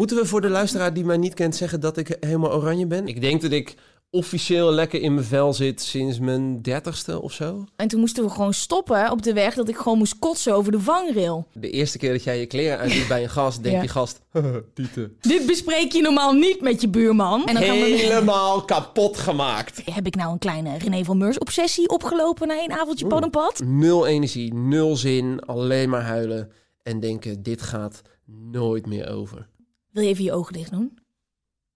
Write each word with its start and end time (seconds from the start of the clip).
Moeten 0.00 0.18
we 0.18 0.26
voor 0.26 0.40
de 0.40 0.48
luisteraar 0.48 0.94
die 0.94 1.04
mij 1.04 1.16
niet 1.16 1.34
kent 1.34 1.56
zeggen 1.56 1.80
dat 1.80 1.96
ik 1.96 2.16
helemaal 2.20 2.52
oranje 2.52 2.86
ben? 2.86 3.06
Ik 3.06 3.20
denk 3.20 3.42
dat 3.42 3.50
ik 3.50 3.74
officieel 4.10 4.72
lekker 4.72 5.00
in 5.00 5.14
mijn 5.14 5.26
vel 5.26 5.52
zit 5.52 5.80
sinds 5.82 6.18
mijn 6.18 6.62
dertigste 6.62 7.22
of 7.22 7.32
zo. 7.32 7.64
En 7.76 7.88
toen 7.88 8.00
moesten 8.00 8.24
we 8.24 8.30
gewoon 8.30 8.54
stoppen 8.54 9.10
op 9.10 9.22
de 9.22 9.32
weg 9.32 9.54
dat 9.54 9.68
ik 9.68 9.76
gewoon 9.76 9.98
moest 9.98 10.18
kotsen 10.18 10.54
over 10.54 10.72
de 10.72 10.80
vangrail. 10.80 11.46
De 11.52 11.70
eerste 11.70 11.98
keer 11.98 12.12
dat 12.12 12.24
jij 12.24 12.38
je 12.40 12.46
kleren 12.46 12.78
uitdoet 12.78 13.08
bij 13.08 13.22
een 13.22 13.30
gast, 13.30 13.62
denkt 13.62 13.74
Ja. 13.76 13.80
die 13.80 13.90
gast... 13.90 14.20
Tieten. 14.74 15.16
Dit 15.20 15.46
bespreek 15.46 15.92
je 15.92 16.02
normaal 16.02 16.32
niet 16.32 16.60
met 16.60 16.80
je 16.80 16.88
buurman. 16.88 17.46
En 17.46 17.54
dan 17.54 17.62
gaan 17.62 17.76
we... 17.76 17.84
Helemaal 17.84 18.64
kapot 18.64 19.16
gemaakt. 19.16 19.82
Heb 19.84 20.06
ik 20.06 20.16
nou 20.16 20.32
een 20.32 20.38
kleine 20.38 20.78
René 20.78 21.04
van 21.04 21.18
Meurs 21.18 21.38
obsessie 21.38 21.88
opgelopen 21.88 22.48
na 22.48 22.62
een 22.64 22.72
avondje 22.72 23.06
pad 23.06 23.22
en 23.22 23.30
pad? 23.30 23.60
Nul 23.64 24.06
energie, 24.06 24.54
nul 24.54 24.96
zin, 24.96 25.40
alleen 25.40 25.88
maar 25.88 26.02
huilen. 26.02 26.52
En 26.82 27.00
denken, 27.00 27.42
dit 27.42 27.62
gaat 27.62 28.02
nooit 28.50 28.86
meer 28.86 29.08
over. 29.10 29.48
Wil 29.90 30.02
je 30.02 30.08
even 30.08 30.24
je 30.24 30.32
ogen 30.32 30.52
dicht 30.52 30.70
doen? 30.70 30.98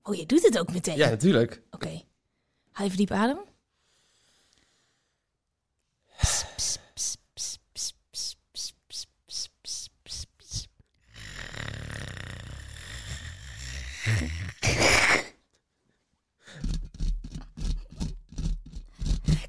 Oh, 0.03 0.15
je 0.15 0.27
doet 0.27 0.43
het 0.43 0.59
ook 0.59 0.73
meteen. 0.73 0.97
Ja, 0.97 1.09
natuurlijk. 1.09 1.63
Oké. 1.71 2.03
Haal 2.71 2.87
even 2.87 2.99
diep 2.99 3.11
adem. 3.11 3.39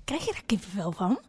Krijg 0.05 0.25
je 0.25 0.31
daar 0.31 0.43
kippenvel 0.45 0.91
van? 0.91 1.19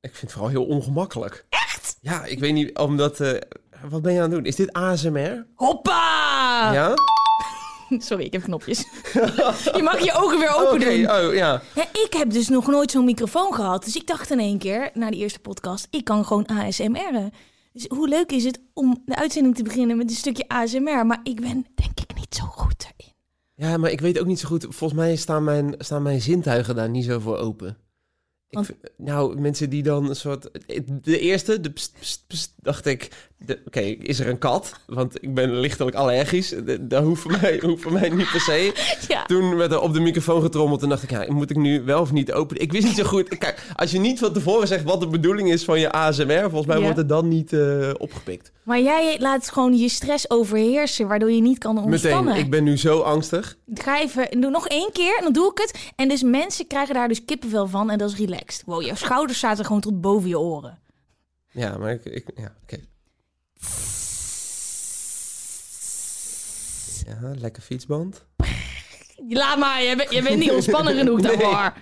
Ik 0.00 0.10
vind 0.10 0.20
het 0.20 0.32
vooral 0.32 0.50
heel 0.50 0.64
ongemakkelijk. 0.66 1.46
Echt? 1.48 1.96
Ja, 2.00 2.24
ik 2.24 2.38
weet 2.38 2.52
niet, 2.52 2.78
omdat... 2.78 3.20
eh, 3.20 3.40
wat 3.88 4.02
ben 4.02 4.12
je 4.12 4.18
aan 4.18 4.24
het 4.24 4.32
doen? 4.34 4.44
Is 4.44 4.56
dit 4.56 4.72
ASMR? 4.72 5.46
Hoppa! 5.54 6.15
Ja? 6.72 6.94
Sorry, 8.08 8.24
ik 8.24 8.32
heb 8.32 8.42
knopjes. 8.42 8.78
je 9.76 9.80
mag 9.82 10.00
je 10.00 10.12
ogen 10.14 10.38
weer 10.38 10.54
open 10.56 10.80
doen. 10.80 11.10
oh 11.10 11.34
ja. 11.34 11.62
Ja, 11.74 11.82
ik 11.92 12.14
heb 12.16 12.30
dus 12.30 12.48
nog 12.48 12.66
nooit 12.66 12.90
zo'n 12.90 13.04
microfoon 13.04 13.54
gehad. 13.54 13.84
Dus 13.84 13.96
ik 13.96 14.06
dacht 14.06 14.30
in 14.30 14.38
één 14.38 14.58
keer, 14.58 14.90
na 14.94 15.10
die 15.10 15.20
eerste 15.20 15.38
podcast, 15.38 15.86
ik 15.90 16.04
kan 16.04 16.24
gewoon 16.24 16.46
ASMR'en. 16.46 17.32
Dus 17.72 17.84
hoe 17.88 18.08
leuk 18.08 18.32
is 18.32 18.44
het 18.44 18.60
om 18.72 19.02
de 19.04 19.16
uitzending 19.16 19.54
te 19.54 19.62
beginnen 19.62 19.96
met 19.96 20.10
een 20.10 20.16
stukje 20.16 20.48
ASMR? 20.48 21.06
Maar 21.06 21.20
ik 21.22 21.40
ben 21.40 21.66
denk 21.74 22.00
ik 22.00 22.14
niet 22.14 22.34
zo 22.34 22.44
goed 22.44 22.86
erin. 22.96 23.12
Ja, 23.54 23.76
maar 23.76 23.90
ik 23.90 24.00
weet 24.00 24.18
ook 24.18 24.26
niet 24.26 24.38
zo 24.38 24.48
goed. 24.48 24.66
Volgens 24.68 25.00
mij 25.00 25.16
staan 25.16 25.44
mijn, 25.44 25.74
staan 25.78 26.02
mijn 26.02 26.20
zintuigen 26.20 26.74
daar 26.74 26.88
niet 26.88 27.04
zo 27.04 27.18
voor 27.18 27.36
open. 27.36 27.76
Want- 28.56 28.70
nou, 28.96 29.40
mensen 29.40 29.70
die 29.70 29.82
dan 29.82 30.08
een 30.08 30.16
soort... 30.16 30.48
De 31.02 31.18
eerste, 31.18 31.60
de 31.60 31.70
pst, 31.70 31.92
pst, 32.00 32.24
pst, 32.26 32.52
dacht 32.62 32.86
ik... 32.86 33.08
Oké, 33.66 33.80
is 33.80 34.18
er 34.20 34.28
een 34.28 34.38
kat? 34.38 34.72
Want 34.86 35.22
ik 35.22 35.34
ben 35.34 35.60
lichtelijk 35.60 35.96
allergisch. 35.96 36.54
Dat 36.80 37.02
hoeft 37.04 37.22
voor 37.22 37.30
mij, 37.40 37.60
hoeft 37.62 37.82
voor 37.82 37.92
mij 37.92 38.08
niet 38.08 38.30
per 38.30 38.40
se. 38.40 38.72
Ja. 39.08 39.24
Toen 39.26 39.56
werd 39.56 39.72
er 39.72 39.80
op 39.80 39.92
de 39.92 40.00
microfoon 40.00 40.42
getrommeld 40.42 40.82
en 40.82 40.88
dacht 40.88 41.02
ik... 41.02 41.10
Ja, 41.10 41.24
moet 41.32 41.50
ik 41.50 41.56
nu 41.56 41.82
wel 41.82 42.00
of 42.00 42.12
niet 42.12 42.32
openen? 42.32 42.62
Ik 42.62 42.72
wist 42.72 42.86
niet 42.86 42.96
zo 42.96 43.04
goed... 43.04 43.28
Kijk, 43.38 43.62
als 43.76 43.90
je 43.90 43.98
niet 43.98 44.18
van 44.18 44.32
tevoren 44.32 44.68
zegt 44.68 44.84
wat 44.84 45.00
de 45.00 45.06
bedoeling 45.08 45.50
is 45.52 45.64
van 45.64 45.80
je 45.80 45.90
ASMR... 45.92 46.40
Volgens 46.40 46.66
mij 46.66 46.76
Ja. 46.76 46.82
wordt 46.82 46.96
het 46.96 47.08
dan 47.08 47.28
niet 47.28 47.52
eh, 47.52 47.90
opgepikt. 47.98 48.52
Maar 48.62 48.80
jij 48.80 49.16
laat 49.20 49.50
gewoon 49.50 49.76
je 49.76 49.88
stress 49.88 50.30
overheersen, 50.30 51.08
waardoor 51.08 51.30
je 51.30 51.40
niet 51.40 51.58
kan 51.58 51.78
ontspannen. 51.84 52.24
Meteen, 52.24 52.44
ik 52.44 52.50
ben 52.50 52.64
nu 52.64 52.76
zo 52.78 53.00
angstig. 53.00 53.56
Ga 53.74 54.00
even, 54.00 54.40
doe 54.40 54.50
nog 54.50 54.68
één 54.68 54.92
keer 54.92 55.16
en 55.16 55.22
dan 55.22 55.32
doe 55.32 55.50
ik 55.50 55.58
het. 55.58 55.92
En 55.96 56.08
dus 56.08 56.22
mensen 56.22 56.66
krijgen 56.66 56.94
daar 56.94 57.08
dus 57.08 57.24
kippenvel 57.24 57.66
van 57.66 57.90
en 57.90 57.98
dat 57.98 58.10
is 58.10 58.16
relaxed. 58.16 58.45
Wow, 58.66 58.82
jouw 58.82 58.94
schouders 58.94 59.38
zaten 59.38 59.64
gewoon 59.64 59.80
tot 59.80 60.00
boven 60.00 60.28
je 60.28 60.38
oren. 60.38 60.78
Ja, 61.50 61.78
maar 61.78 61.90
ik... 61.90 62.04
ik 62.04 62.30
ja, 62.34 62.54
oké. 62.62 62.78
Ja, 67.06 67.34
lekker 67.38 67.62
fietsband. 67.62 68.26
Laat 69.28 69.58
maar, 69.58 69.82
je 69.82 69.96
bent, 69.96 70.12
je 70.12 70.22
bent 70.22 70.38
niet 70.38 70.50
ontspannen 70.50 70.96
genoeg 70.96 71.20
daarvoor. 71.20 71.72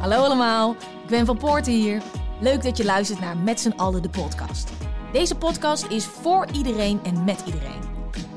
Hallo 0.00 0.16
allemaal, 0.16 0.72
ik 0.72 1.08
ben 1.08 1.26
Van 1.26 1.38
Poorten 1.38 1.72
hier. 1.72 2.02
Leuk 2.40 2.62
dat 2.62 2.76
je 2.76 2.84
luistert 2.84 3.20
naar 3.20 3.36
Met 3.36 3.60
z'n 3.60 3.72
allen 3.76 4.02
de 4.02 4.10
podcast. 4.10 4.70
Deze 5.12 5.34
podcast 5.34 5.86
is 5.86 6.04
voor 6.04 6.46
iedereen 6.52 7.00
en 7.04 7.24
met 7.24 7.42
iedereen. 7.46 7.91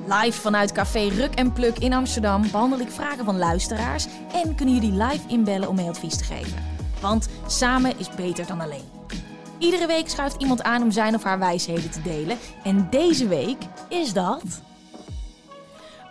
Live 0.07 0.41
vanuit 0.41 0.71
Café 0.71 1.07
Ruk 1.07 1.33
en 1.33 1.53
Pluk 1.53 1.77
in 1.77 1.93
Amsterdam 1.93 2.41
behandel 2.51 2.79
ik 2.79 2.89
vragen 2.89 3.25
van 3.25 3.37
luisteraars 3.37 4.05
en 4.33 4.55
kunnen 4.55 4.75
jullie 4.75 5.03
live 5.03 5.27
inbellen 5.27 5.69
om 5.69 5.75
mee 5.75 5.87
advies 5.87 6.17
te 6.17 6.23
geven. 6.23 6.63
Want 7.01 7.29
samen 7.47 7.99
is 7.99 8.09
beter 8.09 8.47
dan 8.47 8.61
alleen. 8.61 8.83
Iedere 9.59 9.87
week 9.87 10.09
schuift 10.09 10.41
iemand 10.41 10.63
aan 10.63 10.81
om 10.81 10.91
zijn 10.91 11.15
of 11.15 11.23
haar 11.23 11.39
wijsheden 11.39 11.91
te 11.91 12.01
delen. 12.01 12.37
En 12.63 12.87
deze 12.89 13.27
week 13.27 13.57
is 13.89 14.13
dat. 14.13 14.43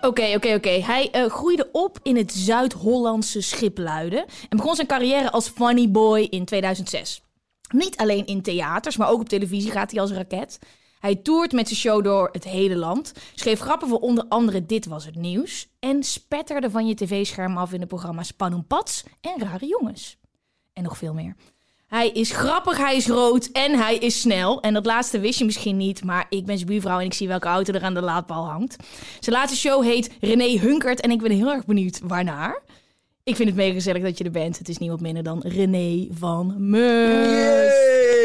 Oké, 0.01 0.33
oké, 0.35 0.55
oké. 0.55 0.71
Hij 0.71 1.11
eh, 1.11 1.25
groeide 1.27 1.69
op 1.73 1.99
in 2.03 2.17
het 2.17 2.33
Zuid-Hollandse 2.33 3.41
Schipluiden 3.41 4.25
en 4.49 4.57
begon 4.57 4.75
zijn 4.75 4.87
carrière 4.87 5.31
als 5.31 5.49
funny 5.49 5.91
boy 5.91 6.21
in 6.21 6.45
2006. 6.45 7.23
Niet 7.71 7.97
alleen 7.97 8.27
in 8.27 8.43
theaters, 8.43 8.97
maar 8.97 9.09
ook 9.09 9.21
op 9.21 9.29
televisie 9.29 9.71
gaat 9.71 9.91
hij 9.91 10.01
als 10.01 10.13
raket. 10.13 10.59
Hij 11.05 11.17
toert 11.17 11.53
met 11.53 11.69
zijn 11.69 11.81
show 11.81 12.05
door 12.05 12.29
het 12.33 12.45
hele 12.45 12.77
land, 12.77 13.13
schreef 13.35 13.61
grappen 13.61 13.89
voor 13.89 13.99
onder 13.99 14.25
andere 14.29 14.67
Dit 14.67 14.87
Was 14.87 15.05
Het 15.05 15.15
Nieuws 15.15 15.69
en 15.79 16.03
spetterde 16.03 16.71
van 16.71 16.87
je 16.87 16.95
tv-scherm 16.95 17.57
af 17.57 17.73
in 17.73 17.81
de 17.81 17.87
programma's 17.87 18.31
Panoempats 18.31 19.05
en 19.21 19.35
Rare 19.39 19.67
Jongens. 19.67 20.17
En 20.73 20.83
nog 20.83 20.97
veel 20.97 21.15
meer. 21.15 21.37
Hij 21.87 22.11
is 22.11 22.31
grappig, 22.31 22.77
hij 22.77 22.97
is 22.97 23.07
rood 23.07 23.47
en 23.47 23.79
hij 23.79 23.97
is 23.97 24.21
snel. 24.21 24.61
En 24.61 24.75
dat 24.75 24.87
laatste 24.87 25.19
wist 25.21 25.39
je 25.39 25.45
misschien 25.45 25.77
niet, 25.77 26.05
maar 26.05 26.27
ik 26.29 26.47
ben 26.47 26.57
zijn 26.57 26.69
buurvrouw 26.69 26.99
en 26.99 27.07
ik 27.07 27.15
zie 27.15 27.29
welke 27.29 27.49
auto 27.49 27.73
er 27.73 27.83
aan 27.83 27.95
de 27.95 28.03
laadpaal 28.03 28.47
hangt. 28.47 28.77
Zijn 29.21 29.37
laatste 29.37 29.59
show 29.59 29.83
heet 29.83 30.11
René 30.21 30.59
Hunkert 30.59 31.01
en 31.01 31.11
ik 31.11 31.23
ben 31.23 31.31
heel 31.31 31.53
erg 31.53 31.65
benieuwd 31.65 32.01
waarnaar. 32.03 32.63
Ik 33.23 33.37
vind 33.37 33.49
het 33.49 33.59
mega 33.59 33.73
gezellig 33.73 34.03
dat 34.03 34.19
je 34.19 34.25
er 34.25 34.31
bent. 34.31 34.59
Het 34.59 34.69
is 34.69 34.79
niemand 34.79 35.01
minder 35.01 35.23
dan 35.23 35.43
René 35.47 36.07
van 36.11 36.55
Meurs. 36.71 38.24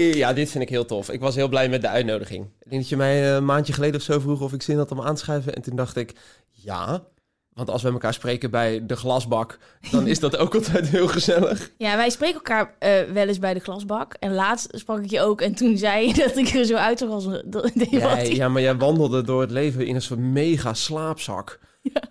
Ja, 0.00 0.32
dit 0.32 0.50
vind 0.50 0.62
ik 0.64 0.68
heel 0.70 0.84
tof. 0.84 1.10
Ik 1.10 1.20
was 1.20 1.34
heel 1.34 1.48
blij 1.48 1.68
met 1.68 1.80
de 1.80 1.88
uitnodiging. 1.88 2.44
Ik 2.44 2.70
denk 2.70 2.80
dat 2.80 2.90
je 2.90 2.96
mij 2.96 3.22
eh, 3.28 3.34
een 3.34 3.44
maandje 3.44 3.72
geleden 3.72 3.96
of 3.96 4.02
zo 4.02 4.18
vroeg 4.18 4.40
of 4.40 4.52
ik 4.52 4.62
zin 4.62 4.76
had 4.76 4.90
om 4.90 5.00
aan 5.00 5.14
te 5.14 5.20
schrijven. 5.20 5.54
En 5.54 5.62
toen 5.62 5.76
dacht 5.76 5.96
ik, 5.96 6.12
ja. 6.50 7.02
Want 7.50 7.70
als 7.70 7.82
we 7.82 7.90
elkaar 7.92 8.14
spreken 8.14 8.50
bij 8.50 8.86
de 8.86 8.96
glasbak, 8.96 9.58
dan 9.90 10.06
is 10.06 10.18
dat 10.20 10.36
ook 10.36 10.54
altijd 10.58 10.88
heel 10.88 11.08
gezellig. 11.08 11.70
Ja, 11.78 11.96
wij 11.96 12.10
spreken 12.10 12.34
elkaar 12.34 12.74
eh, 12.78 13.02
wel 13.12 13.28
eens 13.28 13.38
bij 13.38 13.54
de 13.54 13.60
glasbak. 13.60 14.14
En 14.20 14.34
laatst 14.34 14.68
sprak 14.72 15.02
ik 15.04 15.10
je 15.10 15.20
ook 15.20 15.40
en 15.40 15.54
toen 15.54 15.76
zei 15.78 16.06
je 16.06 16.14
dat 16.26 16.36
ik 16.36 16.48
er 16.48 16.64
zo 16.64 16.76
een... 16.76 17.42
dat- 17.46 17.62
dat- 17.74 17.90
Ja, 17.90 18.18
ja, 18.18 18.48
maar 18.48 18.62
jij 18.62 18.76
wandelde 18.76 19.22
door 19.22 19.40
het 19.40 19.50
leven 19.50 19.86
in 19.86 19.94
een 19.94 20.02
soort 20.02 20.20
mega 20.20 20.74
slaapzak. 20.74 21.58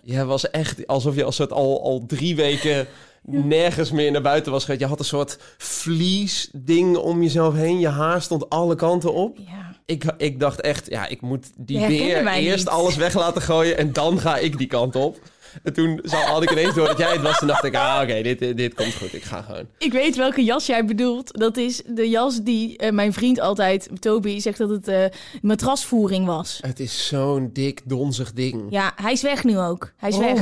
Jij 0.02 0.26
was 0.26 0.50
echt 0.50 0.88
alsof 0.88 1.16
je 1.16 1.24
als 1.24 1.38
het 1.38 1.52
al, 1.52 1.84
al 1.84 2.04
drie 2.08 2.36
weken 2.36 2.88
nergens 3.30 3.92
meer 3.92 4.12
naar 4.12 4.22
buiten 4.22 4.52
was 4.52 4.64
geweest. 4.64 4.82
Je 4.82 4.88
had 4.88 5.00
een 5.00 5.06
soort 5.06 5.38
vliesding 5.58 6.98
om 6.98 7.22
jezelf 7.22 7.54
heen. 7.54 7.80
Je 7.80 7.88
haar 7.88 8.22
stond 8.22 8.50
alle 8.50 8.76
kanten 8.76 9.14
op. 9.14 9.38
Ja. 9.38 9.78
Ik, 9.86 10.04
ik 10.18 10.40
dacht 10.40 10.62
echt, 10.62 10.90
ja, 10.90 11.08
ik 11.08 11.22
moet 11.22 11.48
die 11.58 11.88
beer 11.88 12.24
mij 12.24 12.42
eerst 12.42 12.66
niet. 12.66 12.74
alles 12.74 12.96
weg 12.96 13.14
laten 13.14 13.42
gooien 13.42 13.78
en 13.78 13.94
dan 13.94 14.20
ga 14.20 14.38
ik 14.38 14.58
die 14.58 14.68
kant 14.68 14.96
op. 14.96 15.20
En 15.64 15.74
toen 15.74 16.02
had 16.10 16.44
ik 16.44 16.52
ineens 16.52 16.76
door 16.76 16.88
dat 16.88 16.98
jij 16.98 17.12
het 17.12 17.22
was. 17.22 17.38
Toen 17.38 17.48
dacht 17.48 17.64
ik, 17.64 17.76
ah, 17.76 18.00
oké, 18.04 18.22
dit, 18.22 18.40
dit, 18.40 18.58
dit 18.58 18.74
komt 18.74 18.96
goed. 18.96 19.14
Ik 19.14 19.24
ga 19.24 19.42
gewoon. 19.42 19.68
Ik 19.78 19.92
weet 19.92 20.16
welke 20.16 20.44
jas 20.44 20.66
jij 20.66 20.86
bedoelt. 20.86 21.40
Dat 21.40 21.58
is 21.58 21.82
de 21.86 22.10
jas 22.10 22.42
die 22.42 22.78
eh, 22.78 22.92
mijn 22.92 23.14
vriend 23.14 23.40
altijd, 23.40 23.90
Toby, 24.00 24.40
zegt 24.40 24.58
dat 24.58 24.70
het 24.70 24.88
eh, 24.88 25.06
matrasvoering 25.42 26.26
was. 26.26 26.60
Het 26.62 26.80
is 26.80 27.08
zo'n 27.08 27.50
dik, 27.54 27.82
donzig 27.86 28.34
ding. 28.34 28.66
Ja, 28.70 28.92
hij 28.96 29.12
is 29.12 29.22
weg 29.22 29.44
nu 29.44 29.60
ook. 29.60 29.94
Hij 29.98 30.10
is 30.10 30.18
weg. 30.18 30.42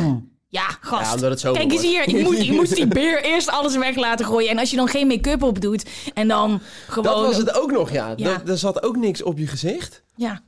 Ja, 0.49 0.67
gast. 0.81 1.05
Ja, 1.05 1.13
omdat 1.13 1.29
het 1.29 1.39
zo 1.39 1.53
Kijk 1.53 1.71
eens 1.71 1.81
hier. 1.81 2.07
Ik 2.07 2.23
moet, 2.23 2.39
ik 2.39 2.51
moest 2.51 2.75
die 2.75 2.87
beer 2.99 3.23
eerst 3.23 3.49
alles 3.49 3.77
weg 3.77 3.95
laten 3.95 4.25
gooien. 4.25 4.49
En 4.49 4.59
als 4.59 4.69
je 4.69 4.75
dan 4.75 4.87
geen 4.87 5.07
make-up 5.07 5.43
op 5.43 5.61
doet 5.61 5.85
en 6.13 6.27
dan 6.27 6.61
gewoon... 6.87 7.13
Dat 7.13 7.25
was 7.25 7.37
het 7.37 7.53
ook 7.53 7.71
nog, 7.71 7.91
ja. 7.91 8.13
Ja. 8.15 8.29
Er, 8.29 8.49
er 8.49 8.57
zat 8.57 8.83
ook 8.83 8.95
niks 8.95 9.23
op 9.23 9.37
je 9.37 9.47
gezicht. 9.47 10.03
Ja. 10.17 10.41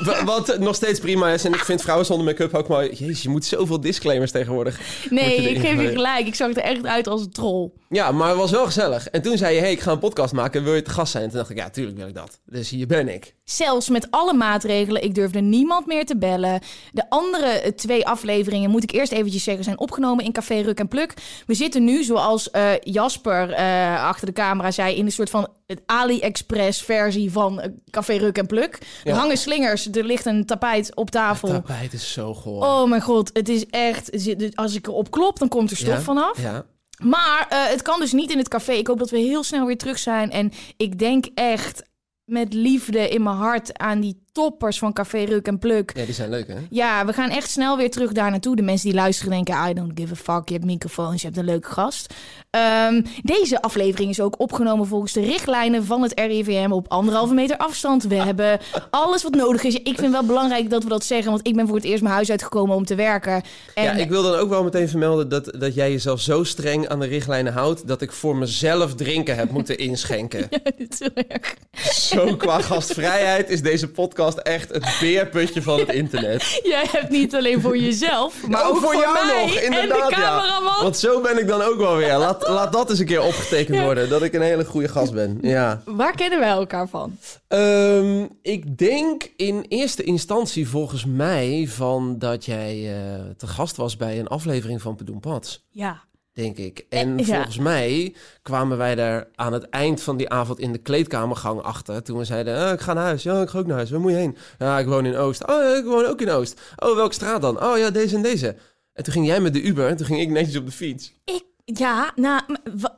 Wa- 0.00 0.24
Wat 0.24 0.58
nog 0.58 0.74
steeds 0.74 1.00
prima 1.00 1.30
is. 1.32 1.44
En 1.44 1.52
ik 1.52 1.64
vind 1.64 1.82
vrouwen 1.82 2.06
zonder 2.06 2.26
make-up 2.26 2.54
ook 2.54 2.68
maar... 2.68 2.92
Jezus, 2.92 3.22
je 3.22 3.28
moet 3.28 3.44
zoveel 3.44 3.80
disclaimers 3.80 4.30
tegenwoordig. 4.30 4.80
Nee, 5.10 5.36
ik 5.50 5.60
geef 5.60 5.80
je 5.80 5.88
gelijk. 5.88 6.26
Ik 6.26 6.34
zag 6.34 6.50
er 6.50 6.56
echt 6.62 6.86
uit 6.86 7.06
als 7.08 7.20
een 7.20 7.30
troll. 7.32 7.70
Ja, 7.88 8.12
maar 8.12 8.28
het 8.28 8.36
was 8.38 8.50
wel 8.50 8.64
gezellig. 8.64 9.08
En 9.08 9.22
toen 9.22 9.36
zei 9.36 9.54
je, 9.54 9.60
hey, 9.60 9.72
ik 9.72 9.80
ga 9.80 9.92
een 9.92 9.98
podcast 9.98 10.32
maken. 10.32 10.64
Wil 10.64 10.74
je 10.74 10.82
te 10.82 10.90
gast 10.90 11.12
zijn? 11.12 11.24
En 11.24 11.28
toen 11.30 11.38
dacht 11.38 11.50
ik, 11.50 11.56
ja, 11.56 11.70
tuurlijk 11.70 11.96
wil 11.96 12.06
ik 12.08 12.14
dat. 12.14 12.40
Dus 12.44 12.70
hier 12.70 12.86
ben 12.86 13.08
ik. 13.08 13.34
Zelfs 13.44 13.88
met 13.88 14.06
alle 14.10 14.32
maatregelen. 14.34 15.02
Ik 15.02 15.14
durfde 15.14 15.40
niemand 15.40 15.86
meer 15.86 16.04
te 16.06 16.16
bellen. 16.16 16.60
De 16.92 17.04
andere 17.10 17.46
eh, 17.46 17.72
twee 17.72 18.06
afleveringen, 18.06 18.70
moet 18.70 18.82
ik 18.82 18.92
eerst 18.92 19.12
eventjes 19.12 19.44
zeggen, 19.44 19.64
zijn 19.64 19.78
opgenomen 19.78 20.24
in 20.24 20.32
Café 20.32 20.60
Ruk 20.60 20.78
en 20.78 20.88
Pluk. 20.88 21.14
We 21.46 21.54
zitten 21.54 21.84
nu, 21.84 22.02
zoals 22.04 22.50
eh, 22.50 22.70
Jasper 22.80 23.50
eh, 23.52 24.04
achter 24.04 24.26
de 24.26 24.32
camera 24.32 24.70
zei, 24.70 24.96
in 24.96 25.04
een 25.04 25.12
soort 25.12 25.30
van 25.30 25.48
het 25.66 25.82
AliExpress 25.86 26.82
versie 26.82 27.32
van 27.32 27.60
eh, 27.60 27.70
Café 27.90 28.16
Ruk 28.16 28.38
en 28.38 28.46
Pluk. 28.46 28.74
Er 29.04 29.10
Ja. 29.12 29.16
hangen 29.18 29.36
slingers, 29.38 29.90
er 29.90 30.04
ligt 30.04 30.26
een 30.26 30.44
tapijt 30.46 30.94
op 30.96 31.10
tafel. 31.10 31.48
Tapijt 31.48 31.92
is 31.92 32.12
zo 32.12 32.34
goor. 32.34 32.62
Oh 32.62 32.88
mijn 32.88 33.02
god, 33.02 33.30
het 33.32 33.48
is 33.48 33.66
echt. 33.66 34.10
Als 34.56 34.74
ik 34.74 34.86
erop 34.86 35.10
klop, 35.10 35.38
dan 35.38 35.48
komt 35.48 35.70
er 35.70 35.76
stof 35.76 35.94
Ja? 35.94 36.00
vanaf. 36.00 36.40
Ja. 36.42 36.64
Maar 37.02 37.46
eh, 37.48 37.66
het 37.66 37.82
kan 37.82 38.00
dus 38.00 38.12
niet 38.12 38.30
in 38.30 38.38
het 38.38 38.48
café. 38.48 38.72
Ik 38.72 38.86
hoop 38.86 38.98
dat 38.98 39.10
we 39.10 39.18
heel 39.18 39.42
snel 39.42 39.66
weer 39.66 39.78
terug 39.78 39.98
zijn. 39.98 40.30
En 40.30 40.52
ik 40.76 40.98
denk 40.98 41.26
echt 41.34 41.82
met 42.24 42.52
liefde 42.54 43.08
in 43.08 43.22
mijn 43.22 43.36
hart 43.36 43.78
aan 43.78 44.00
die 44.00 44.24
toppers 44.36 44.78
van 44.78 44.92
Café 44.92 45.24
Ruk 45.24 45.46
en 45.46 45.58
Pluk. 45.58 45.92
ja, 45.94 46.04
die 46.04 46.14
zijn 46.14 46.30
leuk, 46.30 46.48
hè? 46.48 46.54
Ja, 46.70 47.06
we 47.06 47.12
gaan 47.12 47.30
echt 47.30 47.50
snel 47.50 47.76
weer 47.76 47.90
terug 47.90 48.12
daar 48.12 48.30
naartoe. 48.30 48.56
De 48.56 48.62
mensen 48.62 48.88
die 48.88 48.98
luisteren 48.98 49.32
denken, 49.32 49.68
I 49.68 49.74
don't 49.74 49.92
give 49.94 50.12
a 50.12 50.16
fuck. 50.16 50.48
Je 50.48 50.54
hebt 50.54 50.66
microfoons, 50.66 51.20
je 51.20 51.26
hebt 51.26 51.38
een 51.38 51.44
leuke 51.44 51.70
gast. 51.70 52.14
Ehm, 52.50 53.02
deze 53.22 53.62
aflevering 53.62 54.10
is 54.10 54.20
ook 54.20 54.40
opgenomen 54.40 54.86
volgens 54.86 55.12
de 55.12 55.20
richtlijnen 55.20 55.84
van 55.84 56.02
het 56.02 56.12
RIVM 56.20 56.70
op 56.72 56.88
anderhalve 56.88 57.34
meter 57.34 57.56
afstand. 57.56 58.04
We 58.04 58.14
hebben 58.30 58.60
alles 58.90 59.22
wat 59.22 59.34
nodig 59.34 59.62
is. 59.62 59.74
Ik 59.74 59.98
vind 59.98 60.12
wel 60.12 60.24
belangrijk 60.24 60.70
dat 60.70 60.82
we 60.82 60.88
dat 60.88 61.04
zeggen, 61.04 61.30
want 61.30 61.46
ik 61.46 61.56
ben 61.56 61.66
voor 61.66 61.76
het 61.76 61.84
eerst 61.84 62.02
mijn 62.02 62.14
huis 62.14 62.30
uitgekomen 62.30 62.76
om 62.76 62.84
te 62.84 62.94
werken. 62.94 63.42
En 63.74 63.84
Ja, 63.84 63.92
ik 63.92 64.08
wil 64.08 64.22
dan 64.22 64.34
ook 64.34 64.48
wel 64.48 64.64
meteen 64.64 64.88
vermelden 64.88 65.28
dat, 65.28 65.54
dat 65.58 65.74
jij 65.74 65.90
jezelf 65.90 66.20
zo 66.20 66.44
streng 66.44 66.88
aan 66.88 67.00
de 67.00 67.06
richtlijnen 67.06 67.52
houdt... 67.52 67.86
dat 67.86 68.02
ik 68.02 68.12
voor 68.12 68.36
mezelf 68.36 68.94
drinken 68.94 69.36
heb 69.36 69.50
moeten 69.50 69.78
inschenken. 69.78 70.48
dit 70.78 70.92
is 70.92 70.98
heel 70.98 71.24
erg. 71.28 71.54
Zo 71.92 72.36
qua 72.36 72.60
gastvrijheid 72.60 73.50
is 73.50 73.62
deze 73.62 73.88
podcast 73.88 74.24
echt 74.34 74.72
het 74.72 74.96
beerputje 75.00 75.62
van 75.62 75.78
het 75.78 75.92
internet. 76.02 76.60
Jij 76.62 76.86
hebt 76.90 77.10
niet 77.10 77.34
alleen 77.34 77.60
voor 77.60 77.78
jezelf, 77.78 78.34
maar 78.48 78.68
ook, 78.68 78.76
voor, 78.76 78.94
jou 78.94 79.12
mij 79.26 79.42
nog, 79.42 79.54
en 79.54 79.64
inderdaad. 79.64 80.08
de 80.08 80.14
cameraman. 80.14 80.74
Ja. 80.76 80.82
Want 80.82 80.96
zo 80.96 81.20
ben 81.20 81.38
ik 81.38 81.46
dan 81.46 81.62
ook 81.62 81.76
wel 81.76 81.96
weer. 81.96 82.16
Laat, 82.16 82.48
laat 82.58 82.72
dat 82.72 82.90
eens 82.90 82.98
een 82.98 83.06
keer 83.06 83.22
opgetekend 83.22 83.76
Ja. 83.76 83.84
worden, 83.84 84.08
dat 84.08 84.22
ik 84.22 84.32
een 84.34 84.40
hele 84.42 84.64
goede 84.64 84.88
gast 84.88 85.12
ben. 85.12 85.38
Ja. 85.42 85.82
Waar 85.84 86.14
kennen 86.14 86.38
wij 86.38 86.48
elkaar 86.48 86.88
van? 86.88 87.18
Ehm, 87.48 88.26
ik 88.42 88.78
denk 88.78 89.30
in 89.36 89.64
eerste 89.68 90.02
instantie 90.02 90.68
volgens 90.68 91.04
mij 91.04 91.66
van 91.68 92.18
dat 92.18 92.44
jij 92.44 92.94
eh, 92.94 93.20
te 93.36 93.46
gast 93.46 93.76
was 93.76 93.96
bij 93.96 94.18
een 94.18 94.28
aflevering 94.28 94.82
van 94.82 94.94
Pedoen 94.96 95.20
Pats. 95.20 95.64
Ja. 95.70 96.04
Denk 96.36 96.56
ik. 96.56 96.86
En 96.88 97.18
Eh, 97.18 97.26
ja. 97.26 97.34
volgens 97.34 97.58
mij 97.58 98.14
kwamen 98.42 98.78
wij 98.78 98.94
daar 98.94 99.28
aan 99.34 99.52
het 99.52 99.68
eind 99.68 100.02
van 100.02 100.16
die 100.16 100.28
avond 100.30 100.58
in 100.58 100.72
de 100.72 100.78
kleedkamergang 100.78 101.60
achter. 101.62 102.02
Toen 102.02 102.18
we 102.18 102.24
zeiden, 102.24 102.58
ah, 102.66 102.72
ik 102.72 102.80
ga 102.80 102.92
naar 102.92 103.04
huis. 103.04 103.22
Ja, 103.22 103.40
ik 103.42 103.48
ga 103.48 103.58
ook 103.58 103.66
naar 103.66 103.76
huis. 103.76 103.90
Waar 103.90 104.00
moet 104.00 104.10
je 104.10 104.16
heen? 104.16 104.36
Ja, 104.58 104.78
ik 104.78 104.86
woon 104.86 105.06
in 105.06 105.16
Oost. 105.16 105.42
Oh, 105.48 105.62
ja, 105.62 105.74
ik 105.76 105.84
woon 105.84 106.04
ook 106.04 106.20
in 106.20 106.30
Oost. 106.30 106.60
Oh, 106.76 106.94
welke 106.94 107.14
straat 107.14 107.42
dan? 107.42 107.62
Oh 107.64 107.78
ja, 107.78 107.90
deze 107.90 108.16
en 108.16 108.22
deze. 108.22 108.56
En 108.92 109.04
toen 109.04 109.12
ging 109.12 109.26
jij 109.26 109.40
met 109.40 109.52
de 109.52 109.62
Uber 109.62 109.88
en 109.88 109.96
toen 109.96 110.06
ging 110.06 110.20
ik 110.20 110.28
netjes 110.28 110.56
op 110.56 110.66
de 110.66 110.72
fiets. 110.72 111.12
Ik, 111.24 111.44
ja, 111.64 112.12
nou, 112.14 112.42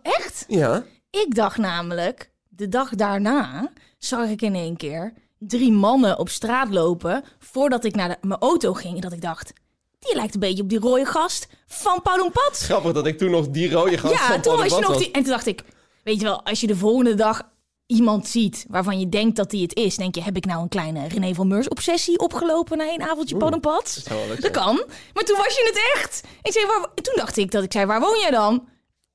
echt? 0.02 0.44
Ja. 0.48 0.84
Ik 1.10 1.34
dacht 1.34 1.56
namelijk, 1.58 2.30
de 2.48 2.68
dag 2.68 2.90
daarna 2.94 3.70
zag 3.98 4.28
ik 4.28 4.42
in 4.42 4.54
één 4.54 4.76
keer 4.76 5.12
drie 5.38 5.72
mannen 5.72 6.18
op 6.18 6.28
straat 6.28 6.68
lopen 6.70 7.22
voordat 7.38 7.84
ik 7.84 7.94
naar 7.94 8.08
de- 8.08 8.26
mijn 8.28 8.40
auto 8.40 8.72
ging. 8.72 8.94
En 8.94 9.00
dat 9.00 9.12
ik 9.12 9.20
dacht, 9.22 9.52
die 9.98 10.14
lijkt 10.14 10.34
een 10.34 10.40
beetje 10.40 10.62
op 10.62 10.68
die 10.68 10.78
rode 10.78 11.04
gast 11.04 11.48
van 11.66 12.02
Pad. 12.02 12.58
Grappig 12.58 12.92
dat 12.92 13.06
ik 13.06 13.18
toen 13.18 13.30
nog 13.30 13.48
die 13.48 13.70
rode 13.70 13.98
gast 13.98 14.14
Ja, 14.14 14.18
van 14.26 14.40
toen 14.40 14.42
Paul 14.42 14.56
was 14.68 14.78
je 14.78 14.80
nog 14.80 14.96
die... 14.96 15.10
En 15.10 15.22
toen 15.22 15.30
dacht 15.32 15.46
ik, 15.46 15.62
weet 16.04 16.18
je 16.18 16.24
wel, 16.24 16.44
als 16.44 16.60
je 16.60 16.66
de 16.66 16.76
volgende 16.76 17.14
dag 17.14 17.42
iemand 17.86 18.28
ziet 18.28 18.66
waarvan 18.68 19.00
je 19.00 19.08
denkt 19.08 19.36
dat 19.36 19.50
die 19.50 19.62
het 19.62 19.74
is, 19.74 19.96
denk 19.96 20.14
je, 20.14 20.22
heb 20.22 20.36
ik 20.36 20.44
nou 20.44 20.62
een 20.62 20.68
kleine 20.68 21.08
René 21.08 21.34
van 21.34 21.48
Meurs 21.48 21.68
obsessie 21.68 22.18
opgelopen 22.18 22.78
na 22.78 22.92
een 22.92 23.02
avondje 23.02 23.34
Oeh, 23.42 23.60
Pad? 23.60 24.02
Dat 24.40 24.50
kan. 24.50 24.82
Maar 25.14 25.24
toen 25.24 25.36
was 25.36 25.54
je 25.56 25.64
het 25.72 25.96
echt. 26.02 26.22
Ik 26.42 26.52
zei, 26.52 26.66
waar, 26.66 26.86
toen 26.94 27.14
dacht 27.16 27.36
ik 27.36 27.50
dat 27.50 27.62
ik 27.64 27.72
zei, 27.72 27.86
waar 27.86 28.00
woon 28.00 28.18
jij 28.20 28.30
dan? 28.30 28.68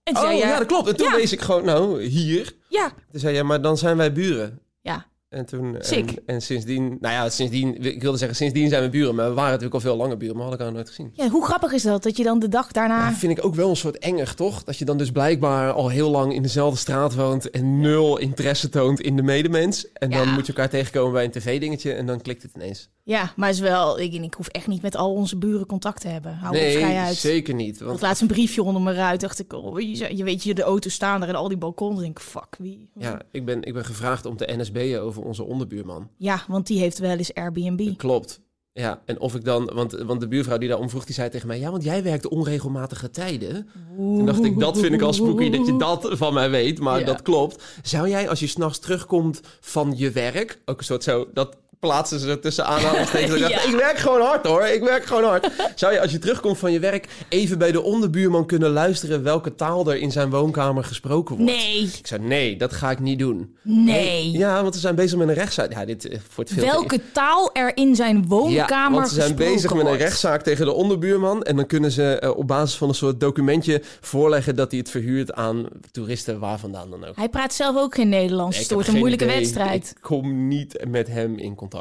En 0.03 0.13
toen 0.13 0.23
Oh 0.23 0.29
zei 0.29 0.37
je, 0.39 0.45
ja, 0.45 0.57
dat 0.57 0.67
klopt. 0.67 0.87
En 0.87 0.95
toen 0.95 1.07
Ja. 1.09 1.15
wees 1.15 1.31
ik 1.31 1.41
gewoon, 1.41 1.65
nou, 1.65 2.03
hier. 2.03 2.55
Ja, 2.69 2.91
Toen 3.11 3.19
zei 3.19 3.35
je, 3.35 3.43
maar 3.43 3.61
dan 3.61 3.77
zijn 3.77 3.97
wij 3.97 4.13
buren. 4.13 4.59
ja. 4.81 5.11
En 5.33 5.45
toen... 5.45 5.77
En, 5.79 6.07
en 6.25 6.41
sindsdien... 6.41 6.97
Nou 6.99 7.13
ja, 7.13 7.29
sindsdien... 7.29 7.83
Ik 7.83 8.01
wilde 8.01 8.17
zeggen, 8.17 8.37
sindsdien 8.37 8.69
zijn 8.69 8.83
we 8.83 8.89
buren. 8.89 9.15
Maar 9.15 9.27
we 9.27 9.33
waren 9.33 9.49
natuurlijk 9.49 9.73
al 9.73 9.79
veel 9.79 9.95
langer 9.95 10.17
buren. 10.17 10.35
Maar 10.35 10.45
hadden 10.45 10.59
elkaar 10.59 10.75
nooit 10.75 10.89
gezien. 10.89 11.11
ja, 11.13 11.29
hoe 11.29 11.45
grappig 11.45 11.71
is 11.71 11.83
dat? 11.83 12.03
Dat 12.03 12.17
je 12.17 12.23
dan 12.23 12.39
de 12.39 12.47
dag 12.47 12.71
daarna... 12.71 13.09
Ja, 13.09 13.13
vind 13.13 13.37
ik 13.37 13.45
ook 13.45 13.55
wel 13.55 13.69
een 13.69 13.75
soort 13.75 13.97
enger, 13.97 14.35
toch? 14.35 14.63
Dat 14.63 14.77
je 14.77 14.85
dan 14.85 14.97
dus 14.97 15.11
blijkbaar 15.11 15.71
al 15.71 15.89
heel 15.89 16.09
lang 16.09 16.33
in 16.33 16.41
dezelfde 16.41 16.79
straat 16.79 17.15
woont... 17.15 17.49
en 17.49 17.79
nul 17.79 18.17
interesse 18.17 18.69
toont 18.69 19.01
in 19.01 19.15
de 19.15 19.23
medemens. 19.23 19.91
En 19.91 20.09
dan 20.09 20.29
moet 20.29 20.45
je 20.45 20.53
elkaar 20.53 20.69
tegenkomen 20.69 21.13
bij 21.13 21.23
een 21.23 21.31
tv-dingetje... 21.31 21.93
en 21.93 22.05
dan 22.05 22.21
klikt 22.21 22.43
het 22.43 22.51
ineens. 22.55 22.89
Ja, 23.05 23.33
maar 23.35 23.49
is 23.49 23.59
wel... 23.59 23.99
Ik, 23.99 24.13
ik 24.13 24.33
hoef 24.33 24.47
echt 24.47 24.67
niet 24.67 24.81
met 24.81 24.95
al 24.95 25.13
onze 25.13 25.37
buren 25.37 25.65
contact 25.65 26.01
te 26.01 26.07
hebben. 26.07 26.35
Hou 26.35 26.53
nee, 26.53 26.83
uit. 26.83 27.15
zeker 27.15 27.53
niet. 27.53 27.73
Ik 27.73 27.79
had 27.79 27.87
Want 27.87 28.01
laatst 28.01 28.21
een 28.21 28.27
briefje 28.27 28.63
onder 28.63 28.81
mijn 28.81 28.95
ruit. 28.95 29.21
Dacht 29.21 29.39
ik, 29.39 29.53
oh, 29.53 29.79
je, 29.79 30.17
je 30.17 30.23
weet 30.23 30.43
je, 30.43 30.53
de 30.53 30.63
auto 30.63 30.89
staan 30.89 31.21
er 31.21 31.27
en 31.27 31.35
al 31.35 31.47
die 31.47 31.57
balkons. 31.57 31.99
Denk 31.99 32.17
ik, 32.17 32.23
fuck, 32.23 32.55
wie? 32.57 32.89
ja, 32.95 33.21
ik 33.31 33.45
ben, 33.45 33.63
ik 33.63 33.73
ben 33.73 33.85
gevraagd 33.85 34.25
om 34.25 34.37
te 34.37 34.53
NSB'en 34.57 35.01
over 35.01 35.22
onze 35.23 35.43
onderbuurman. 35.43 36.09
Ja, 36.17 36.43
want 36.47 36.67
die 36.67 36.79
heeft 36.79 36.99
wel 36.99 37.17
eens 37.17 37.33
Airbnb. 37.33 37.97
Klopt. 37.97 38.41
Ja, 38.73 39.01
en 39.05 39.19
of 39.19 39.35
ik 39.35 39.43
dan... 39.45 39.71
Want, 39.73 39.91
want 39.91 40.19
de 40.19 40.27
buurvrouw 40.27 40.57
die 40.57 40.69
daar 40.69 40.79
om 40.79 40.89
vroeg, 40.89 41.05
die 41.05 41.15
zei 41.15 41.29
tegen 41.29 41.47
mij... 41.47 41.59
Ja, 41.59 41.71
want 41.71 41.83
jij 41.83 42.03
werkt 42.03 42.27
onregelmatige 42.27 43.09
tijden. 43.09 43.67
Toen 43.97 44.25
dacht 44.25 44.43
ik, 44.43 44.59
dat 44.59 44.77
vind 44.79 44.93
ik 44.93 45.01
al 45.01 45.13
spooky 45.13 45.49
dat 45.49 45.65
je 45.65 45.77
dat 45.77 46.09
van 46.11 46.33
mij 46.33 46.49
weet. 46.49 46.79
Maar 46.79 46.99
Ja. 46.99 47.05
dat 47.05 47.21
klopt. 47.21 47.63
Zou 47.83 48.09
jij, 48.09 48.29
als 48.29 48.39
je 48.39 48.47
s'nachts 48.47 48.79
terugkomt 48.79 49.41
van 49.59 49.93
je 49.97 50.11
werk... 50.11 50.61
Ook 50.65 50.77
een 50.77 50.83
soort 50.83 51.03
zo... 51.03 51.27
Dat 51.33 51.57
plaatsen 51.83 52.19
ze 52.19 52.29
er 52.29 52.39
tussen 52.39 52.65
aanhalingstekens. 52.65 53.39
Ja. 53.43 53.63
Ik 53.63 53.75
werk 53.75 53.97
gewoon 53.97 54.21
hard 54.21 54.45
hoor. 54.45 54.63
Ik 54.65 54.83
werk 54.83 55.05
gewoon 55.05 55.23
hard. 55.23 55.49
Zou 55.75 55.93
je, 55.93 56.01
als 56.01 56.11
je 56.11 56.19
terugkomt 56.19 56.57
van 56.57 56.71
je 56.71 56.79
werk... 56.79 57.07
even 57.29 57.57
bij 57.57 57.71
de 57.71 57.81
onderbuurman 57.81 58.45
kunnen 58.45 58.69
luisteren... 58.69 59.23
welke 59.23 59.55
taal 59.55 59.91
er 59.91 59.97
in 59.97 60.11
zijn 60.11 60.29
woonkamer 60.29 60.83
gesproken 60.83 61.35
wordt? 61.35 61.51
Nee, 61.51 61.81
Ik 61.83 62.07
zei, 62.07 62.21
nee, 62.21 62.57
dat 62.57 62.73
ga 62.73 62.91
ik 62.91 62.99
niet 62.99 63.19
doen. 63.19 63.55
nee. 63.61 64.31
Ja, 64.31 64.61
want 64.61 64.73
we 64.73 64.79
zijn 64.79 64.95
bezig 64.95 65.17
met 65.17 65.27
een 65.27 65.33
rechtszaak. 65.33 65.71
Ja, 65.73 65.85
dit 65.85 66.07
eh, 66.07 66.19
wordt 66.35 66.51
veel 66.51 66.63
te 66.63 66.69
Welke 66.69 66.99
taal 67.13 67.49
er 67.53 67.77
in 67.77 67.95
zijn 67.95 68.27
woonkamer 68.27 68.67
ja, 68.67 68.91
want 68.91 69.07
ze 69.09 69.15
zijn 69.15 69.35
bezig 69.35 69.73
met 69.73 69.85
een 69.85 69.97
rechtszaak 69.97 70.41
tegen 70.41 70.65
de 70.65 70.73
onderbuurman. 70.73 71.43
En 71.43 71.55
dan 71.55 71.65
kunnen 71.65 71.91
ze 71.91 72.19
eh, 72.19 72.37
op 72.37 72.47
basis 72.47 72.77
van 72.77 72.89
een 72.89 72.95
soort 72.95 73.19
documentje 73.19 73.81
voorleggen 74.01 74.55
dat 74.55 74.71
hij 74.71 74.79
het 74.79 74.89
verhuurt 74.89 75.33
aan 75.33 75.65
toeristen 75.91 76.39
waar 76.39 76.59
vandaan 76.59 76.89
dan 76.89 77.05
ook. 77.05 77.15
Hij 77.15 77.29
praat 77.29 77.53
zelf 77.53 77.77
ook 77.77 77.95
geen 77.95 78.09
Nederlands. 78.09 78.55
Nee, 78.55 78.63
het 78.65 78.73
wordt 78.73 78.87
een 78.87 78.97
moeilijke 78.97 79.25
idee. 79.25 79.37
wedstrijd. 79.37 79.89
Ik 79.89 80.01
kom 80.01 80.47
niet 80.47 80.85
met 80.87 81.07
hem 81.07 81.37
in 81.37 81.55
contact. 81.55 81.71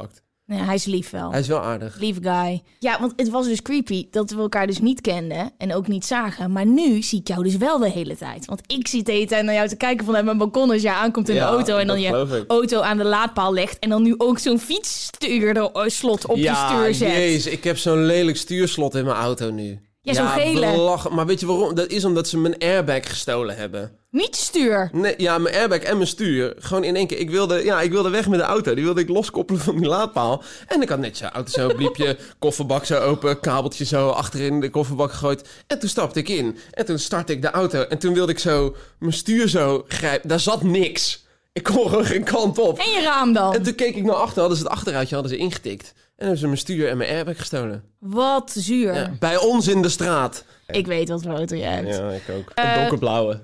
Nee, 0.46 0.60
hij 0.60 0.74
is 0.74 0.84
lief 0.84 1.10
wel. 1.10 1.30
Hij 1.30 1.40
is 1.40 1.46
wel 1.46 1.60
aardig. 1.60 1.96
Lieve 1.98 2.20
guy. 2.22 2.62
Ja, 2.78 3.00
want 3.00 3.12
het 3.16 3.28
was 3.28 3.46
dus 3.46 3.62
creepy 3.62 4.06
dat 4.10 4.30
we 4.30 4.40
elkaar 4.40 4.66
dus 4.66 4.78
niet 4.78 5.00
kenden 5.00 5.52
en 5.58 5.74
ook 5.74 5.88
niet 5.88 6.04
zagen. 6.04 6.52
Maar 6.52 6.66
nu 6.66 7.02
zie 7.02 7.20
ik 7.20 7.28
jou 7.28 7.42
dus 7.42 7.56
wel 7.56 7.78
de 7.78 7.90
hele 7.90 8.16
tijd. 8.16 8.44
Want 8.44 8.60
ik 8.66 8.88
zie 8.88 9.02
de 9.02 9.12
hele 9.12 9.26
tijd 9.26 9.44
naar 9.44 9.54
jou 9.54 9.68
te 9.68 9.76
kijken 9.76 10.04
vanuit 10.04 10.24
mijn 10.24 10.38
balkon 10.38 10.70
als 10.70 10.82
jij 10.82 10.92
aankomt 10.92 11.28
in 11.28 11.34
Ja, 11.34 11.50
de 11.50 11.56
auto. 11.56 11.76
En 11.76 11.86
dan 11.86 12.00
je 12.00 12.44
auto 12.48 12.80
aan 12.80 12.96
de 12.96 13.04
laadpaal 13.04 13.52
legt. 13.54 13.78
En 13.78 13.88
dan 13.88 14.02
nu 14.02 14.14
ook 14.18 14.38
zo'n 14.38 14.58
fietsstuurslot 14.58 16.26
op 16.26 16.36
je 16.36 16.54
stuur 16.68 16.94
zet. 16.94 17.12
jezus, 17.12 17.52
ik 17.52 17.64
heb 17.64 17.78
zo'n 17.78 18.04
lelijk 18.04 18.36
stuurslot 18.36 18.94
in 18.94 19.04
mijn 19.04 19.16
auto 19.16 19.50
nu. 19.50 19.80
Ja, 20.04 20.14
zo'n 20.14 20.28
gele. 20.28 20.60
belach- 20.70 21.10
Maar 21.10 21.26
weet 21.26 21.40
je 21.40 21.46
waarom? 21.46 21.74
Dat 21.74 21.90
is 21.90 22.04
omdat 22.04 22.28
ze 22.28 22.38
mijn 22.38 22.58
airbag 22.58 23.08
gestolen 23.08 23.56
hebben. 23.56 23.92
Niet 24.10 24.36
stuur. 24.36 24.88
Nee, 24.92 25.14
ja, 25.16 25.38
mijn 25.38 25.54
airbag 25.54 25.78
en 25.78 25.96
mijn 25.96 26.08
stuur. 26.08 26.54
Gewoon 26.58 26.84
in 26.84 26.96
één 26.96 27.06
keer. 27.06 27.18
Ik 27.18 27.30
wilde, 27.30 27.64
ja, 27.64 27.80
ik 27.80 27.90
wilde 27.90 28.08
weg 28.10 28.28
met 28.28 28.38
de 28.38 28.44
auto. 28.44 28.74
Die 28.74 28.84
wilde 28.84 29.00
ik 29.00 29.08
loskoppelen 29.08 29.60
van 29.60 29.76
die 29.76 29.86
laadpaal. 29.88 30.42
En 30.66 30.82
ik 30.82 30.88
had 30.88 30.98
net 30.98 31.16
zo 31.16 31.24
auto 31.24 31.50
zo, 31.50 31.74
bliepje, 31.74 32.16
kofferbak 32.38 32.84
zo 32.84 32.98
open, 32.98 33.40
kabeltje 33.40 33.84
zo 33.84 34.08
achterin 34.08 34.60
de 34.60 34.70
kofferbak 34.70 35.12
gegooid. 35.12 35.48
En 35.66 35.78
toen 35.78 35.88
stapte 35.88 36.18
ik 36.18 36.28
in. 36.28 36.58
En 36.70 36.84
toen 36.86 36.98
startte 36.98 37.32
ik 37.32 37.42
de 37.42 37.50
auto. 37.50 37.82
En 37.82 37.98
toen 37.98 38.14
wilde 38.14 38.32
ik 38.32 38.38
zo 38.38 38.76
mijn 38.98 39.12
stuur 39.12 39.48
zo 39.48 39.84
grijpen. 39.88 40.28
Daar 40.28 40.40
zat 40.40 40.62
niks. 40.62 41.24
Ik 41.52 41.62
kon 41.62 41.88
gewoon 41.88 42.04
geen 42.04 42.24
kant 42.24 42.58
op. 42.58 42.78
En 42.78 42.90
je 42.90 43.00
raam 43.02 43.32
dan. 43.32 43.54
En 43.54 43.62
toen 43.62 43.74
keek 43.74 43.96
ik 43.96 44.04
naar 44.04 44.14
achter. 44.14 44.38
Hadden 44.40 44.58
ze 44.58 44.64
het 44.64 44.72
achteruitje 44.72 45.14
hadden 45.14 45.32
ze 45.32 45.38
ingetikt. 45.38 45.92
En 46.22 46.28
hebben 46.28 46.38
ze 46.38 46.46
mijn 46.46 46.58
stuur 46.58 46.88
en 46.88 46.96
mijn 46.96 47.10
airbag 47.10 47.36
gestolen. 47.38 47.84
Wat 47.98 48.50
zuur. 48.50 48.94
Ja, 48.94 49.10
bij 49.18 49.36
ons 49.38 49.68
in 49.68 49.82
de 49.82 49.88
straat. 49.88 50.44
Ik 50.66 50.86
weet 50.86 51.08
wat 51.08 51.22
voor 51.22 51.32
auto 51.32 51.56
je 51.56 51.62
hebt. 51.62 51.88
Ja, 51.88 51.94
Ja, 51.94 52.10
ik 52.10 52.22
ook. 52.38 52.50
Eh, 52.54 52.72
Een 52.72 52.78
donkerblauwe. 52.80 53.40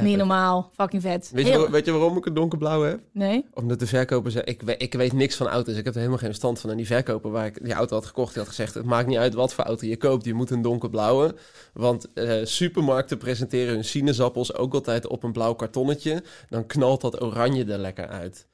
niet 0.00 0.16
normaal. 0.16 0.70
Fucking 0.74 1.02
vet. 1.02 1.30
Weet 1.32 1.46
je, 1.46 1.50
Heel- 1.52 1.70
weet 1.70 1.84
je 1.84 1.92
waarom 1.92 2.16
ik 2.16 2.26
een 2.26 2.34
donkerblauwe 2.34 2.86
heb? 2.86 3.00
Nee? 3.12 3.44
Omdat 3.54 3.78
de 3.78 3.86
verkoper 3.86 4.30
zei, 4.30 4.44
ik, 4.44 4.62
ik 4.62 4.94
weet 4.94 5.12
niks 5.12 5.36
van 5.36 5.46
auto's. 5.48 5.76
Ik 5.76 5.84
heb 5.84 5.92
er 5.92 5.98
helemaal 5.98 6.18
geen 6.18 6.28
verstand 6.28 6.60
van. 6.60 6.70
En 6.70 6.76
die 6.76 6.86
verkoper 6.86 7.30
waar 7.30 7.46
ik 7.46 7.64
die 7.64 7.72
auto 7.72 7.94
had 7.96 8.06
gekocht, 8.06 8.28
die 8.34 8.38
had 8.42 8.48
gezegd... 8.48 8.74
het 8.74 8.84
maakt 8.84 9.06
niet 9.08 9.18
uit 9.18 9.34
wat 9.34 9.54
voor 9.54 9.64
auto 9.64 9.86
je 9.86 9.96
koopt, 9.96 10.24
je 10.24 10.34
moet 10.34 10.50
een 10.50 10.62
donkerblauwe. 10.62 11.34
Want 11.72 12.12
eh, 12.12 12.32
supermarkten 12.44 13.18
presenteren 13.18 13.74
hun 13.74 13.84
sinaasappels 13.84 14.54
ook 14.54 14.74
altijd 14.74 15.06
op 15.06 15.22
een 15.22 15.32
blauw 15.32 15.54
kartonnetje. 15.54 16.22
Dan 16.48 16.66
knalt 16.66 17.00
dat 17.00 17.22
oranje 17.22 17.64
er 17.64 17.78
lekker 17.78 18.08
uit. 18.08 18.46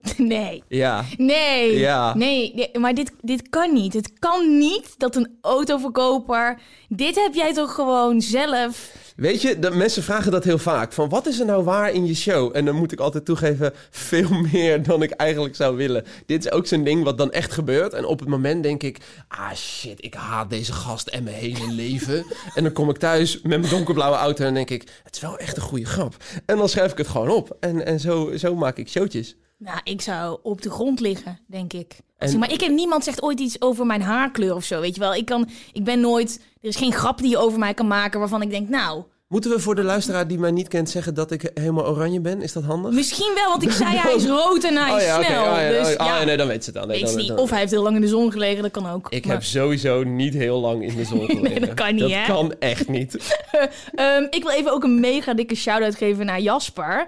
Nee. 0.16 0.62
Ja. 0.68 1.04
Nee. 1.16 1.78
Ja. 1.78 2.14
Nee, 2.14 2.52
nee, 2.54 2.70
maar 2.78 2.94
dit, 2.94 3.12
dit 3.20 3.48
kan 3.48 3.72
niet. 3.72 3.92
Het 3.92 4.12
kan 4.18 4.58
niet 4.58 4.94
dat 4.98 5.16
een 5.16 5.38
autoverkoper... 5.40 6.58
Dit 6.88 7.14
heb 7.14 7.34
jij 7.34 7.54
toch 7.54 7.74
gewoon 7.74 8.20
zelf... 8.20 8.92
Weet 9.16 9.42
je, 9.42 9.58
de, 9.58 9.70
mensen 9.70 10.02
vragen 10.02 10.32
dat 10.32 10.44
heel 10.44 10.58
vaak. 10.58 10.92
Van 10.92 11.08
wat 11.08 11.26
is 11.26 11.40
er 11.40 11.46
nou 11.46 11.64
waar 11.64 11.92
in 11.92 12.06
je 12.06 12.14
show? 12.14 12.56
En 12.56 12.64
dan 12.64 12.74
moet 12.74 12.92
ik 12.92 13.00
altijd 13.00 13.24
toegeven, 13.24 13.72
veel 13.90 14.30
meer 14.52 14.82
dan 14.82 15.02
ik 15.02 15.10
eigenlijk 15.10 15.56
zou 15.56 15.76
willen. 15.76 16.04
Dit 16.26 16.44
is 16.44 16.50
ook 16.52 16.66
zo'n 16.66 16.84
ding 16.84 17.04
wat 17.04 17.18
dan 17.18 17.32
echt 17.32 17.52
gebeurt. 17.52 17.92
En 17.92 18.04
op 18.04 18.20
het 18.20 18.28
moment 18.28 18.62
denk 18.62 18.82
ik, 18.82 18.98
ah 19.28 19.54
shit, 19.54 20.04
ik 20.04 20.14
haat 20.14 20.50
deze 20.50 20.72
gast 20.72 21.08
en 21.08 21.22
mijn 21.22 21.36
hele 21.36 21.72
leven. 21.82 22.24
en 22.54 22.62
dan 22.62 22.72
kom 22.72 22.90
ik 22.90 22.96
thuis 22.96 23.42
met 23.42 23.60
mijn 23.60 23.72
donkerblauwe 23.72 24.16
auto 24.16 24.44
en 24.44 24.54
denk 24.54 24.70
ik, 24.70 24.88
het 25.04 25.14
is 25.14 25.20
wel 25.20 25.38
echt 25.38 25.56
een 25.56 25.62
goede 25.62 25.86
grap. 25.86 26.16
En 26.46 26.56
dan 26.56 26.68
schrijf 26.68 26.92
ik 26.92 26.98
het 26.98 27.08
gewoon 27.08 27.28
op. 27.28 27.56
En, 27.60 27.86
en 27.86 28.00
zo, 28.00 28.36
zo 28.36 28.54
maak 28.54 28.76
ik 28.76 28.88
showtjes. 28.88 29.36
Nou, 29.64 29.78
ik 29.84 30.00
zou 30.00 30.38
op 30.42 30.62
de 30.62 30.70
grond 30.70 31.00
liggen, 31.00 31.38
denk 31.46 31.72
ik. 31.72 31.96
En- 32.18 32.38
maar 32.38 32.52
ik 32.52 32.60
heb 32.60 32.70
niemand 32.72 33.04
zegt 33.04 33.22
ooit 33.22 33.40
iets 33.40 33.60
over 33.60 33.86
mijn 33.86 34.02
haarkleur 34.02 34.54
of 34.54 34.64
zo, 34.64 34.80
weet 34.80 34.94
je 34.94 35.00
wel. 35.00 35.14
Ik, 35.14 35.24
kan, 35.24 35.48
ik 35.72 35.84
ben 35.84 36.00
nooit... 36.00 36.40
Er 36.62 36.68
is 36.68 36.76
geen 36.76 36.92
grap 36.92 37.18
die 37.18 37.30
je 37.30 37.38
over 37.38 37.58
mij 37.58 37.74
kan 37.74 37.86
maken 37.86 38.18
waarvan 38.20 38.42
ik 38.42 38.50
denk, 38.50 38.68
nou... 38.68 39.02
Moeten 39.28 39.50
we 39.50 39.58
voor 39.58 39.74
de 39.74 39.82
luisteraar 39.82 40.28
die 40.28 40.38
mij 40.38 40.50
niet 40.50 40.68
kent 40.68 40.90
zeggen 40.90 41.14
dat 41.14 41.30
ik 41.30 41.50
helemaal 41.54 41.86
oranje 41.86 42.20
ben? 42.20 42.42
Is 42.42 42.52
dat 42.52 42.62
handig? 42.64 42.92
Misschien 42.92 43.32
wel, 43.34 43.48
want 43.48 43.62
ik 43.62 43.70
zei 43.70 43.96
hij 43.96 44.14
is 44.14 44.26
rood 44.26 44.64
en 44.64 44.76
hij 44.76 44.96
is 44.96 45.02
oh 45.02 45.06
ja, 45.06 45.22
snel. 45.24 45.42
Oh, 45.42 45.60
ja, 45.60 45.68
dus 45.68 45.88
oh, 45.96 46.06
ja, 46.06 46.18
oh, 46.20 46.24
nee, 46.26 46.36
dan 46.36 46.46
weet 46.46 46.64
ze 46.64 46.70
het 46.70 46.78
dan. 46.78 46.88
Nee, 46.88 47.04
weet 47.04 47.26
dan- 47.28 47.38
Of 47.38 47.50
hij 47.50 47.58
heeft 47.58 47.70
heel 47.70 47.82
lang 47.82 47.94
in 47.94 48.00
de 48.00 48.08
zon 48.08 48.32
gelegen, 48.32 48.62
dat 48.62 48.70
kan 48.70 48.90
ook. 48.90 49.06
Ik 49.10 49.24
Maar, 49.26 49.34
heb 49.34 49.44
sowieso 49.44 50.02
niet 50.02 50.34
heel 50.34 50.60
lang 50.60 50.82
in 50.88 50.96
de 50.96 51.04
zon 51.04 51.26
gelegen. 51.36 51.60
dat 51.60 51.74
kan 51.74 51.90
niet, 51.94 52.00
Dat 52.00 52.10
hè? 52.10 52.24
kan 52.26 52.54
echt 52.58 52.88
niet. 52.88 53.38
ehm, 53.94 54.26
ik 54.30 54.42
wil 54.42 54.52
even 54.52 54.72
ook 54.72 54.82
een 54.84 55.00
mega 55.00 55.34
dikke 55.34 55.54
shout-out 55.54 55.94
geven 55.94 56.26
naar 56.26 56.40
Jasper. 56.40 57.06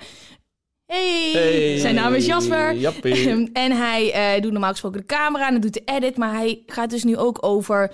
Hey, 0.93 1.31
Hey, 1.33 1.79
zijn 1.79 1.95
naam 1.95 2.15
is 2.15 2.27
Jasper. 2.27 2.75
jappie. 2.75 3.29
En 3.53 3.73
hij 3.73 4.13
eh, 4.13 4.43
doet 4.43 4.53
normaal 4.53 4.71
gesproken 4.71 5.01
de 5.01 5.07
camera 5.07 5.47
en 5.47 5.53
hij 5.53 5.61
doet 5.61 5.73
de 5.75 5.83
edit. 5.85 6.17
Maar 6.17 6.35
hij 6.35 6.63
gaat 6.67 6.91
dus 6.91 7.05
nu 7.05 7.17
ook 7.17 7.39
over 7.41 7.93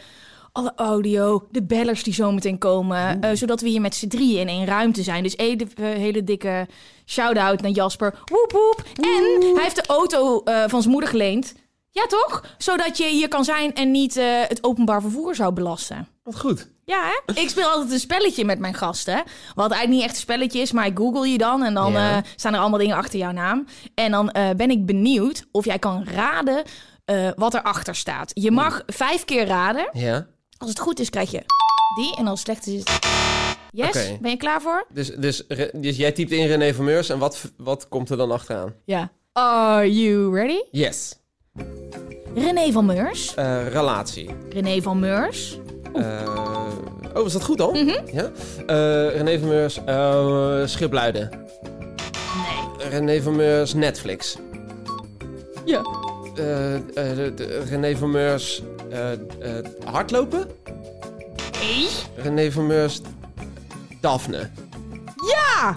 alle 0.53 0.73
audio, 0.77 1.47
de 1.51 1.63
bellers 1.63 2.03
die 2.03 2.15
zometeen 2.15 2.59
komen. 2.59 3.21
eh, 3.21 3.31
zodat 3.35 3.61
we 3.61 3.69
hier 3.69 3.81
met 3.81 3.95
z'n 3.95 4.09
drieën 4.09 4.41
in 4.41 4.49
één 4.49 4.67
ruimte 4.67 5.03
zijn. 5.03 5.23
Dus 5.23 5.37
even 5.37 5.69
een 5.75 5.97
hele 5.97 6.25
dikke 6.25 6.67
shout-out 7.07 7.61
naar 7.61 7.71
Jasper. 7.71 8.15
Woep 8.25 8.53
woep. 8.53 8.83
En 9.05 9.43
hij 9.55 9.63
heeft 9.63 9.77
de 9.77 9.87
auto 9.87 10.41
eh, 10.45 10.63
van 10.67 10.81
zijn 10.81 10.93
moeder 10.93 11.11
geleend. 11.11 11.55
Ja, 11.91 12.07
toch? 12.07 12.45
Zodat 12.59 12.97
je 12.99 13.05
hier 13.07 13.29
kan 13.29 13.45
zijn 13.45 13.75
en 13.75 13.91
niet 13.91 14.17
eh, 14.17 14.25
het 14.49 14.65
openbaar 14.65 15.01
vervoer 15.01 15.35
zou 15.35 15.53
belasten. 15.53 16.09
Wat 16.23 16.39
goed. 16.39 16.69
Ja, 16.85 17.03
hè? 17.27 17.33
Ik 17.43 17.49
speel 17.49 17.69
altijd 17.69 17.93
een 17.93 17.99
spelletje 17.99 18.45
met 18.45 18.59
mijn 18.59 18.75
gasten. 18.75 19.23
Wat 19.55 19.71
eigenlijk 19.71 19.89
niet 19.91 20.03
echt 20.03 20.11
een 20.15 20.21
spelletje 20.21 20.61
is, 20.61 20.73
maar 20.73 20.87
ik 20.87 20.99
google 20.99 21.29
je 21.29 21.39
dan. 21.39 21.63
En 21.65 21.75
dan 21.75 21.93
Ja. 21.93 22.17
eh, 22.17 22.23
staan 22.37 22.55
er 22.55 22.61
allemaal 22.61 22.79
dingen 22.79 22.97
achter 22.97 23.19
jouw 23.19 23.31
naam. 23.33 23.67
En 23.95 24.11
dan 24.11 24.31
eh, 24.31 24.51
ben 24.57 24.71
ik 24.71 24.87
benieuwd 24.87 25.45
of 25.51 25.65
jij 25.65 25.79
kan 25.79 26.05
raden 26.05 26.63
wat 27.37 27.55
erachter 27.55 27.95
staat. 27.95 28.31
Je 28.35 28.51
mag 28.51 28.83
vijf 28.87 29.25
keer 29.25 29.47
raden. 29.47 29.89
Ja. 29.93 30.27
Als 30.59 30.69
het 30.71 30.79
goed 30.79 31.01
is, 31.01 31.11
krijg 31.11 31.31
je 31.31 31.43
die. 31.97 32.17
En 32.17 32.27
als 32.27 32.43
het 32.45 32.49
slecht 32.49 32.67
is. 32.67 32.83
Yes? 33.71 34.19
Ben 34.21 34.31
je 34.31 34.37
klaar 34.37 34.63
voor? 34.63 34.87
Dus, 34.93 35.09
dus, 35.17 35.43
dus 35.73 35.97
jij 35.97 36.13
typt 36.13 36.31
in 36.31 36.47
René 36.47 36.75
van 36.75 36.85
Meurs 36.85 37.09
en 37.09 37.19
wat, 37.19 37.53
wat 37.57 37.89
komt 37.89 38.11
er 38.11 38.17
dan 38.17 38.31
achteraan? 38.31 38.75
Ja. 38.85 39.11
Are 39.33 39.93
you 40.01 40.35
ready? 40.35 40.63
Yes. 40.71 41.18
René 42.35 42.73
van 42.73 42.87
Meurs. 42.87 43.35
Eh, 43.35 43.69
relatie. 43.69 44.31
René 44.53 44.83
van 44.83 44.99
Meurs. 44.99 45.59
Eh, 45.95 46.03
oh, 47.15 47.23
was 47.23 47.33
dat 47.33 47.45
goed 47.45 47.61
al? 47.61 47.73
Mhm. 47.73 47.97
Ja. 48.13 48.31
Eh, 48.67 49.17
René 49.17 49.39
van 49.39 49.49
Meurs, 49.49 49.81
eh 49.85 50.63
Schipluiden. 50.65 51.31
Nee. 52.81 52.89
René 52.89 53.23
van 53.23 53.37
Meurs, 53.37 53.75
Netflix. 53.75 54.37
Ja. 55.65 55.83
René 57.69 57.97
van 57.97 58.11
Meurs, 58.11 58.63
hardlopen. 59.85 60.47
Nee. 61.61 61.89
René 62.17 62.53
van 62.53 62.67
Meurs, 62.67 63.01
Daphne. 64.01 64.51
Ja! 65.17 65.75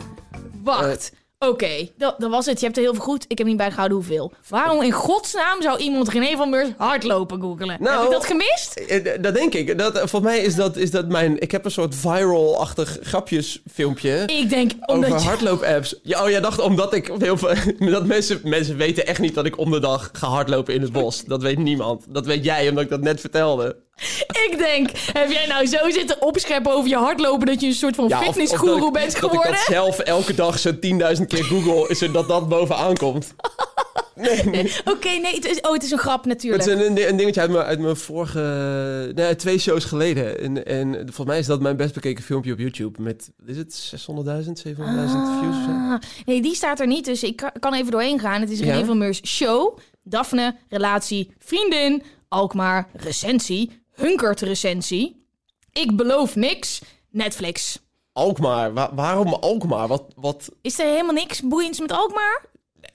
Wacht. 0.64 1.12
Oké, 1.48 1.88
dat, 1.98 2.16
dat 2.20 2.30
was 2.30 2.46
het. 2.46 2.60
Je 2.60 2.66
hebt 2.66 2.78
er 2.78 2.84
heel 2.84 2.94
veel 2.94 3.04
goed. 3.04 3.26
Ik 3.28 3.38
heb 3.38 3.48
niet 3.48 3.58
bijgehouden 3.58 3.98
hoeveel. 3.98 4.32
Waarom 4.50 4.82
in 4.82 4.92
godsnaam 4.92 5.62
zou 5.62 5.80
iemand 5.80 6.10
René 6.10 6.36
van 6.38 6.50
Meurs 6.50 6.70
hardlopen 6.78 7.42
googelen? 7.42 7.78
Nou, 7.80 7.96
heb 7.98 8.06
ik 8.06 8.12
dat 8.12 8.26
gemist? 8.26 8.74
Eh, 8.74 9.22
Dat 9.22 9.34
denk 9.34 9.54
ik. 9.54 9.78
Dat, 9.78 9.98
volgens 9.98 10.22
mij 10.22 10.40
is 10.40 10.56
dat, 10.56 10.78
is 10.78 10.92
dat 10.92 11.08
mijn... 11.08 11.40
Ik 11.40 11.52
heb 11.52 11.66
een 11.66 11.72
soort 11.72 11.96
viral-achtig 11.96 12.98
grapjesfilmpje. 13.02 14.24
Ik 14.26 14.50
denk 14.50 14.72
omdat 14.86 15.10
Over 15.10 15.22
je... 15.22 15.28
hardloop-apps. 15.28 16.00
Ja, 16.04 16.24
oh, 16.24 16.30
jij 16.30 16.42
dacht 16.42 16.60
omdat 16.60 16.94
ik 16.94 17.12
heel 17.20 17.38
veel... 17.38 17.54
Dat 17.92 18.06
mensen, 18.06 18.40
mensen 18.44 18.78
weten 18.78 19.08
echt 19.08 19.20
niet 19.20 19.34
dat 19.36 19.46
ik 19.46 19.58
om 19.58 19.72
de 19.72 19.80
dag 19.80 20.10
ga 20.14 20.28
hardlopen 20.28 20.74
in 20.74 20.82
het 20.82 20.92
bos. 20.92 21.24
Dat 21.26 21.42
weet 21.42 21.58
niemand. 21.58 22.06
Dat 22.10 22.26
weet 22.26 22.44
jij, 22.44 22.70
omdat 22.70 22.84
ik 22.84 22.90
dat 22.90 23.02
net 23.02 23.20
vertelde. 23.20 23.76
Ik 24.50 24.56
denk, 24.58 24.90
heb 25.14 25.32
jij 25.32 25.46
nou 25.48 25.66
zo 25.66 25.90
zitten 25.90 26.22
opscheppen 26.22 26.72
over 26.72 26.90
je 26.90 26.96
hardlopen 26.96 27.48
dat 27.48 27.62
je 27.62 27.68
een 27.68 27.74
soort 27.74 27.96
van 27.96 28.08
Ja, 28.08 28.20
dat 28.20 28.28
ik- 28.30 28.36
bent 28.36 28.50
Dat 28.50 28.60
geworden? 29.16 29.52
ik 29.52 29.58
dat 29.58 29.66
zelf 29.68 30.00
elke 30.00 30.34
dag 30.34 30.60
zo'n 30.60 30.76
10.000 30.76 31.26
keer 31.28 31.44
google, 31.44 31.96
zodat 31.96 32.28
dat 32.28 32.50
bovenaan 32.50 32.98
komt. 32.98 33.34
Nee, 34.16 34.44
nee. 34.64 34.74
Oké, 34.86 35.10
nee, 35.10 35.36
het 35.36 35.46
is, 35.46 35.62
oh, 35.62 35.74
het 35.74 35.84
is 35.84 35.92
een 35.92 35.98
grap 35.98 36.26
natuurlijk. 36.26 36.64
Het 36.66 36.80
is 36.80 36.86
een, 36.88 37.08
een 37.10 37.18
dingetje 37.18 37.42
uit 37.42 37.52
mijn, 37.52 37.66
uit 37.66 37.80
mijn 37.80 37.96
vorige... 37.96 39.12
Nee, 39.16 39.36
twee 39.36 39.60
shows 39.60 39.86
geleden. 39.86 40.40
En, 40.40 40.66
en 40.66 40.94
volgens 40.94 41.26
mij 41.28 41.40
is 41.40 41.46
dat 41.46 41.62
mijn 41.62 41.78
best 41.78 41.94
bekeken 41.94 42.24
filmpje 42.24 42.52
op 42.54 42.60
YouTube. 42.60 43.02
Met, 43.02 43.32
is 43.46 43.58
het 43.58 43.94
600.000, 43.96 44.04
700.000 44.08 44.14
views 45.40 45.56
of 45.58 45.64
zo? 45.66 45.72
Ah, 45.72 45.94
nee, 46.26 46.42
die 46.42 46.56
staat 46.56 46.80
er 46.80 46.88
niet, 46.88 47.06
dus 47.06 47.24
ik 47.24 47.36
kan- 47.36 47.52
kan 47.60 47.74
even 47.74 47.92
doorheen 47.92 48.20
gaan. 48.20 48.42
Het 48.42 48.50
is 48.52 48.60
René 48.60 48.78
Ja? 48.78 48.86
van 48.86 48.98
Meurs 48.98 49.22
show, 49.26 49.78
Daphne, 50.04 50.56
relatie, 50.70 51.32
vriendin, 51.40 52.04
Alkmaar, 52.28 52.88
recensie, 52.94 53.81
Hunkert 53.94 54.42
recensie. 54.42 55.26
Ik 55.74 55.96
beloof 55.98 56.36
niks, 56.36 56.82
Netflix. 57.10 57.80
Alkmaar. 58.14 58.74
Wa- 58.74 58.94
waarom 58.96 59.34
Alkmaar? 59.34 59.88
Wat, 59.88 60.04
wat... 60.16 60.50
Is 60.62 60.80
er 60.80 60.86
helemaal 60.86 61.14
niks 61.14 61.42
boeiends 61.42 61.80
met 61.80 61.92
Alkmaar? 61.92 62.46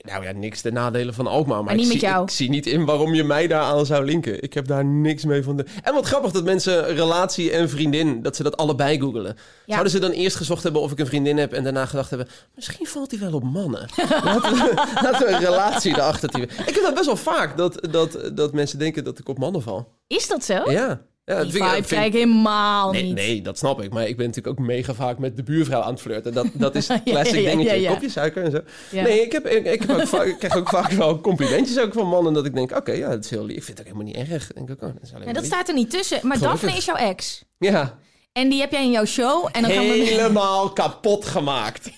Nou 0.07 0.25
ja, 0.25 0.33
niks 0.33 0.63
de 0.63 0.73
nadelen 0.73 1.15
van 1.15 1.27
Alkmaar. 1.27 1.57
Maar, 1.57 1.65
Maar 1.65 1.75
niet 1.75 1.85
ik, 1.85 1.93
met 1.93 2.01
zie, 2.01 2.09
jou. 2.09 2.23
ik 2.25 2.31
zie 2.31 2.51
niet 2.51 2.67
in 2.67 2.85
waarom 2.85 3.15
je 3.15 3.25
mij 3.25 3.47
daaraan 3.47 3.87
zou 3.87 4.05
linken. 4.05 4.43
Ik 4.43 4.55
heb 4.55 4.67
daar 4.67 4.85
niks 4.85 5.25
mee 5.25 5.43
van 5.43 5.57
de... 5.57 5.65
En 5.83 5.95
wat 5.95 6.07
grappig 6.07 6.31
dat 6.31 6.45
mensen 6.45 6.95
relatie 6.95 7.51
en 7.51 7.69
vriendin, 7.69 8.23
dat 8.23 8.37
ze 8.37 8.43
dat 8.43 8.57
allebei 8.57 9.01
googelen. 9.01 9.37
Zouden 9.67 9.91
ze 9.93 9.99
dan 9.99 10.11
eerst 10.11 10.37
gezocht 10.37 10.63
hebben 10.63 10.81
of 10.83 10.93
ik 10.93 10.99
een 10.99 11.07
vriendin 11.07 11.37
heb 11.37 11.53
en 11.53 11.65
daarna 11.65 11.87
gedacht 11.87 12.11
hebben, 12.11 12.29
misschien 12.55 12.87
valt 12.87 13.11
hij 13.11 13.21
wel 13.21 13.33
op 13.33 13.45
mannen. 13.45 13.89
laten, 14.25 14.53
we, 14.53 14.73
laten 15.03 15.27
we 15.27 15.33
een 15.33 15.41
relatie 15.41 15.93
erachter. 15.93 16.41
Ik 16.41 16.75
heb 16.75 16.83
dat 16.83 16.95
best 16.95 17.07
wel 17.07 17.17
vaak, 17.17 17.57
dat, 17.57 17.89
dat, 17.91 18.31
dat 18.35 18.53
mensen 18.53 18.79
denken 18.79 19.05
dat 19.05 19.19
ik 19.19 19.29
op 19.29 19.39
mannen 19.39 19.63
val. 19.63 19.93
Is 20.07 20.29
dat 20.29 20.45
zo? 20.45 20.71
Ja. 20.71 21.01
Ja 21.27 21.43
Die 21.43 21.53
vibe 21.53 21.83
krijg 21.87 22.07
ik 22.07 22.13
helemaal 22.13 22.91
Nee, 22.93 23.03
niet. 23.03 23.15
nee, 23.15 23.43
dat 23.43 23.59
snap 23.59 23.83
ik. 23.83 23.93
Maar 23.93 24.09
ik 24.09 24.17
ben 24.17 24.27
natuurlijk 24.27 24.59
ook 24.61 24.67
mega 24.67 24.95
vaak 24.95 25.19
met 25.19 25.37
de 25.37 25.43
buurvrouw 25.43 25.81
aan 25.81 25.93
het 25.93 26.01
flirten. 26.01 26.33
Dat, 26.35 26.47
dat 26.53 26.75
is 26.75 26.87
Ja, 26.91 27.01
classic 27.05 27.35
ja, 27.35 27.41
ja, 27.41 27.51
dingetje. 27.51 27.81
ja. 27.81 27.93
Kopje 27.93 28.09
suiker 28.11 28.43
en 28.45 28.51
zo. 28.51 28.61
Nee, 28.91 29.21
ik, 29.23 29.33
heb, 29.33 29.47
ik, 29.47 29.65
ik, 29.67 29.81
heb 29.83 29.91
ook 30.01 30.07
vaak, 30.09 30.27
ik 30.27 30.39
krijg 30.39 30.57
ook 30.57 30.69
vaak 30.69 30.91
wel 30.91 31.21
complimentjes 31.21 31.79
ook 31.81 31.93
van 31.93 32.07
mannen. 32.09 32.33
Dat 32.33 32.47
ik 32.47 32.55
denk, 32.55 32.77
oké, 32.77 32.93
ja, 32.93 33.09
dat 33.09 33.25
is 33.25 33.31
heel 33.31 33.45
lief. 33.45 33.57
Ik 33.57 33.63
vind 33.65 33.79
het 33.79 33.87
ook 33.89 33.93
helemaal 33.95 34.15
niet 34.23 34.31
erg. 34.31 34.49
Ik 34.51 34.55
denk 34.57 34.71
ook, 34.71 34.83
oh, 34.83 35.25
dat 35.25 35.35
dat 35.35 35.45
staat 35.45 35.69
er 35.69 35.75
niet 35.75 35.91
tussen. 35.91 36.19
Maar 36.23 36.37
Gelukkig. 36.37 36.61
Daphne 36.61 36.79
is 36.79 36.85
jouw 36.85 36.97
ex. 36.97 37.45
Ja, 37.59 37.99
En 38.33 38.49
die 38.49 38.61
heb 38.61 38.73
jij 38.73 38.83
in 38.85 38.91
jouw 38.91 39.05
show. 39.05 39.49
En 39.53 39.63
dan 39.63 39.71
gaan 39.71 39.85
we... 39.87 39.93
helemaal 39.93 40.71
kapot 40.73 41.25
gemaakt. 41.27 41.91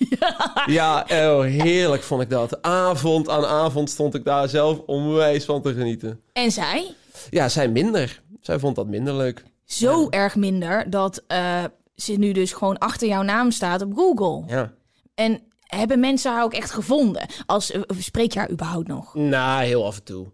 Ja, 0.66 1.06
oh, 1.10 1.40
heerlijk 1.42 2.02
vond 2.02 2.22
ik 2.22 2.30
dat. 2.30 2.62
Avond 2.62 3.28
aan 3.28 3.44
avond 3.46 3.90
stond 3.90 4.14
ik 4.14 4.24
daar 4.24 4.48
zelf 4.48 4.78
onwijs 4.86 5.44
van 5.44 5.62
te 5.62 5.72
genieten. 5.74 6.20
En 6.32 6.50
zij? 6.52 6.94
Ja, 7.30 7.48
zij 7.48 7.68
minder. 7.68 8.22
Zij 8.48 8.58
vond 8.58 8.76
dat 8.76 8.86
minder 8.86 9.14
leuk. 9.14 9.44
Zo 9.64 10.08
erg 10.08 10.36
minder 10.36 10.90
dat 10.90 11.22
eh, 11.26 11.64
ze 11.94 12.12
nu 12.12 12.32
dus 12.32 12.52
gewoon 12.52 12.78
achter 12.78 13.08
jouw 13.08 13.22
naam 13.22 13.50
staat 13.50 13.82
op 13.82 13.94
Google. 13.94 14.42
Ja. 14.46 14.72
En 15.14 15.40
hebben 15.66 16.00
mensen 16.00 16.32
haar 16.32 16.42
ook 16.42 16.52
echt 16.52 16.70
gevonden? 16.70 17.26
Als, 17.46 17.70
eh, 17.70 17.80
spreek 17.98 18.32
je 18.32 18.38
haar 18.38 18.50
überhaupt 18.50 18.88
nog? 18.88 19.14
Nou, 19.14 19.64
heel 19.64 19.86
af 19.86 19.96
en 19.96 20.02
toe. 20.02 20.26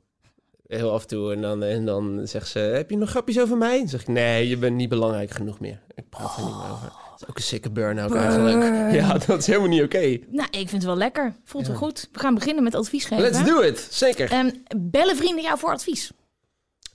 Heel 0.66 0.92
af 0.92 1.02
en 1.02 1.08
toe. 1.08 1.32
En 1.32 1.40
dan, 1.40 1.62
en 1.62 1.84
dan 1.84 2.20
zegt 2.24 2.48
ze, 2.48 2.58
heb 2.58 2.90
je 2.90 2.96
nog 2.96 3.10
grapjes 3.10 3.40
over 3.40 3.56
mij? 3.56 3.78
Dan 3.78 3.88
zeg 3.88 4.00
ik, 4.00 4.08
nee, 4.08 4.48
je 4.48 4.56
bent 4.56 4.76
niet 4.76 4.88
belangrijk 4.88 5.30
genoeg 5.30 5.60
meer. 5.60 5.80
Ik 5.94 6.08
praat 6.08 6.36
er 6.36 6.44
niet 6.44 6.56
meer 6.56 6.70
over. 6.72 6.92
Dat 7.10 7.22
is 7.22 7.28
ook 7.28 7.36
een 7.36 7.42
sikke 7.42 7.70
burn-out 7.70 8.14
eigenlijk. 8.14 8.92
Ja, 8.92 9.18
dat 9.26 9.38
is 9.38 9.46
helemaal 9.46 9.68
niet 9.68 9.82
oké. 9.82 10.18
Nou, 10.28 10.48
ik 10.50 10.68
vind 10.68 10.70
het 10.70 10.84
wel 10.84 10.96
lekker. 10.96 11.34
Voelt 11.44 11.66
wel 11.66 11.76
goed. 11.76 12.08
We 12.12 12.18
gaan 12.18 12.34
beginnen 12.34 12.64
met 12.64 12.74
advies 12.74 13.04
geven. 13.04 13.24
Let's 13.24 13.44
do 13.44 13.60
it. 13.60 13.88
Zeker. 13.90 14.30
Ehm, 14.30 14.50
bellen 14.76 15.16
vrienden 15.16 15.42
jou 15.42 15.58
voor 15.58 15.70
advies? 15.70 16.12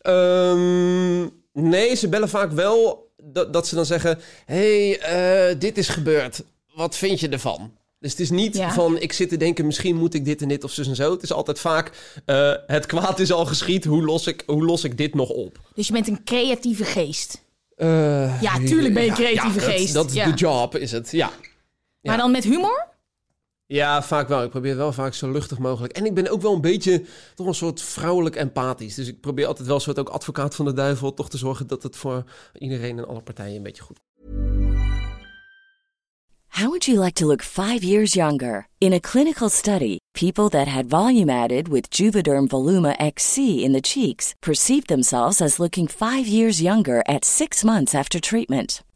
Ehm, 0.01 1.19
nee, 1.53 1.95
ze 1.95 2.07
bellen 2.09 2.29
vaak 2.29 2.51
wel 2.51 3.07
dat, 3.23 3.53
dat 3.53 3.67
ze 3.67 3.75
dan 3.75 3.85
zeggen... 3.85 4.19
hey, 4.45 4.99
eh, 4.99 5.59
dit 5.59 5.77
is 5.77 5.87
gebeurd. 5.89 6.43
Wat 6.75 6.95
vind 6.95 7.19
je 7.19 7.29
ervan? 7.29 7.71
Dus 7.99 8.11
het 8.11 8.19
is 8.19 8.29
niet 8.29 8.55
Ja. 8.55 8.73
van, 8.73 8.99
ik 8.99 9.13
zit 9.13 9.29
te 9.29 9.37
denken... 9.37 9.65
misschien 9.65 9.95
moet 9.95 10.13
ik 10.13 10.25
dit 10.25 10.41
en 10.41 10.47
dit 10.47 10.63
of 10.63 10.71
zo 10.71 10.81
en 10.81 10.95
zo. 10.95 11.11
Het 11.11 11.23
is 11.23 11.33
altijd 11.33 11.59
vaak, 11.59 11.91
eh, 12.25 12.53
het 12.67 12.85
kwaad 12.85 13.19
is 13.19 13.31
al 13.31 13.45
geschied. 13.45 13.85
Hoe 13.85 14.03
los, 14.03 14.27
ik, 14.27 14.43
hoe 14.45 14.63
los 14.65 14.83
ik 14.83 14.97
dit 14.97 15.13
nog 15.15 15.29
op? 15.29 15.59
Dus 15.75 15.87
je 15.87 15.93
bent 15.93 16.07
een 16.07 16.23
creatieve 16.23 16.83
geest. 16.85 17.41
Eh, 17.75 18.41
Ja, 18.41 18.57
tuurlijk 18.65 18.93
ben 18.93 19.03
je 19.03 19.09
een 19.09 19.15
creatieve 19.15 19.59
ja, 19.59 19.65
geest. 19.65 19.93
Dat 19.93 20.05
is 20.05 20.23
de 20.23 20.33
job, 20.35 20.75
is 20.77 20.91
het. 20.91 21.11
Ja. 21.11 21.31
Maar 22.01 22.17
dan 22.17 22.31
met 22.31 22.43
humor? 22.43 22.87
Ja, 23.71 24.03
vaak 24.03 24.27
wel. 24.27 24.43
Ik 24.43 24.49
probeer 24.49 24.75
wel 24.75 24.93
vaak 24.93 25.13
zo 25.13 25.31
luchtig 25.31 25.57
mogelijk. 25.57 25.93
En 25.93 26.05
ik 26.05 26.13
ben 26.13 26.29
ook 26.29 26.41
wel 26.41 26.53
een 26.53 26.61
beetje 26.61 27.03
toch 27.35 27.47
een 27.47 27.53
soort 27.53 27.81
vrouwelijk 27.81 28.35
empathisch. 28.35 28.95
Dus 28.95 29.07
ik 29.07 29.19
probeer 29.19 29.45
altijd 29.45 29.67
wel 29.67 29.75
een 29.75 29.81
soort 29.81 29.99
ook 29.99 30.09
advocaat 30.09 30.55
van 30.55 30.65
de 30.65 30.73
duivel 30.73 31.13
toch 31.13 31.29
te 31.29 31.37
zorgen 31.37 31.67
dat 31.67 31.83
het 31.83 31.95
voor 31.95 32.23
iedereen 32.53 32.97
en 32.97 33.07
alle 33.07 33.21
partijen 33.21 33.55
een 33.55 33.63
beetje 33.63 33.83
goed 33.83 33.99
How 36.59 36.67
would 36.67 36.87
you 36.87 36.99
like 36.99 37.13
to 37.13 37.27
look 37.27 37.41
five 37.41 37.83
years 37.85 38.13
younger? 38.13 38.67
In 38.79 38.93
a 38.93 38.99
clinical 38.99 39.49
study, 39.49 39.97
people 40.13 40.49
that 40.49 40.67
had 40.67 40.89
volume 40.89 41.29
added 41.29 41.67
with 41.67 41.89
Juvederm 41.89 42.47
Voluma 42.47 42.95
XC 43.13 43.37
in 43.37 43.71
the 43.71 43.81
cheeks 43.81 44.33
perceived 44.39 44.87
themselves 44.87 45.41
as 45.41 45.57
looking 45.57 45.87
five 45.87 46.27
years 46.27 46.59
younger 46.59 47.01
at 47.07 47.23
six 47.23 47.63
months 47.63 47.93
after 47.93 48.19
treatment. 48.19 48.81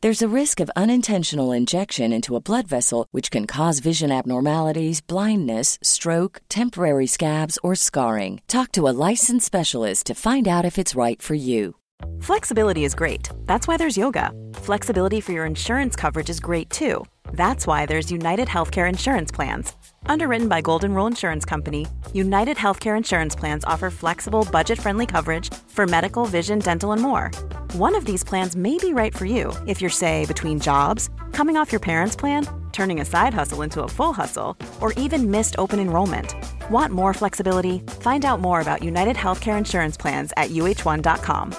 There's 0.00 0.22
a 0.22 0.28
risk 0.28 0.60
of 0.60 0.70
unintentional 0.76 1.50
injection 1.50 2.12
into 2.12 2.36
a 2.36 2.40
blood 2.40 2.68
vessel, 2.68 3.08
which 3.10 3.32
can 3.32 3.48
cause 3.48 3.80
vision 3.80 4.12
abnormalities, 4.12 5.00
blindness, 5.00 5.76
stroke, 5.82 6.40
temporary 6.48 7.08
scabs, 7.08 7.58
or 7.64 7.74
scarring. 7.74 8.40
Talk 8.46 8.70
to 8.72 8.86
a 8.86 8.94
licensed 9.10 9.46
specialist 9.46 10.06
to 10.06 10.14
find 10.14 10.46
out 10.46 10.64
if 10.64 10.78
it's 10.78 10.94
right 10.94 11.20
for 11.20 11.34
you. 11.34 11.74
Flexibility 12.20 12.84
is 12.84 12.94
great. 12.94 13.28
That's 13.46 13.66
why 13.66 13.76
there's 13.76 13.96
yoga. 13.96 14.30
Flexibility 14.54 15.20
for 15.20 15.32
your 15.32 15.46
insurance 15.46 15.96
coverage 15.96 16.30
is 16.30 16.38
great 16.38 16.70
too. 16.70 17.04
That's 17.32 17.66
why 17.66 17.84
there's 17.86 18.12
United 18.12 18.46
Healthcare 18.46 18.88
Insurance 18.88 19.32
Plans. 19.32 19.72
Underwritten 20.08 20.48
by 20.48 20.62
Golden 20.62 20.94
Rule 20.94 21.06
Insurance 21.06 21.44
Company, 21.44 21.86
United 22.14 22.56
Healthcare 22.56 22.96
Insurance 22.96 23.34
Plans 23.34 23.64
offer 23.64 23.90
flexible, 23.90 24.46
budget 24.50 24.78
friendly 24.78 25.04
coverage 25.04 25.52
for 25.68 25.86
medical, 25.86 26.24
vision, 26.24 26.58
dental, 26.58 26.92
and 26.92 27.02
more. 27.02 27.30
One 27.74 27.94
of 27.94 28.04
these 28.04 28.24
plans 28.24 28.56
may 28.56 28.78
be 28.78 28.94
right 28.94 29.14
for 29.16 29.26
you 29.26 29.52
if 29.66 29.80
you're, 29.80 29.90
say, 29.90 30.24
between 30.26 30.60
jobs, 30.60 31.10
coming 31.32 31.56
off 31.58 31.70
your 31.72 31.80
parents' 31.80 32.16
plan, 32.16 32.46
turning 32.72 33.00
a 33.00 33.04
side 33.04 33.34
hustle 33.34 33.62
into 33.62 33.82
a 33.82 33.88
full 33.88 34.12
hustle, 34.14 34.56
or 34.80 34.92
even 34.94 35.30
missed 35.30 35.56
open 35.58 35.78
enrollment. 35.78 36.34
Want 36.70 36.92
more 36.92 37.12
flexibility? 37.12 37.82
Find 38.00 38.24
out 38.24 38.40
more 38.40 38.60
about 38.60 38.82
United 38.82 39.16
Healthcare 39.16 39.58
Insurance 39.58 39.98
Plans 39.98 40.32
at 40.36 40.50
uh1.com. 40.50 41.52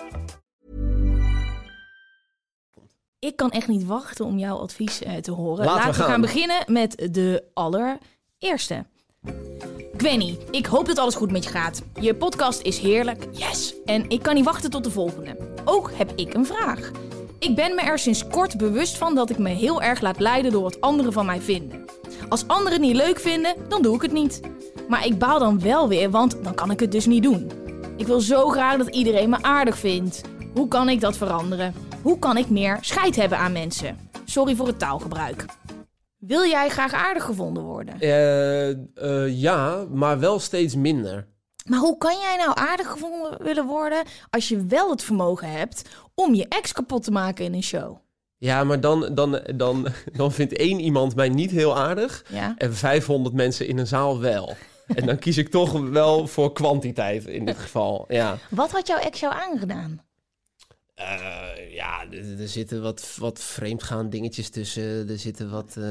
Ik 3.20 3.36
kan 3.36 3.51
echt 3.51 3.68
niet 3.68 3.86
wachten 3.86 4.25
om 4.25 4.38
jouw 4.38 4.58
advies 4.58 5.03
eh, 5.03 5.15
te 5.15 5.32
horen. 5.32 5.65
Laten 5.65 5.86
we 5.86 5.91
we 5.91 5.98
gaan 5.98 6.10
gaan. 6.10 6.22
beginnen 6.22 6.63
met 6.68 7.10
de 7.12 7.44
allereerste. 8.39 8.86
Gwenny, 9.98 10.38
ik 10.51 10.65
hoop 10.65 10.86
dat 10.86 10.98
alles 10.98 11.15
goed 11.15 11.31
met 11.31 11.43
je 11.43 11.50
gaat. 11.50 11.81
Je 12.00 12.15
podcast 12.15 12.62
is 12.62 12.77
heerlijk, 12.77 13.27
yes. 13.31 13.74
En 13.86 14.10
ik 14.10 14.22
kan 14.22 14.36
niet 14.36 14.46
wachten 14.46 14.69
tot 14.69 14.84
de 14.84 14.91
volgende. 14.91 15.38
Ook 15.65 15.91
heb 15.93 16.12
ik 16.15 16.34
een 16.34 16.46
vraag. 16.46 16.91
Ik 17.39 17.55
ben 17.55 17.75
me 17.75 17.81
er 17.81 18.00
sinds 18.00 18.27
kort 18.27 18.58
bewust 18.58 18.98
van 18.98 19.15
dat 19.15 19.29
ik 19.29 19.38
me 19.38 19.50
heel 19.50 19.81
erg 19.81 20.01
laat 20.01 20.19
leiden 20.19 20.51
door 20.51 20.62
wat 20.62 20.81
anderen 20.81 21.13
van 21.13 21.25
mij 21.25 21.41
vinden. 21.41 21.86
Als 22.29 22.48
anderen 22.48 22.72
het 22.72 22.81
niet 22.81 22.96
leuk 22.96 23.19
vinden, 23.19 23.55
dan 23.67 23.81
doe 23.81 23.96
ik 23.96 24.01
het 24.01 24.12
niet. 24.12 24.41
Maar 24.88 25.05
ik 25.05 25.17
baal 25.17 25.39
dan 25.39 25.62
wel 25.62 25.88
weer, 25.88 26.10
want 26.10 26.43
dan 26.43 26.55
kan 26.55 26.72
ik 26.72 26.79
het 26.79 26.91
dus 26.91 27.05
niet 27.05 27.24
doen. 27.24 27.51
Ik 27.98 28.08
wil 28.08 28.19
zo 28.19 28.50
graag 28.50 28.77
dat 28.77 28.96
iedereen 28.96 29.29
me 29.29 29.38
aardig 29.41 29.77
vindt. 29.77 30.22
Hoe 30.53 30.67
kan 30.67 30.89
ik 30.89 31.01
dat 31.01 31.17
veranderen? 31.17 31.74
Hoe 32.01 32.19
kan 32.19 32.38
ik 32.38 32.50
meer 32.50 32.77
scheid 32.81 33.15
hebben 33.15 33.38
aan 33.38 33.51
mensen? 33.51 33.98
Sorry 34.25 34.55
voor 34.55 34.67
het 34.67 34.79
taalgebruik. 34.79 35.46
Wil 36.20 36.46
jij 36.46 36.70
graag 36.70 36.94
aardig 36.94 37.24
gevonden 37.24 37.64
worden? 37.64 38.00
Eh, 38.00 38.70
eh, 38.70 38.77
ja, 39.42 39.86
maar 39.90 40.20
wel 40.20 40.40
steeds 40.40 40.75
minder. 40.75 41.27
Maar 41.66 41.79
hoe 41.79 41.98
kan 41.98 42.18
jij 42.20 42.36
nou 42.38 42.51
aardig 42.53 42.88
gevonden 42.88 43.44
willen 43.44 43.66
worden 43.66 44.03
als 44.29 44.48
je 44.48 44.66
wel 44.66 44.90
het 44.90 45.03
vermogen 45.03 45.51
hebt 45.51 45.82
om 46.16 46.34
je 46.34 46.46
ex 46.48 46.72
kapot 46.72 47.03
te 47.03 47.12
maken 47.12 47.46
in 47.46 47.53
een 47.53 47.64
show? 47.64 47.98
Ja, 48.38 48.64
maar 48.64 48.79
dan, 48.79 49.10
dan, 49.16 49.40
dan, 49.55 49.88
dan 50.14 50.32
vindt 50.32 50.53
één 50.58 50.79
iemand 50.79 51.16
mij 51.16 51.29
niet 51.29 51.51
heel 51.51 51.77
aardig 51.77 52.25
Ja. 52.29 52.55
en 52.58 52.75
500 52.75 53.36
mensen 53.36 53.68
in 53.68 53.77
een 53.77 53.88
zaal 53.88 54.20
wel. 54.20 54.55
En 54.96 55.05
dan 55.05 55.20
kies 55.20 55.38
ik 55.38 55.50
toch 55.50 55.90
wel 55.90 56.27
voor 56.27 56.53
kwantiteit 56.53 57.25
in 57.25 57.46
dit 57.46 57.58
geval. 57.58 58.05
Ja, 58.08 58.38
Wat 58.50 58.72
had 58.72 58.88
jouw 58.88 58.98
ex 59.00 59.20
jou 59.20 59.34
aangedaan? 59.34 60.01
Eh, 61.00 61.74
ja 61.75 62.03
er, 62.12 62.42
er 62.42 62.48
zitten 62.48 62.81
wat, 62.81 63.16
wat 63.18 63.40
vreemdgaan 63.40 64.09
dingetjes 64.09 64.50
tussen. 64.50 65.09
Er 65.09 65.18
zitten 65.20 65.50
wat... 65.50 65.75
eh, 65.77 65.83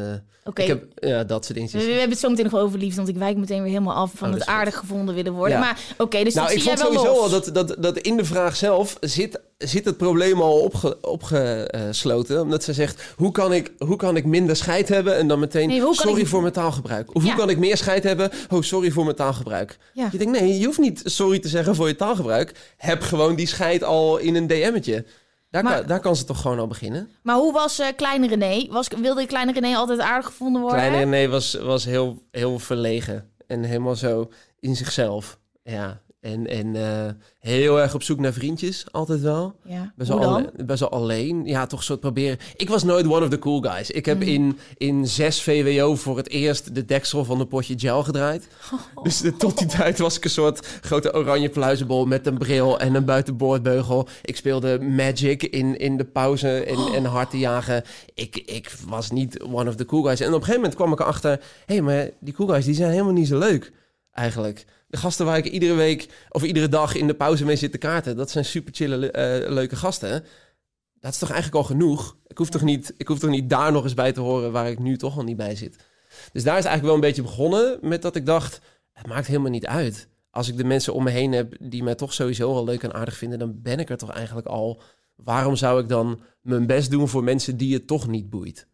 Oké, 0.44 0.62
Ik 0.62 0.68
heb 0.68 0.84
ja, 0.94 1.24
dat 1.24 1.28
soort 1.44 1.46
we, 1.48 1.54
dingetjes. 1.54 1.84
we 1.84 1.90
hebben 1.90 2.10
het 2.10 2.18
zo 2.18 2.28
meteen 2.30 2.44
nog 2.44 2.54
over 2.60 2.78
liefde, 2.78 2.96
want 2.96 3.08
ik 3.08 3.16
wijk 3.16 3.36
meteen 3.36 3.62
weer 3.62 3.70
helemaal 3.72 3.94
af 3.94 4.12
van 4.14 4.28
Oh, 4.28 4.34
het 4.34 4.46
aardig 4.46 4.76
gevonden 4.76 5.14
willen 5.14 5.32
worden. 5.32 5.52
Ja. 5.58 5.64
Maar 5.64 5.80
oké, 5.98 6.24
dus 6.24 6.34
Nou, 6.34 6.52
ik 6.52 6.58
zie 6.58 6.66
jij 6.68 6.76
vond 6.76 6.92
wel 6.94 7.02
sowieso 7.04 7.22
los. 7.22 7.32
al 7.44 7.52
dat, 7.52 7.68
dat, 7.68 7.82
dat 7.82 7.98
in 7.98 8.16
de 8.16 8.24
vraag 8.24 8.56
zelf 8.56 8.96
zit, 9.00 9.40
zit 9.58 9.84
het 9.84 9.96
probleem 9.96 10.40
al 10.40 10.60
opge, 10.60 10.98
opgesloten. 11.00 12.40
Omdat 12.40 12.64
ze 12.64 12.72
zegt, 12.72 13.02
hoe 13.16 13.32
kan, 13.32 13.52
ik, 13.52 13.72
hoe 13.78 13.96
kan 13.96 14.16
ik 14.16 14.24
minder 14.24 14.56
scheid 14.56 14.88
hebben? 14.88 15.16
En 15.16 15.28
dan 15.28 15.38
meteen, 15.38 15.68
Nee, 15.68 15.82
sorry 15.94 16.20
ik- 16.20 16.26
voor 16.26 16.40
mijn 16.40 16.52
taalgebruik. 16.52 17.14
Of 17.14 17.22
Ja. 17.22 17.28
hoe 17.28 17.38
kan 17.38 17.50
ik 17.50 17.58
meer 17.58 17.76
scheid 17.76 18.04
hebben? 18.04 18.30
Oh, 18.50 18.62
sorry 18.62 18.90
voor 18.90 19.04
mijn 19.04 19.16
taalgebruik. 19.16 19.78
Ja. 19.92 20.08
Je 20.12 20.18
denkt, 20.18 20.40
nee, 20.40 20.58
je 20.58 20.64
hoeft 20.66 20.78
niet 20.78 21.00
sorry 21.04 21.38
te 21.38 21.48
zeggen 21.48 21.74
voor 21.74 21.88
je 21.88 21.96
taalgebruik. 21.96 22.74
Heb 22.76 23.02
gewoon 23.02 23.34
die 23.34 23.46
scheid 23.46 23.84
al 23.84 24.16
in 24.18 24.34
een 24.34 24.46
DM'tje. 24.46 25.04
Daar, 25.50 25.62
Maar- 25.62 25.78
kan, 25.78 25.86
daar 25.86 26.00
kan 26.00 26.16
ze 26.16 26.24
toch 26.24 26.40
gewoon 26.40 26.58
al 26.58 26.66
beginnen? 26.66 27.10
Maar 27.22 27.36
hoe 27.36 27.52
was 27.52 27.78
eh, 27.78 27.86
Kleine 27.96 28.28
René? 28.28 28.66
Was, 28.70 28.88
wilde 29.00 29.26
Kleine 29.26 29.52
René 29.52 29.76
altijd 29.76 30.00
aardig 30.00 30.26
gevonden 30.26 30.62
worden? 30.62 30.78
Kleine 30.80 31.10
René 31.10 31.28
was, 31.30 31.54
was 31.54 31.84
heel, 31.84 32.22
heel 32.30 32.58
verlegen. 32.58 33.30
En 33.46 33.62
helemaal 33.62 33.96
zo 33.96 34.30
in 34.60 34.76
zichzelf. 34.76 35.38
Ja, 35.62 36.00
en, 36.20 36.46
en 36.46 36.76
eh, 36.76 37.12
heel 37.38 37.80
erg 37.80 37.94
op 37.94 38.02
zoek 38.02 38.18
naar 38.18 38.32
vriendjes, 38.32 38.92
altijd 38.92 39.20
wel. 39.20 39.54
Ja. 39.64 39.92
Best 39.96 40.08
wel, 40.08 40.50
best 40.64 40.90
alleen. 40.90 41.44
Ja, 41.44 41.66
toch 41.66 41.82
soort 41.82 42.00
proberen. 42.00 42.38
Ik 42.56 42.68
was 42.68 42.82
nooit 42.84 43.06
one 43.06 43.22
of 43.24 43.28
the 43.28 43.38
cool 43.38 43.60
guys. 43.60 43.90
Ik 43.90 44.06
heb 44.06 44.22
in, 44.22 44.58
in 44.76 45.06
6 45.06 45.42
VWO 45.42 45.94
voor 45.94 46.16
het 46.16 46.28
eerst 46.28 46.74
de 46.74 46.84
deksel 46.84 47.24
van 47.24 47.40
een 47.40 47.48
potje 47.48 47.78
gel 47.78 48.02
gedraaid. 48.02 48.48
Dus 49.02 49.20
de- 49.20 49.36
tot 49.36 49.58
die 49.58 49.66
tijd 49.66 49.98
was 49.98 50.16
ik 50.16 50.24
een 50.24 50.30
soort 50.30 50.66
grote 50.80 51.14
oranje 51.14 51.48
pluizenbol 51.48 52.06
met 52.06 52.26
een 52.26 52.38
bril 52.38 52.78
en 52.78 52.94
een 52.94 53.04
buitenboordbeugel. 53.04 54.08
Ik 54.22 54.36
speelde 54.36 54.80
Magic 54.80 55.42
in, 55.42 55.78
in 55.78 55.96
de 55.96 56.04
pauze 56.04 56.64
en, 56.64 56.94
en 56.94 57.04
hard 57.04 57.30
te 57.30 57.38
jagen. 57.38 57.82
Ik, 58.14 58.36
ik 58.36 58.72
was 58.86 59.10
niet 59.10 59.42
one 59.42 59.68
of 59.68 59.76
the 59.76 59.84
cool 59.84 60.02
guys. 60.02 60.20
En 60.20 60.26
op 60.26 60.32
een 60.32 60.38
gegeven 60.38 60.60
moment 60.60 60.74
kwam 60.74 60.92
ik 60.92 61.00
erachter... 61.00 61.30
hé, 61.66 61.74
hey, 61.74 61.82
maar 61.82 62.08
die 62.20 62.34
cool 62.34 62.48
guys 62.48 62.64
die 62.64 62.74
zijn 62.74 62.90
helemaal 62.90 63.12
niet 63.12 63.28
zo 63.28 63.38
leuk, 63.38 63.72
eigenlijk. 64.12 64.64
De 64.88 64.96
gasten 64.96 65.26
waar 65.26 65.36
ik 65.36 65.44
iedere 65.44 65.74
week 65.74 66.08
of 66.30 66.42
iedere 66.42 66.68
dag 66.68 66.94
in 66.94 67.06
de 67.06 67.14
pauze 67.14 67.44
mee 67.44 67.56
zit 67.56 67.72
te 67.72 67.78
kaarten... 67.78 68.16
dat 68.16 68.30
zijn 68.30 68.44
super 68.44 68.74
chille, 68.74 69.10
eh, 69.10 69.50
leuke 69.50 69.76
gasten. 69.76 70.24
Dat 71.00 71.12
is 71.12 71.18
toch 71.18 71.30
eigenlijk 71.30 71.62
al 71.62 71.68
genoeg? 71.68 72.16
Ik 72.26 72.38
hoef, 72.38 72.48
toch 72.48 72.62
niet, 72.62 72.94
ik 72.96 73.08
hoef 73.08 73.18
toch 73.18 73.30
niet 73.30 73.50
daar 73.50 73.72
nog 73.72 73.84
eens 73.84 73.94
bij 73.94 74.12
te 74.12 74.20
horen... 74.20 74.52
waar 74.52 74.70
ik 74.70 74.78
nu 74.78 74.96
toch 74.96 75.16
al 75.16 75.24
niet 75.24 75.36
bij 75.36 75.56
zit. 75.56 75.76
Dus 76.32 76.42
daar 76.44 76.58
is 76.58 76.64
eigenlijk 76.64 76.84
wel 76.84 76.94
een 76.94 77.00
beetje 77.00 77.22
begonnen 77.22 77.78
met 77.80 78.02
dat 78.02 78.16
ik 78.16 78.26
dacht... 78.26 78.60
het 78.92 79.06
maakt 79.06 79.26
helemaal 79.26 79.50
niet 79.50 79.66
uit. 79.66 80.08
Als 80.30 80.48
ik 80.48 80.56
de 80.56 80.64
mensen 80.64 80.94
om 80.94 81.04
me 81.04 81.10
heen 81.10 81.32
heb 81.32 81.56
die 81.60 81.82
mij 81.82 81.94
toch 81.94 82.12
sowieso 82.12 82.54
al 82.54 82.64
leuk 82.64 82.82
en 82.82 82.94
aardig 82.94 83.16
vinden... 83.16 83.38
dan 83.38 83.62
ben 83.62 83.78
ik 83.78 83.90
er 83.90 83.98
toch 83.98 84.12
eigenlijk 84.12 84.46
al. 84.46 84.82
Waarom 85.16 85.56
zou 85.56 85.82
ik 85.82 85.88
dan 85.88 86.20
mijn 86.42 86.66
best 86.66 86.90
doen 86.90 87.08
voor 87.08 87.24
mensen 87.24 87.56
die 87.56 87.74
het 87.74 87.86
toch 87.86 88.06
niet 88.06 88.30
boeit? 88.30 88.66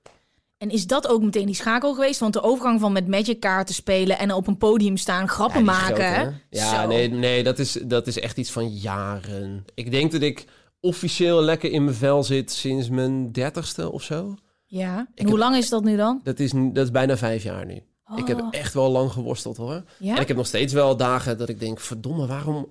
En 0.64 0.70
is 0.70 0.86
dat 0.86 1.08
ook 1.08 1.22
meteen 1.22 1.46
die 1.46 1.54
schakel 1.54 1.94
geweest? 1.94 2.20
Want 2.20 2.32
de 2.32 2.42
overgang 2.42 2.80
van 2.80 2.92
met 2.92 3.08
Magic 3.08 3.40
kaarten 3.40 3.74
spelen 3.74 4.18
en 4.18 4.32
op 4.32 4.46
een 4.46 4.56
podium 4.56 4.96
staan, 4.96 5.28
grappen 5.28 5.58
Ja, 5.58 5.64
maken. 5.64 5.94
groot, 5.94 6.16
hè? 6.16 6.22
hè? 6.24 6.30
Ja, 6.50 6.82
Zo. 6.82 6.88
nee, 6.88 7.08
nee 7.10 7.42
dat, 7.42 7.58
is, 7.58 7.72
dat 7.72 8.06
is 8.06 8.18
echt 8.20 8.36
iets 8.36 8.50
van 8.50 8.68
jaren. 8.68 9.64
Ik 9.74 9.90
denk 9.90 10.12
dat 10.12 10.20
ik 10.22 10.44
officieel 10.80 11.42
lekker 11.42 11.70
in 11.72 11.84
mijn 11.84 11.96
vel 11.96 12.22
zit 12.24 12.52
sinds 12.52 12.88
mijn 12.88 13.32
dertigste 13.32 13.92
of 13.92 14.02
zo. 14.02 14.34
Ja. 14.66 14.96
En 14.96 15.06
Ik 15.14 15.22
hoe 15.22 15.28
heb- 15.30 15.38
lang 15.38 15.56
is 15.56 15.68
dat 15.68 15.84
nu 15.84 15.96
dan? 15.96 16.20
Dat 16.22 16.38
is, 16.38 16.50
dat 16.72 16.84
is 16.84 16.90
bijna 16.90 17.16
vijf 17.16 17.42
jaar 17.42 17.66
nu. 17.66 17.82
Ik 18.16 18.26
heb 18.26 18.40
Oh. 18.40 18.48
echt 18.50 18.74
wel 18.74 18.90
lang 18.90 19.10
geworsteld 19.12 19.56
hoor. 19.56 19.82
Ja? 19.98 20.14
En 20.14 20.20
ik 20.22 20.28
heb 20.28 20.36
nog 20.36 20.46
steeds 20.46 20.72
wel 20.72 20.96
dagen 20.96 21.38
dat 21.38 21.48
ik 21.48 21.60
denk, 21.60 21.80
verdomme, 21.80 22.26
waarom 22.26 22.66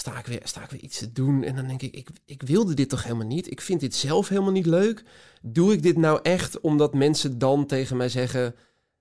sta 0.00 0.18
ik 0.18 0.26
weer, 0.26 0.40
sta 0.44 0.62
ik 0.62 0.70
weer 0.70 0.80
iets 0.80 0.98
te 0.98 1.12
doen? 1.12 1.42
En 1.42 1.56
dan 1.56 1.66
denk 1.66 1.82
ik, 1.82 1.94
ik, 1.94 2.08
ik 2.24 2.42
wilde 2.42 2.74
dit 2.74 2.88
toch 2.88 3.02
helemaal 3.02 3.26
niet? 3.26 3.50
Ik 3.50 3.60
vind 3.60 3.80
dit 3.80 3.94
zelf 3.94 4.28
helemaal 4.28 4.52
niet 4.52 4.66
leuk. 4.66 5.02
Doe 5.42 5.72
ik 5.72 5.82
dit 5.82 5.96
nou 5.96 6.18
echt 6.22 6.60
omdat 6.60 6.94
mensen 6.94 7.38
dan 7.38 7.66
tegen 7.66 7.96
mij 7.96 8.08
zeggen, 8.08 8.54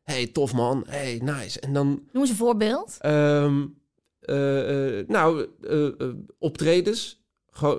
hey, 0.03 0.27
tof 0.27 0.53
man, 0.53 0.83
hey, 0.87 1.19
nice. 1.23 1.59
En 1.59 1.73
dan, 1.73 1.87
Noem 1.87 2.21
eens 2.21 2.29
een 2.29 2.35
voorbeeld. 2.35 2.97
ehm, 2.99 3.65
eh, 4.19 4.99
eh, 4.99 5.07
nou, 5.07 5.47
eh, 5.61 6.09
optredens. 6.39 7.17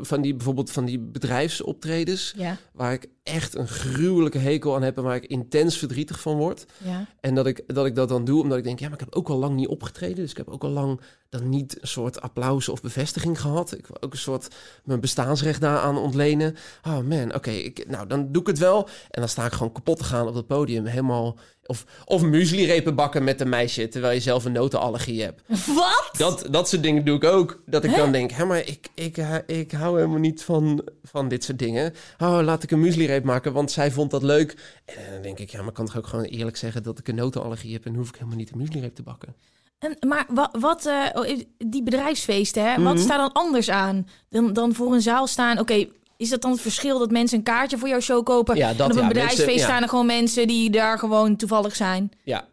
Van 0.01 0.21
die, 0.21 0.35
bijvoorbeeld 0.35 0.71
van 0.71 0.85
die 0.85 0.99
bedrijfsoptredens... 0.99 2.35
Ja, 2.37 2.57
waar 2.73 2.93
ik 2.93 3.09
echt 3.23 3.57
een 3.57 3.69
gruwelijke 3.69 4.39
hekel 4.39 4.75
aan 4.75 4.83
heb... 4.83 4.97
en 4.97 5.03
waar 5.03 5.17
ik 5.17 5.27
intens 5.27 5.79
verdrietig 5.79 6.21
van 6.21 6.37
word. 6.37 6.67
ja. 6.85 7.07
En 7.21 7.35
dat 7.35 7.47
ik, 7.47 7.63
dat 7.67 7.87
ik 7.87 7.95
dat 7.95 8.09
dan 8.09 8.25
doe 8.25 8.43
omdat 8.43 8.59
ik 8.59 8.65
denk... 8.65 8.79
ja, 8.79 8.89
maar 8.89 8.99
ik 8.99 9.05
heb 9.05 9.15
ook 9.15 9.29
al 9.29 9.39
lang 9.39 9.55
niet 9.55 9.69
opgetreden. 9.69 10.17
Dus 10.17 10.31
ik 10.31 10.37
heb 10.37 10.49
ook 10.49 10.65
al 10.65 10.71
lang 10.71 11.01
dan 11.29 11.49
niet 11.49 11.79
een 11.81 11.89
soort 11.89 12.21
applaus 12.21 12.69
of 12.69 12.81
bevestiging 12.81 13.41
gehad. 13.41 13.73
Ik 13.73 13.87
wil 13.87 14.03
ook 14.03 14.13
een 14.13 14.19
soort 14.19 14.49
mijn 14.85 15.01
bestaansrecht 15.01 15.61
daaraan 15.61 15.99
ontlenen. 15.99 16.57
Oh 16.87 16.99
man, 16.99 17.35
oké, 17.35 17.51
ik 17.51 17.85
nou 17.89 18.07
dan 18.07 18.33
doe 18.33 18.43
ik 18.43 18.49
het 18.49 18.59
wel. 18.59 18.89
En 19.11 19.21
dan 19.21 19.29
sta 19.29 19.45
ik 19.47 19.53
gewoon 19.53 19.73
kapot 19.73 19.99
te 19.99 20.05
gaan 20.05 20.29
op 20.29 20.35
dat 20.35 20.47
podium. 20.47 20.85
Helemaal... 20.87 21.39
Of, 21.67 21.85
of 22.05 22.23
muesli-repen 22.23 22.95
bakken 22.95 23.25
met 23.25 23.41
een 23.41 23.49
meisje... 23.49 23.89
terwijl 23.89 24.15
je 24.15 24.21
zelf 24.21 24.45
een 24.45 24.53
notenallergie 24.53 25.23
hebt. 25.23 25.43
Wat? 25.67 26.11
Dat, 26.13 26.47
dat 26.51 26.69
soort 26.69 26.83
dingen 26.83 27.05
doe 27.05 27.17
ik 27.17 27.25
ook. 27.25 27.63
Dat 27.67 27.85
ik 27.85 27.97
dan 27.97 28.13
denk, 28.13 28.31
hé, 28.31 28.45
maar 28.45 28.67
ik, 28.67 28.89
ik, 28.95 29.17
eh, 29.17 29.35
ik 29.47 29.73
hou 29.73 29.97
helemaal 29.97 30.19
niet 30.19 30.43
van, 30.43 30.89
van 31.03 31.29
dit 31.29 31.45
soort 31.45 31.59
dingen. 31.59 31.95
Oh, 32.19 32.39
laat 32.43 32.63
ik 32.63 32.71
een 32.71 32.81
maken, 33.25 33.53
want 33.53 33.71
zij 33.71 33.91
vond 33.91 34.11
dat 34.11 34.23
leuk. 34.23 34.81
En 34.85 35.13
dan 35.13 35.23
denk 35.23 35.39
ik, 35.39 35.51
ja, 35.51 35.63
maar 35.63 35.73
kan 35.73 35.87
toch 35.87 35.97
ook 35.97 36.07
gewoon 36.07 36.25
eerlijk 36.25 36.57
zeggen 36.57 36.83
dat 36.83 36.99
ik 36.99 37.09
een 37.09 37.15
notenallergie 37.15 37.73
heb... 37.73 37.87
en 37.87 37.95
hoef 37.95 38.09
ik 38.09 38.15
helemaal 38.15 38.37
niet 38.37 38.51
een 38.53 38.59
muesli-reep 38.59 38.95
te 38.95 39.03
bakken. 39.03 39.35
En, 39.79 39.97
maar 40.09 40.27
wat, 40.29 40.57
wat 40.61 40.87
eh, 40.87 41.05
oh, 41.13 41.39
die 41.59 41.83
bedrijfsfeesten, 41.83 42.63
hè, 42.65 42.73
Mhm. 42.73 42.83
wat 42.83 42.99
staat 43.01 43.19
dan 43.19 43.33
anders 43.33 43.71
aan 43.71 44.07
dan, 44.29 44.53
dan 44.53 44.75
voor 44.75 44.93
een 44.95 45.03
zaal 45.03 45.27
staan? 45.27 45.59
Oké, 45.59 45.87
is 46.17 46.29
dat 46.29 46.43
dan 46.43 46.51
het 46.51 46.61
verschil 46.61 46.99
dat 46.99 47.11
mensen 47.11 47.39
een 47.39 47.45
kaartje 47.45 47.79
voor 47.79 47.89
jouw 47.89 48.01
show 48.01 48.25
kopen? 48.25 48.57
Ja, 48.57 48.69
dat 48.75 48.79
en 48.79 48.85
op 48.93 48.97
een 48.97 49.03
ja, 49.03 49.09
bedrijfsfeest 49.09 49.47
mensen- 49.47 49.67
staan 49.67 49.83
er 49.83 49.89
gewoon 49.89 50.07
mensen 50.07 50.47
die 50.47 50.71
daar 50.71 50.99
gewoon 50.99 51.37
toevallig 51.37 51.77
zijn. 51.77 52.11
Ja, 52.25 52.49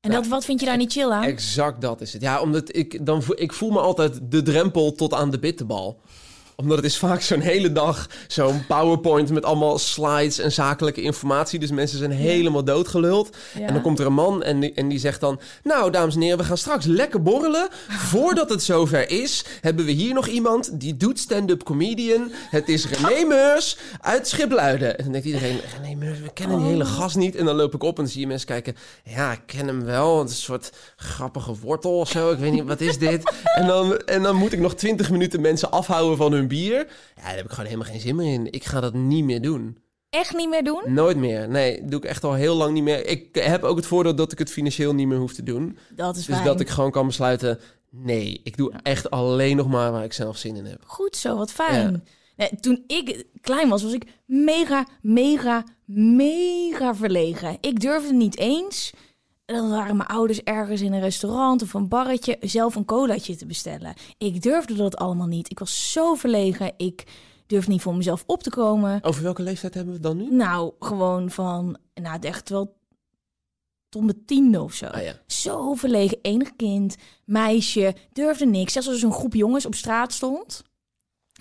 En 0.00 0.10
dat, 0.10 0.26
wat 0.26 0.44
vind 0.44 0.60
je 0.60 0.66
daar 0.66 0.76
niet 0.76 0.92
chill 0.92 1.10
aan? 1.10 1.22
exact 1.22 1.80
dat 1.80 2.00
is 2.00 2.12
het. 2.12 2.22
Ja, 2.22 2.40
omdat 2.40 2.76
ik 2.76 3.06
dan 3.06 3.22
ik 3.34 3.52
voel 3.52 3.70
me 3.70 3.80
altijd 3.80 4.20
de 4.22 4.42
drempel 4.42 4.92
tot 4.94 5.14
aan 5.14 5.30
de 5.30 5.38
bitterbal. 5.38 6.00
Omdat 6.62 6.76
het 6.76 6.86
is 6.86 6.96
vaak 6.96 7.20
zo'n 7.20 7.40
hele 7.40 7.72
dag 7.72 8.08
zo'n 8.26 8.66
PowerPoint 8.66 9.30
met 9.30 9.44
allemaal 9.44 9.78
slides 9.78 10.38
en 10.38 10.52
zakelijke 10.52 11.02
informatie. 11.02 11.58
Dus 11.58 11.70
mensen 11.70 11.98
zijn 11.98 12.10
helemaal 12.10 12.64
doodgeluld. 12.64 13.36
Ja. 13.58 13.66
En 13.66 13.72
dan 13.72 13.82
komt 13.82 13.98
er 13.98 14.06
een 14.06 14.12
man 14.12 14.42
en 14.42 14.60
die, 14.60 14.72
en 14.74 14.88
die 14.88 14.98
zegt 14.98 15.20
dan... 15.20 15.40
Nou, 15.62 15.90
dames 15.90 16.14
en 16.14 16.20
heren, 16.20 16.38
we 16.38 16.44
gaan 16.44 16.56
straks 16.56 16.84
lekker 16.84 17.22
borrelen. 17.22 17.68
Voordat 18.12 18.50
het 18.50 18.62
zover 18.62 19.10
is, 19.10 19.44
hebben 19.60 19.84
we 19.84 19.90
hier 19.90 20.14
nog 20.14 20.26
iemand 20.26 20.80
die 20.80 20.96
doet 20.96 21.18
stand-up 21.18 21.62
comedian. 21.62 22.30
Het 22.50 22.68
is 22.68 22.86
René 22.88 23.24
Meurs 23.24 23.78
uit 24.00 24.28
Schipluiden. 24.28 24.98
En 24.98 25.02
dan 25.02 25.12
denkt 25.12 25.26
iedereen, 25.26 25.60
René 25.82 25.94
Meurs, 25.94 26.20
we 26.20 26.32
kennen 26.32 26.58
die 26.58 26.66
hele 26.66 26.84
gast 26.84 27.16
niet. 27.16 27.36
En 27.36 27.44
dan 27.44 27.56
loop 27.56 27.74
ik 27.74 27.82
op 27.82 27.96
en 27.96 28.02
dan 28.02 28.12
zie 28.12 28.20
je 28.20 28.26
mensen 28.26 28.46
kijken... 28.46 28.76
Ja, 29.04 29.32
ik 29.32 29.42
ken 29.46 29.66
hem 29.66 29.84
wel. 29.84 30.18
Het 30.18 30.30
is 30.30 30.36
een 30.36 30.42
soort 30.42 30.72
grappige 30.96 31.54
wortel 31.62 31.98
of 31.98 32.08
zo. 32.08 32.30
Ik 32.30 32.38
weet 32.38 32.52
niet, 32.52 32.64
wat 32.64 32.80
is 32.80 32.98
dit? 32.98 33.20
En 33.52 33.66
dan, 33.66 33.96
en 33.96 34.22
dan 34.22 34.36
moet 34.36 34.52
ik 34.52 34.58
nog 34.58 34.74
twintig 34.74 35.10
minuten 35.10 35.40
mensen 35.40 35.70
afhouden 35.70 36.16
van 36.16 36.32
hun 36.32 36.48
bier. 36.52 36.86
Ja, 37.16 37.22
daar 37.22 37.36
heb 37.36 37.44
ik 37.44 37.50
gewoon 37.50 37.64
helemaal 37.66 37.86
geen 37.90 38.00
zin 38.00 38.16
meer 38.16 38.32
in. 38.32 38.52
Ik 38.52 38.64
ga 38.64 38.80
dat 38.80 38.94
niet 38.94 39.24
meer 39.24 39.40
doen. 39.40 39.78
Echt 40.10 40.36
niet 40.36 40.48
meer 40.48 40.64
doen? 40.64 40.82
Nooit 40.86 41.16
meer. 41.16 41.48
Nee, 41.48 41.84
doe 41.84 41.98
ik 42.00 42.04
echt 42.04 42.24
al 42.24 42.34
heel 42.34 42.54
lang 42.54 42.72
niet 42.72 42.82
meer. 42.82 43.06
Ik 43.06 43.28
heb 43.34 43.62
ook 43.62 43.76
het 43.76 43.86
voordeel 43.86 44.14
dat 44.14 44.32
ik 44.32 44.38
het 44.38 44.50
financieel 44.50 44.94
niet 44.94 45.06
meer 45.06 45.18
hoef 45.18 45.32
te 45.32 45.42
doen. 45.42 45.78
Dat 45.94 46.16
is 46.16 46.24
Dus 46.26 46.34
fijn. 46.34 46.46
dat 46.46 46.60
ik 46.60 46.68
gewoon 46.68 46.90
kan 46.90 47.06
besluiten... 47.06 47.58
Nee, 47.90 48.40
ik 48.44 48.56
doe 48.56 48.72
echt 48.82 49.10
alleen 49.10 49.56
nog 49.56 49.68
maar 49.68 49.92
waar 49.92 50.04
ik 50.04 50.12
zelf 50.12 50.36
zin 50.36 50.56
in 50.56 50.64
heb. 50.64 50.82
Goed 50.86 51.16
zo, 51.16 51.36
wat 51.36 51.52
fijn. 51.52 52.04
Nee, 52.36 52.50
toen 52.60 52.84
ik 52.86 53.24
klein 53.40 53.68
was, 53.68 53.82
was 53.82 53.92
ik 53.92 54.04
mega, 54.26 54.86
mega, 55.02 55.64
mega 55.86 56.94
verlegen. 56.94 57.56
Ik 57.60 57.80
durfde 57.80 58.12
niet 58.12 58.38
eens. 58.38 58.92
Dan 59.52 59.70
waren 59.70 59.96
mijn 59.96 60.08
ouders 60.08 60.42
ergens 60.42 60.80
in 60.80 60.92
een 60.92 61.00
restaurant 61.00 61.62
of 61.62 61.74
een 61.74 61.88
barretje 61.88 62.36
zelf 62.40 62.74
een 62.74 62.84
colaatje 62.84 63.36
te 63.36 63.46
bestellen. 63.46 63.94
Ik 64.18 64.42
durfde 64.42 64.74
dat 64.74 64.96
allemaal 64.96 65.26
niet. 65.26 65.50
Ik 65.50 65.58
was 65.58 65.92
zo 65.92 66.14
verlegen. 66.14 66.72
Ik 66.76 67.04
durfde 67.46 67.70
niet 67.70 67.82
voor 67.82 67.96
mezelf 67.96 68.24
op 68.26 68.42
te 68.42 68.50
komen. 68.50 69.04
Over 69.04 69.22
welke 69.22 69.42
leeftijd 69.42 69.74
hebben 69.74 69.94
we 69.94 70.08
het 70.08 70.16
dan 70.16 70.28
nu? 70.28 70.36
Nou, 70.36 70.72
gewoon 70.80 71.30
van, 71.30 71.76
nou, 71.94 72.14
het 72.14 72.24
echt 72.24 72.48
wel 72.48 72.76
tot 73.88 74.04
mijn 74.04 74.24
tiende 74.24 74.62
of 74.62 74.74
zo. 74.74 74.86
Ah 74.86 75.02
ja. 75.02 75.14
Zo 75.26 75.74
verlegen, 75.74 76.18
enig 76.22 76.56
kind, 76.56 76.96
meisje, 77.24 77.94
durfde 78.12 78.46
niks. 78.46 78.72
Zelfs 78.72 78.88
als 78.88 78.98
er 78.98 79.04
een 79.04 79.12
groep 79.12 79.34
jongens 79.34 79.66
op 79.66 79.74
straat 79.74 80.12
stond, 80.12 80.62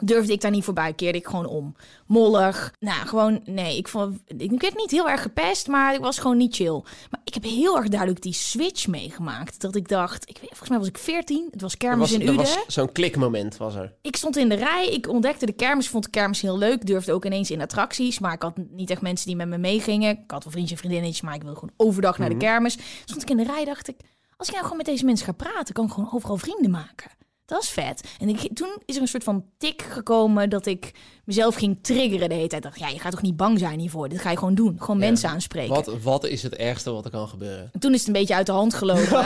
durfde 0.03 0.33
ik 0.33 0.41
daar 0.41 0.51
niet 0.51 0.63
voorbij. 0.63 0.93
Keerde 0.93 1.17
ik 1.17 1.27
gewoon 1.27 1.45
om. 1.45 1.75
Mollig. 2.05 2.73
Nou, 2.79 3.07
gewoon, 3.07 3.41
nee, 3.45 3.77
ik, 3.77 3.87
vond, 3.87 4.19
ik 4.25 4.61
werd 4.61 4.75
niet 4.75 4.91
heel 4.91 5.09
erg 5.09 5.21
gepest, 5.21 5.67
maar 5.67 5.93
ik 5.93 5.99
was 6.01 6.19
gewoon 6.19 6.37
niet 6.37 6.55
chill. 6.55 6.81
Maar 7.09 7.20
ik 7.35 7.43
heb 7.43 7.51
heel 7.51 7.77
erg 7.77 7.87
duidelijk 7.87 8.21
die 8.21 8.33
switch 8.33 8.87
meegemaakt. 8.87 9.61
Dat 9.61 9.75
ik 9.75 9.87
dacht, 9.87 10.29
ik 10.29 10.37
weet, 10.37 10.49
volgens 10.49 10.69
mij 10.69 10.77
was 10.77 10.87
ik 10.87 10.97
14, 10.97 11.47
het 11.51 11.61
was 11.61 11.71
Er 11.71 11.77
kermis 11.77 11.99
was, 11.99 12.19
in 12.19 12.21
Uden. 12.21 12.35
was 12.35 12.57
zo'n 12.67 12.91
klikmoment, 12.91 13.57
was 13.57 13.75
er. 13.75 13.93
Ik 14.01 14.15
stond 14.15 14.37
in 14.37 14.49
de 14.49 14.55
rij, 14.55 14.87
ik 14.87 15.07
ontdekte 15.07 15.45
de 15.45 15.51
kermis, 15.51 15.87
vond 15.89 16.03
de 16.03 16.09
kermis 16.09 16.41
heel 16.41 16.57
leuk. 16.57 16.85
Durfde 16.85 17.13
ook 17.13 17.25
ineens 17.25 17.51
in 17.51 17.61
attracties, 17.61 18.19
maar 18.19 18.33
ik 18.33 18.41
had 18.41 18.57
niet 18.69 18.89
echt 18.89 19.01
mensen 19.01 19.27
die 19.27 19.35
met 19.35 19.47
me 19.47 19.57
meegingen. 19.57 20.09
Ik 20.09 20.31
had 20.31 20.43
wel 20.43 20.51
vriendjes 20.51 20.71
en 20.71 20.77
vriendinnetjes, 20.77 21.21
maar 21.21 21.35
ik 21.35 21.41
wilde 21.41 21.59
gewoon 21.59 21.73
overdag 21.77 22.17
naar 22.17 22.29
de 22.29 22.37
kermis. 22.37 22.77
Stond 23.05 23.21
ik 23.21 23.29
in 23.29 23.37
de 23.37 23.43
rij, 23.43 23.65
dacht 23.65 23.87
ik, 23.87 23.95
als 24.37 24.47
ik 24.47 24.53
nou 24.53 24.63
gewoon 24.63 24.77
met 24.77 24.85
deze 24.85 25.05
mensen 25.05 25.25
ga 25.25 25.31
praten, 25.31 25.73
kan 25.73 25.85
ik 25.85 25.91
gewoon 25.91 26.13
overal 26.13 26.37
vrienden 26.37 26.71
maken. 26.71 27.11
Dat 27.51 27.63
is 27.63 27.69
vet. 27.69 28.03
En 28.19 28.29
ik, 28.29 28.49
toen 28.53 28.81
is 28.85 28.95
er 28.95 29.01
een 29.01 29.07
soort 29.07 29.23
van 29.23 29.45
tik 29.57 29.81
gekomen 29.81 30.49
dat 30.49 30.65
ik 30.65 30.91
mezelf 31.25 31.55
ging 31.55 31.77
triggeren 31.81 32.29
de 32.29 32.35
hele 32.35 32.47
tijd. 32.47 32.63
Dacht, 32.63 32.79
ja, 32.79 32.87
je 32.87 32.99
gaat 32.99 33.11
toch 33.11 33.21
niet 33.21 33.37
bang 33.37 33.59
zijn 33.59 33.79
hiervoor? 33.79 34.09
Dit 34.09 34.21
ga 34.21 34.31
je 34.31 34.37
gewoon 34.37 34.55
doen. 34.55 34.75
Gewoon 34.79 34.97
mensen 34.97 35.29
aanspreken. 35.29 35.73
Wat, 35.73 36.01
wat 36.01 36.25
is 36.25 36.43
het 36.43 36.55
ergste 36.55 36.91
wat 36.91 37.05
er 37.05 37.11
kan 37.11 37.27
gebeuren? 37.27 37.69
En 37.73 37.79
Toen 37.79 37.93
is 37.93 37.99
het 37.99 38.07
een 38.07 38.13
beetje 38.13 38.35
uit 38.35 38.45
de 38.45 38.51
hand 38.51 38.73
gelopen. 38.73 39.25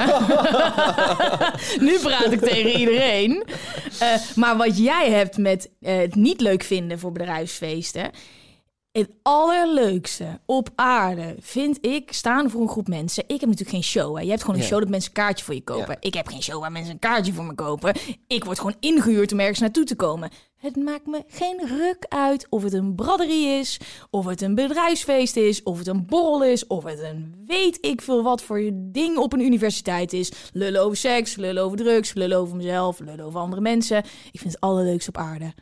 nu 1.88 2.00
praat 2.00 2.32
ik 2.32 2.40
tegen 2.40 2.80
iedereen. 2.80 3.44
Eh, 4.00 4.16
maar 4.36 4.58
wat 4.58 4.78
jij 4.78 5.12
hebt 5.12 5.38
met 5.38 5.70
eh, 5.82 5.98
het 5.98 6.16
niet 6.16 6.42
leuk 6.42 6.64
vinden 6.64 7.00
voor 7.00 7.12
bedrijfsfeesten. 7.12 8.12
Het 8.98 9.10
allerleukste 9.22 10.40
op 10.46 10.70
aarde 10.76 11.36
vind 11.40 11.86
ik 11.86 12.14
staan 12.14 12.50
voor 12.50 12.62
een 12.62 12.70
groep 12.70 12.88
mensen. 12.88 13.24
Ik 13.24 13.40
heb 13.40 13.50
natuurlijk 13.50 13.70
geen 13.70 13.84
show. 13.84 14.16
Hè. 14.16 14.22
Je 14.22 14.30
hebt 14.30 14.42
gewoon 14.44 14.60
een 14.60 14.66
show 14.66 14.80
dat 14.80 14.90
mensen 14.90 15.10
een 15.10 15.24
kaartje 15.24 15.46
voor 15.46 15.54
je 15.54 15.64
kopen. 15.64 15.88
Ja. 15.88 15.98
Ik 16.00 16.14
heb 16.14 16.28
geen 16.28 16.44
show 16.44 16.60
waar 16.60 16.72
mensen 16.72 16.94
een 16.94 17.00
kaartje 17.00 17.34
voor 17.34 17.44
me 17.44 17.56
kopen. 17.56 17.96
Ik 18.28 18.44
word 18.44 18.58
gewoon 18.58 18.76
ingehuurd 18.80 19.32
om 19.32 19.40
ergens 19.40 19.60
naartoe 19.60 19.84
te 19.84 19.96
komen. 19.96 20.30
Het 20.58 20.76
maakt 20.76 21.06
me 21.06 21.24
geen 21.28 21.68
ruk 21.68 22.06
uit 22.10 22.48
of 22.50 22.64
het 22.64 22.74
een 22.74 22.96
braderie 22.96 23.48
is, 23.48 23.80
of 24.10 24.26
het 24.26 24.42
een 24.42 24.56
bedrijfsfeest 24.56 25.36
is, 25.36 25.64
of 25.64 25.78
het 25.78 25.88
een 25.88 26.06
borrel 26.06 26.44
is, 26.44 26.68
of 26.68 26.84
het 26.84 27.00
een 27.00 27.44
weet 27.46 27.78
ik 27.82 28.02
veel 28.02 28.24
wat 28.24 28.42
voor 28.42 28.72
ding 28.74 29.18
op 29.18 29.34
een 29.34 29.42
universiteit 29.42 30.14
is. 30.14 30.32
Lullen 30.54 30.82
over 30.82 30.98
seks, 30.98 31.36
lullen 31.36 31.64
over 31.64 31.78
drugs, 31.78 32.14
lullen 32.14 32.38
over 32.38 32.56
mezelf, 32.56 33.00
lullen 33.00 33.26
over 33.26 33.40
andere 33.40 33.62
mensen. 33.62 33.98
Ik 34.32 34.40
vind 34.40 34.54
het 34.54 34.62
allerleukste 34.62 35.10
op 35.10 35.18
aarde. 35.18 35.54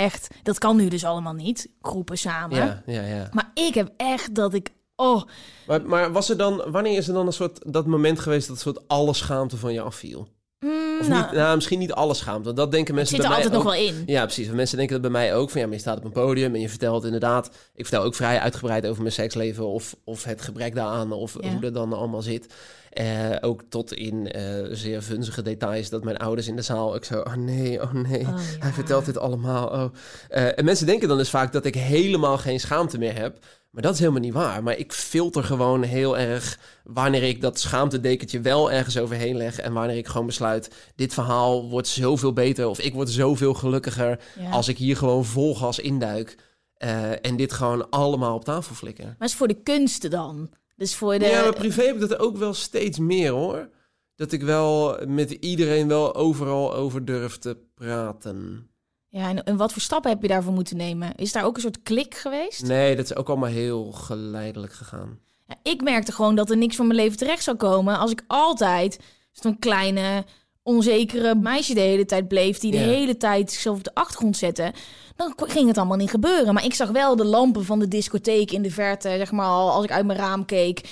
Echt, 0.00 0.28
dat 0.42 0.58
kan 0.58 0.76
nu 0.76 0.88
dus 0.88 1.04
allemaal 1.04 1.32
niet, 1.32 1.68
groepen 1.80 2.18
samen. 2.18 2.56
Ja, 2.56 2.82
ja, 2.86 3.02
ja. 3.02 3.28
Maar 3.32 3.50
ik 3.54 3.74
heb 3.74 3.92
echt 3.96 4.34
dat 4.34 4.54
ik, 4.54 4.72
oh, 4.96 5.22
Maar, 5.66 5.82
maar 5.82 6.12
was 6.12 6.30
er 6.30 6.36
dan, 6.36 6.62
wanneer 6.66 6.96
is 6.96 7.08
er 7.08 7.14
dan 7.14 7.26
een 7.26 7.32
soort 7.32 7.72
dat 7.72 7.86
moment 7.86 8.18
geweest 8.18 8.48
dat 8.48 8.58
soort 8.58 8.88
alle 8.88 9.14
schaamte 9.14 9.56
van 9.56 9.72
je 9.72 9.80
afviel? 9.80 10.28
Mm, 10.60 10.98
Of 11.00 11.08
nou, 11.08 11.22
niet, 11.22 11.32
nou, 11.32 11.54
misschien 11.54 11.78
niet 11.78 11.92
alle 11.92 12.14
schaamte, 12.14 12.44
want 12.44 12.56
dat 12.56 12.70
denken 12.70 12.96
het 12.96 12.96
mensen 12.96 13.16
zit 13.16 13.24
er 13.24 13.30
bij 13.30 13.38
mij 13.38 13.46
altijd 13.46 13.64
nog 13.64 13.72
ook. 13.74 13.78
wel 13.88 13.94
in. 14.04 14.14
Ja, 14.14 14.24
precies. 14.24 14.44
Want 14.44 14.56
mensen 14.56 14.76
denken 14.76 15.02
dat 15.02 15.12
bij 15.12 15.20
mij 15.20 15.34
ook. 15.34 15.50
Van 15.50 15.60
ja, 15.60 15.66
maar 15.66 15.76
je 15.76 15.80
staat 15.82 15.98
op 15.98 16.04
een 16.04 16.12
podium 16.12 16.54
en 16.54 16.60
je 16.60 16.68
vertelt 16.68 17.04
inderdaad. 17.04 17.46
Ik 17.74 17.86
vertel 17.86 18.02
ook 18.04 18.14
vrij 18.14 18.38
uitgebreid 18.38 18.86
over 18.86 19.02
mijn 19.02 19.14
seksleven 19.14 19.66
of, 19.66 19.96
of 20.04 20.24
het 20.24 20.42
gebrek 20.42 20.74
daaraan 20.74 21.12
of 21.12 21.36
Ja. 21.40 21.50
hoe 21.50 21.60
dat 21.60 21.74
dan 21.74 21.92
allemaal 21.92 22.22
zit. 22.22 22.54
Eh, 22.90 23.06
ook 23.40 23.62
tot 23.68 23.92
in 23.92 24.30
eh, 24.32 24.42
zeer 24.70 25.02
vunzige 25.02 25.42
details 25.42 25.88
dat 25.88 26.04
mijn 26.04 26.16
ouders 26.16 26.46
in 26.48 26.56
de 26.56 26.62
zaal 26.62 26.94
ook 26.94 27.04
zo. 27.04 27.20
Oh 27.20 27.34
nee, 27.34 27.82
oh 27.82 27.92
nee, 27.92 28.20
Oh, 28.20 28.34
hij 28.58 28.72
vertelt 28.72 29.04
dit 29.04 29.18
allemaal. 29.18 29.66
Oh. 29.68 29.84
Eh, 30.28 30.58
en 30.58 30.64
mensen 30.64 30.86
denken 30.86 31.08
dan 31.08 31.18
dus 31.18 31.30
vaak 31.30 31.52
dat 31.52 31.64
ik 31.64 31.74
helemaal 31.74 32.38
geen 32.38 32.60
schaamte 32.60 32.98
meer 32.98 33.14
heb. 33.18 33.38
Maar 33.70 33.82
dat 33.82 33.92
is 33.94 33.98
helemaal 33.98 34.20
niet 34.20 34.32
waar. 34.32 34.62
Maar 34.62 34.76
ik 34.76 34.92
filter 34.92 35.44
gewoon 35.44 35.82
heel 35.82 36.18
erg 36.18 36.58
wanneer 36.84 37.22
ik 37.22 37.40
dat 37.40 37.58
schaamtedekentje 37.58 38.40
wel 38.40 38.72
ergens 38.72 38.98
overheen 38.98 39.36
leg. 39.36 39.58
En 39.58 39.72
wanneer 39.72 39.96
ik 39.96 40.06
gewoon 40.06 40.26
besluit, 40.26 40.70
dit 40.96 41.14
verhaal 41.14 41.68
wordt 41.68 41.88
zoveel 41.88 42.32
beter. 42.32 42.66
Of 42.66 42.80
ik 42.80 42.92
word 42.94 43.10
zoveel 43.10 43.54
gelukkiger 43.54 44.20
Ja. 44.38 44.50
als 44.50 44.68
ik 44.68 44.78
hier 44.78 44.96
gewoon 44.96 45.24
vol 45.24 45.54
gas 45.56 45.78
induik. 45.78 46.36
eh, 46.74 47.10
en 47.26 47.36
dit 47.36 47.52
gewoon 47.52 47.90
allemaal 47.90 48.34
op 48.34 48.44
tafel 48.44 48.74
flikker. 48.74 49.14
Maar 49.18 49.28
is 49.28 49.34
voor 49.34 49.48
de 49.48 49.62
kunsten 49.62 50.10
dan. 50.10 50.50
Dus 50.76 50.94
voor 50.94 51.18
de... 51.18 51.24
Ja, 51.24 51.42
maar 51.42 51.54
privé 51.54 51.82
heb 51.82 51.94
ik 51.94 52.00
dat 52.08 52.18
ook 52.18 52.36
wel 52.36 52.54
steeds 52.54 52.98
meer 52.98 53.30
hoor. 53.30 53.68
Dat 54.16 54.32
ik 54.32 54.42
wel 54.42 54.98
met 55.06 55.30
iedereen 55.30 55.88
wel 55.88 56.14
overal 56.14 56.74
over 56.74 57.04
durf 57.04 57.38
te 57.38 57.56
praten. 57.74 58.69
Ja, 59.12 59.28
en, 59.28 59.44
en 59.44 59.56
wat 59.56 59.72
voor 59.72 59.82
stappen 59.82 60.10
heb 60.10 60.22
je 60.22 60.28
daarvoor 60.28 60.52
moeten 60.52 60.76
nemen? 60.76 61.12
Is 61.16 61.32
daar 61.32 61.44
ook 61.44 61.54
een 61.56 61.62
soort 61.62 61.82
klik 61.82 62.14
geweest? 62.14 62.62
Nee, 62.66 62.96
dat 62.96 63.04
is 63.04 63.14
ook 63.16 63.28
allemaal 63.28 63.48
heel 63.48 63.92
geleidelijk 63.92 64.72
gegaan. 64.72 65.18
Ja, 65.46 65.54
ik 65.62 65.82
merkte 65.82 66.12
gewoon 66.12 66.34
dat 66.34 66.50
er 66.50 66.56
niks 66.56 66.76
van 66.76 66.86
mijn 66.86 66.98
leven 66.98 67.16
terecht 67.18 67.42
zou 67.42 67.56
komen 67.56 67.98
als 67.98 68.10
ik 68.10 68.22
altijd 68.26 68.98
zo'n 69.32 69.58
kleine, 69.58 70.24
onzekere 70.62 71.34
meisje 71.34 71.74
de 71.74 71.80
hele 71.80 72.04
tijd 72.04 72.28
bleef, 72.28 72.58
die 72.58 72.70
de 72.70 72.76
Ja. 72.78 72.84
hele 72.84 73.16
tijd 73.16 73.50
zichzelf 73.52 73.76
op 73.76 73.84
de 73.84 73.94
achtergrond 73.94 74.36
zette. 74.36 74.72
Dan 75.16 75.32
ging 75.36 75.68
het 75.68 75.78
allemaal 75.78 75.96
niet 75.96 76.10
gebeuren. 76.10 76.54
Maar 76.54 76.64
ik 76.64 76.74
zag 76.74 76.88
wel 76.90 77.16
de 77.16 77.24
lampen 77.24 77.64
van 77.64 77.78
de 77.78 77.88
discotheek 77.88 78.50
in 78.50 78.62
de 78.62 78.70
verte, 78.70 79.08
zeg 79.08 79.30
maar, 79.32 79.46
al 79.46 79.70
als 79.70 79.84
ik 79.84 79.90
uit 79.90 80.06
mijn 80.06 80.18
raam 80.18 80.44
keek. 80.44 80.88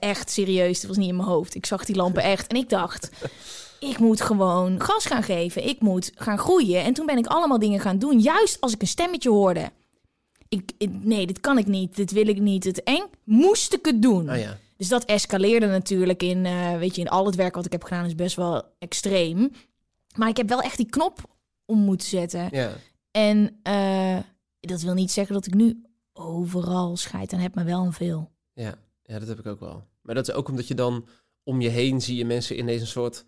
Echt 0.00 0.30
serieus, 0.30 0.78
het 0.78 0.86
was 0.86 0.96
niet 0.96 1.08
in 1.08 1.16
mijn 1.16 1.28
hoofd. 1.28 1.54
Ik 1.54 1.66
zag 1.66 1.84
die 1.84 1.96
lampen 1.96 2.22
echt. 2.22 2.46
En 2.46 2.56
ik 2.56 2.68
dacht, 2.68 3.10
ik 3.84 3.98
moet 3.98 4.20
gewoon 4.20 4.80
gas 4.80 5.06
gaan 5.06 5.22
geven. 5.22 5.68
Ik 5.68 5.80
moet 5.80 6.12
gaan 6.14 6.38
groeien. 6.38 6.82
En 6.82 6.92
toen 6.94 7.06
ben 7.06 7.18
ik 7.18 7.26
allemaal 7.26 7.58
dingen 7.58 7.80
gaan 7.80 7.98
doen. 7.98 8.20
Juist 8.20 8.60
als 8.60 8.72
ik 8.72 8.80
een 8.80 8.86
stemmetje 8.88 9.30
hoorde. 9.30 9.70
Ik, 10.48 10.72
ik- 10.78 11.04
nee, 11.04 11.26
dit 11.26 11.40
kan 11.40 11.58
ik 11.58 11.66
niet. 11.66 11.96
Dit 11.96 12.10
wil 12.12 12.26
ik 12.28 12.40
niet. 12.40 12.64
Het 12.64 12.82
eng. 12.82 13.04
Moest 13.24 13.72
ik 13.72 13.84
het 13.84 14.02
doen. 14.02 14.30
Oh 14.30 14.38
ja. 14.38 14.58
Dus 14.76 14.88
dat 14.88 15.04
escaleerde 15.04 15.66
natuurlijk 15.66 16.22
in, 16.22 16.46
eh, 16.46 16.76
weet 16.78 16.94
je, 16.94 17.00
in 17.00 17.08
al 17.08 17.26
het 17.26 17.34
werk 17.34 17.54
wat 17.54 17.64
ik 17.66 17.72
heb 17.72 17.82
gedaan 17.82 18.04
is 18.04 18.14
best 18.14 18.36
wel 18.36 18.62
extreem. 18.78 19.50
Maar 20.16 20.28
ik 20.28 20.36
heb 20.36 20.48
wel 20.48 20.60
echt 20.60 20.76
die 20.76 20.90
knop 20.90 21.18
om 21.64 21.78
moeten 21.78 22.08
zetten. 22.08 22.48
Ja. 22.50 22.72
En 23.10 23.58
eh, 23.62 24.18
dat 24.60 24.80
wil 24.82 24.94
niet 24.94 25.10
zeggen 25.10 25.34
dat 25.34 25.46
ik 25.46 25.54
nu 25.54 25.82
overal 26.12 26.96
scheid 26.96 27.32
aan 27.32 27.38
heb, 27.40 27.54
maar 27.54 27.64
wel 27.64 27.84
een 27.84 27.92
veel. 27.92 28.30
Ja. 28.52 28.74
ja, 29.02 29.18
dat 29.18 29.28
heb 29.28 29.38
ik 29.38 29.46
ook 29.46 29.60
wel. 29.60 29.84
Maar 30.02 30.14
dat 30.14 30.28
is 30.28 30.34
ook 30.34 30.48
omdat 30.48 30.68
je 30.68 30.74
dan 30.74 31.06
om 31.42 31.60
je 31.60 31.68
heen 31.68 32.00
zie 32.00 32.16
je 32.16 32.24
mensen 32.24 32.58
ineens 32.58 32.80
een 32.80 32.86
soort 32.86 33.24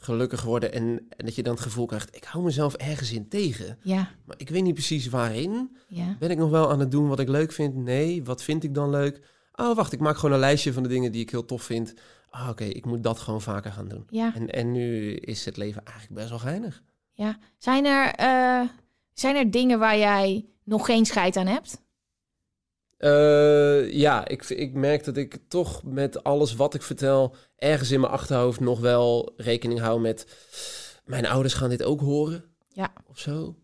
gelukkig 0.00 0.42
worden. 0.42 0.72
En, 0.72 1.06
en 1.16 1.24
dat 1.24 1.34
je 1.34 1.42
dan 1.42 1.52
het 1.54 1.62
gevoel 1.62 1.86
krijgt, 1.86 2.16
ik 2.16 2.24
hou 2.24 2.44
mezelf 2.44 2.74
ergens 2.74 3.12
in 3.12 3.28
tegen. 3.28 3.78
Ja, 3.82 4.08
Maar 4.26 4.36
ik 4.38 4.48
weet 4.50 4.62
niet 4.62 4.74
precies 4.74 5.08
waarin. 5.08 5.76
ja. 5.88 6.16
Ben 6.18 6.30
ik 6.30 6.38
nog 6.38 6.50
wel 6.50 6.70
aan 6.70 6.80
het 6.80 6.90
doen 6.90 7.08
wat 7.08 7.18
ik 7.20 7.28
leuk 7.28 7.52
vind? 7.52 7.74
Nee. 7.74 8.24
Wat 8.24 8.42
vind 8.42 8.64
ik 8.64 8.74
dan 8.74 8.90
leuk? 8.90 9.20
Oh, 9.54 9.76
wacht, 9.76 9.92
ik 9.92 10.00
maak 10.00 10.16
gewoon 10.16 10.34
een 10.34 10.40
lijstje 10.40 10.72
van 10.72 10.82
de 10.82 10.88
dingen 10.88 11.12
die 11.12 11.20
ik 11.22 11.30
heel 11.30 11.44
tof 11.44 11.62
vind. 11.62 11.94
Ah, 12.30 12.48
oké, 12.48 12.64
ik 12.64 12.86
moet 12.86 13.02
dat 13.02 13.18
gewoon 13.18 13.40
vaker 13.42 13.72
gaan 13.72 13.88
doen. 13.88 14.06
Ja, 14.10 14.34
En, 14.34 14.50
en 14.50 14.72
nu 14.72 15.12
is 15.14 15.44
het 15.44 15.56
leven 15.56 15.84
eigenlijk 15.84 16.14
best 16.16 16.28
wel 16.28 16.38
geinig. 16.38 16.82
ja. 17.12 17.38
Zijn 17.58 17.84
er, 17.84 18.12
eh, 18.14 18.68
zijn 19.12 19.36
er 19.36 19.50
dingen 19.50 19.78
waar 19.78 19.98
jij 19.98 20.46
nog 20.64 20.86
geen 20.86 21.06
scheid 21.06 21.36
aan 21.36 21.46
hebt? 21.46 21.82
Eh, 22.98 23.92
ja, 23.92 24.28
ik, 24.28 24.48
ik 24.48 24.74
merk 24.74 25.04
dat 25.04 25.16
ik 25.16 25.38
toch 25.48 25.82
met 25.82 26.24
alles 26.24 26.54
wat 26.54 26.74
ik 26.74 26.82
vertel... 26.82 27.34
ergens 27.56 27.90
in 27.90 28.00
mijn 28.00 28.12
achterhoofd 28.12 28.60
nog 28.60 28.80
wel 28.80 29.32
rekening 29.36 29.80
hou 29.80 30.00
met... 30.00 30.26
mijn 31.04 31.26
ouders 31.26 31.54
gaan 31.54 31.68
dit 31.68 31.82
ook 31.82 32.00
horen. 32.00 32.44
Ja. 32.68 32.92
Of 33.08 33.18
zo. 33.18 33.56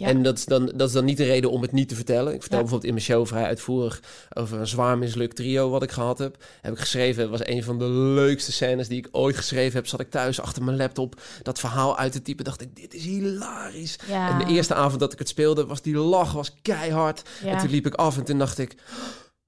Ja. 0.00 0.06
En 0.06 0.22
dat 0.22 0.38
is, 0.38 0.44
dan, 0.44 0.72
dat 0.74 0.88
is 0.88 0.94
dan 0.94 1.04
niet 1.04 1.16
de 1.16 1.24
reden 1.24 1.50
om 1.50 1.62
het 1.62 1.72
niet 1.72 1.88
te 1.88 1.94
vertellen. 1.94 2.34
Ik 2.34 2.40
vertel 2.40 2.58
Ja. 2.58 2.64
bijvoorbeeld 2.64 2.84
in 2.84 2.94
mijn 2.94 3.04
show 3.04 3.26
vrij 3.26 3.44
uitvoerig... 3.44 4.00
over 4.36 4.58
een 4.58 4.66
zwaar 4.66 4.98
mislukt 4.98 5.36
trio 5.36 5.70
wat 5.70 5.82
ik 5.82 5.90
gehad 5.90 6.18
heb. 6.18 6.36
Heb 6.60 6.72
ik 6.72 6.78
geschreven, 6.78 7.22
het 7.22 7.30
was 7.30 7.46
een 7.46 7.62
van 7.64 7.78
de 7.78 7.88
leukste 7.88 8.52
scènes 8.52 8.88
die 8.88 8.98
ik 8.98 9.08
ooit 9.10 9.36
geschreven 9.36 9.76
heb. 9.76 9.86
Zat 9.86 10.00
ik 10.00 10.10
thuis 10.10 10.40
achter 10.40 10.62
mijn 10.64 10.76
laptop 10.76 11.20
dat 11.42 11.58
verhaal 11.60 11.98
uit 11.98 12.12
te 12.12 12.22
typen. 12.22 12.44
Dacht 12.44 12.60
ik, 12.60 12.76
dit 12.76 12.94
is 12.94 13.04
hilarisch. 13.04 13.98
Ja. 14.08 14.30
En 14.30 14.46
de 14.46 14.52
eerste 14.54 14.74
avond 14.74 15.00
dat 15.00 15.12
ik 15.12 15.18
het 15.18 15.28
speelde, 15.28 15.66
was 15.66 15.82
die 15.82 15.96
lach 15.96 16.32
was 16.32 16.54
keihard. 16.62 17.22
En 17.44 17.58
toen 17.58 17.70
liep 17.70 17.86
ik 17.86 17.94
af 17.94 18.16
en 18.16 18.24
toen 18.24 18.38
dacht 18.38 18.58
ik... 18.58 18.74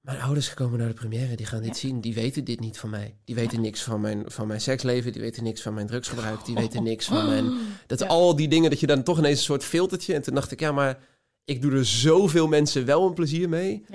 Mijn 0.03 0.21
ouders 0.21 0.53
komen 0.53 0.79
naar 0.79 0.87
de 0.87 0.93
première, 0.93 1.35
die 1.35 1.45
gaan 1.45 1.59
dit 1.61 1.67
Ja. 1.69 1.73
zien. 1.87 2.01
Die 2.01 2.13
weten 2.13 2.43
dit 2.43 2.59
niet 2.59 2.77
van 2.79 2.89
mij. 2.89 3.15
Die 3.25 3.35
weten 3.35 3.61
niks 3.61 3.83
van 3.83 4.01
mijn, 4.01 4.23
van 4.31 4.47
mijn 4.47 4.61
seksleven. 4.61 5.11
Die 5.11 5.21
weten 5.21 5.43
niks 5.43 5.61
van 5.61 5.73
mijn 5.73 5.87
drugsgebruik. 5.87 6.45
Die 6.45 6.55
weten 6.55 6.83
niks 6.83 7.05
van 7.05 7.25
mijn... 7.25 7.51
Dat 7.87 7.99
Ja. 7.99 8.05
al 8.05 8.35
die 8.35 8.47
dingen, 8.47 8.69
dat 8.69 8.79
je 8.79 8.87
dan 8.87 9.03
toch 9.03 9.17
ineens 9.17 9.37
een 9.37 9.43
soort 9.43 9.63
filtertje... 9.63 10.13
En 10.13 10.21
toen 10.21 10.35
dacht 10.35 10.51
ik, 10.51 10.59
ja, 10.59 10.71
maar 10.71 10.99
ik 11.45 11.61
doe 11.61 11.71
er 11.71 11.85
zoveel 11.85 12.47
mensen 12.47 12.85
wel 12.85 13.07
een 13.07 13.13
plezier 13.13 13.49
mee. 13.49 13.85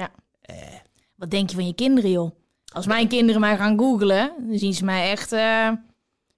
Wat 1.15 1.31
denk 1.31 1.49
je 1.51 1.57
van 1.57 1.67
je 1.67 1.75
kinderen, 1.75 2.11
joh? 2.11 2.31
Als 2.73 2.87
mijn 2.87 3.09
kinderen 3.09 3.41
mij 3.41 3.57
gaan 3.57 3.79
googlen, 3.79 4.33
dan 4.49 4.59
zien 4.59 4.75
ze 4.75 4.85
mij 4.85 5.11
echt... 5.11 5.33
eh, 5.33 5.71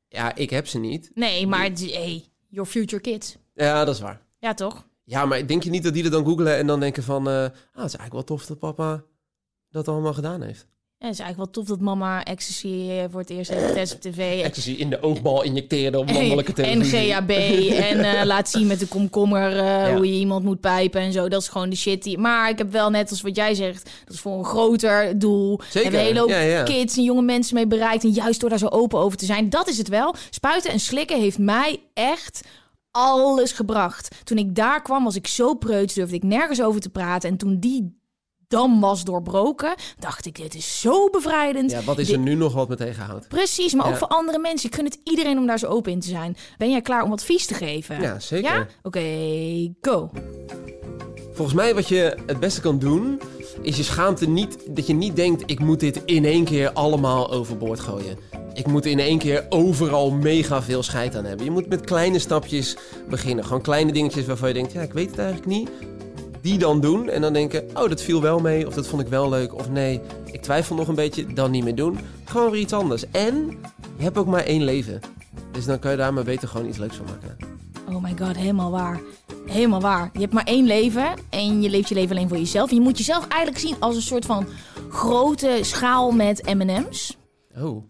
Ja, 0.09 0.35
ik 0.35 0.51
heb 0.51 0.67
ze 0.67 0.79
niet. 0.79 1.11
Nee, 1.15 1.47
maar 1.47 1.71
hey, 1.75 2.25
your 2.49 2.71
future 2.71 3.03
kids. 3.03 3.37
Ja, 3.55 3.85
dat 3.85 3.95
is 3.95 4.01
waar. 4.01 4.21
Ja, 4.39 4.55
toch? 4.55 4.87
Ja, 5.05 5.27
maar 5.27 5.47
denk 5.47 5.63
je 5.63 5.71
niet 5.71 5.83
dat 5.83 5.95
die 5.95 6.05
er 6.05 6.11
dan 6.11 6.25
googelen 6.25 6.57
en 6.57 6.67
dan 6.67 6.81
denken 6.81 7.03
van... 7.03 7.29
eh, 7.29 7.35
ah, 7.35 7.43
het 7.45 7.53
is 7.75 7.79
eigenlijk 7.97 8.13
wel 8.13 8.25
tof 8.25 8.47
dat 8.47 8.59
papa 8.59 9.03
dat 9.71 9.89
allemaal 9.89 10.13
gedaan 10.15 10.43
heeft. 10.43 10.67
Ja, 10.99 11.07
het 11.07 11.15
is 11.15 11.21
eigenlijk 11.25 11.55
wel 11.55 11.65
tof 11.65 11.77
dat 11.77 11.85
mama 11.87 12.25
ecstasy 12.25 12.67
eh, 12.91 13.05
voor 13.11 13.21
het 13.21 13.31
eerst 13.31 13.51
heeft 13.51 13.67
getest 13.67 13.95
op 13.95 14.01
tv. 14.01 14.43
Ecstasy 14.43 14.71
in 14.71 14.91
de 14.91 15.03
oogbal 15.03 15.43
injecteren 15.43 16.01
op 16.01 16.07
En- 16.09 16.15
mannelijke 16.21 16.63
En 16.63 16.63
televisie. 16.73 17.13
GHB. 17.13 17.31
en 17.91 17.99
eh, 18.19 18.25
laat 18.25 18.49
zien 18.49 18.67
met 18.67 18.79
de 18.79 18.87
komkommer 18.87 19.51
eh, 19.53 19.65
Ja. 19.65 19.95
hoe 19.97 20.07
je 20.07 20.19
iemand 20.19 20.45
moet 20.45 20.61
pijpen 20.61 21.01
en 21.01 21.13
zo. 21.13 21.29
Dat 21.29 21.41
is 21.43 21.49
gewoon 21.49 21.71
de 21.71 21.77
shit. 21.77 22.03
Die... 22.03 22.19
Maar 22.19 22.51
ik 22.51 22.59
heb 22.59 22.73
wel 22.73 22.91
net 22.91 23.11
als 23.11 23.21
wat 23.21 23.37
jij 23.37 23.55
zegt, 23.55 23.91
dat 24.05 24.15
is 24.15 24.21
voor 24.21 24.39
een 24.39 24.45
groter 24.45 25.19
doel. 25.19 25.61
Zeker, 25.63 25.83
Hebben 25.83 26.01
een 26.01 26.07
hele 26.07 26.21
hoop 26.21 26.29
ja, 26.29 26.39
ja. 26.41 26.63
kids 26.63 26.97
en 26.97 27.03
jonge 27.05 27.23
mensen 27.23 27.55
mee 27.55 27.67
bereikt. 27.67 28.05
En 28.05 28.11
juist 28.11 28.41
door 28.41 28.51
daar 28.51 28.59
zo 28.59 28.67
open 28.69 28.99
over 28.99 29.19
te 29.19 29.25
zijn, 29.25 29.51
dat 29.51 29.69
is 29.69 29.79
het 29.79 29.89
wel. 29.89 30.15
Spuiten 30.31 30.71
en 30.71 30.81
slikken 30.81 31.21
heeft 31.21 31.39
mij 31.39 31.81
echt 31.95 32.41
alles 32.91 33.53
gebracht. 33.53 34.09
Toen 34.25 34.39
ik 34.39 34.55
daar 34.55 34.83
kwam, 34.83 35.05
was 35.05 35.17
ik 35.17 35.27
zo 35.27 35.55
preuts, 35.55 35.95
durfde 35.95 36.17
ik 36.17 36.23
nergens 36.23 36.63
over 36.63 36.81
te 36.81 36.91
praten. 36.91 37.31
En 37.31 37.37
toen 37.37 37.59
die 37.61 37.99
dam 38.51 38.81
was 38.81 39.05
doorbroken, 39.05 39.75
dacht 39.99 40.27
ik, 40.27 40.37
dit 40.37 40.55
is 40.55 40.81
zo 40.81 41.11
bevrijdend. 41.11 41.71
Ja, 41.71 41.83
wat 41.83 41.99
is 41.99 42.07
Dit- 42.07 42.17
er 42.17 42.23
nu 42.23 42.35
nog 42.35 42.53
wat 42.53 42.69
me 42.69 42.77
tegenhoudt? 42.77 43.29
Precies, 43.29 43.75
maar 43.75 43.87
ook 43.87 43.97
voor 43.97 44.09
andere 44.09 44.39
mensen. 44.39 44.69
Ik 44.69 44.75
gun 44.75 44.85
het 44.85 44.99
iedereen 45.05 45.39
om 45.39 45.47
daar 45.47 45.59
zo 45.59 45.67
open 45.67 45.93
in 45.93 46.01
te 46.01 46.09
zijn. 46.09 46.37
Ben 46.59 46.71
jij 46.71 46.81
klaar 46.81 47.03
om 47.03 47.13
advies 47.13 47.47
te 47.47 47.55
geven? 47.55 48.01
Ja, 48.01 48.19
zeker. 48.19 48.55
Ja? 48.55 48.67
Oké, 48.83 49.03
go. 49.81 50.11
Volgens 51.33 51.57
mij 51.57 51.75
wat 51.75 51.89
je 51.89 52.17
het 52.27 52.41
beste 52.41 52.61
kan 52.61 52.79
doen, 52.79 53.21
is 53.63 53.77
je 53.77 53.83
schaamte 53.83 54.29
niet... 54.29 54.59
Dat 54.69 54.87
je 54.87 54.95
niet 54.95 55.17
denkt, 55.17 55.43
ik 55.47 55.59
moet 55.59 55.81
dit 55.81 56.03
in 56.05 56.25
één 56.25 56.45
keer 56.45 56.73
allemaal 56.73 57.31
overboord 57.33 57.81
gooien. 57.81 58.19
Ik 58.55 58.67
moet 58.67 58.87
in 58.87 58.99
één 58.99 59.19
keer 59.19 59.47
overal 59.49 60.11
mega 60.11 60.63
veel 60.63 60.83
scheid 60.83 61.17
aan 61.17 61.25
hebben. 61.25 61.45
Je 61.45 61.51
moet 61.51 61.69
met 61.69 61.81
kleine 61.81 62.19
stapjes 62.19 62.77
beginnen. 63.09 63.45
Gewoon 63.45 63.63
kleine 63.63 63.93
dingetjes 63.93 64.27
waarvan 64.27 64.49
je 64.49 64.55
denkt, 64.55 64.73
ja, 64.73 64.83
ik 64.83 64.93
weet 64.93 65.11
het 65.11 65.19
eigenlijk 65.19 65.49
niet. 65.49 65.71
Die 66.41 66.59
dan 66.59 66.81
doen 66.81 67.09
en 67.09 67.21
dan 67.21 67.33
denken, 67.33 67.65
oh, 67.75 67.89
dat 67.89 68.03
viel 68.03 68.23
wel 68.23 68.39
mee. 68.39 68.67
Of 68.67 68.75
dat 68.75 68.87
vond 68.87 69.03
ik 69.03 69.09
wel 69.09 69.29
leuk. 69.29 69.55
Of 69.55 69.71
nee, 69.71 70.01
ik 70.33 70.43
twijfel 70.43 70.77
nog 70.77 70.89
een 70.89 70.95
beetje, 70.95 71.27
dan 71.33 71.51
niet 71.51 71.65
meer 71.65 71.75
doen. 71.75 71.99
Gewoon 72.25 72.51
weer 72.51 72.61
iets 72.61 72.73
anders. 72.73 73.11
En 73.11 73.59
je 73.97 74.03
hebt 74.03 74.19
ook 74.19 74.27
maar 74.27 74.45
één 74.45 74.63
leven. 74.65 75.01
Dus 75.53 75.65
dan 75.65 75.79
kan 75.79 75.91
je 75.91 75.97
daar 75.97 76.15
maar 76.15 76.25
beter 76.25 76.49
gewoon 76.49 76.69
iets 76.69 76.79
leuks 76.79 76.97
van 76.97 77.07
maken. 77.07 77.37
Oh 77.89 78.03
my 78.03 78.15
god, 78.19 78.37
helemaal 78.37 78.71
waar. 78.71 79.01
Helemaal 79.47 79.81
waar. 79.81 80.11
Je 80.13 80.21
hebt 80.21 80.33
maar 80.33 80.45
één 80.45 80.67
leven 80.67 81.15
en 81.31 81.63
je 81.63 81.71
leeft 81.71 81.89
je 81.89 81.95
leven 81.95 82.17
alleen 82.17 82.29
voor 82.29 82.39
jezelf. 82.39 82.71
Je 82.71 82.81
moet 82.81 82.99
jezelf 82.99 83.29
eigenlijk 83.29 83.67
zien 83.67 83.77
als 83.79 83.97
een 83.97 84.03
soort 84.03 84.27
van 84.27 84.47
grote 84.89 85.59
schaal 85.61 86.11
met 86.11 86.55
M&M's. 86.55 87.17
Oh, 87.59 87.85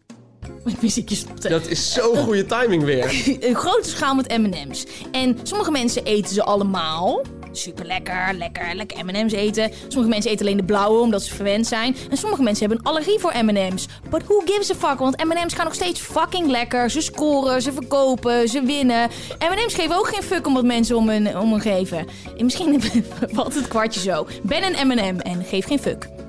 muziekje 0.81 1.15
stopte. 1.15 1.49
dat 1.49 1.67
is 1.67 1.93
zo'n 1.93 2.17
goede 2.17 2.47
timing 2.47 2.83
weer. 2.83 3.05
Een 3.49 3.55
grote 3.55 3.89
schaal 3.89 4.15
met 4.15 4.39
M&M's. 4.39 4.87
En 5.13 5.39
sommige 5.43 5.71
mensen 5.71 6.05
eten 6.05 6.35
ze 6.35 6.43
allemaal. 6.43 7.23
Super 7.53 7.87
lekker, 7.87 8.35
lekker, 8.35 8.75
lekker 8.75 9.05
M&M's 9.05 9.33
eten. 9.33 9.71
Sommige 9.89 10.09
mensen 10.09 10.31
eten 10.31 10.47
alleen 10.47 10.57
de 10.57 10.65
blauwe 10.65 11.01
omdat 11.01 11.23
ze 11.23 11.35
verwend 11.35 11.67
zijn. 11.67 11.97
En 12.11 12.17
sommige 12.17 12.43
mensen 12.43 12.67
hebben 12.67 12.79
een 12.85 12.91
allergie 12.93 13.19
voor 13.19 13.35
M&M's. 13.45 13.87
But 14.11 14.23
who 14.25 14.43
gives 14.45 14.71
a 14.71 14.75
fuck? 14.75 14.99
Want 14.99 15.25
M&M's 15.25 15.55
gaan 15.55 15.65
nog 15.65 15.75
steeds 15.75 16.01
fucking 16.01 16.51
lekker. 16.51 16.91
Ze 16.91 17.01
scoren, 17.01 17.63
ze 17.63 17.73
verkopen, 17.73 18.49
ze 18.49 18.63
winnen. 18.63 19.11
M&M's 19.39 19.75
geven 19.75 19.97
ook 19.97 20.09
geen 20.09 20.23
fuck 20.23 20.47
om 20.47 20.55
wat 20.55 20.65
mensen 20.65 20.97
om 20.97 21.09
hun, 21.09 21.39
om 21.39 21.51
hun 21.51 21.61
geven. 21.61 22.07
En 22.37 22.45
misschien 22.45 22.83
valt 23.33 23.55
het 23.55 23.69
kwartje 23.69 24.01
zo. 24.01 24.27
Ben 24.43 24.63
een 24.65 24.87
M&M 24.89 25.19
en 25.19 25.45
geef 25.45 25.67
geen 25.67 25.79
fuck. 25.79 26.20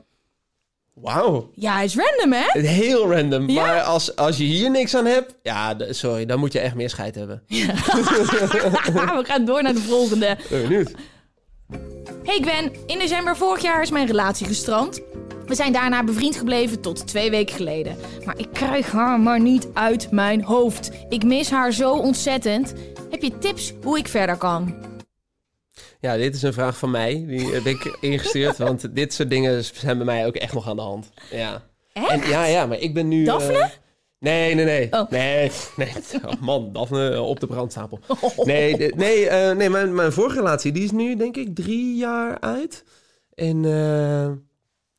Wauw. 1.02 1.52
Ja, 1.56 1.82
is 1.82 1.96
random 1.96 2.34
hè? 2.34 2.60
Heel 2.60 3.12
random. 3.12 3.50
Ja? 3.50 3.62
Maar 3.62 3.82
als, 3.82 4.16
als 4.16 4.38
je 4.38 4.44
hier 4.44 4.72
niks 4.72 4.96
aan 4.96 5.06
hebt, 5.06 5.36
ja, 5.44 5.76
sorry, 5.90 6.26
dan 6.26 6.40
moet 6.40 6.54
je 6.54 6.60
echt 6.60 6.76
meer 6.76 6.90
scheid 6.90 7.16
hebben. 7.16 7.44
We 7.48 9.22
gaan 9.24 9.46
door 9.46 9.64
naar 9.64 9.74
de 9.74 9.80
volgende. 9.80 10.38
Ben 10.50 10.62
benieuwd. 10.62 10.92
Hey 12.24 12.40
Gwen, 12.42 12.72
in 12.86 13.00
december 13.00 13.38
vorig 13.38 13.62
jaar 13.62 13.82
is 13.82 13.92
mijn 13.92 14.08
relatie 14.08 14.48
gestrand. 14.48 15.02
We 15.46 15.56
zijn 15.56 15.74
daarna 15.74 16.04
bevriend 16.04 16.36
gebleven 16.36 16.82
tot 16.82 17.08
twee 17.08 17.30
weken 17.30 17.56
geleden. 17.56 17.98
Maar 18.26 18.38
ik 18.38 18.48
krijg 18.54 18.92
haar 18.92 19.20
maar 19.20 19.40
niet 19.40 19.68
uit 19.74 20.12
mijn 20.12 20.44
hoofd. 20.44 20.92
Ik 21.10 21.24
mis 21.24 21.50
haar 21.50 21.72
zo 21.72 21.92
ontzettend. 21.92 22.74
Heb 23.10 23.22
je 23.22 23.38
tips 23.38 23.74
hoe 23.84 23.98
ik 23.98 24.08
verder 24.08 24.38
kan? 24.38 24.76
Ja, 26.02 26.18
dit 26.18 26.36
is 26.36 26.42
een 26.42 26.54
vraag 26.54 26.78
van 26.78 26.92
mij. 26.92 27.24
Die 27.28 27.54
heb 27.54 27.66
ik 27.66 27.98
ingestuurd, 28.02 28.58
want 28.58 28.96
dit 28.96 29.14
soort 29.14 29.30
dingen 29.30 29.64
zijn 29.64 29.98
bij 29.98 30.06
mij 30.06 30.26
ook 30.26 30.36
echt 30.36 30.54
nog 30.54 30.68
aan 30.68 30.76
de 30.76 30.82
hand. 30.82 31.10
Ja. 31.32 31.64
Echt? 31.94 32.10
En, 32.10 32.30
ja, 32.30 32.46
ja, 32.46 32.66
maar 32.66 32.80
ik 32.80 32.94
ben 32.94 33.08
nu... 33.08 33.24
Daphne? 33.24 33.58
eh, 33.58 33.70
nee, 34.20 34.56
nee, 34.56 34.66
nee. 34.66 34.88
Oh. 34.92 35.10
Nee, 35.10 35.52
nee. 35.78 35.94
Oh, 36.26 36.42
man, 36.42 36.74
Daphne 36.74 37.10
eh, 37.10 37.28
op 37.28 37.40
de 37.40 37.48
brandstapel. 37.48 38.00
Nee, 38.44 38.78
de- 38.78 38.94
nee, 38.96 39.28
eh, 39.28 39.56
nee 39.56 39.70
mijn, 39.70 39.96
mijn 39.96 40.12
vorige 40.12 40.36
relatie, 40.36 40.72
die 40.72 40.84
is 40.84 40.92
nu 40.92 41.16
denk 41.16 41.38
ik 41.38 41.56
drie 41.56 41.96
jaar 41.96 42.40
uit. 42.40 42.84
En, 43.34 43.66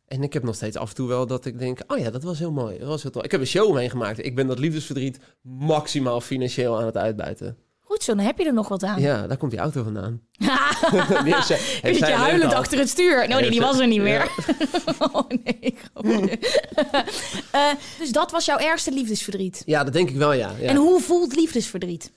en 0.07 0.23
ik 0.23 0.33
heb 0.33 0.43
nog 0.43 0.55
steeds 0.55 0.77
af 0.77 0.88
en 0.88 0.95
toe 0.95 1.09
wel 1.09 1.27
dat 1.27 1.45
ik 1.45 1.59
denk, 1.59 1.79
oh 1.87 1.99
ja, 1.99 2.11
dat 2.11 2.23
was 2.23 2.38
heel 2.38 2.53
mooi. 2.53 2.79
Dat 2.79 2.88
was 2.88 3.03
heel 3.03 3.11
tof. 3.11 3.23
Ik 3.25 3.31
heb 3.31 3.41
een 3.41 3.47
show 3.47 3.75
meegemaakt. 3.75 4.25
Ik 4.25 4.35
ben 4.35 4.47
dat 4.47 4.59
liefdesverdriet 4.59 5.19
maximaal 5.43 6.21
financieel 6.21 6.79
aan 6.79 6.87
het 6.87 6.97
uitbuiten. 6.97 7.57
Goed 7.93 8.03
zo, 8.03 8.15
dan 8.15 8.25
heb 8.25 8.39
je 8.39 8.45
er 8.45 8.53
nog 8.53 8.69
wat 8.69 8.83
aan. 8.83 9.01
Ja, 9.01 9.27
daar 9.27 9.37
komt 9.37 9.51
die 9.51 9.61
auto 9.61 9.83
vandaan. 9.83 10.21
Die 11.25 11.35
heeft 11.35 11.49
heeft 11.83 11.99
je 11.99 12.05
huilend 12.05 12.43
gehad. 12.43 12.59
achter 12.59 12.79
het 12.79 12.89
stuur? 12.89 13.29
Nou, 13.29 13.41
nee, 13.41 13.51
die 13.51 13.61
was 13.61 13.79
er 13.79 13.87
niet 13.87 14.01
meer. 14.01 14.31
oh 15.13 15.29
nee. 15.29 15.75
Eh, 17.51 17.71
dus 17.99 18.13
dat 18.13 18.31
was 18.31 18.45
jouw 18.45 18.59
ergste 18.59 18.93
liefdesverdriet. 18.93 19.63
Ja, 19.67 19.85
dat 19.85 19.93
denk 19.93 20.11
ik 20.11 20.17
wel, 20.17 20.33
ja. 20.33 20.53
Ja, 20.61 20.69
En 20.69 20.77
hoe 20.77 21.01
voelt 21.01 21.37
liefdesverdriet? 21.37 22.13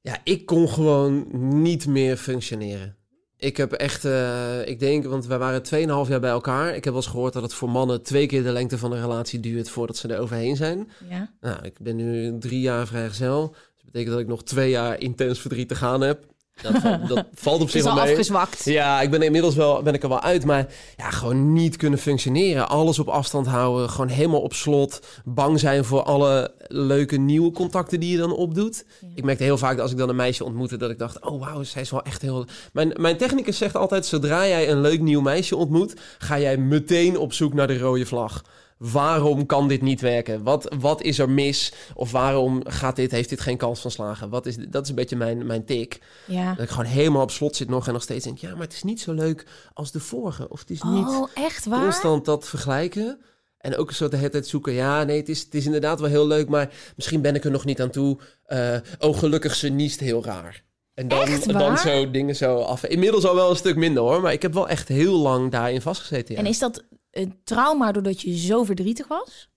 ja 0.00 0.18
ik 0.24 0.46
kon 0.46 0.68
gewoon 0.68 1.26
niet 1.62 1.86
meer 1.86 2.16
functioneren. 2.16 2.96
Ik 3.36 3.56
heb 3.56 3.72
echt, 3.72 4.04
eh, 4.04 4.66
ik 4.66 4.78
denk, 4.78 5.04
want 5.04 5.26
wij 5.26 5.38
waren 5.38 5.62
2,5 5.62 6.08
jaar 6.08 6.20
bij 6.20 6.30
elkaar. 6.30 6.68
Ik 6.68 6.84
heb 6.84 6.92
wel 6.92 7.02
eens 7.02 7.10
gehoord 7.10 7.32
dat 7.32 7.42
het 7.42 7.54
voor 7.54 7.70
mannen 7.70 8.02
twee 8.02 8.26
keer 8.26 8.42
de 8.42 8.52
lengte 8.52 8.78
van 8.78 8.92
een 8.92 9.00
relatie 9.00 9.40
duurt 9.40 9.70
voordat 9.70 9.96
ze 9.96 10.08
er 10.08 10.20
overheen 10.20 10.56
zijn. 10.56 10.90
Ja. 11.08 11.30
Nou, 11.40 11.64
ik 11.64 11.78
ben 11.78 11.96
nu 11.96 12.38
drie 12.38 12.60
jaar 12.60 12.86
vrijgezel. 12.86 13.54
Dat 13.92 14.02
betekent 14.02 14.12
dat 14.12 14.20
ik 14.20 14.28
nog 14.28 14.42
twee 14.42 14.70
jaar 14.70 15.00
intens 15.00 15.40
verdriet 15.40 15.68
te 15.68 15.74
gaan 15.74 16.00
heb. 16.00 16.24
Dat, 16.62 16.72
valt- 16.80 17.08
dat 17.14 17.26
valt 17.34 17.60
op 17.60 17.70
zich 17.70 17.84
wel 17.84 17.94
mee. 17.94 18.02
afgezwakt. 18.02 18.64
Ja, 18.64 19.00
ik 19.00 19.10
ben 19.10 19.22
inmiddels 19.22 19.54
wel, 19.54 19.82
ben 19.82 19.94
ik 19.94 20.02
er 20.02 20.08
wel 20.08 20.20
uit. 20.20 20.44
Maar 20.44 20.66
ja, 20.96 21.10
gewoon 21.10 21.52
niet 21.52 21.76
kunnen 21.76 21.98
functioneren. 21.98 22.68
Alles 22.68 22.98
op 22.98 23.08
afstand 23.08 23.46
houden. 23.46 23.90
Gewoon 23.90 24.08
helemaal 24.08 24.40
op 24.40 24.54
slot. 24.54 25.00
Bang 25.24 25.60
zijn 25.60 25.84
voor 25.84 26.02
alle 26.02 26.54
leuke 26.66 27.16
nieuwe 27.16 27.50
contacten 27.50 28.00
die 28.00 28.10
je 28.10 28.16
dan 28.18 28.32
opdoet. 28.32 28.84
Ik 29.14 29.24
merkte 29.24 29.44
heel 29.44 29.58
vaak 29.58 29.72
dat 29.72 29.82
als 29.82 29.92
ik 29.92 29.98
dan 29.98 30.08
een 30.08 30.16
meisje 30.16 30.44
ontmoette... 30.44 30.76
dat 30.76 30.90
ik 30.90 30.98
dacht, 30.98 31.20
oh 31.24 31.40
wauw, 31.40 31.62
zij 31.62 31.82
is 31.82 31.90
wel 31.90 32.02
echt 32.02 32.22
heel... 32.22 32.46
Mijn, 32.72 32.92
mijn 33.00 33.16
technicus 33.16 33.58
zegt 33.58 33.76
altijd... 33.76 34.06
zodra 34.06 34.46
jij 34.46 34.70
een 34.70 34.80
leuk 34.80 35.00
nieuw 35.00 35.20
meisje 35.20 35.56
ontmoet... 35.56 35.94
ga 36.18 36.38
jij 36.38 36.56
meteen 36.56 37.18
op 37.18 37.32
zoek 37.32 37.54
naar 37.54 37.66
de 37.66 37.78
rode 37.78 38.06
vlag. 38.06 38.42
Waarom 38.80 39.46
kan 39.46 39.68
dit 39.68 39.82
niet 39.82 40.00
werken? 40.00 40.42
Wat, 40.42 40.74
wat 40.78 41.02
is 41.02 41.18
er 41.18 41.30
mis? 41.30 41.72
Of 41.94 42.10
waarom 42.10 42.60
gaat 42.66 42.96
dit, 42.96 43.10
heeft 43.10 43.28
dit 43.28 43.40
geen 43.40 43.56
kans 43.56 43.80
van 43.80 43.90
slagen? 43.90 44.30
Wat 44.30 44.46
is, 44.46 44.56
dat 44.68 44.82
is 44.82 44.88
een 44.88 44.94
beetje 44.94 45.16
mijn, 45.16 45.46
mijn 45.46 45.64
tik. 45.64 46.00
Ja. 46.26 46.54
Dat 46.54 46.64
ik 46.64 46.70
gewoon 46.70 46.84
helemaal 46.84 47.22
op 47.22 47.30
slot 47.30 47.56
zit 47.56 47.68
nog 47.68 47.86
en 47.86 47.92
nog 47.92 48.02
steeds 48.02 48.24
denk... 48.24 48.38
ja, 48.38 48.50
maar 48.52 48.60
het 48.60 48.72
is 48.72 48.82
niet 48.82 49.00
zo 49.00 49.12
leuk 49.12 49.46
als 49.72 49.90
de 49.92 50.00
vorige. 50.00 50.48
Of 50.48 50.60
het 50.60 50.70
is 50.70 50.82
niet 50.82 51.06
Oh, 51.06 51.28
echt 51.34 51.64
waar? 51.66 51.82
constant 51.82 52.24
dat 52.24 52.48
vergelijken. 52.48 53.20
En 53.58 53.76
ook 53.76 53.88
een 53.88 53.94
soort 53.94 54.10
de 54.10 54.16
hele 54.16 54.28
tijd 54.30 54.46
zoeken. 54.46 54.72
Ja, 54.72 55.04
nee, 55.04 55.16
het 55.16 55.28
is, 55.28 55.40
het 55.40 55.54
is 55.54 55.64
inderdaad 55.64 56.00
wel 56.00 56.08
heel 56.10 56.26
leuk... 56.26 56.48
maar 56.48 56.72
misschien 56.96 57.20
ben 57.20 57.34
ik 57.34 57.44
er 57.44 57.50
nog 57.50 57.64
niet 57.64 57.80
aan 57.80 57.90
toe. 57.90 58.18
Eh, 58.44 58.76
oh, 58.98 59.18
gelukkig, 59.18 59.54
ze 59.54 59.68
niest 59.68 60.00
heel 60.00 60.24
raar. 60.24 60.62
En 60.94 61.08
dan, 61.08 61.40
dan 61.46 61.78
zo 61.78 62.10
dingen 62.10 62.36
zo 62.36 62.58
af. 62.58 62.84
Inmiddels 62.84 63.24
al 63.24 63.34
wel 63.34 63.50
een 63.50 63.56
stuk 63.56 63.76
minder 63.76 64.02
hoor. 64.02 64.20
Maar 64.20 64.32
ik 64.32 64.42
heb 64.42 64.54
wel 64.54 64.68
echt 64.68 64.88
heel 64.88 65.18
lang 65.18 65.50
daarin 65.50 65.80
vastgezeten. 65.80 66.34
Ja. 66.34 66.40
En 66.40 66.46
is 66.46 66.58
dat 66.58 66.84
een 67.10 67.40
trauma 67.44 67.92
doordat 67.92 68.20
je 68.20 68.38
zo 68.38 68.64
verdrietig 68.64 69.08
was? 69.08 69.48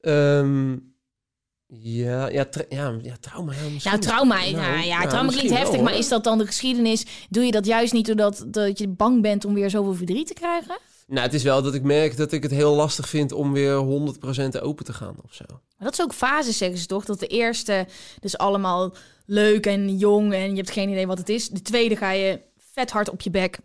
Ehm, 0.00 0.76
ja, 1.66 2.28
ja, 2.28 2.44
tra- 2.44 2.64
ja, 2.68 2.98
ja, 3.02 3.16
trauma. 3.20 3.52
Ja. 3.52 3.58
Nou, 3.90 3.98
trauma, 4.00 4.34
Nou, 4.38 4.50
nou, 4.52 4.64
ja, 4.72 4.80
ja, 4.82 5.06
trauma 5.06 5.30
klinkt 5.30 5.50
heftig, 5.50 5.74
wel, 5.74 5.82
maar 5.82 5.96
is 5.96 6.08
dat 6.08 6.24
dan 6.24 6.38
de 6.38 6.46
geschiedenis? 6.46 7.06
Doe 7.28 7.44
je 7.44 7.50
dat 7.50 7.66
juist 7.66 7.92
niet 7.92 8.06
doordat 8.06 8.44
dat 8.46 8.78
je 8.78 8.88
bang 8.88 9.22
bent 9.22 9.44
om 9.44 9.54
weer 9.54 9.70
zoveel 9.70 9.94
verdriet 9.94 10.26
te 10.26 10.34
krijgen? 10.34 10.78
Nou, 11.06 11.22
het 11.22 11.34
is 11.34 11.42
wel 11.42 11.62
dat 11.62 11.74
ik 11.74 11.82
merk 11.82 12.16
dat 12.16 12.32
ik 12.32 12.42
het 12.42 12.50
heel 12.52 12.74
lastig 12.74 13.08
vind 13.08 13.32
om 13.32 13.52
weer 13.52 13.74
100% 13.74 14.60
open 14.60 14.84
te 14.84 14.92
gaan 14.92 15.16
of 15.24 15.34
zo. 15.34 15.44
Maar 15.48 15.88
dat 15.88 15.92
is 15.92 16.00
ook 16.02 16.14
fases, 16.14 16.58
zeggen 16.58 16.78
ze 16.78 16.86
toch? 16.86 17.04
Dat 17.04 17.20
de 17.20 17.26
eerste, 17.26 17.86
dus 18.20 18.38
allemaal 18.38 18.94
leuk 19.26 19.66
en 19.66 19.96
jong 19.98 20.32
en 20.32 20.50
je 20.50 20.56
hebt 20.56 20.70
geen 20.70 20.88
idee 20.88 21.06
wat 21.06 21.18
het 21.18 21.28
is. 21.28 21.48
De 21.48 21.62
tweede 21.62 21.96
ga 21.96 22.10
je 22.10 22.40
vet 22.72 22.90
hard 22.90 23.10
op 23.10 23.20
je 23.20 23.30
bek. 23.30 23.58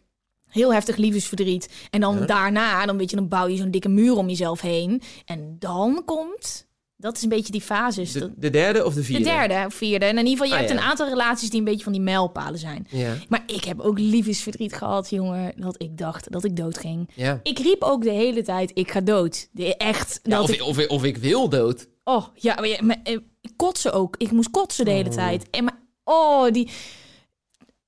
Heel 0.56 0.74
heftig 0.74 0.96
liefdesverdriet. 0.96 1.70
En 1.89 2.02
dan 2.02 2.18
Ja. 2.20 2.26
daarna, 2.26 2.86
dan, 2.86 2.98
weet 2.98 3.10
je, 3.10 3.15
dan 3.15 3.28
bouw 3.28 3.48
je 3.48 3.58
zo'n 3.58 3.72
dikke 3.72 3.89
muur 3.89 4.15
om 4.18 4.28
jezelf 4.30 4.62
heen. 4.62 5.02
En 5.26 5.56
dan 5.60 6.02
komt, 6.06 6.68
dat 6.98 7.15
is 7.15 7.24
een 7.24 7.30
beetje 7.30 7.52
die 7.52 7.62
fases. 7.62 8.12
De, 8.12 8.32
de 8.36 8.50
derde 8.50 8.86
of 8.86 8.94
de 8.94 9.00
de 9.00 9.06
vierde? 9.06 9.24
derde 9.24 9.63
of 9.65 9.74
vierde. 9.74 10.06
En 10.06 10.18
in 10.18 10.26
ieder 10.26 10.32
geval, 10.32 10.48
je 10.48 10.54
Ah, 10.54 10.60
hebt 10.60 10.72
ja. 10.72 10.78
een 10.78 10.89
aantal 10.89 11.08
relaties 11.10 11.50
die 11.50 11.60
een 11.60 11.65
beetje 11.65 11.84
van 11.84 11.91
die 11.94 12.02
mijlpalen 12.02 12.60
zijn. 12.60 12.88
Ja, 12.89 13.13
Maar 13.30 13.44
ik 13.48 13.63
heb 13.63 13.80
ook 13.80 14.00
liefdesverdriet 14.00 14.74
gehad, 14.74 15.10
jongen, 15.10 15.54
dat 15.56 15.82
ik 15.82 15.98
dacht 15.98 16.32
dat 16.32 16.44
ik 16.44 16.56
dood 16.56 16.78
ging. 16.78 17.10
ja. 17.15 17.39
Ik 17.44 17.60
riep 17.60 17.82
ook 17.84 18.04
de 18.04 18.12
hele 18.12 18.41
tijd, 18.41 18.72
ik 18.74 18.91
ga 18.91 19.02
dood. 19.02 19.50
De, 19.52 19.78
echt, 19.78 20.20
dat 20.24 20.41
of, 20.44 20.50
ik... 20.52 20.62
of, 20.63 20.88
of 20.88 21.04
ik 21.04 21.18
wil 21.18 21.50
dood. 21.50 21.88
Oh, 22.04 22.26
ja, 22.36 22.56
maar, 22.60 22.86
maar 22.86 22.98
eh, 23.04 23.13
ik 23.41 23.52
kotsen 23.56 23.94
ook. 23.94 24.15
Ik 24.18 24.32
moest 24.32 24.50
kotsen 24.50 24.86
de 24.86 24.91
hele 24.91 25.10
Oh. 25.10 25.15
tijd. 25.15 25.50
En 25.50 25.63
maar, 25.63 25.80
oh, 26.04 26.52
die... 26.52 26.70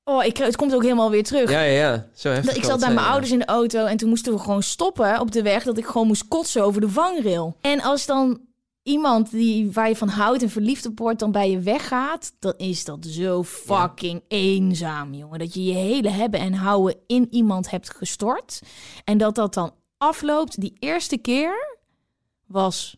Oh, 0.09 0.23
ik, 0.23 0.37
het 0.37 0.55
komt 0.55 0.75
ook 0.75 0.83
helemaal 0.83 1.09
weer 1.09 1.23
terug. 1.23 1.49
Ja, 1.49 1.61
ja, 1.61 1.79
ja. 1.79 2.07
Zo 2.13 2.29
heftig 2.29 2.47
Dat 2.47 2.63
ik 2.63 2.69
zat 2.69 2.79
bij 2.79 2.93
mijn 2.93 3.05
ja. 3.05 3.11
ouders 3.11 3.31
in 3.31 3.39
de 3.39 3.45
auto 3.45 3.85
en 3.85 3.97
toen 3.97 4.09
moesten 4.09 4.33
we 4.33 4.39
gewoon 4.39 4.63
stoppen 4.63 5.19
op 5.19 5.31
de 5.31 5.41
weg. 5.41 5.63
Dat 5.63 5.77
ik 5.77 5.85
gewoon 5.85 6.07
moest 6.07 6.27
kotsen 6.27 6.63
over 6.63 6.81
de 6.81 6.89
vangrail. 6.89 7.57
En 7.61 7.81
als 7.81 8.05
dan 8.05 8.39
iemand 8.83 9.31
die, 9.31 9.71
waar 9.71 9.87
je 9.87 9.95
van 9.95 10.07
houdt 10.07 10.41
en 10.41 10.49
verliefd 10.49 10.85
op 10.85 10.99
wordt 10.99 11.19
dan 11.19 11.31
bij 11.31 11.51
je 11.51 11.59
weggaat, 11.59 12.33
dan 12.39 12.53
is 12.57 12.85
dat 12.85 13.05
zo 13.05 13.43
fucking 13.43 14.21
eenzaam, 14.27 15.13
jongen. 15.13 15.39
Dat 15.39 15.53
je 15.53 15.63
je 15.63 15.73
hele 15.73 16.09
hebben 16.09 16.39
en 16.39 16.53
houden 16.53 16.95
in 17.07 17.27
iemand 17.31 17.69
hebt 17.69 17.95
gestort. 17.95 18.61
En 19.03 19.17
dat 19.17 19.35
dat 19.35 19.53
dan 19.53 19.71
afloopt. 19.97 20.61
Die 20.61 20.73
eerste 20.79 21.17
keer 21.17 21.77
was 22.45 22.97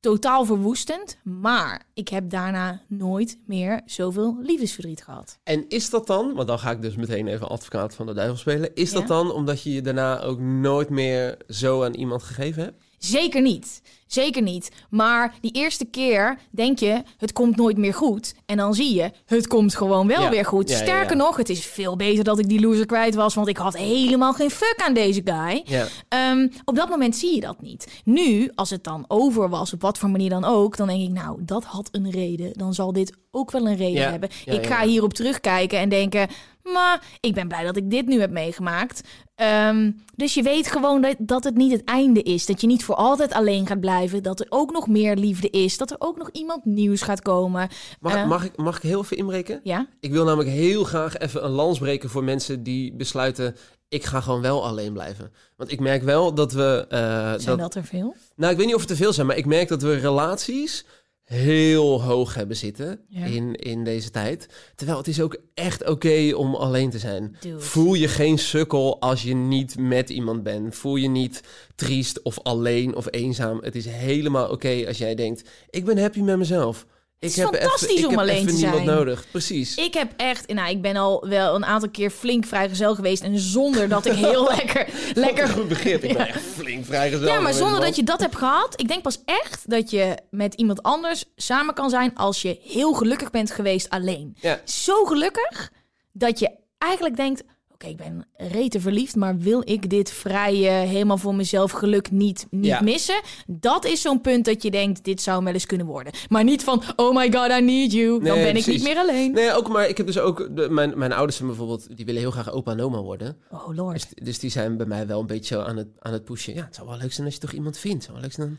totaal 0.00 0.44
verwoestend. 0.44 1.18
Maar 1.22 1.82
ik 1.94 2.08
heb 2.08 2.30
daarna 2.30 2.80
nooit 2.88 3.38
meer 3.46 3.80
zoveel 3.86 4.36
liefdesverdriet 4.42 5.02
gehad. 5.02 5.38
En 5.42 5.68
is 5.68 5.90
dat 5.90 6.06
dan, 6.06 6.34
want 6.34 6.48
dan 6.48 6.58
ga 6.58 6.70
ik 6.70 6.82
dus 6.82 6.96
meteen 6.96 7.26
even 7.26 7.48
advocaat 7.48 7.94
van 7.94 8.06
de 8.06 8.14
duivel 8.14 8.36
spelen. 8.36 8.74
Is 8.74 8.90
Ja. 8.92 8.98
dat 8.98 9.08
dan 9.08 9.32
omdat 9.32 9.62
je 9.62 9.72
je 9.72 9.80
daarna 9.82 10.20
ook 10.20 10.40
nooit 10.40 10.90
meer 10.90 11.36
zo 11.48 11.84
aan 11.84 11.94
iemand 11.94 12.22
gegeven 12.22 12.62
hebt? 12.62 12.82
Zeker 12.98 13.42
niet. 13.42 13.82
Zeker 14.06 14.42
niet. 14.42 14.70
Maar 14.90 15.34
die 15.40 15.52
eerste 15.52 15.84
keer 15.84 16.38
denk 16.50 16.78
je, 16.78 17.02
het 17.16 17.32
komt 17.32 17.56
nooit 17.56 17.76
meer 17.76 17.94
goed. 17.94 18.34
En 18.46 18.56
dan 18.56 18.74
zie 18.74 18.94
je, 18.94 19.10
het 19.26 19.46
komt 19.46 19.76
gewoon 19.76 20.06
wel 20.06 20.22
Ja. 20.22 20.30
weer 20.30 20.44
goed. 20.44 20.68
Ja, 20.70 20.76
Sterker 20.76 21.16
ja. 21.16 21.22
nog, 21.22 21.36
het 21.36 21.48
is 21.48 21.64
veel 21.66 21.96
beter 21.96 22.24
dat 22.24 22.38
ik 22.38 22.48
die 22.48 22.60
loser 22.60 22.86
kwijt 22.86 23.14
was. 23.14 23.34
Want 23.34 23.48
ik 23.48 23.56
had 23.56 23.76
helemaal 23.76 24.32
geen 24.32 24.50
fuck 24.50 24.80
aan 24.86 24.94
deze 24.94 25.20
guy. 25.24 25.64
Ehm, 26.08 26.48
op 26.64 26.76
dat 26.76 26.88
moment 26.88 27.16
zie 27.16 27.34
je 27.34 27.40
dat 27.40 27.60
niet. 27.60 28.00
Nu, 28.04 28.50
als 28.54 28.70
het 28.70 28.84
dan 28.84 29.04
over 29.08 29.48
was, 29.48 29.72
op 29.72 29.80
wat 29.80 29.98
voor 29.98 30.10
manier 30.10 30.30
dan 30.30 30.44
ook, 30.44 30.76
dan 30.76 30.86
denk 30.86 31.02
ik, 31.02 31.10
nou, 31.10 31.38
dat 31.44 31.64
had 31.64 31.88
een 31.92 32.10
reden. 32.10 32.52
Dan 32.52 32.74
zal 32.74 32.92
dit 32.92 33.12
ook 33.30 33.50
wel 33.50 33.66
een 33.66 33.76
reden 33.76 34.10
hebben. 34.10 34.28
ik 34.44 34.66
ga 34.66 34.86
hierop 34.86 35.14
terugkijken 35.14 35.78
en 35.78 35.88
denken, 35.88 36.28
maar 36.72 37.02
ik 37.20 37.34
ben 37.34 37.48
blij 37.48 37.64
dat 37.64 37.76
ik 37.76 37.90
dit 37.90 38.06
nu 38.06 38.20
heb 38.20 38.30
meegemaakt. 38.30 39.00
Ehm, 39.34 39.90
dus 40.14 40.34
je 40.34 40.42
weet 40.42 40.70
gewoon 40.70 41.00
dat, 41.00 41.14
dat 41.18 41.44
het 41.44 41.54
niet 41.56 41.72
het 41.72 41.84
einde 41.84 42.22
is. 42.22 42.46
Dat 42.46 42.60
je 42.60 42.66
niet 42.66 42.84
voor 42.84 42.94
altijd 42.94 43.32
alleen 43.32 43.66
gaat 43.66 43.80
blijven. 43.80 44.22
Dat 44.22 44.40
er 44.40 44.46
ook 44.48 44.72
nog 44.72 44.88
meer 44.88 45.16
liefde 45.16 45.50
is. 45.50 45.76
Dat 45.78 45.90
er 45.90 45.96
ook 45.98 46.16
nog 46.16 46.30
iemand 46.32 46.64
nieuws 46.64 47.02
gaat 47.02 47.22
komen. 47.22 47.68
Mag, 48.00 48.14
Eh, 48.14 48.26
mag, 48.28 48.44
ik, 48.44 48.56
mag 48.56 48.76
ik 48.76 48.82
heel 48.82 49.00
even 49.00 49.16
inbreken? 49.16 49.60
Ja? 49.62 49.86
Ik 50.00 50.12
wil 50.12 50.24
namelijk 50.24 50.50
heel 50.50 50.84
graag 50.84 51.16
even 51.18 51.44
een 51.44 51.50
lans 51.50 51.78
breken 51.78 52.10
voor 52.10 52.24
mensen 52.24 52.62
die 52.62 52.94
besluiten... 52.94 53.56
ik 53.88 54.04
ga 54.04 54.20
gewoon 54.20 54.40
wel 54.40 54.64
alleen 54.66 54.92
blijven. 54.92 55.32
Want 55.56 55.72
ik 55.72 55.80
merk 55.80 56.02
wel 56.02 56.34
dat 56.34 56.52
we... 56.52 56.86
eh, 56.88 56.98
Zijn 56.98 57.40
dat, 57.44 57.58
dat 57.58 57.74
er 57.74 57.84
veel? 57.84 58.14
Nou, 58.36 58.52
ik 58.52 58.58
weet 58.58 58.66
niet 58.66 58.74
of 58.74 58.80
het 58.80 58.90
te 58.90 58.96
veel 58.96 59.12
zijn, 59.12 59.26
maar 59.26 59.36
ik 59.36 59.46
merk 59.46 59.68
dat 59.68 59.82
we 59.82 59.94
relaties 59.94 60.84
heel 61.26 62.02
hoog 62.02 62.34
hebben 62.34 62.56
zitten 62.56 63.00
Ja. 63.08 63.24
in, 63.24 63.54
in 63.54 63.84
deze 63.84 64.10
tijd. 64.10 64.46
Terwijl 64.74 64.98
het 64.98 65.08
is 65.08 65.20
ook 65.20 65.36
echt 65.54 65.88
oké 65.88 66.32
om 66.34 66.54
alleen 66.54 66.90
te 66.90 66.98
zijn. 66.98 67.36
Dude. 67.40 67.60
Voel 67.60 67.94
je 67.94 68.08
geen 68.08 68.38
sukkel 68.38 69.00
als 69.00 69.22
je 69.22 69.34
niet 69.34 69.78
met 69.78 70.10
iemand 70.10 70.42
bent. 70.42 70.74
Voel 70.74 70.96
je 70.96 71.08
niet 71.08 71.40
triest 71.74 72.22
of 72.22 72.38
alleen 72.42 72.94
of 72.96 73.06
eenzaam. 73.10 73.58
Het 73.62 73.74
is 73.76 73.86
helemaal 73.86 74.48
oké 74.48 74.84
als 74.86 74.98
jij 74.98 75.14
denkt, 75.14 75.48
ik 75.70 75.84
ben 75.84 75.98
happy 75.98 76.20
met 76.20 76.38
mezelf. 76.38 76.86
Ik 77.18 77.28
is 77.28 77.40
fantastisch 77.40 77.88
even, 77.88 77.98
ik 77.98 78.04
om 78.04 78.10
heb 78.10 78.20
alleen 78.20 78.36
even 78.36 78.46
te 78.46 78.54
niemand 78.54 78.84
zijn. 78.84 78.96
nodig. 78.96 79.26
Precies. 79.30 79.74
Ik 79.74 79.94
heb 79.94 80.12
echt, 80.16 80.52
nou, 80.52 80.70
ik 80.70 80.82
ben 80.82 80.96
al 80.96 81.28
wel 81.28 81.54
een 81.54 81.64
aantal 81.64 81.90
keer 81.90 82.10
flink 82.10 82.46
vrijgezel 82.46 82.94
geweest. 82.94 83.22
En 83.22 83.38
zonder 83.38 83.88
dat 83.88 84.06
ik 84.06 84.12
heel 84.12 84.44
lekker, 84.56 84.86
lekker 85.14 85.48
Goed 85.48 85.68
begrip. 85.68 86.02
Ik 86.02 86.16
ben 86.16 86.28
echt 86.28 86.42
flink 86.42 86.84
vrijgezel. 86.84 87.26
Ja, 87.26 87.40
maar 87.40 87.54
zonder 87.54 87.80
dat 87.80 87.96
je 87.96 88.02
dat 88.02 88.20
hebt 88.20 88.36
gehad. 88.36 88.80
Ik 88.80 88.88
denk 88.88 89.02
pas 89.02 89.22
echt 89.24 89.70
dat 89.70 89.90
je 89.90 90.18
met 90.30 90.54
iemand 90.54 90.82
anders 90.82 91.24
samen 91.36 91.74
kan 91.74 91.90
zijn 91.90 92.16
als 92.16 92.42
je 92.42 92.58
heel 92.62 92.92
gelukkig 92.92 93.30
bent 93.30 93.50
geweest 93.50 93.90
alleen. 93.90 94.36
Ja. 94.40 94.60
Zo 94.64 95.04
gelukkig 95.04 95.72
dat 96.12 96.38
je 96.38 96.50
eigenlijk 96.78 97.16
denkt: 97.16 97.42
oké, 97.76 97.86
ik 97.86 97.96
ben 97.96 98.26
rete 98.36 98.80
verliefd, 98.80 99.16
maar 99.16 99.38
wil 99.38 99.62
ik 99.64 99.90
dit 99.90 100.10
vrije, 100.10 100.70
helemaal 100.70 101.18
voor 101.18 101.34
mezelf 101.34 101.70
geluk 101.70 102.10
niet, 102.10 102.46
niet 102.50 102.64
Ja. 102.64 102.80
missen? 102.80 103.20
Dat 103.46 103.84
is 103.84 104.00
zo'n 104.00 104.20
punt 104.20 104.44
dat 104.44 104.62
je 104.62 104.70
denkt: 104.70 105.04
dit 105.04 105.20
zou 105.22 105.44
wel 105.44 105.52
eens 105.52 105.66
kunnen 105.66 105.86
worden. 105.86 106.12
Maar 106.28 106.44
niet 106.44 106.64
van: 106.64 106.82
oh 106.96 107.16
my 107.16 107.32
god, 107.32 107.50
I 107.50 107.60
need 107.60 107.92
you. 107.92 108.24
Dan 108.24 108.34
ben 108.38 108.56
ik 108.56 108.66
niet 108.66 108.82
meer 108.82 108.96
alleen. 108.96 109.32
Nee, 109.32 109.52
ook 109.52 109.68
maar 109.68 109.88
ik 109.88 109.96
heb 109.96 110.06
dus 110.06 110.18
ook... 110.18 110.48
De, 110.56 110.68
mijn, 110.70 110.98
mijn 110.98 111.12
ouders 111.12 111.36
zijn 111.36 111.48
bijvoorbeeld... 111.48 111.96
Die 111.96 112.04
willen 112.04 112.20
heel 112.20 112.30
graag 112.30 112.50
opa 112.52 112.72
en 112.72 112.80
oma 112.80 113.00
worden. 113.00 113.36
Oh 113.50 113.74
lord. 113.76 113.92
Dus, 113.94 114.24
dus 114.24 114.38
die 114.38 114.50
zijn 114.50 114.76
bij 114.76 114.86
mij 114.86 115.06
wel 115.06 115.20
een 115.20 115.26
beetje 115.26 115.64
aan 115.64 115.76
het, 115.76 115.88
aan 115.98 116.12
het 116.12 116.24
pushen. 116.24 116.54
Ja, 116.54 116.64
het 116.64 116.74
zou 116.74 116.88
wel 116.88 116.98
leuk 116.98 117.12
zijn 117.12 117.26
als 117.26 117.34
je 117.34 117.40
toch 117.40 117.52
iemand 117.52 117.78
vindt. 117.78 117.96
Het 117.96 118.04
zou 118.04 118.14
wel 118.14 118.22
leuk 118.22 118.32
zijn 118.32 118.58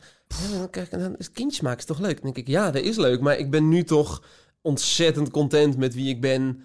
dan, 0.59 0.69
kijk, 0.69 0.91
dan 0.91 1.15
is 1.17 1.31
kindjes 1.31 1.61
maken 1.61 1.79
is 1.79 1.85
toch 1.85 1.99
leuk? 1.99 2.13
Dan 2.21 2.23
denk 2.23 2.37
ik, 2.37 2.47
ja, 2.47 2.71
dat 2.71 2.81
is 2.83 2.95
leuk. 2.97 3.21
Maar 3.21 3.37
ik 3.37 3.51
ben 3.51 3.69
nu 3.69 3.83
toch 3.83 4.23
ontzettend 4.61 5.31
content 5.31 5.77
met 5.77 5.93
wie 5.93 6.09
ik 6.09 6.21
ben. 6.21 6.61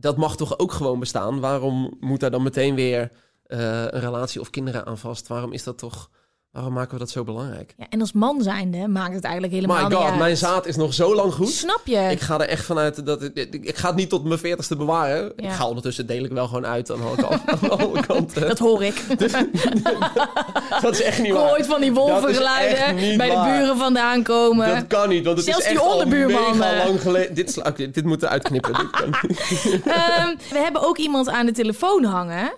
Dat 0.00 0.16
mag 0.16 0.36
toch 0.36 0.58
ook 0.58 0.72
gewoon 0.72 0.98
bestaan? 0.98 1.40
Waarom 1.40 1.96
moet 2.00 2.20
daar 2.20 2.30
dan 2.30 2.42
meteen 2.42 2.74
weer 2.74 3.12
eh, 3.46 3.58
een 3.82 4.00
relatie 4.00 4.40
of 4.40 4.50
kinderen 4.50 4.86
aan 4.86 4.98
vast? 4.98 5.26
Waarom 5.26 5.52
is 5.52 5.64
dat 5.64 5.78
toch... 5.78 6.10
Waarom 6.52 6.72
maken 6.72 6.92
we 6.92 6.98
dat 6.98 7.10
zo 7.10 7.24
belangrijk? 7.24 7.74
Ja, 7.76 7.86
en 7.88 8.00
als 8.00 8.12
man 8.12 8.42
zijnde 8.42 8.88
maakt 8.88 9.14
het 9.14 9.24
eigenlijk 9.24 9.54
helemaal 9.54 9.88
My 9.88 9.94
god, 9.94 10.18
mijn 10.18 10.36
zaad 10.36 10.66
is 10.66 10.76
nog 10.76 10.94
zo 10.94 11.14
lang 11.14 11.32
goed. 11.32 11.48
Snap 11.50 11.80
je? 11.84 12.08
Ik 12.10 12.20
ga 12.20 12.40
er 12.40 12.48
echt 12.48 12.64
vanuit 12.64 13.06
dat 13.06 13.22
ik, 13.22 13.54
ik, 13.54 13.76
ga 13.76 13.86
het 13.86 13.96
niet 13.96 14.08
tot 14.08 14.24
mijn 14.24 14.38
veertigste 14.38 14.76
bewaren. 14.76 15.32
Ja. 15.36 15.44
Ik 15.48 15.50
ga 15.50 15.66
ondertussen 15.68 16.06
deel 16.06 16.24
ik 16.24 16.30
wel 16.30 16.46
gewoon 16.46 16.66
uit 16.66 16.90
aan 16.90 17.00
alle 17.02 17.16
kanten. 17.16 17.48
aan 17.70 17.78
alle 17.78 18.06
kanten. 18.06 18.48
Dat 18.48 18.58
hoor 18.58 18.84
ik. 18.84 19.04
Dat 20.82 20.92
is 20.92 21.02
echt 21.02 21.22
niet 21.22 21.32
waar. 21.32 21.50
ooit 21.50 21.66
van 21.66 21.80
die 21.80 21.92
wolvengeluiden 21.92 23.16
bij 23.16 23.28
de 23.30 23.42
buren 23.44 23.76
vandaan 23.76 24.22
komen. 24.22 24.74
Dat 24.74 24.86
kan 24.86 25.08
niet, 25.08 25.24
want 25.24 25.36
het 25.36 25.46
Zelfs 25.46 25.64
is 25.64 25.68
die 25.70 25.78
echt 25.80 25.92
onderbuurman, 25.92 26.62
al 26.62 26.70
eh. 26.70 26.86
lang 26.86 27.00
geleden. 27.00 27.34
Dit, 27.34 27.52
sla- 27.52 27.68
oké, 27.68 27.90
dit 27.90 28.04
moeten 28.04 28.26
we 28.28 28.32
uitknippen. 28.32 28.72
Dit 28.74 28.90
kan 28.90 29.14
niet. 29.22 29.40
Ehm, 29.84 30.34
we 30.50 30.58
hebben 30.58 30.82
ook 30.82 30.98
iemand 30.98 31.28
aan 31.28 31.46
de 31.46 31.52
telefoon 31.52 32.04
hangen. 32.04 32.52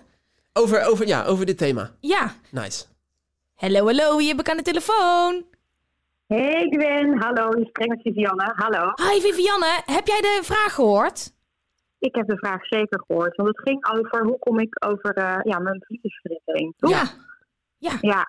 over, 0.53 0.85
over, 0.85 1.07
ja, 1.07 1.25
over 1.25 1.45
dit 1.45 1.57
thema. 1.57 1.91
Ja. 1.99 2.35
Nice. 2.49 2.83
Hallo, 3.61 3.85
hallo, 3.85 4.17
wie 4.17 4.27
heb 4.27 4.39
ik 4.39 4.49
aan 4.49 4.57
de 4.57 4.63
telefoon? 4.71 5.45
Hey 6.27 6.67
Gwen, 6.69 7.21
hallo, 7.21 7.59
je 7.59 7.65
spreekt 7.65 7.89
met 7.89 8.01
Vivianne. 8.01 8.53
Hallo. 8.55 8.83
Hi 8.95 9.21
Vivianne, 9.21 9.81
heb 9.85 10.05
jij 10.07 10.21
de 10.21 10.39
vraag 10.43 10.73
gehoord? 10.73 11.33
Ik 11.99 12.15
heb 12.15 12.27
de 12.27 12.37
vraag 12.37 12.65
zeker 12.65 13.03
gehoord, 13.07 13.35
want 13.35 13.49
het 13.49 13.61
ging 13.61 13.85
over 13.93 14.25
hoe 14.25 14.39
kom 14.39 14.59
ik 14.59 14.85
over 14.85 15.13
eh, 15.13 15.39
ja, 15.43 15.59
mijn 15.59 15.85
liefdesverdriet 15.87 16.41
heen. 16.45 16.73
toch? 16.77 16.91
Ja. 16.91 17.03
Ja. 17.77 17.97
Ja, 18.01 18.25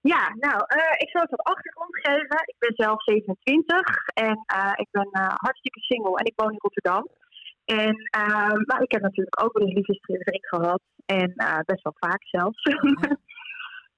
ja 0.00 0.34
nou, 0.38 0.64
eh, 0.66 0.94
ik 0.96 1.08
zal 1.10 1.22
het 1.22 1.30
wat 1.30 1.42
achtergrond 1.42 1.96
geven. 1.96 2.42
Ik 2.44 2.56
ben 2.58 2.72
zelf 2.74 3.02
27 3.02 4.06
en 4.14 4.42
eh, 4.46 4.72
ik 4.74 4.88
ben 4.90 5.08
eh, 5.10 5.34
hartstikke 5.34 5.80
single 5.80 6.16
en 6.16 6.24
ik 6.24 6.32
woon 6.36 6.52
in 6.52 6.58
Rotterdam. 6.58 7.08
En, 7.64 8.08
maar 8.66 8.82
ik 8.82 8.92
heb 8.92 9.02
natuurlijk 9.02 9.42
ook 9.42 9.52
wel 9.52 9.66
eens 9.66 9.74
liefdesverdriet 9.76 10.46
gehad 10.48 10.80
en 11.06 11.32
eh, 11.36 11.58
best 11.66 11.82
wel 11.82 11.96
vaak 11.98 12.22
zelfs. 12.24 12.62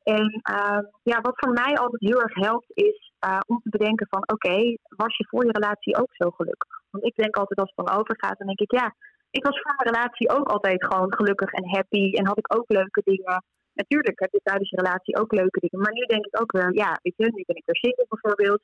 en 0.03 0.40
eh, 0.42 0.82
ja, 1.03 1.20
wat 1.20 1.38
voor 1.38 1.53
mij 1.53 1.74
altijd 1.76 2.00
heel 2.00 2.22
erg 2.22 2.34
helpt 2.34 2.70
is 2.74 3.12
eh, 3.18 3.38
om 3.46 3.61
te 3.62 3.70
bedenken 3.70 4.07
van 4.11 4.22
oké, 4.32 4.76
was 4.96 5.16
je 5.16 5.26
voor 5.28 5.44
je 5.44 5.53
relatie 5.53 5.96
ook 5.96 6.11
zo 6.12 6.30
gelukkig? 6.30 6.80
Want 6.90 7.05
ik 7.05 7.14
denk 7.14 7.36
altijd 7.36 7.59
als 7.59 7.72
het 7.74 7.86
dan 7.86 7.98
overgaat, 7.98 8.38
dan 8.38 8.46
denk 8.46 8.61
ik 8.61 8.72
ja, 8.72 8.94
ik 9.30 9.44
was 9.44 9.61
voor 9.61 9.74
mijn 9.76 9.94
relatie 9.94 10.30
ook 10.30 10.48
altijd 10.48 10.84
gewoon 10.84 11.14
gelukkig 11.14 11.53
en 11.53 11.68
happy 11.68 12.12
en 12.12 12.26
had 12.26 12.38
ik 12.38 12.57
ook 12.57 12.68
leuke 12.68 13.03
dingen. 13.05 13.44
Natuurlijk 13.74 14.20
heb 14.20 14.32
je 14.32 14.40
tijdens 14.42 14.70
je 14.70 14.76
relatie 14.76 15.16
ook 15.16 15.32
leuke 15.32 15.61
dingen, 15.61 15.84
maar 15.84 15.92
nu 15.92 16.05
denk 16.05 16.26
ik 16.26 16.40
ook 16.40 16.53
weer, 16.53 16.74
ja, 16.74 16.98
weet 17.03 17.16
je, 17.16 17.24
nu 17.24 17.42
ben 17.46 17.57
ik 17.57 17.66
weer 17.66 17.76
single 17.76 18.07
bijvoorbeeld. 18.09 18.62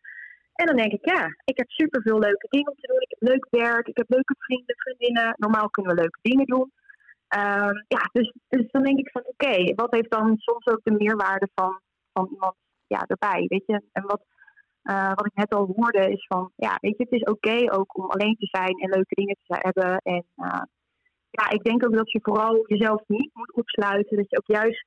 En 0.55 0.67
dan 0.67 0.77
denk 0.77 0.93
ik, 0.93 1.05
ja, 1.15 1.23
ik 1.45 1.57
heb 1.57 1.71
superveel 1.71 2.19
leuke 2.19 2.47
dingen 2.49 2.71
om 2.71 2.77
te 2.81 2.87
doen. 2.87 3.01
Ik 3.01 3.15
heb 3.19 3.29
leuk 3.29 3.47
werk, 3.51 3.87
ik 3.89 3.97
heb 3.97 4.11
leuke 4.11 4.35
vrienden, 4.39 4.77
vriendinnen. 4.77 5.35
Normaal 5.37 5.71
kunnen 5.71 5.95
we 5.95 6.01
leuke 6.01 6.19
dingen 6.23 6.47
doen. 6.47 6.73
Ehm, 7.29 7.75
ja, 7.89 8.09
dus, 8.13 8.33
dus 8.49 8.71
dan 8.71 8.83
denk 8.83 8.99
ik 8.99 9.11
van, 9.11 9.23
oké, 9.27 9.75
wat 9.75 9.95
heeft 9.95 10.11
dan 10.11 10.37
soms 10.37 10.67
ook 10.67 10.81
de 10.83 10.91
meerwaarde 10.91 11.49
van, 11.55 11.81
van 12.13 12.29
iemand 12.33 12.55
ja, 12.87 13.05
erbij, 13.07 13.45
weet 13.49 13.67
je? 13.67 13.83
En 13.93 14.03
wat, 14.07 14.23
eh, 14.83 15.13
wat 15.15 15.27
ik 15.27 15.35
net 15.35 15.55
al 15.55 15.73
hoorde 15.77 16.11
is 16.11 16.27
van, 16.27 16.53
ja, 16.57 16.79
weet 16.81 16.97
je, 16.97 17.03
het 17.03 17.13
is 17.13 17.23
oké 17.23 17.73
ook 17.73 17.99
om 17.99 18.11
alleen 18.11 18.37
te 18.37 18.47
zijn 18.47 18.79
en 18.79 18.91
leuke 18.91 19.15
dingen 19.15 19.37
te 19.47 19.57
hebben. 19.59 19.99
En 19.99 20.25
eh, 20.37 20.63
ja, 21.31 21.51
ik 21.51 21.63
denk 21.63 21.85
ook 21.85 21.97
dat 21.97 22.13
je 22.13 22.19
vooral 22.23 22.65
jezelf 22.67 23.03
niet 23.07 23.31
moet 23.33 23.53
opsluiten. 23.53 24.17
Dat 24.17 24.31
je 24.31 24.37
ook 24.39 24.57
juist 24.57 24.85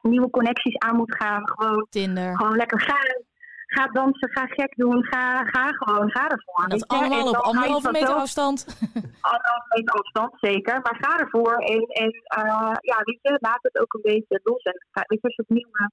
nieuwe 0.00 0.30
connecties 0.30 0.76
aan 0.78 0.96
moet 0.96 1.14
gaan. 1.14 1.48
Gewoon, 1.48 1.86
Tinder. 1.90 2.36
gewoon 2.36 2.56
lekker 2.56 2.80
gaan. 2.80 3.22
Ga 3.68 3.86
dansen, 3.86 4.30
ga 4.30 4.46
gek 4.46 4.72
doen, 4.76 5.04
ga, 5.04 5.44
ga 5.44 5.66
gewoon, 5.72 6.10
ga 6.10 6.28
ervoor. 6.28 6.64
En 6.64 6.68
dat 6.68 6.88
allemaal 6.88 7.20
En 7.20 7.28
op 7.28 7.34
anderhalve 7.44 7.90
meter 7.90 8.14
afstand. 8.14 8.66
anderhalve 9.32 9.66
meter 9.76 9.94
afstand, 9.94 10.32
zeker. 10.40 10.80
Maar 10.80 10.96
ga 11.00 11.18
ervoor 11.18 11.52
en, 11.54 11.80
en 11.82 12.10
eh, 12.24 12.72
ja, 12.80 12.96
weet 13.04 13.18
je, 13.22 13.38
laat 13.40 13.58
het 13.62 13.78
ook 13.80 13.92
een 13.94 14.00
beetje 14.12 14.40
los. 14.42 14.62
En 14.62 14.86
ga- 14.90 15.04
weet 15.06 15.20
je, 15.20 15.26
als 15.26 15.36
je 15.36 15.42
opnieuw 15.42 15.68
krijgt, 15.72 15.92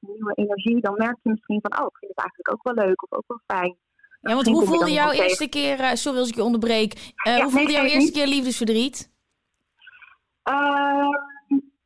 nieuwe 0.00 0.32
energie, 0.34 0.80
dan 0.80 0.94
merk 0.96 1.16
je 1.22 1.30
misschien 1.30 1.60
van, 1.62 1.80
oh, 1.80 1.86
ik 1.86 1.96
vind 1.98 2.12
het 2.16 2.20
eigenlijk 2.24 2.52
ook 2.52 2.62
wel 2.74 2.86
leuk 2.86 3.02
of 3.02 3.18
ook 3.18 3.24
wel 3.26 3.40
fijn. 3.58 3.76
Ja, 4.20 4.34
want 4.34 4.46
hoe 4.46 4.64
voelde 4.66 4.92
jouw 4.92 5.10
eerste 5.10 5.48
keer, 5.48 5.80
eh, 5.80 5.92
sorry 5.94 6.18
als 6.18 6.28
ik 6.28 6.34
je 6.34 6.42
onderbreek, 6.42 6.92
Eh, 6.92 7.36
Ja, 7.36 7.42
hoe 7.42 7.50
voelde 7.50 7.66
nee, 7.66 7.74
jouw 7.76 7.82
eerste 7.84 7.98
niet. 7.98 8.12
keer 8.12 8.26
liefdesverdriet? 8.26 9.10
Ehm, 10.42 11.08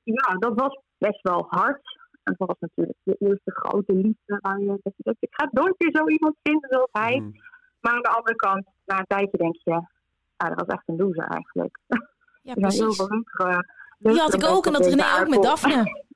ja, 0.03 0.35
dat 0.39 0.53
was 0.55 0.79
best 0.99 1.23
wel 1.23 1.47
hard. 1.49 2.01
En 2.23 2.35
dat 2.39 2.49
was 2.49 2.57
natuurlijk 2.59 2.99
de 3.03 3.17
eerste 3.19 3.51
grote 3.51 3.93
liefde 3.93 4.39
waar 4.41 4.61
je 4.61 4.67
dat 4.67 4.93
je 4.97 5.03
denkt, 5.03 5.23
ik 5.23 5.35
ga 5.35 5.49
nooit 5.51 5.75
weer 5.79 5.91
zo 5.93 6.09
iemand 6.09 6.37
vinden 6.43 6.69
zoals 6.71 6.89
hij. 6.93 7.19
Mm. 7.19 7.33
Maar 7.81 7.93
aan 7.93 8.03
de 8.03 8.09
andere 8.09 8.37
kant, 8.37 8.67
na 8.85 8.99
een 8.99 9.07
tijdje 9.07 9.39
denk 9.39 9.57
je, 9.65 9.73
ah, 10.37 10.49
dat 10.49 10.67
was 10.67 10.77
echt 10.77 10.83
een 10.87 10.97
loser 10.97 11.25
eigenlijk. 11.25 11.79
Ja, 11.89 12.01
heel 12.43 12.55
precies. 12.55 12.97
veel 12.97 13.09
leukere, 13.09 13.67
Die 13.99 14.19
had 14.19 14.35
ik 14.35 14.45
ook 14.45 14.67
en 14.67 14.73
dat 14.73 14.87
René 14.87 15.21
ook 15.21 15.29
met. 15.29 15.43
Daphne. 15.43 15.85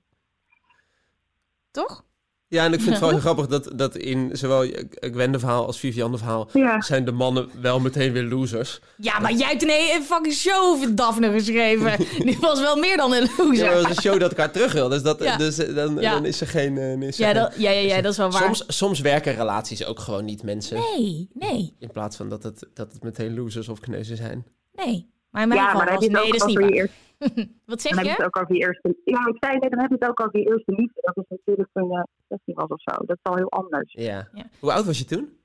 Toch? 1.71 2.05
Ja, 2.49 2.65
en 2.65 2.73
ik 2.73 2.79
vind 2.81 2.91
het 2.91 3.01
wel 3.01 3.09
heel 3.17 3.19
grappig 3.21 3.47
dat, 3.47 3.71
dat 3.75 3.97
in 3.97 4.31
zowel 4.33 4.71
Gwende 5.01 5.39
verhaal 5.39 5.67
als 5.67 5.79
Vivianne 5.79 6.19
verhaal 6.19 6.49
Ja. 6.53 6.81
zijn 6.81 7.05
de 7.05 7.13
mannen 7.13 7.49
wel 7.61 7.81
meteen 7.81 8.13
weer 8.13 8.23
losers. 8.23 8.81
Ja, 8.97 9.19
maar 9.19 9.33
jij 9.33 9.49
hebt 9.49 9.63
een 9.63 10.03
fucking 10.03 10.35
show 10.35 10.63
over 10.63 10.95
Daphne 10.95 11.31
geschreven. 11.33 11.97
Die 12.27 12.39
was 12.41 12.61
wel 12.61 12.77
meer 12.77 12.97
dan 12.97 13.13
een 13.13 13.23
Ja, 13.23 13.29
maar 13.37 13.47
loser. 13.47 13.75
dat 13.75 13.91
is 13.91 13.97
een 13.97 14.03
show 14.03 14.21
dat 14.21 14.31
elkaar 14.31 14.51
terug 14.53 14.73
wil. 14.73 14.89
Dus, 14.89 15.03
dat, 15.03 15.23
Ja. 15.23 15.37
dus 15.37 15.59
eh, 15.59 15.75
dan, 15.75 15.97
Ja. 16.01 16.13
dan 16.13 16.25
is 16.25 16.41
er 16.41 16.47
geen... 16.47 16.79
eh, 16.79 17.01
is 17.01 17.19
er 17.21 17.27
Ja, 17.27 17.33
dat, 17.33 17.55
ja, 17.59 17.71
ja, 17.71 17.81
ja, 17.97 18.01
dat 18.03 18.13
is 18.13 18.19
wel 18.19 18.31
waar. 18.31 18.43
Soms, 18.43 18.65
soms 18.67 19.01
werken 19.01 19.35
relaties 19.35 19.85
ook 19.85 19.99
gewoon 20.01 20.25
niet, 20.25 20.43
mensen. 20.43 20.79
Nee, 20.97 21.29
nee, 21.35 21.75
In 21.79 21.91
plaats 21.93 22.17
van 22.17 22.29
dat 22.29 22.43
het, 22.43 22.67
dat 22.75 22.93
het 22.93 23.03
meteen 23.03 23.35
losers 23.35 23.69
of 23.69 23.81
kneuzen 23.81 24.17
zijn. 24.17 24.45
nee. 24.73 25.15
Maar 25.37 25.45
in 25.45 25.51
mijn 25.51 25.61
Ja, 25.61 25.67
geval 25.71 25.85
maar 25.85 25.91
dan 25.93 25.95
was 25.95 26.05
heb 26.05 26.13
je 26.15 26.19
nee, 26.19 26.31
het 26.31 26.39
dat 26.41 26.49
is 26.49 26.57
ook 26.57 26.63
niet 26.63 26.69
je 26.69 26.75
waar. 26.75 26.91
eerste, 27.29 27.51
Wat 27.65 27.83
dan 27.83 27.93
zeg 27.93 27.95
heb 27.97 28.05
je 28.05 28.11
je? 28.11 28.17
het 28.17 28.27
ook 28.27 28.39
over 28.43 28.55
je 28.55 28.61
eerste 28.61 28.97
Ja, 29.05 29.27
ik 29.27 29.37
zei 29.41 29.59
net, 29.59 29.71
dan 29.71 29.81
heb 29.81 29.91
je 29.91 29.97
het 29.99 30.09
ook 30.09 30.21
over 30.21 30.39
je 30.39 30.47
eerste 30.51 30.73
liefde. 30.73 31.01
Dat 31.01 31.17
is 31.17 31.25
natuurlijk 31.29 31.69
toen 31.73 31.89
je 31.91 32.07
16 32.29 32.55
was 32.55 32.69
of 32.69 32.81
zo. 32.83 33.05
Dat 33.07 33.17
is 33.17 33.23
al 33.23 33.37
heel 33.37 33.51
anders. 33.51 33.93
Ja. 33.93 34.29
Ja. 34.33 34.47
Hoe 34.61 34.73
oud 34.73 34.85
was 34.85 34.99
je 34.99 35.05
toen? 35.05 35.39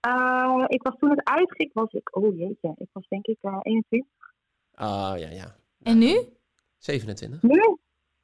Eh, 0.00 0.64
ik 0.66 0.82
was 0.82 0.94
toen 0.98 1.10
het 1.10 1.24
uitging, 1.24 1.70
was 1.72 1.92
ik, 1.92 2.16
oh 2.16 2.38
jeetje, 2.38 2.72
ik 2.76 2.88
was 2.92 3.06
denk 3.08 3.26
ik 3.26 3.38
eh 3.40 3.58
21. 3.62 4.10
Ah, 4.74 5.18
ja, 5.18 5.28
ja. 5.30 5.56
En 5.82 5.98
nu? 5.98 6.20
27. 6.78 7.42
Nu? 7.42 7.76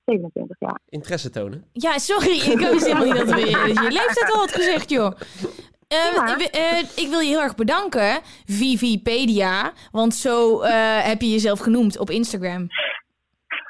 27, 0.04 0.56
ja. 0.60 0.78
Interesse 0.88 1.30
tonen. 1.30 1.64
Ja, 1.72 1.98
sorry, 1.98 2.30
ik 2.52 2.58
wist 2.58 2.86
helemaal 2.86 3.04
niet 3.04 3.16
dat 3.16 3.24
we 3.24 3.30
dat 3.74 3.84
je 3.84 3.90
leeftijd 3.92 4.32
al 4.32 4.38
had 4.38 4.52
gezegd, 4.52 4.90
joh. 4.90 5.12
Eh, 5.88 6.46
eh, 6.50 6.84
ik 6.94 7.08
wil 7.08 7.20
je 7.20 7.28
heel 7.28 7.40
erg 7.40 7.54
bedanken, 7.54 8.20
Vivipedia. 8.46 9.72
Want 9.90 10.14
zo 10.14 10.60
eh, 10.60 11.04
heb 11.04 11.20
je 11.20 11.30
jezelf 11.30 11.58
genoemd 11.58 11.98
op 11.98 12.10
Instagram. 12.10 12.66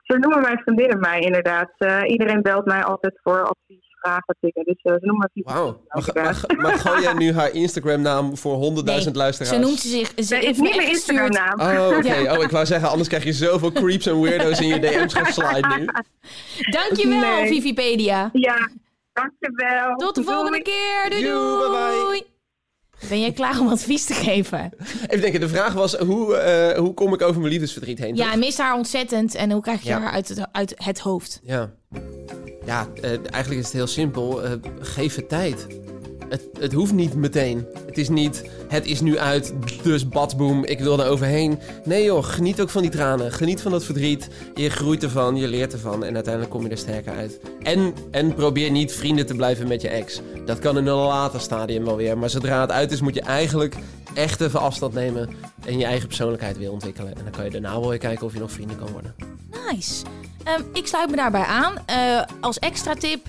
Zo 0.02 0.16
noemen 0.16 0.40
mijn 0.40 0.58
vriendinnen 0.58 0.98
mij 1.00 1.20
inderdaad. 1.20 1.70
Eh, 1.76 2.00
iedereen 2.06 2.42
belt 2.42 2.64
mij 2.64 2.84
altijd 2.84 3.20
voor 3.22 3.42
advies, 3.42 3.86
vragen, 4.00 4.36
dingen. 4.40 4.64
Dus 4.64 4.80
ze 4.82 4.98
noemen 5.00 5.30
me 5.34 5.42
Wauw. 5.44 5.82
Maar, 5.88 6.10
maar, 6.14 6.44
maar 6.56 6.78
gooi 6.78 7.02
jij 7.02 7.12
nu 7.12 7.32
haar 7.32 7.52
Instagram-naam 7.52 8.36
voor 8.36 8.56
100.000 9.04 9.12
luisteraars? 9.12 9.54
Zo 9.54 9.58
noemt 9.58 9.78
ze 9.78 9.88
zich. 9.88 10.12
Ze 10.16 10.38
is 10.38 10.58
niet 10.58 10.76
mijn. 10.76 10.88
Instagram-naam. 10.88 11.60
Oh, 11.60 11.96
oké. 11.96 12.14
Ja. 12.14 12.36
Oh, 12.36 12.42
ik 12.42 12.50
wou 12.50 12.66
zeggen, 12.66 12.88
anders 12.88 13.08
krijg 13.08 13.24
je 13.24 13.32
zoveel 13.32 13.72
creeps 13.72 14.06
en 14.06 14.20
weirdo's 14.20 14.60
in 14.60 14.68
je 14.68 14.80
DM's 14.80 15.14
geslide 15.14 15.76
nu. 15.78 15.84
Dankjewel, 16.70 17.20
Nee. 17.20 17.46
Vivipedia. 17.46 18.30
Ja, 18.32 18.68
dankjewel. 19.20 19.96
Tot 19.96 20.14
de 20.14 20.20
Doei. 20.22 20.34
volgende 20.34 20.62
keer. 20.62 21.06
Doei, 21.10 21.22
Joe, 21.24 21.70
bye 21.70 22.00
doei. 22.04 22.22
Ben 23.08 23.20
jij 23.20 23.32
klaar 23.32 23.60
om 23.60 23.68
advies 23.68 24.04
te 24.04 24.14
geven? 24.14 24.70
Even 25.06 25.20
denken, 25.20 25.40
de 25.40 25.48
vraag 25.48 25.72
was, 25.72 25.94
hoe, 25.96 26.36
eh, 26.36 26.78
hoe 26.78 26.94
kom 26.94 27.12
ik 27.14 27.22
over 27.22 27.40
mijn 27.40 27.52
liefdesverdriet 27.52 27.98
heen? 27.98 28.16
Ja, 28.16 28.36
mist 28.36 28.58
haar 28.58 28.74
ontzettend. 28.74 29.34
En 29.34 29.50
hoe 29.50 29.62
krijg 29.62 29.82
je 29.82 29.88
Ja. 29.88 30.00
haar 30.00 30.12
uit 30.12 30.28
het, 30.28 30.46
uit 30.52 30.74
het 30.76 30.98
hoofd? 30.98 31.40
Ja, 31.42 31.70
ja 32.66 32.86
eh, 33.02 33.10
eigenlijk 33.10 33.48
is 33.60 33.64
het 33.64 33.72
heel 33.72 33.86
simpel. 33.86 34.42
Eh, 34.44 34.52
geef 34.80 35.14
het 35.16 35.28
tijd. 35.28 35.66
Het, 36.28 36.42
het 36.58 36.72
hoeft 36.72 36.92
niet 36.92 37.14
meteen. 37.14 37.66
Het 37.86 37.98
is 37.98 38.08
niet, 38.08 38.44
het 38.68 38.86
is 38.86 39.00
nu 39.00 39.18
uit, 39.18 39.54
dus 39.82 40.08
badboom, 40.08 40.64
ik 40.64 40.78
wil 40.78 41.00
er 41.00 41.10
overheen. 41.10 41.58
Nee 41.84 42.04
joh, 42.04 42.24
geniet 42.24 42.60
ook 42.60 42.70
van 42.70 42.82
die 42.82 42.90
tranen. 42.90 43.32
Geniet 43.32 43.60
van 43.60 43.70
dat 43.70 43.84
verdriet. 43.84 44.28
Je 44.54 44.70
groeit 44.70 45.02
ervan, 45.02 45.36
je 45.36 45.48
leert 45.48 45.72
ervan 45.72 46.04
en 46.04 46.14
uiteindelijk 46.14 46.54
kom 46.54 46.62
je 46.62 46.68
er 46.68 46.78
sterker 46.78 47.12
uit. 47.12 47.40
En, 47.62 47.94
en 48.10 48.34
probeer 48.34 48.70
niet 48.70 48.92
vrienden 48.92 49.26
te 49.26 49.34
blijven 49.34 49.68
met 49.68 49.82
je 49.82 49.88
ex. 49.88 50.20
Dat 50.44 50.58
kan 50.58 50.78
in 50.78 50.86
een 50.86 50.94
later 50.94 51.40
stadium 51.40 51.84
wel 51.84 51.96
weer. 51.96 52.18
Maar 52.18 52.30
zodra 52.30 52.60
het 52.60 52.70
uit 52.70 52.92
is, 52.92 53.00
moet 53.00 53.14
je 53.14 53.22
eigenlijk 53.22 53.74
echt 54.14 54.40
even 54.40 54.60
afstand 54.60 54.94
nemen 54.94 55.28
en 55.64 55.78
je 55.78 55.84
eigen 55.84 56.06
persoonlijkheid 56.08 56.58
weer 56.58 56.72
ontwikkelen. 56.72 57.16
En 57.16 57.22
dan 57.22 57.32
kan 57.32 57.44
je 57.44 57.50
daarna 57.50 57.80
wel 57.80 57.88
weer 57.88 57.98
kijken 57.98 58.26
of 58.26 58.32
je 58.32 58.38
nog 58.38 58.52
vrienden 58.52 58.78
kan 58.78 58.88
worden. 58.92 59.14
Nice. 59.70 60.04
Ehm, 60.44 60.62
ik 60.72 60.86
sluit 60.86 61.10
me 61.10 61.16
daarbij 61.16 61.44
aan. 61.44 61.74
Eh, 61.86 62.22
als 62.40 62.58
extra 62.58 62.94
tip. 62.94 63.26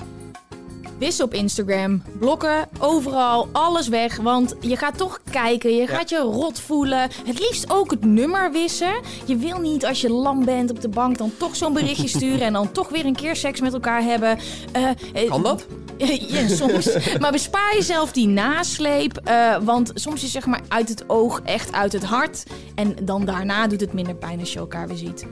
Wissel 0.99 1.25
op 1.25 1.33
Instagram, 1.33 2.03
blokken, 2.19 2.67
overal, 2.79 3.47
alles 3.51 3.87
weg. 3.87 4.17
Want 4.17 4.55
je 4.59 4.75
gaat 4.77 4.97
toch 4.97 5.21
kijken, 5.31 5.75
je 5.75 5.87
gaat 5.87 6.09
je 6.09 6.17
rot 6.17 6.59
voelen. 6.59 6.99
Het 7.25 7.39
liefst 7.39 7.69
ook 7.71 7.91
het 7.91 8.05
nummer 8.05 8.51
wissen. 8.51 8.93
Je 9.25 9.35
wil 9.37 9.59
niet 9.59 9.85
als 9.85 10.01
je 10.01 10.09
lam 10.09 10.45
bent 10.45 10.69
op 10.71 10.81
de 10.81 10.89
bank 10.89 11.17
dan 11.17 11.31
toch 11.37 11.55
zo'n 11.55 11.73
berichtje 11.73 12.07
sturen... 12.17 12.41
en 12.41 12.53
dan 12.53 12.71
toch 12.71 12.89
weer 12.89 13.05
een 13.05 13.15
keer 13.15 13.35
seks 13.35 13.59
met 13.61 13.73
elkaar 13.73 14.01
hebben. 14.03 14.37
Eh, 14.71 15.29
Kan 15.29 15.43
dat? 15.43 15.65
ja, 15.97 16.47
soms. 16.47 16.89
Maar 17.19 17.31
bespaar 17.31 17.73
jezelf 17.75 18.11
die 18.11 18.27
nasleep. 18.27 19.17
eh, 19.17 19.57
want 19.61 19.91
soms 19.93 20.23
is 20.23 20.31
zeg 20.31 20.45
maar 20.45 20.61
uit 20.67 20.89
het 20.89 21.09
oog 21.09 21.41
echt 21.43 21.71
uit 21.71 21.93
het 21.93 22.03
hart. 22.03 22.43
En 22.75 22.95
dan 23.03 23.25
daarna 23.25 23.67
doet 23.67 23.81
het 23.81 23.93
minder 23.93 24.15
pijn 24.15 24.39
als 24.39 24.53
je 24.53 24.59
elkaar 24.59 24.87
weer 24.87 24.97
ziet. 24.97 25.25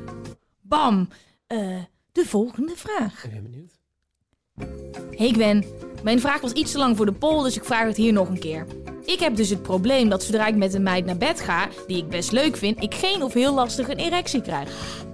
Bam! 0.61 1.07
De 2.11 2.25
volgende 2.25 2.73
vraag. 2.75 3.23
Ik 3.23 3.31
ben 3.31 3.43
benieuwd. 3.43 3.75
Hey 5.17 5.29
Gwen, 5.29 5.65
mijn 6.03 6.19
vraag 6.19 6.41
was 6.41 6.51
iets 6.51 6.71
te 6.71 6.77
lang 6.77 6.97
voor 6.97 7.05
de 7.05 7.11
poll, 7.11 7.43
dus 7.43 7.55
ik 7.55 7.63
vraag 7.63 7.87
het 7.87 7.97
hier 7.97 8.13
nog 8.13 8.29
een 8.29 8.39
keer. 8.39 8.65
Ik 9.05 9.19
heb 9.19 9.35
dus 9.35 9.49
het 9.49 9.61
probleem 9.61 10.09
dat 10.09 10.23
zodra 10.23 10.47
ik 10.47 10.55
met 10.55 10.73
een 10.73 10.83
meid 10.83 11.05
naar 11.05 11.17
bed 11.17 11.41
ga, 11.41 11.69
die 11.87 11.97
ik 11.97 12.09
best 12.09 12.31
leuk 12.31 12.57
vind, 12.57 12.83
ik 12.83 12.95
geen 12.95 13.23
of 13.23 13.33
heel 13.33 13.53
lastig 13.53 13.89
een 13.89 13.97
erectie 13.97 14.41
krijg. 14.41 14.69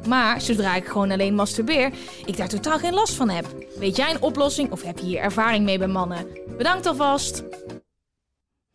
Maar 0.07 0.41
zodra 0.41 0.75
ik 0.75 0.85
gewoon 0.85 1.11
alleen 1.11 1.35
masturbeer, 1.35 1.93
ik 2.25 2.37
daar 2.37 2.47
totaal 2.47 2.79
geen 2.79 2.93
last 2.93 3.13
van 3.13 3.29
heb. 3.29 3.45
Weet 3.79 3.95
jij 3.95 4.09
een 4.11 4.21
oplossing 4.21 4.71
of 4.71 4.81
heb 4.81 4.99
je 4.99 5.05
hier 5.05 5.19
ervaring 5.19 5.65
mee 5.65 5.77
bij 5.77 5.87
mannen? 5.87 6.27
Bedankt 6.57 6.85
alvast. 6.85 7.43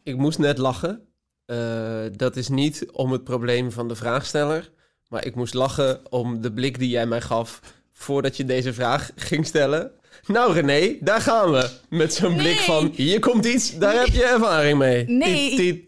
Ik 0.03 0.17
moest 0.17 0.39
net 0.39 0.59
lachen. 0.59 1.09
Uh, 1.47 2.05
dat 2.17 2.37
is 2.37 2.49
niet 2.49 2.87
om 2.93 3.13
het 3.13 3.25
probleem 3.25 3.73
van 3.73 3.89
de 3.89 3.97
vraagsteller. 3.97 4.71
Maar 5.09 5.25
ik 5.25 5.35
moest 5.35 5.55
lachen 5.55 6.13
om 6.13 6.41
de 6.41 6.53
blik 6.53 6.79
die 6.79 6.89
jij 6.91 7.07
mij 7.07 7.21
gaf 7.21 7.61
voordat 7.93 8.37
je 8.37 8.45
deze 8.45 8.73
vraag 8.73 9.11
ging 9.17 9.47
stellen. 9.47 9.93
Nou 10.29 10.53
René, 10.53 10.97
daar 11.01 11.21
gaan 11.21 11.51
we. 11.51 11.71
Met 11.89 12.15
zo'n 12.15 12.37
blik 12.37 12.57
van, 12.57 12.93
hier 12.95 13.21
komt 13.21 13.47
iets, 13.47 13.79
daar 13.79 13.99
heb 13.99 14.07
je 14.07 14.25
ervaring 14.25 14.79
mee. 14.79 15.05
Nee. 15.07 15.85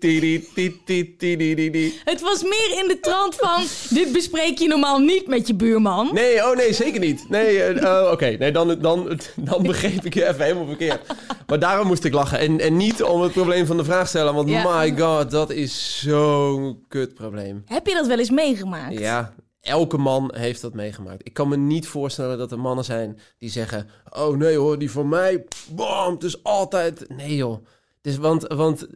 Het 2.04 2.20
was 2.20 2.42
meer 2.42 2.78
in 2.82 2.88
de 2.88 2.98
trant 3.00 3.34
van, 3.34 3.62
dit 3.90 4.12
bespreek 4.12 4.58
je 4.58 4.68
normaal 4.68 4.98
niet 4.98 5.26
met 5.26 5.46
je 5.46 5.54
buurman. 5.54 6.10
Nee, 6.12 6.44
oh 6.44 6.56
nee, 6.56 6.72
zeker 6.72 7.00
niet. 7.00 7.28
Nee, 7.28 7.74
uh, 7.74 8.08
oké, 8.12 8.36
nee, 8.38 8.52
dan, 8.52 8.78
dan, 8.80 9.20
dan 9.36 9.62
begreep 9.62 10.04
ik 10.04 10.14
je 10.14 10.28
even 10.28 10.42
helemaal 10.42 10.66
verkeerd. 10.66 11.00
Maar 11.46 11.58
daarom 11.58 11.86
moest 11.86 12.04
ik 12.04 12.12
lachen. 12.12 12.38
En, 12.38 12.60
en 12.60 12.76
niet 12.76 13.02
om 13.02 13.20
het 13.20 13.32
probleem 13.32 13.66
van 13.66 13.76
de 13.76 13.84
vraag 13.84 14.08
stellen, 14.08 14.34
want 14.34 14.48
my 14.48 14.94
god, 14.98 15.30
dat 15.30 15.50
is 15.50 16.00
zo'n 16.04 16.84
kut 16.88 17.14
probleem. 17.14 17.62
Heb 17.66 17.86
je 17.86 17.94
dat 17.94 18.06
wel 18.06 18.18
eens 18.18 18.30
meegemaakt? 18.30 18.98
Ja, 18.98 19.34
Elke 19.60 19.98
man 19.98 20.34
heeft 20.34 20.60
dat 20.60 20.74
meegemaakt. 20.74 21.26
Ik 21.26 21.32
kan 21.32 21.48
me 21.48 21.56
niet 21.56 21.88
voorstellen 21.88 22.38
dat 22.38 22.52
er 22.52 22.58
mannen 22.58 22.84
zijn 22.84 23.18
die 23.38 23.50
zeggen: 23.50 23.88
Oh 24.10 24.36
nee 24.36 24.56
hoor, 24.56 24.78
die 24.78 24.90
voor 24.90 25.06
mij, 25.06 25.44
bam, 25.74 26.14
het 26.14 26.22
is 26.22 26.42
altijd. 26.42 27.08
Nee 27.08 27.36
joh. 27.36 27.64
Dus 28.00 28.16
want, 28.16 28.46
want 28.46 28.86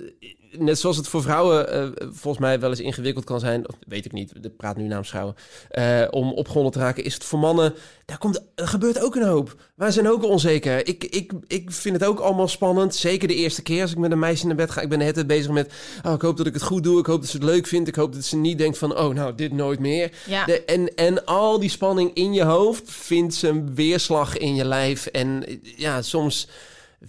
net 0.59 0.79
zoals 0.79 0.97
het 0.97 1.09
voor 1.09 1.23
vrouwen 1.23 1.77
uh, 1.77 2.07
volgens 2.13 2.39
mij 2.39 2.61
wel 2.61 2.71
eens 2.71 2.81
ingewikkeld 2.81 3.25
kan 3.25 3.41
zijn, 3.41 3.69
of 3.69 3.75
weet 3.87 4.05
ik 4.05 4.13
niet, 4.13 4.33
ik 4.43 4.57
praat 4.57 4.77
nu 4.77 4.87
namens 4.87 5.09
vrouwen, 5.09 5.35
uh, 5.73 6.07
om 6.11 6.33
opgewonden 6.33 6.73
te 6.73 6.79
raken, 6.79 7.05
is 7.05 7.15
het 7.15 7.25
voor 7.25 7.39
mannen, 7.39 7.75
daar 8.05 8.19
komt, 8.19 8.43
er 8.55 8.69
gebeurt 8.69 9.01
ook 9.01 9.15
een 9.15 9.27
hoop. 9.27 9.57
Wij 9.75 9.91
zijn 9.91 10.09
ook 10.09 10.25
onzeker. 10.25 10.89
Ik, 10.89 11.05
ik, 11.05 11.33
ik 11.47 11.73
vind 11.73 12.01
het 12.01 12.09
ook 12.09 12.19
allemaal 12.19 12.49
spannend, 12.49 12.95
zeker 12.95 13.29
de 13.29 13.35
eerste 13.35 13.63
keer 13.63 13.83
als 13.83 13.91
ik 13.91 13.99
met 13.99 14.11
een 14.11 14.19
meisje 14.19 14.47
naar 14.47 14.57
bed 14.57 14.71
ga. 14.71 14.81
Ik 14.81 14.89
ben 14.89 15.01
het 15.01 15.27
bezig 15.27 15.51
met, 15.51 15.73
oh, 16.07 16.13
ik 16.13 16.21
hoop 16.21 16.37
dat 16.37 16.47
ik 16.47 16.55
het 16.55 16.63
goed 16.63 16.83
doe, 16.83 16.99
ik 16.99 17.07
hoop 17.07 17.21
dat 17.21 17.31
ze 17.31 17.37
het 17.37 17.47
leuk 17.47 17.67
vindt, 17.67 17.89
ik 17.89 17.95
hoop 17.95 18.13
dat 18.13 18.25
ze 18.25 18.37
niet 18.37 18.59
denkt 18.59 18.79
van, 18.79 18.99
oh 18.99 19.15
nou, 19.15 19.35
dit 19.35 19.53
nooit 19.53 19.79
meer. 19.79 20.13
Ja. 20.27 20.45
De, 20.45 20.65
en, 20.65 20.95
en 20.95 21.25
al 21.25 21.59
die 21.59 21.71
spanning 21.71 22.15
in 22.15 22.33
je 22.33 22.45
hoofd 22.45 22.91
vindt 22.91 23.35
zijn 23.35 23.75
weerslag 23.75 24.37
in 24.37 24.55
je 24.55 24.65
lijf 24.65 25.07
en 25.07 25.45
ja, 25.77 26.03
soms 26.03 26.49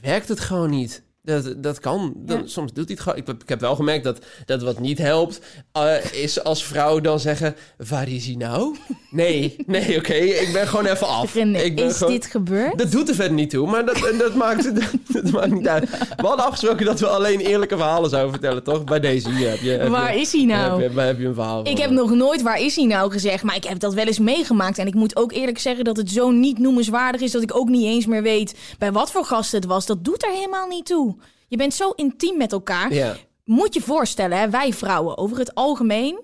werkt 0.01 0.27
het 0.27 0.39
gewoon 0.39 0.69
niet. 0.69 1.03
Dat, 1.25 1.63
dat 1.63 1.79
kan. 1.79 2.13
Dan, 2.15 2.49
Soms 2.49 2.73
doet 2.73 2.85
hij 2.85 2.93
het 2.93 3.03
gewoon. 3.03 3.17
Ik, 3.17 3.27
ik, 3.27 3.49
heb 3.49 3.59
wel 3.59 3.75
gemerkt 3.75 4.03
dat, 4.03 4.19
dat 4.45 4.61
wat 4.61 4.79
niet 4.79 4.97
helpt, 4.97 5.41
uh, 5.77 6.13
is 6.13 6.43
als 6.43 6.63
vrouw 6.63 6.99
dan 6.99 7.19
zeggen: 7.19 7.55
Waar 7.89 8.09
is 8.09 8.25
hij 8.25 8.35
nou? 8.35 8.75
Nee, 9.09 9.55
nee, 9.65 9.81
oké. 9.81 9.97
Okay, 9.97 10.27
ik 10.27 10.49
ben 10.53 10.67
gewoon 10.67 10.85
even 10.85 11.07
af. 11.07 11.33
René, 11.33 11.59
ik 11.59 11.75
ben 11.75 11.85
is 11.85 11.97
gewoon, 11.97 12.13
dit 12.13 12.25
gebeurd? 12.25 12.77
Dat 12.77 12.91
doet 12.91 13.09
er 13.09 13.15
verder 13.15 13.33
niet 13.33 13.49
toe, 13.49 13.67
maar 13.67 13.85
dat, 13.85 14.13
dat, 14.17 14.35
maakt, 14.35 14.63
dat, 14.75 14.91
dat, 15.23 15.31
maakt 15.31 15.51
niet 15.51 15.67
uit. 15.67 15.89
We 15.89 16.27
hadden 16.27 16.45
afgesproken 16.45 16.85
dat 16.85 16.99
we 16.99 17.07
alleen 17.07 17.39
eerlijke 17.39 17.77
verhalen 17.77 18.09
zouden 18.09 18.31
vertellen, 18.31 18.63
toch? 18.63 18.83
Bij 18.83 18.99
deze 18.99 19.31
hier 19.31 19.49
heb 19.49 19.59
je. 19.59 19.69
Heb 19.69 19.89
waar 19.89 20.13
je, 20.13 20.19
is 20.19 20.31
hij 20.31 20.43
nou? 20.43 20.81
Heb 20.81 20.93
je, 20.93 20.99
heb 20.99 21.19
je 21.19 21.25
een 21.25 21.33
verhaal? 21.33 21.67
Ik 21.67 21.77
heb 21.77 21.89
nog 21.89 22.13
nooit 22.13 22.41
waar 22.41 22.61
is 22.61 22.75
hij 22.75 22.85
nou 22.85 23.11
gezegd, 23.11 23.43
maar 23.43 23.55
ik 23.55 23.63
heb 23.63 23.79
dat 23.79 23.93
wel 23.93 24.05
eens 24.05 24.19
meegemaakt. 24.19 24.77
En 24.77 24.87
ik 24.87 24.93
moet 24.93 25.15
ook 25.15 25.31
eerlijk 25.31 25.59
zeggen 25.59 25.83
dat 25.83 25.97
het 25.97 26.11
zo 26.11 26.31
niet 26.31 26.59
noemenswaardig 26.59 27.21
is 27.21 27.31
dat 27.31 27.41
ik 27.41 27.55
ook 27.55 27.69
niet 27.69 27.85
eens 27.85 28.05
meer 28.05 28.23
weet 28.23 28.55
bij 28.77 28.91
wat 28.91 29.11
voor 29.11 29.25
gasten 29.25 29.59
het 29.59 29.67
was. 29.67 29.85
Dat 29.85 30.03
doet 30.03 30.23
er 30.23 30.31
helemaal 30.31 30.67
niet 30.67 30.85
toe. 30.85 31.14
Je 31.55 31.61
bent 31.61 31.73
zo 31.73 31.89
intiem 31.89 32.37
met 32.37 32.51
elkaar. 32.51 32.93
Ja. 32.93 33.15
Moet 33.43 33.73
je 33.73 33.81
voorstellen, 33.81 34.37
hè, 34.37 34.49
wij 34.49 34.73
vrouwen 34.73 35.17
over 35.17 35.37
het 35.37 35.55
algemeen 35.55 36.21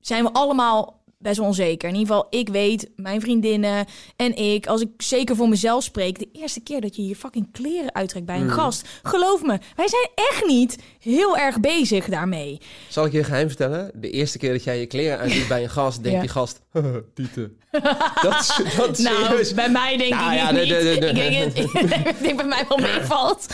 zijn 0.00 0.24
we 0.24 0.32
allemaal 0.32 1.01
best 1.22 1.36
wel 1.38 1.46
onzeker. 1.46 1.88
In 1.88 1.94
ieder 1.94 2.14
geval, 2.14 2.26
ik 2.30 2.48
weet, 2.48 2.90
mijn 2.96 3.20
vriendinnen 3.20 3.86
en 4.16 4.36
ik, 4.36 4.66
als 4.66 4.80
ik 4.80 4.88
zeker 4.96 5.36
voor 5.36 5.48
mezelf 5.48 5.82
spreek, 5.82 6.18
de 6.18 6.28
eerste 6.32 6.60
keer 6.60 6.80
dat 6.80 6.96
je 6.96 7.06
je 7.06 7.16
fucking 7.16 7.48
kleren 7.52 7.94
uittrekt 7.94 8.26
bij 8.26 8.40
een 8.40 8.50
gast, 8.50 8.88
geloof 9.02 9.42
me, 9.42 9.58
wij 9.76 9.88
zijn 9.88 10.08
echt 10.30 10.46
niet 10.46 10.76
heel 11.00 11.36
erg 11.36 11.60
bezig 11.60 12.04
daarmee. 12.06 12.60
Zal 12.88 13.04
ik 13.04 13.12
je 13.12 13.18
een 13.18 13.24
geheim 13.24 13.48
vertellen? 13.48 13.90
De 13.94 14.10
eerste 14.10 14.38
keer 14.38 14.52
dat 14.52 14.64
jij 14.64 14.78
je 14.78 14.86
kleren 14.86 15.18
uittrekt 15.18 15.48
bij 15.48 15.62
een 15.62 15.70
gast, 15.70 16.02
denkt 16.02 16.10
Ja. 16.20 16.20
die 16.20 16.30
gast, 16.30 16.60
tieten. 17.14 17.56
dat, 18.22 18.40
is- 18.40 18.76
dat 18.76 18.98
is 18.98 19.04
Nou, 19.04 19.24
serieus. 19.24 19.54
bij 19.54 19.68
mij 19.70 19.96
denk 19.96 20.10
Nou 20.14 20.32
ik 20.32 20.38
ja, 20.38 20.50
niet. 20.50 20.62
Ik 20.62 21.00
denk, 21.14 21.34
het- 21.34 21.58
ik 22.06 22.22
denk 22.22 22.36
bij 22.36 22.44
mij 22.46 22.64
wel 22.68 22.78
meevalt. 22.78 23.46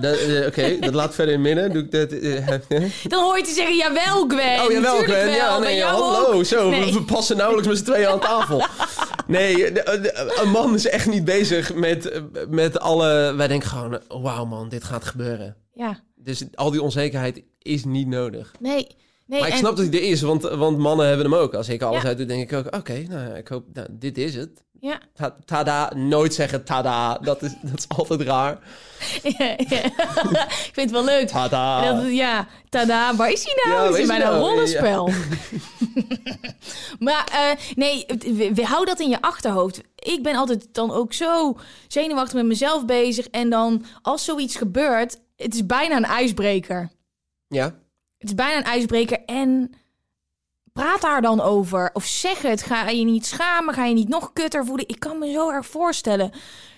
Dat, 0.00 0.16
eh, 0.16 0.46
Oké, 0.46 0.76
dat 0.80 0.94
laat 0.94 1.14
verder 1.14 1.34
in 1.34 1.40
midden. 1.40 1.72
Doe 1.72 1.82
ik 1.82 1.90
dat, 1.90 2.12
eh, 2.12 2.46
Dan 3.04 3.22
hoor 3.22 3.36
je 3.36 3.44
te 3.44 3.50
zeggen, 3.52 3.76
jawel 3.76 4.24
Gwen. 4.28 4.62
Oh, 4.64 4.72
jawel, 4.72 4.98
tuurlijk 4.98 5.18
Gwen. 5.20 5.24
wel, 5.26 5.34
Ja, 5.36 5.58
nee, 5.58 5.82
hallo. 5.82 6.42
Zo, 6.44 6.70
we- 6.70 7.02
passen 7.06 7.36
nauwelijks 7.36 7.68
met 7.68 7.78
z'n 7.78 7.84
tweeën 7.84 8.06
aan 8.08 8.20
tafel. 8.20 8.62
Nee, 9.26 9.56
de- 9.56 9.72
de- 10.02 10.40
een 10.42 10.50
man 10.50 10.74
is 10.74 10.86
echt 10.88 11.06
niet 11.06 11.24
bezig 11.24 11.74
met, 11.74 12.22
met 12.48 12.78
alle... 12.80 13.34
Wij 13.36 13.48
denken 13.48 13.68
gewoon, 13.68 14.00
wauw 14.08 14.44
man, 14.44 14.68
dit 14.68 14.84
gaat 14.84 15.04
gebeuren. 15.04 15.56
Ja, 15.74 16.00
Dus 16.14 16.44
al 16.54 16.70
die 16.70 16.82
onzekerheid 16.82 17.42
is 17.58 17.84
niet 17.84 18.06
nodig. 18.08 18.52
nee. 18.60 18.86
nee 19.26 19.38
maar 19.38 19.48
ik 19.48 19.52
en- 19.54 19.58
snap 19.60 19.76
dat 19.76 19.86
hij 19.86 19.94
er 19.94 20.08
is, 20.08 20.20
want, 20.22 20.42
want 20.42 20.78
mannen 20.78 21.06
hebben 21.06 21.30
hem 21.30 21.34
ook. 21.40 21.54
Als 21.54 21.68
ik 21.68 21.82
alles 21.82 22.02
Ja. 22.02 22.08
uit 22.08 22.16
doe, 22.16 22.26
denk 22.26 22.50
ik 22.50 22.58
ook, 22.58 22.74
oké, 22.76 23.04
nou 23.08 23.34
ik 23.36 23.48
hoop, 23.48 23.64
nou, 23.72 23.86
dit 23.90 24.18
is 24.18 24.34
het. 24.34 24.63
Ja. 24.84 24.98
Ta- 25.14 25.36
Tada, 25.44 25.92
nooit 25.94 26.34
zeggen 26.34 26.64
tada, 26.64 27.18
dat 27.18 27.42
is, 27.42 27.50
dat 27.62 27.78
is 27.78 27.88
altijd 27.88 28.20
raar. 28.20 28.58
Ja, 29.38 29.44
ja. 29.44 29.84
ik 30.66 30.70
vind 30.72 30.76
het 30.76 30.90
wel 30.90 31.04
leuk. 31.04 31.28
Tada. 31.28 31.92
Dat, 31.92 32.12
ja, 32.12 32.46
tada, 32.68 33.16
waar 33.16 33.30
is 33.32 33.44
hij 33.44 33.62
nou? 33.64 33.76
Ja, 33.76 33.84
is 33.88 33.92
hij 33.92 34.00
is 34.00 34.06
bij 34.06 34.16
hij 34.16 34.26
een 34.26 34.32
nou? 34.32 34.44
rollenspel? 34.50 35.10
maar 37.06 37.24
eh, 37.32 37.74
nee, 37.74 38.04
we, 38.18 38.50
we- 38.54 38.64
hou 38.64 38.84
dat 38.84 39.00
in 39.00 39.08
je 39.08 39.20
achterhoofd. 39.20 39.80
Ik 39.94 40.22
ben 40.22 40.36
altijd 40.36 40.68
dan 40.72 40.90
ook 40.90 41.12
zo 41.12 41.56
zenuwachtig 41.88 42.34
met 42.34 42.44
mezelf 42.46 42.84
bezig. 42.84 43.28
En 43.28 43.50
dan, 43.50 43.84
als 44.02 44.24
zoiets 44.24 44.56
gebeurt, 44.56 45.20
het 45.36 45.54
is 45.54 45.66
bijna 45.66 45.96
een 45.96 46.04
ijsbreker. 46.04 46.90
Ja, 47.46 47.64
Het 48.18 48.28
is 48.28 48.34
bijna 48.34 48.56
een 48.56 48.64
ijsbreker 48.64 49.24
en 49.26 49.74
praat 50.74 51.00
daar 51.00 51.22
dan 51.22 51.40
over. 51.40 51.90
Of 51.92 52.04
zeg 52.04 52.42
het. 52.42 52.62
Ga 52.62 52.88
je 52.88 53.04
niet 53.04 53.26
schamen? 53.26 53.74
Ga 53.74 53.84
je 53.84 53.94
niet 53.94 54.08
nog 54.08 54.32
kutter 54.32 54.64
voelen? 54.64 54.88
Ik 54.88 54.98
kan 55.00 55.18
me 55.18 55.32
zo 55.32 55.50
erg 55.50 55.66
voorstellen. 55.66 56.30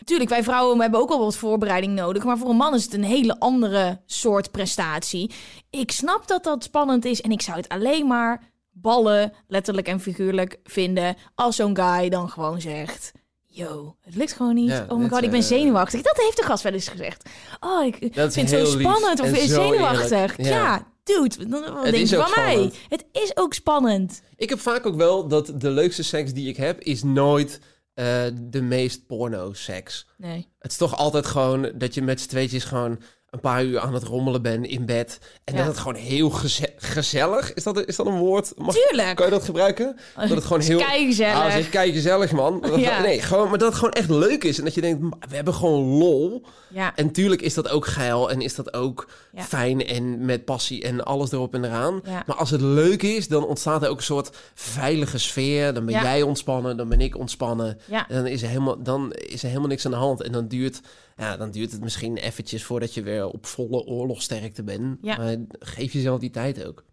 Tuurlijk, 0.04 0.30
wij 0.30 0.42
vrouwen 0.42 0.80
hebben 0.80 1.00
ook 1.00 1.08
wel 1.08 1.18
wat 1.18 1.36
voorbereiding 1.36 1.94
nodig. 1.94 2.24
Maar 2.24 2.38
voor 2.38 2.48
een 2.50 2.56
man 2.56 2.74
is 2.74 2.84
het 2.84 2.94
een 2.94 3.04
hele 3.04 3.38
andere 3.38 4.00
soort 4.06 4.50
prestatie. 4.50 5.30
Ik 5.70 5.90
snap 5.90 6.28
dat 6.28 6.44
dat 6.44 6.62
spannend 6.62 7.04
is. 7.04 7.20
En 7.20 7.30
ik 7.30 7.42
zou 7.42 7.56
het 7.56 7.68
alleen 7.68 8.06
maar 8.06 8.42
ballen, 8.70 9.32
letterlijk 9.48 9.88
en 9.88 10.00
figuurlijk, 10.00 10.58
vinden. 10.64 11.16
Als 11.34 11.56
zo'n 11.56 11.76
guy 11.76 12.08
dan 12.08 12.30
gewoon 12.30 12.60
zegt... 12.60 13.12
Yo, 13.46 13.96
het 14.00 14.14
lukt 14.14 14.32
gewoon 14.32 14.54
niet. 14.54 14.70
Ja, 14.70 14.86
oh 14.88 14.98
my 14.98 15.08
god, 15.08 15.22
ik 15.22 15.30
ben 15.30 15.40
eh, 15.40 15.46
zenuwachtig. 15.46 16.02
Dat 16.02 16.16
heeft 16.16 16.36
de 16.36 16.42
gast 16.42 16.62
wel 16.62 16.72
eens 16.72 16.88
gezegd. 16.88 17.28
Oh, 17.60 17.84
ik 17.84 18.14
Dat 18.14 18.32
vind 18.32 18.50
het 18.50 18.68
zo 18.68 18.76
lief 18.76 18.88
spannend. 18.88 19.20
Of 19.20 19.28
zo 19.28 19.46
zenuwachtig. 19.46 20.36
Ja. 20.36 20.86
Dude, 21.06 21.48
dan- 21.48 21.74
wat 21.74 21.84
denk 21.84 21.96
is 21.96 22.10
je 22.10 22.16
ook 22.16 22.28
van 22.28 22.42
mij? 22.44 22.52
spannend. 22.52 22.74
Het 22.88 23.04
is 23.12 23.36
ook 23.36 23.54
spannend. 23.54 24.22
Ik 24.36 24.48
heb 24.48 24.60
vaak 24.60 24.86
ook 24.86 24.96
wel 24.96 25.28
dat 25.28 25.52
de 25.60 25.70
leukste 25.70 26.02
seks 26.02 26.32
die 26.32 26.48
ik 26.48 26.56
heb, 26.56 26.80
is 26.80 27.02
nooit 27.02 27.60
eh, 27.94 28.24
de 28.34 28.62
meest 28.62 29.06
porno-seks. 29.06 30.06
Nee. 30.16 30.48
Het 30.58 30.70
is 30.70 30.76
toch 30.76 30.96
altijd 30.96 31.26
gewoon 31.26 31.72
dat 31.74 31.94
je 31.94 32.02
met 32.02 32.20
z'n 32.20 32.28
tweetjes 32.28 32.64
gewoon 32.64 32.98
een 33.36 33.42
paar 33.42 33.64
uur 33.64 33.78
aan 33.80 33.94
het 33.94 34.02
rommelen 34.02 34.42
bent 34.42 34.66
in 34.66 34.86
bed. 34.86 35.18
En 35.44 35.52
Ja. 35.54 35.58
dat 35.58 35.68
het 35.68 35.78
gewoon 35.78 35.94
heel 35.94 36.30
geze- 36.30 36.72
gezellig... 36.76 37.54
Is 37.54 37.62
dat, 37.62 37.86
is 37.86 37.96
dat 37.96 38.06
een 38.06 38.18
woord? 38.18 38.52
Mag, 38.56 38.74
Tuurlijk. 38.74 39.16
Kan 39.16 39.24
je 39.26 39.32
dat 39.32 39.44
gebruiken? 39.44 39.96
Dat 40.16 40.28
het 40.28 40.44
gewoon 40.44 40.60
heel... 40.62 40.78
keigezellig. 40.78 41.34
Ah, 41.42 41.52
zeg, 41.52 41.68
kijk 41.68 41.92
gezellig, 41.94 42.32
man. 42.32 42.60
Dat- 42.60 42.80
Ja. 42.86 43.00
Nee, 43.00 43.20
gewoon, 43.22 43.48
maar 43.48 43.58
dat 43.58 43.68
het 43.68 43.76
gewoon 43.76 43.92
echt 43.92 44.10
leuk 44.10 44.44
is. 44.44 44.58
En 44.58 44.64
dat 44.64 44.74
je 44.74 44.80
denkt, 44.80 45.00
"Maar 45.00 45.18
we 45.28 45.34
hebben 45.34 45.54
gewoon 45.54 45.84
lol. 45.84 46.42
Ja. 46.68 46.92
En 46.96 47.10
tuurlijk 47.12 47.42
is 47.42 47.54
dat 47.54 47.68
ook 47.68 47.86
geil 47.86 48.30
en 48.30 48.40
is 48.40 48.54
dat 48.54 48.74
ook 48.74 49.08
fijn 49.34 49.86
en 49.86 50.24
met 50.24 50.44
passie 50.44 50.82
en 50.82 51.04
alles 51.04 51.32
erop 51.32 51.54
en 51.54 51.64
eraan. 51.64 52.00
Ja. 52.04 52.22
Maar 52.26 52.36
als 52.36 52.50
het 52.50 52.60
leuk 52.60 53.02
is, 53.02 53.28
dan 53.28 53.46
ontstaat 53.46 53.82
er 53.82 53.88
ook 53.88 53.96
een 53.96 54.02
soort 54.02 54.36
veilige 54.54 55.18
sfeer. 55.18 55.74
Dan 55.74 55.84
ben 55.86 55.94
jij 56.00 56.22
ontspannen, 56.22 56.76
dan 56.76 56.88
ben 56.88 57.00
ik 57.00 57.16
ontspannen. 57.18 57.78
Dan 58.08 58.26
is, 58.26 58.42
er 58.42 58.48
helemaal, 58.48 58.82
dan 58.82 59.12
is 59.12 59.42
er 59.42 59.48
helemaal 59.48 59.68
niks 59.68 59.84
aan 59.84 59.90
de 59.90 59.96
hand. 59.96 60.22
En 60.22 60.32
dan 60.32 60.48
duurt, 60.48 60.80
ja, 61.16 61.36
dan 61.36 61.50
duurt 61.50 61.72
het 61.72 61.80
misschien 61.80 62.16
eventjes 62.16 62.64
voordat 62.64 62.94
je 62.94 63.02
weer 63.02 63.26
op 63.26 63.46
volle 63.46 63.84
oorlogsterkte 63.84 64.62
bent. 64.62 64.98
Ja. 65.02 65.16
Maar 65.16 65.36
geef 65.58 65.92
jezelf 65.92 66.20
die 66.20 66.30
tijd 66.30 66.66
ook. 66.66 66.84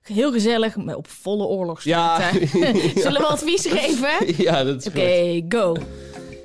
Heel 0.00 0.32
gezellig, 0.32 0.76
maar 0.76 0.96
op 0.96 1.08
volle 1.08 1.44
oorlog. 1.44 1.82
Ja. 1.82 2.30
Zullen 2.94 3.20
we 3.20 3.26
advies 3.26 3.66
geven? 3.66 4.42
ja, 4.44 4.64
dat 4.64 4.80
is 4.80 4.86
Oké, 4.86 5.44
go. 5.48 5.76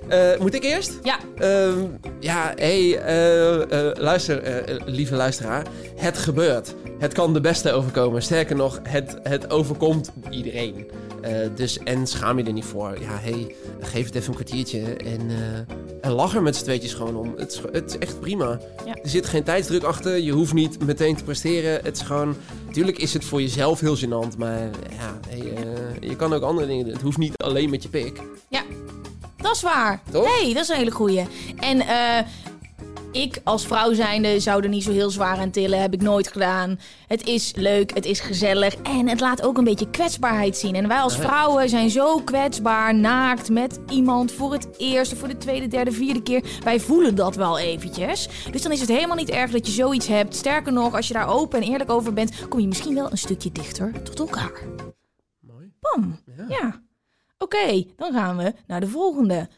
Eh, 0.07 0.39
moet 0.39 0.53
ik 0.53 0.63
eerst? 0.63 0.99
Ja, 1.03 1.17
Ehm, 1.37 1.83
ja, 2.19 2.53
hey, 2.55 2.97
eh, 2.97 3.61
eh, 3.61 3.95
luister, 3.97 4.63
lieve 4.85 5.15
luisteraar. 5.15 5.65
Het 5.95 6.17
gebeurt. 6.17 6.75
Het 6.99 7.13
kan 7.13 7.33
de 7.33 7.41
beste 7.41 7.71
overkomen. 7.71 8.21
Sterker 8.21 8.55
nog, 8.55 8.79
het, 8.83 9.17
het 9.23 9.49
overkomt 9.51 10.11
iedereen. 10.29 10.87
Eh, 11.25 11.49
dus, 11.55 11.77
en 11.77 12.07
schaam 12.07 12.37
je 12.37 12.43
er 12.43 12.53
niet 12.53 12.65
voor. 12.65 12.99
Ja, 12.99 13.17
hey, 13.19 13.55
geef 13.79 14.05
het 14.05 14.15
even 14.15 14.27
een 14.27 14.35
kwartiertje 14.35 14.95
en, 14.95 15.29
eh, 15.29 15.75
en 16.01 16.11
lach 16.11 16.35
er 16.35 16.41
met 16.41 16.55
z'n 16.55 16.63
tweetjes 16.63 16.93
gewoon 16.93 17.15
om. 17.15 17.33
Het 17.37 17.51
is, 17.51 17.61
het 17.71 17.89
is 17.89 17.97
echt 17.97 18.19
prima. 18.19 18.59
Ja. 18.85 18.93
Er 18.93 19.09
zit 19.09 19.25
geen 19.25 19.43
tijdsdruk 19.43 19.83
achter. 19.83 20.17
Je 20.17 20.31
hoeft 20.31 20.53
niet 20.53 20.85
meteen 20.85 21.15
te 21.15 21.23
presteren. 21.23 21.79
Het 21.83 21.95
is 21.95 22.01
gewoon... 22.01 22.35
Natuurlijk 22.65 22.97
is 22.97 23.13
het 23.13 23.25
voor 23.25 23.41
jezelf 23.41 23.79
heel 23.79 23.97
gênant, 23.97 24.37
maar 24.37 24.59
ja, 24.89 25.19
hey, 25.27 25.53
eh, 25.53 26.09
je 26.09 26.15
kan 26.15 26.33
ook 26.33 26.43
andere 26.43 26.67
dingen 26.67 26.83
doen. 26.83 26.93
Het 26.93 27.01
hoeft 27.01 27.17
niet 27.17 27.37
alleen 27.37 27.69
met 27.69 27.83
je 27.83 27.89
pik. 27.89 28.21
Dat 29.45 29.55
is 29.55 29.61
waar. 29.61 30.01
Toch? 30.11 30.39
hey, 30.39 30.53
dat 30.53 30.63
is 30.63 30.69
een 30.69 30.75
hele 30.75 30.91
goeie. 30.91 31.25
En 31.59 31.79
eh, 31.81 32.25
ik 33.15 33.41
als 33.43 33.65
vrouw 33.65 33.93
zijnde 33.93 34.39
zou 34.39 34.63
er 34.63 34.69
niet 34.69 34.83
zo 34.83 34.91
heel 34.91 35.09
zwaar 35.09 35.37
aan 35.37 35.51
tillen. 35.51 35.81
Heb 35.81 35.93
ik 35.93 36.01
nooit 36.01 36.27
gedaan. 36.27 36.79
Het 37.07 37.27
is 37.27 37.53
leuk, 37.55 37.93
het 37.93 38.05
is 38.05 38.19
gezellig. 38.19 38.75
En 38.75 39.07
het 39.09 39.19
laat 39.19 39.41
ook 39.41 39.57
een 39.57 39.63
beetje 39.63 39.89
kwetsbaarheid 39.89 40.57
zien. 40.57 40.75
En 40.75 40.87
wij 40.87 40.99
als 40.99 41.15
vrouwen 41.15 41.69
zijn 41.69 41.89
zo 41.89 42.19
kwetsbaar, 42.19 42.95
naakt 42.95 43.49
met 43.49 43.79
iemand 43.89 44.31
voor 44.31 44.51
het 44.51 44.67
eerste, 44.77 45.15
voor 45.15 45.27
de 45.27 45.37
tweede, 45.37 45.67
derde, 45.67 45.91
vierde 45.91 46.21
keer. 46.21 46.43
Wij 46.63 46.79
voelen 46.79 47.15
dat 47.15 47.35
wel 47.35 47.59
eventjes. 47.59 48.29
Dus 48.51 48.61
dan 48.61 48.71
is 48.71 48.79
het 48.79 48.89
helemaal 48.89 49.17
niet 49.17 49.29
erg 49.29 49.51
dat 49.51 49.67
je 49.67 49.71
zoiets 49.71 50.07
hebt. 50.07 50.35
Sterker 50.35 50.73
nog, 50.73 50.95
als 50.95 51.07
je 51.07 51.13
daar 51.13 51.29
open 51.29 51.61
en 51.61 51.67
eerlijk 51.67 51.89
over 51.91 52.13
bent, 52.13 52.47
kom 52.47 52.59
je 52.59 52.67
misschien 52.67 52.95
wel 52.95 53.11
een 53.11 53.17
stukje 53.17 53.51
dichter 53.51 54.03
tot 54.03 54.19
elkaar. 54.19 54.61
Mooi. 55.39 55.71
Bam. 55.79 56.19
Ja. 56.37 56.45
Ja. 56.47 56.83
Oké, 57.37 57.85
dan 57.95 58.13
gaan 58.13 58.37
we 58.37 58.53
naar 58.67 58.79
de 58.79 58.87
volgende. 58.87 59.49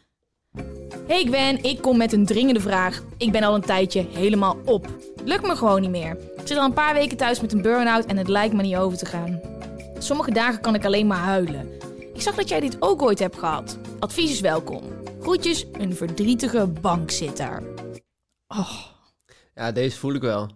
Hey 1.06 1.24
Gwen, 1.24 1.62
ik 1.62 1.82
kom 1.82 1.96
met 1.96 2.12
een 2.12 2.26
dringende 2.26 2.60
vraag. 2.60 3.02
Ik 3.16 3.32
ben 3.32 3.42
al 3.42 3.54
een 3.54 3.60
tijdje 3.60 4.06
helemaal 4.10 4.56
op. 4.64 4.86
Lukt 5.24 5.46
me 5.46 5.56
gewoon 5.56 5.80
niet 5.80 5.90
meer. 5.90 6.16
Ik 6.36 6.46
zit 6.46 6.56
al 6.58 6.64
een 6.64 6.72
paar 6.72 6.94
weken 6.94 7.16
thuis 7.16 7.40
met 7.40 7.52
een 7.52 7.62
burn-out 7.62 8.04
en 8.06 8.16
het 8.16 8.28
lijkt 8.28 8.54
me 8.54 8.62
niet 8.62 8.76
over 8.76 8.98
te 8.98 9.06
gaan. 9.06 9.40
Sommige 9.98 10.30
dagen 10.30 10.60
kan 10.60 10.74
ik 10.74 10.84
alleen 10.84 11.06
maar 11.06 11.18
huilen. 11.18 11.68
Ik 12.14 12.20
zag 12.20 12.34
dat 12.34 12.48
jij 12.48 12.60
dit 12.60 12.76
ook 12.82 13.02
ooit 13.02 13.18
hebt 13.18 13.38
gehad. 13.38 13.78
Advies 13.98 14.30
is 14.30 14.40
welkom. 14.40 14.82
Groetjes, 15.20 15.66
een 15.72 15.94
verdrietige 15.94 16.66
bankzitter. 16.66 17.62
Oh, 18.48 18.70
Ja, 19.54 19.72
deze 19.72 19.98
voel 19.98 20.14
ik 20.14 20.22
wel. 20.22 20.48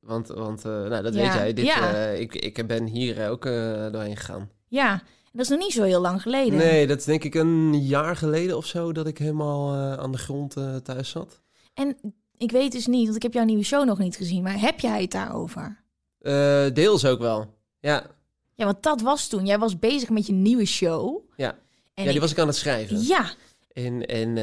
Want, 0.00 0.28
want 0.28 0.64
eh, 0.64 0.70
nou, 0.70 1.02
dat 1.02 1.14
Ja. 1.14 1.20
weet 1.22 1.32
jij. 1.32 1.52
Dit, 1.52 1.64
Ja. 1.66 1.92
eh, 1.94 2.20
ik, 2.20 2.34
ik 2.34 2.66
ben 2.66 2.86
hier 2.86 3.30
ook 3.30 3.44
eh, 3.46 3.52
doorheen 3.92 4.16
gegaan. 4.16 4.50
ja. 4.68 5.02
Dat 5.32 5.40
is 5.40 5.48
nog 5.48 5.58
niet 5.58 5.72
zo 5.72 5.82
heel 5.82 6.00
lang 6.00 6.22
geleden. 6.22 6.58
Nee, 6.58 6.86
dat 6.86 6.98
is 6.98 7.04
denk 7.04 7.24
ik 7.24 7.34
een 7.34 7.82
jaar 7.86 8.16
geleden 8.16 8.56
of 8.56 8.66
zo 8.66 8.92
dat 8.92 9.06
ik 9.06 9.18
helemaal 9.18 9.72
eh, 9.74 9.92
aan 9.98 10.12
de 10.12 10.18
grond 10.18 10.56
eh, 10.56 10.76
thuis 10.76 11.10
zat. 11.10 11.40
En 11.74 11.96
ik 12.36 12.50
weet 12.50 12.72
dus 12.72 12.86
niet, 12.86 13.04
want 13.04 13.16
ik 13.16 13.22
heb 13.22 13.32
jouw 13.32 13.44
nieuwe 13.44 13.62
show 13.64 13.84
nog 13.84 13.98
niet 13.98 14.16
gezien, 14.16 14.42
maar 14.42 14.60
heb 14.60 14.80
jij 14.80 15.00
het 15.02 15.10
daarover? 15.10 15.82
Eh, 16.20 16.66
deels 16.72 17.04
ook 17.04 17.18
wel. 17.18 17.54
Ja, 17.80 18.06
Ja, 18.54 18.64
want 18.64 18.82
dat 18.82 19.00
was 19.00 19.28
toen. 19.28 19.46
Jij 19.46 19.58
was 19.58 19.78
bezig 19.78 20.08
met 20.10 20.26
je 20.26 20.32
nieuwe 20.32 20.64
show. 20.64 21.22
ja. 21.36 21.50
En 21.50 21.58
ja 21.94 22.04
die 22.04 22.14
ik- 22.14 22.20
was 22.20 22.30
ik 22.30 22.38
aan 22.38 22.46
het 22.46 22.56
schrijven. 22.56 23.00
Ja, 23.02 23.30
En, 23.72 24.06
en, 24.06 24.36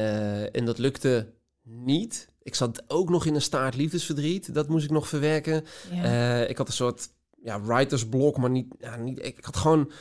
en 0.54 0.66
dat 0.66 0.78
lukte 0.78 1.28
niet. 1.64 2.28
Ik 2.42 2.56
zat 2.56 2.84
ook 2.88 3.10
nog 3.10 3.26
in 3.26 3.36
een 3.36 3.42
staart 3.42 3.76
liefdesverdriet. 3.76 4.54
Dat 4.54 4.68
moest 4.68 4.84
ik 4.86 4.92
nog 4.92 5.08
verwerken. 5.08 5.66
ja. 5.92 6.40
Ik 6.46 6.58
had 6.58 6.68
een 6.68 6.74
soort 6.74 7.10
ja, 7.44 7.62
writersblok, 7.62 8.38
maar 8.38 8.50
niet, 8.50 8.68
ja, 8.80 8.96
niet 8.96 9.26
ik 9.26 9.38
had 9.46 9.58
gewoon... 9.58 9.92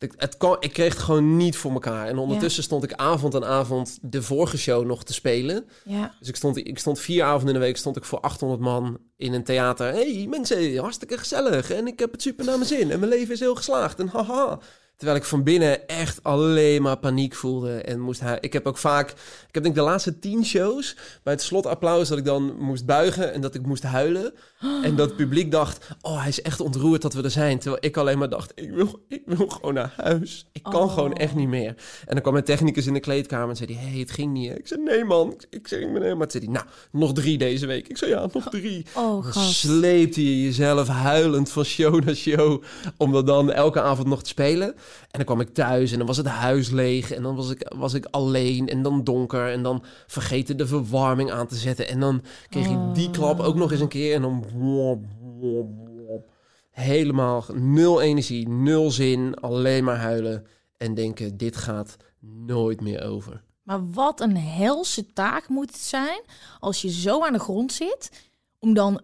Het, 0.00 0.14
het 0.16 0.36
kwam, 0.36 0.56
ik 0.60 0.72
kreeg 0.72 0.92
het 0.92 1.02
gewoon 1.02 1.36
niet 1.36 1.56
voor 1.56 1.72
elkaar. 1.72 2.06
En 2.06 2.18
ondertussen 2.18 2.62
stond 2.62 2.84
ik 2.84 2.92
avond 2.92 3.34
aan 3.34 3.44
avond 3.44 3.98
de 4.02 4.22
vorige 4.22 4.58
show 4.58 4.86
nog 4.86 5.04
te 5.04 5.12
spelen. 5.12 5.68
ja. 5.84 6.14
Dus 6.18 6.28
ik 6.28 6.36
stond, 6.36 6.56
ik 6.56 6.78
stond 6.78 7.00
vier 7.00 7.24
avonden 7.24 7.54
in 7.54 7.60
de 7.60 7.66
week 7.66 7.76
stond 7.76 7.96
ik 7.96 8.04
voor 8.04 8.20
800 8.20 8.60
man 8.60 8.98
in 9.16 9.32
een 9.32 9.44
theater. 9.44 9.92
hey, 9.92 10.26
mensen, 10.28 10.76
hartstikke 10.76 11.18
gezellig. 11.18 11.70
En 11.70 11.86
ik 11.86 11.98
heb 11.98 12.12
het 12.12 12.22
super 12.22 12.44
naar 12.44 12.56
mijn 12.56 12.68
zin. 12.68 12.90
En 12.90 12.98
mijn 12.98 13.12
leven 13.12 13.34
is 13.34 13.40
heel 13.40 13.54
geslaagd. 13.54 13.98
En 13.98 14.08
haha. 14.08 14.58
Terwijl 15.00 15.20
ik 15.20 15.26
van 15.26 15.42
binnen 15.42 15.88
echt 15.88 16.22
alleen 16.22 16.82
maar 16.82 16.96
paniek 16.98 17.34
voelde. 17.34 17.80
En 17.80 18.00
moest 18.00 18.20
hij. 18.20 18.38
Ik 18.40 18.52
heb 18.52 18.66
ook 18.66 18.78
vaak. 18.78 19.10
Ik 19.10 19.16
heb 19.54 19.62
denk 19.62 19.66
ik 19.66 19.74
de 19.74 19.88
laatste 19.88 20.18
tien 20.18 20.44
shows. 20.44 20.96
Bij 21.22 21.32
het 21.32 21.42
slotapplaus 21.42 22.08
dat 22.08 22.18
ik 22.18 22.24
dan 22.24 22.56
moest 22.58 22.86
buigen. 22.86 23.32
En 23.32 23.40
dat 23.40 23.54
ik 23.54 23.66
moest 23.66 23.82
huilen. 23.82 24.32
En 24.82 24.96
dat 24.96 25.08
het 25.08 25.16
publiek 25.16 25.50
dacht. 25.50 25.88
Oh, 26.00 26.18
hij 26.20 26.28
is 26.28 26.42
echt 26.42 26.60
ontroerd 26.60 27.02
dat 27.02 27.14
we 27.14 27.22
er 27.22 27.30
zijn. 27.30 27.58
Terwijl 27.58 27.84
ik 27.84 27.96
alleen 27.96 28.18
maar 28.18 28.28
dacht. 28.28 28.52
Ik 28.54 28.70
wil, 28.70 29.04
ik 29.08 29.22
wil 29.26 29.48
gewoon 29.48 29.74
naar 29.74 29.92
huis. 29.96 30.46
Ik 30.52 30.62
kan 30.62 30.74
Oh. 30.82 30.92
gewoon 30.92 31.12
echt 31.12 31.34
niet 31.34 31.48
meer. 31.48 31.68
En 32.06 32.12
dan 32.12 32.20
kwam 32.20 32.32
mijn 32.32 32.44
technicus 32.44 32.86
in 32.86 32.92
de 32.92 33.00
kleedkamer. 33.00 33.48
En 33.48 33.56
zei 33.56 33.74
hij. 33.74 33.88
Hey, 33.90 33.98
het 33.98 34.10
ging 34.10 34.32
niet. 34.32 34.48
hè." 34.48 34.54
Ik 34.58 34.66
zei. 34.66 34.82
Nee, 34.82 35.04
man. 35.04 35.32
Ik, 35.32 35.46
ik 35.50 35.68
zei. 35.68 35.84
Ik 35.84 35.92
ben 35.92 36.02
helemaal. 36.02 36.30
Zei 36.30 36.44
hij. 36.44 36.52
Nou, 36.52 36.66
nog 36.92 37.12
drie 37.12 37.38
deze 37.38 37.66
week. 37.66 37.88
Ik 37.88 37.96
zei. 37.96 38.10
Ja, 38.10 38.28
nog 38.32 38.48
drie. 38.48 38.86
Oh, 38.96 39.24
gast. 39.24 39.54
sleepte 39.54 40.24
je 40.24 40.42
jezelf 40.44 40.88
huilend 40.88 41.50
van 41.50 41.64
show 41.64 42.04
naar 42.04 42.14
show. 42.14 42.62
Om 42.96 43.12
dat 43.12 43.26
dan 43.26 43.52
elke 43.52 43.80
avond 43.80 44.08
nog 44.08 44.22
te 44.22 44.28
spelen. 44.28 44.74
En 45.00 45.08
dan 45.10 45.24
kwam 45.24 45.40
ik 45.40 45.54
thuis 45.54 45.92
en 45.92 45.98
dan 45.98 46.06
was 46.06 46.16
het 46.16 46.26
huis 46.26 46.70
leeg. 46.70 47.12
En 47.12 47.22
dan 47.22 47.36
was 47.36 47.50
ik, 47.50 47.72
was 47.76 47.94
ik 47.94 48.06
alleen 48.10 48.68
en 48.68 48.82
dan 48.82 49.04
donker. 49.04 49.52
En 49.52 49.62
dan 49.62 49.84
vergeten 50.06 50.56
de 50.56 50.66
verwarming 50.66 51.30
aan 51.30 51.46
te 51.46 51.56
zetten. 51.56 51.88
En 51.88 52.00
dan 52.00 52.22
kreeg 52.48 52.68
je 52.68 52.90
die 52.92 53.10
klap 53.10 53.40
ook 53.40 53.54
nog 53.54 53.70
eens 53.70 53.80
een 53.80 53.88
keer. 53.88 54.14
En 54.14 54.22
dan... 54.22 54.44
wop, 54.54 55.04
wop, 55.18 55.68
wop. 56.06 56.32
Helemaal 56.70 57.44
nul 57.52 58.00
energie, 58.00 58.48
nul 58.48 58.90
zin. 58.90 59.34
Alleen 59.34 59.84
maar 59.84 59.98
huilen. 59.98 60.46
En 60.76 60.94
denken, 60.94 61.36
dit 61.36 61.56
gaat 61.56 61.96
nooit 62.20 62.80
meer 62.80 63.02
over. 63.02 63.42
Maar 63.62 63.90
wat 63.90 64.20
een 64.20 64.36
helse 64.36 65.12
taak 65.12 65.48
moet 65.48 65.72
het 65.72 65.80
zijn 65.80 66.20
als 66.58 66.82
je 66.82 66.90
zo 66.90 67.24
aan 67.24 67.32
de 67.32 67.38
grond 67.38 67.72
zit, 67.72 68.28
om 68.58 68.74
dan 68.74 69.00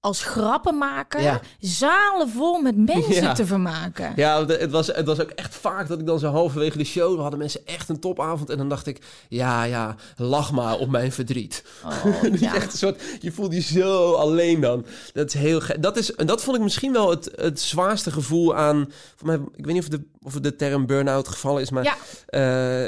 als 0.00 0.22
grappenmaker 0.22 1.20
Ja. 1.20 1.40
zalen 1.58 2.28
vol 2.28 2.60
met 2.60 2.76
mensen 2.76 3.22
Ja. 3.22 3.32
te 3.32 3.46
vermaken. 3.46 4.12
Ja, 4.16 4.46
het 4.46 4.70
was, 4.70 4.86
het 4.86 5.06
was 5.06 5.20
ook 5.20 5.30
echt 5.30 5.54
vaak 5.54 5.88
dat 5.88 5.98
ik 5.98 6.06
dan 6.06 6.18
zo 6.18 6.30
halverwege 6.30 6.78
de 6.78 6.84
show... 6.84 7.20
hadden 7.20 7.38
mensen 7.38 7.66
echt 7.66 7.88
een 7.88 8.00
topavond. 8.00 8.50
En 8.50 8.58
dan 8.58 8.68
dacht 8.68 8.86
ik, 8.86 8.98
ja, 9.28 9.62
ja, 9.64 9.96
lach 10.16 10.52
maar 10.52 10.78
op 10.78 10.88
mijn 10.90 11.12
verdriet. 11.12 11.64
Oh, 11.84 12.22
ja. 12.40 12.54
echt 12.54 12.72
een 12.72 12.78
soort, 12.78 13.02
je 13.20 13.32
voelt 13.32 13.52
je 13.52 13.60
zo 13.60 14.12
alleen 14.12 14.60
dan. 14.60 14.84
Dat 15.12 15.26
is 15.26 15.34
heel 15.34 15.60
dat 15.80 15.96
is 15.96 16.14
En 16.14 16.26
dat 16.26 16.42
vond 16.42 16.56
ik 16.56 16.62
misschien 16.62 16.92
wel 16.92 17.10
het, 17.10 17.30
het 17.34 17.60
zwaarste 17.60 18.10
gevoel 18.10 18.54
aan... 18.56 18.90
Voor 19.16 19.26
mij, 19.26 19.36
ik 19.56 19.64
weet 19.64 19.74
niet 19.74 19.82
of 19.82 19.88
de, 19.88 20.04
of 20.22 20.32
de 20.32 20.56
term 20.56 20.86
burn-out 20.86 21.28
gevallen 21.28 21.62
is, 21.62 21.70
maar... 21.70 21.84
Ja. 21.84 21.94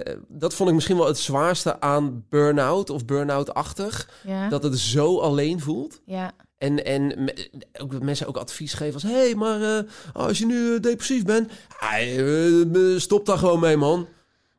eh, 0.06 0.14
dat 0.28 0.54
vond 0.54 0.68
ik 0.68 0.74
misschien 0.74 0.96
wel 0.96 1.06
het 1.06 1.18
zwaarste 1.18 1.80
aan 1.80 2.24
burn-out 2.28 2.90
of 2.90 3.04
burn-out-achtig. 3.04 4.08
Dat 4.50 4.62
het 4.62 4.78
zo 4.78 5.18
alleen 5.18 5.60
voelt. 5.60 6.00
ja. 6.04 6.32
En, 6.62 6.84
en 6.84 7.06
me- 7.24 7.48
ook 7.80 7.92
dat 7.92 8.02
mensen 8.02 8.26
ook 8.26 8.36
advies 8.36 8.72
geven 8.74 8.94
als... 8.94 9.02
hé, 9.02 9.10
hey, 9.12 9.34
maar 9.34 9.62
eh, 9.62 9.82
als 10.12 10.38
je 10.38 10.46
nu 10.46 10.74
eh, 10.74 10.80
depressief 10.80 11.24
bent... 11.24 11.50
eh, 11.80 12.98
stop 12.98 13.26
daar 13.26 13.38
gewoon 13.38 13.60
mee, 13.60 13.76
man. 13.76 14.08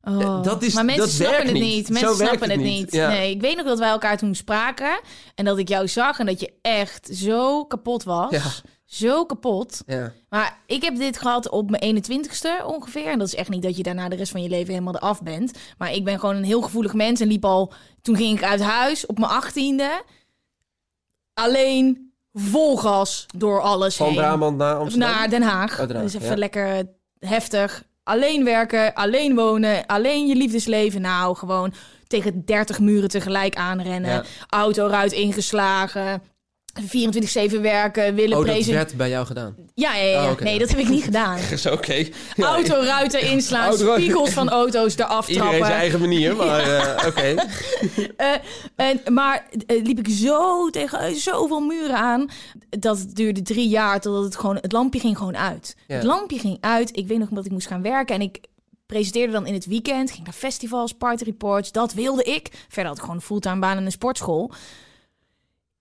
Oh. 0.04 0.44
dat 0.44 0.64
is- 0.64 0.74
maar 0.74 0.86
mensen 0.86 1.04
dat 1.06 1.14
snappen 1.14 1.36
werkt 1.38 1.52
het 1.52 1.62
niet. 1.62 1.90
Mensen 1.90 2.16
snappen 2.16 2.40
het 2.40 2.52
het 2.52 2.60
niet. 2.60 2.80
niet. 2.80 2.92
Ja. 2.92 3.08
Nee, 3.10 3.32
ik 3.32 3.42
weet 3.42 3.56
nog 3.56 3.66
dat 3.66 3.80
wij 3.80 3.90
elkaar 3.90 4.18
toen 4.18 4.36
spraken 4.36 5.00
en 5.36 5.46
dat 5.46 5.58
ik 5.58 5.68
jou 5.70 5.88
zag 5.88 6.20
en 6.20 6.26
dat 6.26 6.40
je 6.40 6.54
echt 6.62 7.10
zo 7.14 7.66
kapot 7.66 8.04
was. 8.04 8.32
Ja. 8.32 8.42
Zo 8.86 9.26
kapot. 9.26 9.82
Ja. 9.86 10.12
Maar 10.30 10.58
ik 10.66 10.82
heb 10.84 10.96
dit 10.96 11.18
gehad 11.20 11.50
op 11.50 11.70
mijn 11.70 12.04
21ste 12.04 12.66
ongeveer. 12.66 13.06
En 13.08 13.18
dat 13.20 13.28
is 13.28 13.36
echt 13.36 13.50
niet 13.50 13.62
dat 13.64 13.78
je 13.78 13.84
daarna 13.84 14.10
de 14.10 14.16
rest 14.16 14.32
van 14.32 14.42
je 14.44 14.50
leven 14.50 14.74
helemaal 14.74 14.96
eraf 14.96 15.22
bent. 15.22 15.52
Maar 15.78 15.94
ik 15.94 16.04
ben 16.04 16.20
gewoon 16.20 16.36
een 16.36 16.44
heel 16.44 16.62
gevoelig 16.62 16.94
mens 16.94 17.20
en 17.20 17.28
liep 17.28 17.46
al... 17.46 17.74
Toen 18.02 18.16
ging 18.16 18.38
ik 18.38 18.44
uit 18.44 18.62
huis 18.62 19.06
op 19.06 19.20
mijn 19.20 19.32
18e. 19.44 20.06
Alleen 21.34 22.14
vol 22.34 22.78
gas 22.78 23.26
door 23.36 23.62
alles 23.62 23.96
Van 23.96 24.08
heen. 24.08 24.16
Brabant 24.16 24.58
naar 24.58 24.76
Amsterdam. 24.76 25.10
Naar 25.10 25.30
Den 25.30 25.42
Haag. 25.42 25.80
Oh, 25.80 25.88
Den 25.88 25.96
Haag, 25.96 26.04
dus 26.04 26.14
even 26.14 26.28
ja. 26.28 26.36
lekker 26.36 26.86
heftig. 27.20 27.84
Alleen 28.04 28.44
werken, 28.44 28.94
alleen 28.94 29.36
wonen, 29.36 29.86
alleen 29.86 30.28
je 30.28 30.36
liefdesleven. 30.36 31.02
Nou, 31.02 31.36
gewoon 31.36 31.74
tegen 32.08 32.46
30 32.46 32.80
muren 32.80 33.10
tegelijk 33.10 33.56
aanrennen. 33.56 34.12
Ja. 34.12 34.24
Autoruit 34.50 35.12
ingeslagen. 35.12 36.22
24-7 36.82 37.62
werken, 37.62 38.16
willen 38.16 38.38
Oh, 38.38 38.46
dat 38.46 38.54
prezen. 38.54 38.74
werd 38.74 38.98
bij 38.98 39.10
jou 39.10 39.26
gedaan. 39.26 39.56
Ja, 39.74 39.96
ja, 39.96 40.04
ja. 40.04 40.32
Oh, 40.32 40.40
nee, 40.40 40.60
dat 40.60 40.70
heb 40.70 40.78
ik 40.80 40.90
niet 40.90 41.04
gedaan. 41.14 41.38
Is 41.52 41.66
oké. 41.66 41.94
Ja, 41.94 42.46
Autoruiten 42.46 43.22
inslaan, 43.22 43.74
spiegels 43.78 44.30
van 44.30 44.50
auto's 44.50 44.98
eraf 44.98 45.28
Iedereen 45.28 45.48
trappen. 45.50 45.68
zijn 45.68 45.80
eigen 45.80 46.00
manier, 46.00 46.36
maar 46.46 46.60
eh, 46.60 47.08
oké. 47.08 47.36
Eh, 48.18 48.34
en, 48.76 49.14
maar 49.14 49.48
eh, 49.68 49.84
liep 49.84 50.00
ik 50.00 50.08
zo 50.10 50.70
tegen 50.70 51.16
zoveel 51.16 51.60
muren 51.60 51.96
aan. 51.98 52.30
Dat 52.70 53.06
duurde 53.14 53.42
drie 53.42 53.68
jaar 53.68 54.00
totdat 54.02 54.24
het 54.24 54.36
gewoon... 54.36 54.56
Het 54.62 54.72
lampje 54.72 55.00
ging 55.00 55.18
gewoon 55.18 55.38
uit. 55.38 55.76
Ja. 55.88 55.96
Het 55.96 56.04
lampje 56.04 56.40
ging 56.40 56.58
uit. 56.62 56.98
Ik 56.98 57.08
weet 57.08 57.18
nog 57.20 57.30
dat 57.30 57.46
ik 57.46 57.52
moest 57.52 57.68
gaan 57.68 57.82
werken. 57.82 58.16
En 58.16 58.22
ik 58.22 58.40
presenteerde 58.86 59.34
dan 59.34 59.46
in 59.46 59.54
het 59.54 59.66
weekend. 59.66 60.12
Ging 60.12 60.24
naar 60.24 60.34
festivals, 60.34 60.94
party 60.94 61.24
reports. 61.24 61.72
Dat 61.72 61.94
wilde 61.94 62.24
ik. 62.24 62.50
Verder 62.68 62.86
had 62.86 62.96
ik 62.96 63.02
gewoon 63.02 63.16
een 63.16 63.22
fulltime 63.22 63.60
baan 63.60 63.78
in 63.78 63.86
een 63.86 63.92
sportschool. 63.92 64.52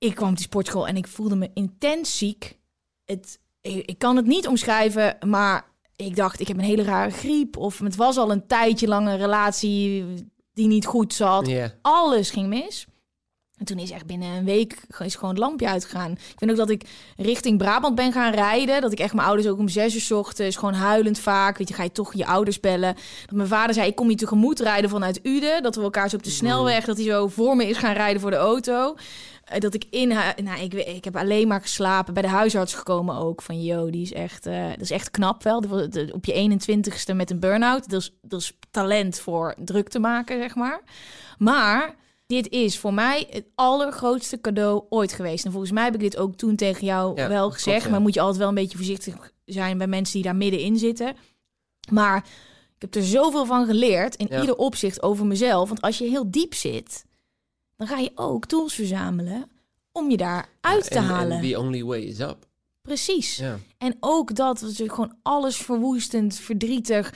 Ik 0.02 0.14
kwam 0.14 0.28
op 0.28 0.36
die 0.36 0.44
sportschool 0.44 0.86
en 0.86 0.96
ik 0.96 1.06
voelde 1.06 1.36
me 1.36 1.50
intens 1.54 2.18
ziek. 2.18 2.58
Het, 3.04 3.38
ik, 3.60 3.86
ik 3.86 3.98
kan 3.98 4.16
het 4.16 4.26
niet 4.26 4.46
omschrijven, 4.46 5.16
maar 5.26 5.64
ik 5.96 6.16
dacht, 6.16 6.40
ik 6.40 6.48
heb 6.48 6.58
een 6.58 6.64
hele 6.64 6.82
rare 6.82 7.10
griep. 7.10 7.56
Of 7.56 7.78
het 7.78 7.96
was 7.96 8.16
al 8.16 8.30
een 8.30 8.46
tijdje 8.46 8.88
lang 8.88 9.08
een 9.08 9.16
relatie 9.16 10.04
die 10.52 10.66
niet 10.66 10.86
goed 10.86 11.14
zat 11.14 11.46
alles 11.82 12.30
ging 12.30 12.48
mis. 12.48 12.86
En 13.56 13.68
toen 13.68 13.78
is 13.78 13.90
echt 13.90 14.06
binnen 14.06 14.28
een 14.28 14.44
week 14.44 14.82
is 14.98 15.14
gewoon 15.14 15.30
het 15.30 15.38
lampje 15.38 15.68
uitgegaan. 15.68 16.12
Ik 16.12 16.34
weet 16.36 16.50
ook 16.50 16.56
dat 16.56 16.70
ik 16.70 16.88
richting 17.16 17.58
Brabant 17.58 17.94
ben 17.94 18.12
gaan 18.12 18.32
rijden. 18.32 18.80
Dat 18.80 18.92
ik 18.92 18.98
echt 18.98 19.14
mijn 19.14 19.26
ouders 19.26 19.48
ook 19.48 19.58
om 19.58 19.68
zes 19.68 19.94
uur 19.94 20.00
s 20.00 20.10
ochtends 20.10 20.56
gewoon 20.56 20.74
huilend 20.74 21.18
vaak. 21.18 21.58
Weet 21.58 21.68
je, 21.68 21.74
ga 21.74 21.82
je 21.82 21.92
toch 21.92 22.14
je 22.14 22.26
ouders 22.26 22.60
bellen. 22.60 22.94
Dat 23.26 23.36
mijn 23.36 23.48
vader 23.48 23.74
zei, 23.74 23.88
ik 23.88 23.94
kom 23.94 24.10
je 24.10 24.16
tegemoet 24.16 24.60
rijden 24.60 24.90
vanuit 24.90 25.20
Uden. 25.22 25.62
Dat 25.62 25.76
we 25.76 25.82
elkaar 25.82 26.08
zo 26.08 26.16
op 26.16 26.22
de 26.22 26.28
Mm. 26.28 26.34
snelweg, 26.36 26.84
dat 26.84 26.96
hij 26.96 27.06
zo 27.06 27.28
voor 27.28 27.56
me 27.56 27.68
is 27.68 27.76
gaan 27.76 27.94
rijden 27.94 28.20
voor 28.20 28.30
de 28.30 28.36
auto. 28.36 28.94
Eh, 29.52 29.60
Dat 29.60 29.74
ik 29.74 29.84
in 29.90 30.08
nou, 30.08 30.60
ik, 30.60 30.74
ik 30.74 31.04
heb 31.04 31.16
alleen 31.16 31.48
maar 31.48 31.60
geslapen. 31.60 32.14
Bij 32.14 32.22
de 32.22 32.28
huisarts 32.28 32.74
gekomen 32.74 33.16
ook. 33.16 33.42
Van, 33.42 33.62
yo, 33.62 33.90
die 33.90 34.02
is 34.02 34.12
echt, 34.12 34.46
eh, 34.46 34.68
dat 34.68 34.80
is 34.80 34.90
echt 34.90 35.10
knap 35.10 35.42
wel. 35.42 35.56
Op 36.12 36.24
je 36.24 36.32
21ste 36.32 37.14
met 37.14 37.30
een 37.30 37.40
burn-out. 37.40 37.90
Dat 37.90 38.00
is, 38.00 38.12
dat 38.22 38.40
is 38.40 38.58
talent 38.70 39.18
voor 39.18 39.54
druk 39.64 39.88
te 39.88 39.98
maken, 39.98 40.38
zeg 40.38 40.54
maar. 40.54 40.80
Maar 41.38 41.94
dit 42.26 42.48
is 42.48 42.78
voor 42.78 42.94
mij 42.94 43.26
het 43.30 43.44
allergrootste 43.54 44.40
cadeau 44.40 44.82
ooit 44.88 45.12
geweest. 45.12 45.44
En 45.44 45.50
volgens 45.50 45.72
mij 45.72 45.84
heb 45.84 45.94
ik 45.94 46.00
dit 46.00 46.16
ook 46.16 46.34
toen 46.34 46.56
tegen 46.56 46.84
jou 46.86 47.16
Ja, 47.16 47.28
wel 47.28 47.40
klopt, 47.40 47.54
gezegd. 47.62 47.84
ja. 47.84 47.90
Maar 47.90 48.00
moet 48.00 48.14
je 48.14 48.20
altijd 48.20 48.38
wel 48.38 48.48
een 48.48 48.54
beetje 48.54 48.76
voorzichtig 48.76 49.32
zijn 49.44 49.78
bij 49.78 49.86
mensen 49.86 50.14
die 50.14 50.22
daar 50.22 50.36
middenin 50.36 50.76
zitten. 50.78 51.16
Maar 51.90 52.16
ik 52.76 52.82
heb 52.82 52.94
er 52.94 53.02
zoveel 53.08 53.46
van 53.46 53.66
geleerd 53.66 54.14
in 54.16 54.26
Ja. 54.30 54.40
ieder 54.40 54.56
opzicht 54.56 55.02
over 55.02 55.26
mezelf. 55.26 55.68
Want 55.68 55.80
als 55.80 55.98
je 55.98 56.04
heel 56.08 56.30
diep 56.30 56.54
zit, 56.54 57.04
dan 57.86 57.96
ga 57.96 58.02
je 58.02 58.12
ook 58.14 58.46
tools 58.46 58.74
verzamelen 58.74 59.50
om 59.92 60.10
je 60.10 60.16
daar 60.16 60.48
uit 60.60 60.90
te 60.90 60.94
En- 60.98 61.04
halen. 61.04 61.36
En 61.36 61.42
the 61.50 61.58
only 61.58 61.84
way 61.84 62.00
is 62.00 62.18
up. 62.18 62.46
Precies. 62.82 63.36
Ja. 63.36 63.58
En 63.78 63.96
ook 64.00 64.34
dat 64.34 64.60
was 64.60 64.76
gewoon 64.76 65.16
alles 65.22 65.56
verwoestend, 65.56 66.34
verdrietig. 66.34 67.14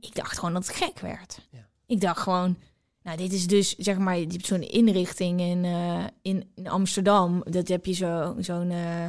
Ik 0.00 0.14
dacht 0.14 0.38
gewoon 0.38 0.54
dat 0.54 0.66
het 0.66 0.76
gek 0.76 1.00
werd. 1.00 1.38
Ja. 1.50 1.68
Ik 1.86 2.00
dacht 2.00 2.20
gewoon, 2.20 2.56
nou, 3.02 3.16
dit 3.16 3.32
is 3.32 3.46
dus 3.46 3.74
zeg 3.76 3.98
maar, 3.98 4.18
je 4.18 4.26
hebt 4.26 4.46
zo'n 4.46 4.62
inrichting 4.62 5.40
in, 5.40 5.64
eh, 5.64 6.04
in, 6.22 6.50
in 6.54 6.68
Amsterdam. 6.68 7.42
Dat 7.50 7.68
heb 7.68 7.86
je 7.86 7.92
zo, 7.92 8.34
zo'n, 8.38 8.70
eh, 8.70 9.04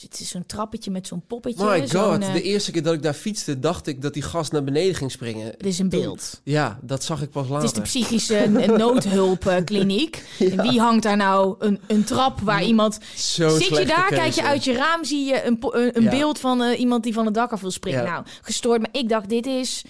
het 0.00 0.20
is 0.20 0.28
zo'n 0.28 0.46
trappetje 0.46 0.90
met 0.90 1.06
zo'n 1.06 1.26
poppetje. 1.26 1.64
My 1.64 1.88
god, 1.88 2.22
eh, 2.22 2.32
de 2.32 2.42
eerste 2.42 2.70
keer 2.70 2.82
dat 2.82 2.94
ik 2.94 3.02
daar 3.02 3.14
fietste, 3.14 3.58
dacht 3.58 3.86
ik 3.86 4.02
dat 4.02 4.12
die 4.14 4.22
gast 4.22 4.52
naar 4.52 4.64
beneden 4.64 4.94
ging 4.94 5.10
springen. 5.10 5.46
het 5.46 5.66
is 5.66 5.78
een 5.78 5.88
beeld. 5.88 6.40
Ja, 6.44 6.78
dat 6.82 7.04
zag 7.04 7.22
ik 7.22 7.30
pas 7.30 7.42
Het 7.42 7.50
later. 7.50 7.66
is 7.68 7.72
de 7.74 7.80
psychische 7.80 8.46
noodhulpkliniek. 8.78 10.24
En 10.38 10.62
Wie 10.62 10.80
hangt 10.80 11.02
daar 11.02 11.16
nou 11.16 11.54
een, 11.58 11.80
een 11.86 12.04
trap 12.04 12.40
waar 12.40 12.64
iemand... 12.64 12.98
Zo'n 13.14 13.50
Zit 13.50 13.76
je 13.78 13.84
daar, 13.86 14.08
kijk 14.08 14.32
je 14.32 14.42
uit 14.42 14.64
je 14.64 14.72
raam, 14.72 15.04
zie 15.04 15.24
je 15.24 15.44
een, 15.44 15.58
een, 15.60 15.96
een 15.96 16.02
Ja. 16.02 16.10
beeld 16.10 16.38
van 16.38 16.62
eh, 16.62 16.80
iemand 16.80 17.02
die 17.02 17.12
van 17.12 17.24
het 17.24 17.34
dak 17.34 17.52
af 17.52 17.60
wil 17.60 17.70
springen. 17.70 18.02
Ja. 18.02 18.10
Nou, 18.10 18.24
gestoord. 18.42 18.80
Maar 18.80 18.90
ik 18.92 19.08
dacht, 19.08 19.28
dit 19.28 19.46
is, 19.46 19.84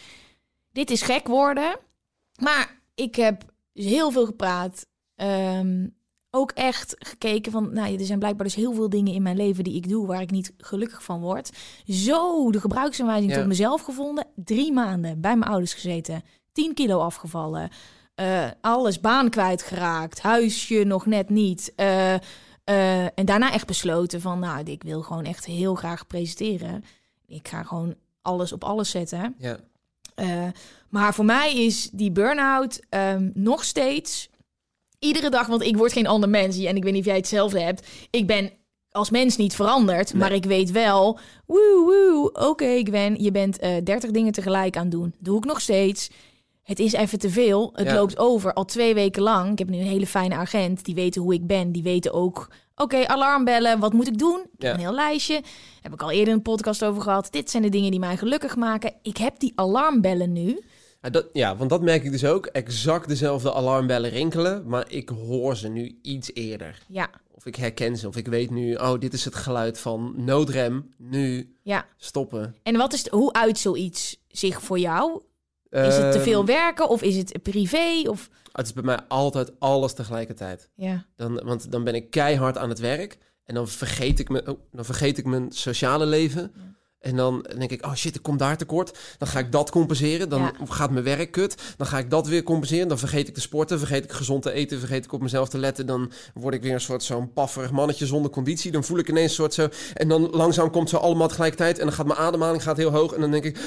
dit 0.72 0.90
is 0.90 1.02
gek 1.02 1.26
worden. 1.28 1.76
Maar 2.42 2.80
ik 2.94 3.14
heb 3.14 3.42
heel 3.72 4.10
veel 4.10 4.26
gepraat. 4.26 4.86
Ehm, 5.16 5.86
ook 6.30 6.50
echt 6.50 6.94
gekeken 6.98 7.52
van, 7.52 7.72
nou, 7.72 7.96
er 7.98 8.04
zijn 8.04 8.18
blijkbaar 8.18 8.46
dus 8.46 8.54
heel 8.54 8.72
veel 8.74 8.88
dingen 8.88 9.12
in 9.14 9.22
mijn 9.22 9.36
leven 9.36 9.64
die 9.64 9.74
ik 9.74 9.88
doe 9.88 10.06
waar 10.06 10.20
ik 10.20 10.30
niet 10.30 10.52
gelukkig 10.58 11.02
van 11.04 11.20
word. 11.20 11.50
Zo 11.86 12.50
de 12.50 12.60
gebruiksaanwijzing 12.60 13.30
Ja. 13.32 13.36
tot 13.38 13.46
mezelf 13.46 13.82
gevonden. 13.82 14.26
Drie 14.34 14.72
maanden 14.72 15.20
bij 15.20 15.36
mijn 15.36 15.50
ouders 15.50 15.74
gezeten. 15.74 16.22
10 16.52 16.74
kilo 16.74 16.98
afgevallen. 16.98 17.70
eh, 18.14 18.46
alles 18.60 19.00
baan 19.00 19.30
kwijtgeraakt. 19.30 20.20
Huisje 20.20 20.84
nog 20.84 21.06
net 21.06 21.28
niet. 21.28 21.72
Eh, 21.76 22.14
eh, 22.14 23.04
en 23.04 23.24
daarna 23.24 23.52
echt 23.52 23.66
besloten 23.66 24.20
van, 24.20 24.38
nou, 24.38 24.64
ik 24.64 24.82
wil 24.82 25.02
gewoon 25.02 25.24
echt 25.24 25.44
heel 25.44 25.74
graag 25.74 26.06
presenteren. 26.06 26.84
Ik 27.26 27.48
ga 27.48 27.62
gewoon 27.62 27.94
alles 28.22 28.52
op 28.52 28.64
alles 28.64 28.90
zetten. 28.90 29.34
Ja. 29.38 29.58
Maar 30.88 31.14
voor 31.14 31.24
mij 31.24 31.56
is 31.64 31.90
die 31.92 32.10
burn-out 32.12 32.80
ehm, 32.88 33.30
nog 33.34 33.64
steeds 33.64 34.30
iedere 35.00 35.30
dag, 35.30 35.46
want 35.46 35.62
ik 35.62 35.76
word 35.76 35.92
geen 35.92 36.06
ander 36.06 36.28
mens 36.28 36.58
en 36.58 36.76
ik 36.76 36.82
weet 36.82 36.92
niet 36.92 37.00
of 37.02 37.06
jij 37.08 37.16
hetzelfde 37.16 37.60
hebt. 37.60 37.86
Ik 38.10 38.26
ben 38.26 38.50
als 38.90 39.10
mens 39.10 39.36
niet 39.36 39.54
veranderd, 39.54 40.14
maar 40.14 40.32
ik 40.32 40.44
weet 40.44 40.70
wel, 40.70 41.18
woe 41.46 41.82
woe, 41.84 42.46
oké 42.48 42.80
Gwen, 42.84 43.22
je 43.22 43.30
bent 43.30 43.58
eh 43.58 43.70
30 43.84 44.10
dingen 44.10 44.32
tegelijk 44.32 44.76
aan 44.76 44.88
doen. 44.88 45.14
Doe 45.18 45.36
ik 45.38 45.44
nog 45.44 45.60
steeds. 45.60 46.10
Het 46.62 46.78
is 46.78 46.92
even 46.92 47.18
te 47.18 47.30
veel. 47.30 47.70
Het 47.74 47.86
Ja. 47.86 47.94
loopt 47.94 48.18
over 48.18 48.52
al 48.52 48.64
twee 48.64 48.94
weken 48.94 49.22
lang. 49.22 49.52
Ik 49.52 49.58
heb 49.58 49.68
nu 49.70 49.76
een 49.78 49.86
hele 49.86 50.06
fijne 50.06 50.34
agent. 50.34 50.84
Die 50.84 50.94
weten 50.94 51.22
hoe 51.22 51.34
ik 51.34 51.46
ben. 51.46 51.72
Die 51.72 51.82
weten 51.82 52.12
ook, 52.12 52.48
oké, 52.74 53.06
alarmbellen. 53.06 53.78
Wat 53.78 53.92
moet 53.92 54.06
ik 54.08 54.18
doen? 54.18 54.40
Ik 54.56 54.62
Ja. 54.62 54.72
een 54.72 54.78
heel 54.78 54.92
lijstje. 54.94 55.42
Heb 55.80 55.92
ik 55.92 56.02
al 56.02 56.10
eerder 56.10 56.34
een 56.34 56.42
podcast 56.42 56.84
over 56.84 57.02
gehad. 57.02 57.28
Dit 57.30 57.50
zijn 57.50 57.62
de 57.62 57.68
dingen 57.68 57.90
die 57.90 58.00
mij 58.00 58.16
gelukkig 58.16 58.56
maken. 58.56 58.92
Ik 59.02 59.16
heb 59.16 59.38
die 59.38 59.52
alarmbellen 59.54 60.32
nu. 60.32 60.60
Ja, 61.02 61.10
dat, 61.10 61.26
ja, 61.32 61.56
want 61.56 61.70
dat 61.70 61.82
merk 61.82 62.04
ik 62.04 62.10
dus 62.10 62.24
ook. 62.24 62.46
Exact 62.46 63.08
dezelfde 63.08 63.52
alarmbellen 63.52 64.10
rinkelen, 64.10 64.66
maar 64.66 64.90
ik 64.90 65.08
hoor 65.08 65.56
ze 65.56 65.68
nu 65.68 65.98
iets 66.02 66.30
eerder. 66.34 66.78
Ja, 66.88 67.10
Of 67.30 67.46
ik 67.46 67.56
herken 67.56 67.96
ze, 67.96 68.08
of 68.08 68.16
ik 68.16 68.26
weet 68.26 68.50
nu, 68.50 68.74
oh, 68.74 68.98
dit 68.98 69.12
is 69.12 69.24
het 69.24 69.34
geluid 69.34 69.78
van 69.78 70.12
noodrem, 70.16 70.94
nu 70.96 71.56
ja. 71.62 71.86
stoppen. 71.96 72.54
En 72.62 72.76
wat 72.76 72.92
is, 72.92 73.08
hoe 73.08 73.32
uit 73.32 73.58
zoiets 73.58 74.16
zich 74.28 74.62
voor 74.62 74.78
jou? 74.78 75.22
Is 75.70 75.96
het 75.96 76.12
te 76.12 76.18
Ehm, 76.18 76.22
veel 76.22 76.44
werken 76.44 76.88
of 76.88 77.02
is 77.02 77.16
het 77.16 77.42
privé? 77.42 78.08
Of... 78.08 78.28
Het 78.52 78.66
is 78.66 78.72
bij 78.72 78.82
mij 78.82 78.98
altijd 79.08 79.60
alles 79.60 79.92
tegelijkertijd. 79.92 80.68
Ja, 80.74 81.06
Dan, 81.16 81.40
want 81.44 81.72
dan 81.72 81.84
ben 81.84 81.94
ik 81.94 82.10
keihard 82.10 82.58
aan 82.58 82.68
het 82.68 82.78
werk 82.78 83.18
en 83.44 83.54
dan 83.54 83.68
vergeet 83.68 84.18
ik, 84.18 84.28
me, 84.28 84.42
oh, 84.46 84.60
dan 84.72 84.84
vergeet 84.84 85.18
ik 85.18 85.24
mijn 85.24 85.52
sociale 85.52 86.06
leven. 86.06 86.52
En 87.00 87.16
dan 87.16 87.46
denk 87.58 87.70
ik, 87.70 87.86
oh 87.86 87.94
shit, 87.94 88.14
ik 88.14 88.22
kom 88.22 88.36
daar 88.36 88.56
tekort. 88.56 88.98
Dan 89.18 89.28
ga 89.28 89.38
ik 89.38 89.52
dat 89.52 89.70
compenseren. 89.70 90.28
Dan 90.28 90.40
Ja. 90.40 90.52
gaat 90.68 90.90
mijn 90.90 91.04
werk 91.04 91.30
kut. 91.30 91.54
Dan 91.76 91.86
ga 91.86 91.98
ik 91.98 92.10
dat 92.10 92.26
weer 92.26 92.42
compenseren. 92.42 92.88
Dan 92.88 92.98
vergeet 92.98 93.28
ik 93.28 93.34
te 93.34 93.40
sporten. 93.40 93.78
Vergeet 93.78 94.04
ik 94.04 94.12
gezond 94.12 94.42
te 94.42 94.52
eten. 94.52 94.78
Vergeet 94.78 95.04
ik 95.04 95.12
op 95.12 95.20
mezelf 95.22 95.48
te 95.48 95.58
letten. 95.58 95.86
Dan 95.86 96.12
word 96.34 96.54
ik 96.54 96.62
weer 96.62 96.72
een 96.72 96.80
soort 96.80 97.02
zo'n 97.02 97.32
pafferig 97.32 97.70
mannetje 97.70 98.06
zonder 98.06 98.30
conditie. 98.30 98.70
Dan 98.72 98.84
voel 98.84 98.98
ik 98.98 99.08
ineens 99.08 99.28
een 99.30 99.34
soort 99.34 99.54
zo... 99.54 99.68
En 99.94 100.08
dan 100.08 100.30
langzaam 100.30 100.70
komt 100.70 100.88
zo 100.88 100.96
allemaal 100.96 101.28
tegelijkertijd. 101.28 101.78
En 101.78 101.84
dan 101.86 101.94
gaat 101.94 102.06
mijn 102.06 102.18
ademhaling 102.18 102.62
gaat 102.62 102.76
heel 102.76 102.90
hoog. 102.90 103.12
En 103.12 103.20
dan 103.20 103.30
denk 103.30 103.44
ik... 103.44 103.58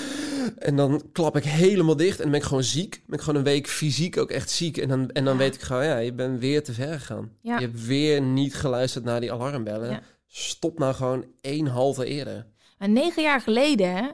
En 0.57 0.75
dan 0.75 1.01
klap 1.11 1.35
ik 1.37 1.43
helemaal 1.43 1.95
dicht. 1.97 2.17
En 2.17 2.21
dan 2.23 2.31
ben 2.31 2.39
ik 2.41 2.45
gewoon 2.47 2.63
ziek. 2.63 2.91
Dan 2.91 3.01
ben 3.07 3.17
ik 3.17 3.23
gewoon 3.23 3.39
een 3.39 3.45
week 3.45 3.67
fysiek 3.67 4.17
ook 4.17 4.29
echt 4.31 4.49
ziek. 4.49 4.77
En 4.77 4.87
dan, 4.87 5.09
en 5.11 5.23
dan 5.25 5.33
Ja. 5.33 5.39
weet 5.39 5.55
ik 5.55 5.61
gewoon, 5.61 5.83
ja, 5.83 5.97
je 5.97 6.13
bent 6.13 6.39
weer 6.39 6.63
te 6.63 6.73
ver 6.73 6.99
gegaan. 6.99 7.31
Ja. 7.41 7.59
Je 7.59 7.65
hebt 7.65 7.85
weer 7.85 8.21
niet 8.21 8.55
geluisterd 8.55 9.03
naar 9.03 9.19
die 9.19 9.31
alarmbellen. 9.31 10.01
Stop 10.27 10.79
nou 10.79 10.93
gewoon 10.93 11.25
één 11.41 11.67
halte 11.67 12.05
eerder. 12.05 12.45
Maar 12.83 12.91
negen 12.91 13.23
jaar 13.23 13.41
geleden, 13.41 14.11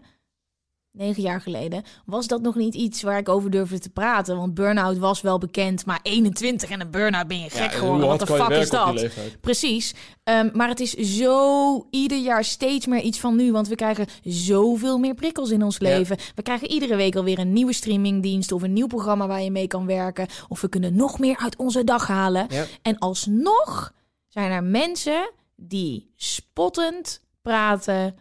negen 0.91 1.21
jaar 1.21 1.41
geleden, 1.41 1.83
was 2.05 2.27
dat 2.27 2.41
nog 2.41 2.55
niet 2.55 2.75
iets 2.75 3.01
waar 3.01 3.17
ik 3.17 3.29
over 3.29 3.49
durfde 3.51 3.79
te 3.79 3.89
praten. 3.89 4.37
Want 4.37 4.53
burn-out 4.53 4.97
was 4.97 5.21
wel 5.21 5.37
bekend, 5.37 5.85
maar 5.85 5.99
21 6.03 6.69
en 6.69 6.81
een 6.81 6.91
burn-out 6.91 7.27
ben 7.27 7.39
je 7.39 7.49
gek 7.49 7.71
geworden. 7.71 8.07
Wat 8.07 8.19
de 8.19 8.25
fuck 8.25 8.49
is 8.49 8.69
dat? 8.69 9.07
Precies. 9.41 9.93
Ehm, 10.23 10.49
maar 10.53 10.67
het 10.67 10.79
is 10.79 10.91
zo 10.93 11.87
ieder 11.89 12.17
jaar 12.17 12.43
steeds 12.43 12.85
meer 12.85 13.01
iets 13.01 13.19
van 13.19 13.35
nu. 13.35 13.51
Want 13.51 13.67
we 13.67 13.75
krijgen 13.75 14.05
zoveel 14.23 14.97
meer 14.97 15.13
prikkels 15.13 15.49
in 15.49 15.63
ons 15.63 15.77
Ja. 15.77 15.87
leven. 15.87 16.17
We 16.35 16.41
krijgen 16.41 16.69
iedere 16.71 16.95
week 16.95 17.15
alweer 17.15 17.39
een 17.39 17.53
nieuwe 17.53 17.73
streamingdienst 17.73 18.51
of 18.51 18.61
een 18.61 18.73
nieuw 18.73 18.87
programma 18.87 19.27
waar 19.27 19.41
je 19.41 19.51
mee 19.51 19.67
kan 19.67 19.85
werken. 19.85 20.27
Of 20.47 20.61
we 20.61 20.69
kunnen 20.69 20.95
nog 20.95 21.19
meer 21.19 21.37
uit 21.37 21.55
onze 21.57 21.83
dag 21.83 22.07
halen. 22.07 22.45
Ja. 22.49 22.65
En 22.81 22.97
alsnog 22.97 23.93
zijn 24.27 24.51
er 24.51 24.63
mensen 24.63 25.31
die 25.55 26.11
spottend 26.15 27.21
praten, 27.41 28.15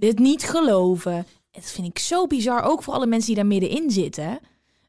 het 0.00 0.18
niet 0.18 0.42
geloven. 0.42 1.26
Dat 1.52 1.64
vind 1.70 1.86
ik 1.86 1.98
zo 1.98 2.26
bizar. 2.26 2.62
Ook 2.62 2.82
voor 2.82 2.94
alle 2.94 3.06
mensen 3.06 3.26
die 3.26 3.36
daar 3.36 3.46
middenin 3.46 3.90
zitten. 3.90 4.38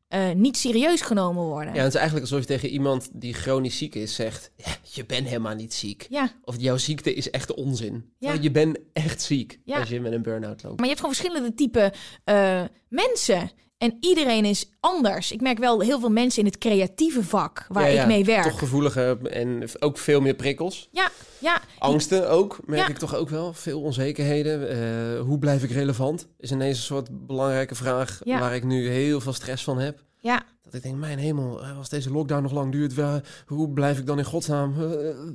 eh, 0.07 0.31
niet 0.31 0.57
serieus 0.57 1.01
genomen 1.01 1.43
worden. 1.43 1.73
Ja, 1.73 1.79
het 1.79 1.93
is 1.93 1.99
eigenlijk 1.99 2.29
alsof 2.29 2.39
je 2.39 2.45
tegen 2.53 2.69
iemand 2.69 3.09
die 3.13 3.33
chronisch 3.33 3.77
ziek 3.77 3.95
is 3.95 4.15
zegt... 4.15 4.51
Ja, 4.55 4.75
je 4.81 5.05
bent 5.05 5.27
helemaal 5.27 5.55
niet 5.55 5.73
ziek. 5.73 6.07
ja. 6.09 6.31
Of 6.43 6.55
jouw 6.59 6.77
ziekte 6.77 7.13
is 7.13 7.29
echt 7.29 7.53
onzin. 7.53 8.13
Ja. 8.19 8.33
Je 8.41 8.51
bent 8.51 8.77
echt 8.93 9.21
ziek 9.21 9.59
als 9.65 9.89
je 9.89 9.99
met 9.99 10.11
een 10.11 10.21
burn-out 10.21 10.63
loopt. 10.63 10.75
Maar 10.79 10.87
je 10.87 10.93
hebt 10.95 10.99
gewoon 10.99 11.15
verschillende 11.15 11.53
type 11.53 11.93
eh, 12.23 12.63
mensen. 12.89 13.51
En 13.81 13.97
iedereen 13.99 14.45
is 14.45 14.69
anders. 14.79 15.31
Ik 15.31 15.41
merk 15.41 15.57
wel 15.57 15.79
heel 15.79 15.99
veel 15.99 16.09
mensen 16.09 16.39
in 16.39 16.45
het 16.45 16.57
creatieve 16.57 17.23
vak 17.23 17.65
waar 17.69 17.91
Ja, 17.91 18.01
ik 18.01 18.07
mee 18.07 18.25
werk. 18.25 18.43
Toch 18.43 18.59
gevoeliger 18.59 19.25
en 19.27 19.63
ook 19.79 19.97
veel 19.97 20.21
meer 20.21 20.33
prikkels. 20.33 20.87
Ja, 20.91 21.09
ja. 21.39 21.61
Angsten 21.79 22.29
ook, 22.29 22.59
merk 22.65 22.81
Ja. 22.81 22.87
ik 22.87 22.97
toch 22.97 23.15
ook 23.15 23.29
wel. 23.29 23.53
Veel 23.53 23.81
onzekerheden. 23.81 24.69
Eh, 24.69 25.21
hoe 25.21 25.39
blijf 25.39 25.63
ik 25.63 25.71
relevant? 25.71 26.27
Is 26.37 26.51
ineens 26.51 26.77
een 26.77 26.83
soort 26.83 27.25
belangrijke 27.27 27.75
vraag 27.75 28.21
Ja. 28.23 28.39
waar 28.39 28.55
ik 28.55 28.63
nu 28.63 28.89
heel 28.89 29.21
veel 29.21 29.33
stress 29.33 29.63
van 29.63 29.79
heb. 29.79 30.03
Ja, 30.17 30.43
Dat 30.61 30.73
ik 30.73 30.83
denk, 30.83 30.95
mijn 30.95 31.19
hemel, 31.19 31.63
eh, 31.63 31.77
als 31.77 31.89
deze 31.89 32.11
lockdown 32.11 32.41
nog 32.43 32.51
lang 32.51 32.71
duurt, 32.71 32.93
waar, 32.93 33.43
hoe 33.45 33.69
blijf 33.69 33.97
ik 33.99 34.05
dan 34.05 34.17
in 34.17 34.25
godsnaam? 34.25 34.73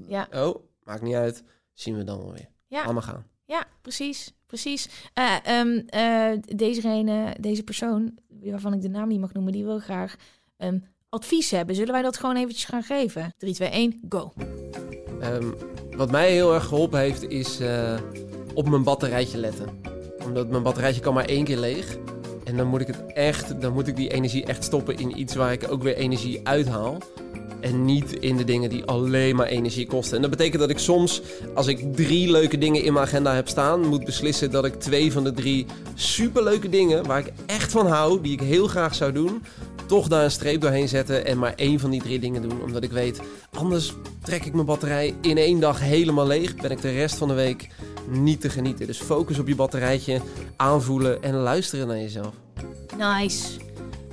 Ja, 0.09 0.28
Oh, 0.44 0.57
maakt 0.84 1.03
niet 1.03 1.14
uit. 1.14 1.42
Zien 1.72 1.97
we 1.97 2.05
dan 2.05 2.18
wel 2.18 2.32
weer. 2.32 2.49
ja, 2.66 2.82
Allemaal 2.82 3.03
gaan. 3.03 3.26
ja, 3.44 3.64
precies. 3.82 4.32
Precies. 4.62 4.88
Eh, 5.14 5.34
ehm, 5.44 5.80
eh, 5.86 7.30
deze 7.40 7.62
persoon, 7.62 8.18
waarvan 8.42 8.72
ik 8.72 8.82
de 8.82 8.88
naam 8.88 9.09
niet 9.09 9.20
mag 9.20 9.32
noemen, 9.32 9.52
die 9.52 9.64
wil 9.64 9.78
graag 9.78 10.16
een 10.57 10.84
advies 11.09 11.50
hebben. 11.50 11.74
Zullen 11.74 11.92
wij 11.92 12.02
dat 12.02 12.16
gewoon 12.16 12.36
eventjes 12.36 12.64
gaan 12.64 12.82
geven? 12.82 13.34
3, 13.36 13.54
2, 13.54 13.68
1, 13.72 14.00
go. 14.09 14.32
Ehm, 15.20 15.46
wat 15.96 16.11
mij 16.11 16.32
heel 16.32 16.54
erg 16.54 16.64
geholpen 16.64 17.00
heeft, 17.00 17.28
is 17.28 17.61
eh, 17.61 17.98
op 18.54 18.68
mijn 18.68 18.82
batterijtje 18.82 19.38
letten. 19.38 19.68
Omdat 20.24 20.48
mijn 20.48 20.62
batterijtje 20.62 21.00
kan 21.00 21.14
maar 21.14 21.24
één 21.24 21.44
keer 21.44 21.59
leeg. 21.59 21.98
En 22.44 22.57
dan 22.57 22.66
moet 22.66 22.80
ik 22.80 22.86
het 22.86 23.12
echt, 23.12 23.61
dan 23.61 23.72
moet 23.72 23.86
ik 23.86 23.96
die 23.96 24.12
energie 24.12 24.44
echt 24.44 24.64
stoppen 24.64 24.98
in 24.98 25.18
iets 25.18 25.34
waar 25.34 25.52
ik 25.52 25.70
ook 25.70 25.82
weer 25.82 25.96
energie 25.96 26.40
uithaal. 26.42 26.98
En 27.66 27.84
niet 27.84 28.12
in 28.12 28.36
de 28.36 28.44
dingen 28.44 28.70
die 28.70 28.84
alleen 28.84 29.36
maar 29.36 29.46
energie 29.46 29.86
kosten. 29.86 30.16
En 30.16 30.22
dat 30.22 30.30
betekent 30.30 30.60
dat 30.60 30.70
ik 30.70 30.78
soms, 30.78 31.22
als 31.54 31.66
ik 31.66 31.94
drie 31.96 32.30
leuke 32.30 32.58
dingen 32.58 32.82
in 32.82 32.92
mijn 32.92 33.06
agenda 33.06 33.34
heb 33.34 33.48
staan, 33.48 33.86
moet 33.86 34.04
beslissen 34.04 34.50
dat 34.50 34.64
ik 34.64 34.80
twee 34.80 35.12
van 35.12 35.24
de 35.24 35.32
drie 35.32 35.66
superleuke 35.94 36.68
dingen, 36.68 37.06
waar 37.06 37.18
ik 37.18 37.32
echt 37.46 37.72
van 37.72 37.86
hou, 37.86 38.20
die 38.20 38.32
ik 38.32 38.40
heel 38.40 38.66
graag 38.66 38.94
zou 38.94 39.12
doen, 39.12 39.42
toch 39.86 40.08
daar 40.08 40.24
een 40.24 40.30
streep 40.30 40.60
doorheen 40.60 40.88
zetten 40.88 41.26
en 41.26 41.38
maar 41.38 41.54
één 41.56 41.80
van 41.80 41.90
die 41.90 42.02
drie 42.02 42.18
dingen 42.18 42.42
doen. 42.42 42.62
Omdat 42.62 42.82
ik 42.82 42.90
weet, 42.90 43.20
anders 43.52 43.94
trek 44.22 44.44
ik 44.44 44.52
mijn 44.52 44.66
batterij 44.66 45.14
in 45.20 45.36
één 45.36 45.60
dag 45.60 45.80
helemaal 45.80 46.26
leeg. 46.26 46.56
Ben 46.56 46.70
ik 46.70 46.80
de 46.80 46.92
rest 46.92 47.16
van 47.16 47.28
de 47.28 47.34
week 47.34 47.68
niet 48.08 48.40
te 48.40 48.50
genieten. 48.50 48.86
Dus 48.86 49.00
focus 49.00 49.38
op 49.38 49.48
je 49.48 49.54
batterijtje, 49.54 50.20
aanvoelen 50.56 51.22
en 51.22 51.34
luisteren 51.34 51.86
naar 51.86 52.00
jezelf. 52.00 52.34
Nice. 52.98 53.65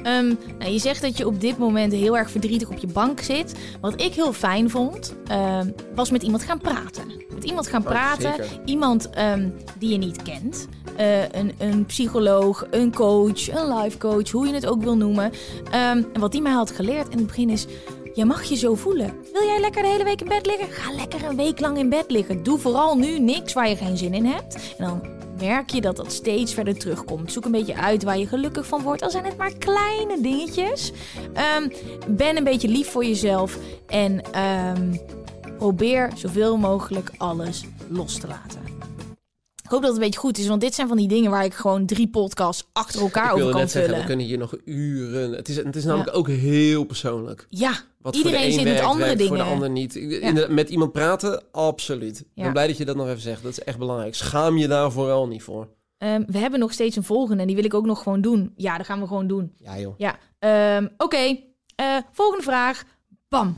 Ehm, 0.03 0.33
nou, 0.59 0.71
je 0.71 0.79
zegt 0.79 1.01
dat 1.01 1.17
je 1.17 1.27
op 1.27 1.41
dit 1.41 1.57
moment 1.57 1.93
heel 1.93 2.17
erg 2.17 2.31
verdrietig 2.31 2.69
op 2.69 2.77
je 2.77 2.87
bank 2.87 3.19
zit. 3.19 3.53
Wat 3.81 4.01
ik 4.01 4.13
heel 4.13 4.33
fijn 4.33 4.69
vond, 4.69 5.15
ehm, 5.27 5.69
was 5.95 6.11
met 6.11 6.23
iemand 6.23 6.43
gaan 6.43 6.59
praten. 6.59 7.03
Met 7.33 7.43
iemand 7.43 7.67
gaan 7.67 7.81
Oh, 7.81 7.87
praten. 7.87 8.33
Iemand 8.65 9.09
ehm, 9.09 9.49
die 9.79 9.89
je 9.89 9.97
niet 9.97 10.21
kent. 10.23 10.67
Eh, 10.95 11.29
een, 11.29 11.51
een 11.57 11.85
psycholoog, 11.85 12.65
een 12.71 12.93
coach, 12.95 13.49
een 13.49 13.77
life 13.77 13.97
coach, 13.97 14.31
hoe 14.31 14.47
je 14.47 14.53
het 14.53 14.65
ook 14.65 14.83
wil 14.83 14.97
noemen. 14.97 15.31
En 15.71 16.05
wat 16.19 16.31
die 16.31 16.41
mij 16.41 16.51
had 16.51 16.71
geleerd 16.71 17.09
in 17.09 17.17
het 17.17 17.27
begin 17.27 17.49
is... 17.49 17.65
Je 18.13 18.25
mag 18.25 18.43
je 18.43 18.55
zo 18.55 18.75
voelen. 18.75 19.13
Wil 19.31 19.43
jij 19.43 19.59
lekker 19.59 19.81
de 19.81 19.87
hele 19.87 20.03
week 20.03 20.21
in 20.21 20.27
bed 20.27 20.45
liggen? 20.45 20.67
Ga 20.67 20.91
lekker 20.91 21.23
een 21.23 21.35
week 21.35 21.59
lang 21.59 21.77
in 21.77 21.89
bed 21.89 22.11
liggen. 22.11 22.43
Doe 22.43 22.59
vooral 22.59 22.97
nu 22.97 23.19
niks 23.19 23.53
waar 23.53 23.69
je 23.69 23.75
geen 23.75 23.97
zin 23.97 24.13
in 24.13 24.25
hebt. 24.25 24.75
En 24.77 24.85
dan 24.85 25.01
merk 25.39 25.69
je 25.69 25.81
dat 25.81 25.95
dat 25.95 26.11
steeds 26.11 26.53
verder 26.53 26.77
terugkomt. 26.77 27.31
Zoek 27.31 27.45
een 27.45 27.51
beetje 27.51 27.75
uit 27.75 28.03
waar 28.03 28.17
je 28.17 28.27
gelukkig 28.27 28.67
van 28.67 28.81
wordt. 28.81 29.01
Al 29.01 29.09
zijn 29.09 29.25
het 29.25 29.37
maar 29.37 29.53
kleine 29.57 30.21
dingetjes. 30.21 30.91
Ehm, 31.33 31.69
ben 32.07 32.37
een 32.37 32.43
beetje 32.43 32.67
lief 32.67 32.91
voor 32.91 33.05
jezelf. 33.05 33.57
En 33.87 34.21
ehm, 34.31 34.95
probeer 35.57 36.11
zoveel 36.15 36.57
mogelijk 36.57 37.11
alles 37.17 37.63
los 37.87 38.19
te 38.19 38.27
laten. 38.27 38.61
Ik 39.73 39.79
hoop 39.79 39.87
dat 39.87 39.97
het 39.97 40.03
een 40.03 40.11
beetje 40.11 40.27
goed 40.27 40.37
is, 40.37 40.47
want 40.47 40.61
dit 40.61 40.75
zijn 40.75 40.87
van 40.87 40.97
die 40.97 41.07
dingen 41.07 41.31
waar 41.31 41.45
ik 41.45 41.53
gewoon 41.53 41.85
drie 41.85 42.07
podcasts 42.07 42.67
achter 42.73 43.01
elkaar 43.01 43.31
over 43.31 43.51
kan 43.51 43.69
zeggen, 43.69 43.81
we 43.81 43.87
vullen. 43.87 44.05
kunnen 44.05 44.25
hier 44.25 44.37
nog 44.37 44.55
uren. 44.65 45.31
Het 45.31 45.49
is, 45.49 45.55
het 45.55 45.75
is 45.75 45.83
namelijk 45.85 46.15
ook 46.15 46.27
heel 46.27 46.83
persoonlijk. 46.83 47.45
Ja, 47.49 47.73
Wat 48.01 48.15
iedereen 48.15 48.39
voor 48.39 48.41
de 48.41 48.47
een 48.47 48.53
zit 48.53 48.73
met 48.73 48.83
andere 48.83 49.05
werkt 49.05 49.17
dingen. 49.19 49.35
Voor 49.37 49.45
de 49.45 49.51
ander 49.51 49.69
niet. 49.69 50.49
Met 50.49 50.69
iemand 50.69 50.91
praten, 50.91 51.43
absoluut. 51.51 52.19
Ik 52.19 52.43
ben 52.43 52.51
blij 52.51 52.67
dat 52.67 52.77
je 52.77 52.85
dat 52.85 52.95
nog 52.95 53.07
even 53.07 53.21
zegt. 53.21 53.43
Dat 53.43 53.51
is 53.51 53.63
echt 53.63 53.77
belangrijk. 53.77 54.15
Schaam 54.15 54.57
je 54.57 54.67
daar 54.67 54.91
vooral 54.91 55.27
niet 55.27 55.43
voor. 55.43 55.67
Ehm, 55.97 56.23
we 56.27 56.37
hebben 56.37 56.59
nog 56.59 56.73
steeds 56.73 56.95
een 56.95 57.03
volgende 57.03 57.41
en 57.41 57.47
die 57.47 57.55
wil 57.55 57.65
ik 57.65 57.73
ook 57.73 57.85
nog 57.85 58.03
gewoon 58.03 58.21
doen. 58.21 58.53
Ja, 58.55 58.77
dat 58.77 58.85
gaan 58.85 58.99
we 58.99 59.07
gewoon 59.07 59.27
doen. 59.27 59.53
Ja 59.57 59.79
joh. 59.79 59.93
Ja, 59.97 60.17
ehm, 60.39 60.87
oké. 60.97 61.37
Eh, 61.75 61.97
volgende 62.11 62.43
vraag. 62.43 62.83
Bam. 63.33 63.55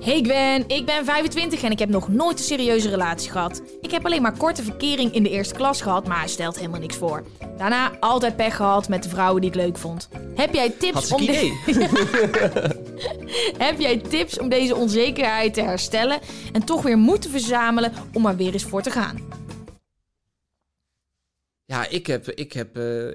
Hey 0.00 0.20
Gwen, 0.22 0.68
ik 0.68 0.86
ben 0.86 1.04
25 1.04 1.62
en 1.62 1.70
ik 1.70 1.78
heb 1.78 1.88
nog 1.88 2.08
nooit 2.08 2.38
een 2.38 2.44
serieuze 2.44 2.88
relatie 2.88 3.30
gehad. 3.30 3.62
Ik 3.80 3.90
heb 3.90 4.04
alleen 4.04 4.22
maar 4.22 4.36
korte 4.36 4.62
verkering 4.62 5.12
in 5.12 5.22
de 5.22 5.30
eerste 5.30 5.54
klas 5.54 5.80
gehad, 5.80 6.06
maar 6.06 6.18
hij 6.18 6.28
stelt 6.28 6.56
helemaal 6.56 6.80
niks 6.80 6.96
voor. 6.96 7.24
Daarna 7.56 7.98
altijd 7.98 8.36
pech 8.36 8.56
gehad 8.56 8.88
met 8.88 9.02
de 9.02 9.08
vrouwen 9.08 9.40
die 9.40 9.50
ik 9.50 9.56
leuk 9.56 9.76
vond. 9.76 10.08
Heb 10.34 10.54
jij 10.54 10.70
tips 10.70 11.12
om 11.12 11.22
idee. 11.22 11.52
Heb 13.66 13.80
jij 13.80 13.98
tips 13.98 14.38
om 14.38 14.48
deze 14.48 14.76
onzekerheid 14.76 15.54
te 15.54 15.62
herstellen 15.62 16.18
en 16.52 16.64
toch 16.64 16.82
weer 16.82 16.98
moed 16.98 17.22
te 17.22 17.28
verzamelen 17.28 17.92
om 18.12 18.26
er 18.26 18.36
weer 18.36 18.52
eens 18.52 18.64
voor 18.64 18.82
te 18.82 18.90
gaan? 18.90 19.18
Ja, 21.64 21.88
ik 21.88 22.06
heb, 22.06 22.30
ik 22.30 22.52
heb 22.52 22.76
eh, 22.76 23.08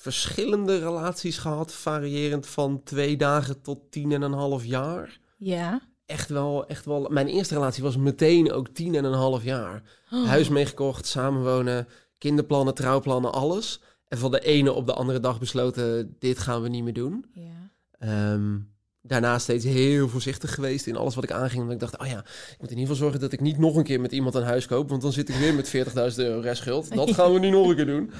verschillende 0.00 0.78
relaties 0.78 1.38
gehad. 1.38 1.72
Variërend 1.72 2.46
van 2.46 2.82
twee 2.82 3.16
dagen 3.16 3.60
tot 3.60 3.78
tien 3.90 4.12
en 4.12 4.22
een 4.22 4.32
half 4.32 4.64
jaar. 4.64 5.18
Ja. 5.36 5.80
Echt 6.06 6.28
wel, 6.28 6.66
echt 6.66 6.84
wel. 6.84 7.08
Mijn 7.10 7.26
eerste 7.26 7.54
relatie 7.54 7.82
was 7.82 7.96
meteen 7.96 8.52
ook 8.52 8.68
tien 8.68 8.94
en 8.94 9.04
een 9.04 9.12
half 9.12 9.44
jaar. 9.44 9.82
Oh. 10.10 10.26
Huis 10.26 10.48
meegekocht, 10.48 11.06
samenwonen, 11.06 11.88
kinderplannen, 12.18 12.74
trouwplannen, 12.74 13.32
alles. 13.32 13.80
En 14.08 14.18
van 14.18 14.30
de 14.30 14.40
ene 14.40 14.72
op 14.72 14.86
de 14.86 14.92
andere 14.92 15.20
dag 15.20 15.38
besloten, 15.38 16.16
dit 16.18 16.38
gaan 16.38 16.62
we 16.62 16.68
niet 16.68 16.84
meer 16.84 16.92
doen. 16.92 17.24
Ja. 17.32 17.70
Ehm, 17.98 18.58
daarna 19.02 19.38
steeds 19.38 19.64
heel 19.64 20.08
voorzichtig 20.08 20.54
geweest 20.54 20.86
in 20.86 20.96
alles 20.96 21.14
wat 21.14 21.24
ik 21.24 21.32
aanging. 21.32 21.58
Want 21.58 21.72
ik 21.72 21.80
dacht, 21.80 21.98
oh 21.98 22.06
ja, 22.06 22.18
ik 22.18 22.56
moet 22.58 22.70
in 22.70 22.78
ieder 22.78 22.80
geval 22.80 22.96
zorgen 22.96 23.20
dat 23.20 23.32
ik 23.32 23.40
niet 23.40 23.58
nog 23.58 23.76
een 23.76 23.84
keer 23.84 24.00
met 24.00 24.12
iemand 24.12 24.34
een 24.34 24.42
huis 24.42 24.66
koop. 24.66 24.88
Want 24.88 25.02
dan 25.02 25.12
zit 25.12 25.28
ik 25.28 25.34
weer 25.34 25.54
met 25.54 25.76
40.000 25.76 26.16
euro 26.16 26.40
restschuld. 26.40 26.94
Dat 26.94 27.14
gaan 27.18 27.32
we 27.32 27.38
nu 27.38 27.50
nog 27.50 27.68
een 27.68 27.76
keer 27.76 27.86
doen. 27.86 28.10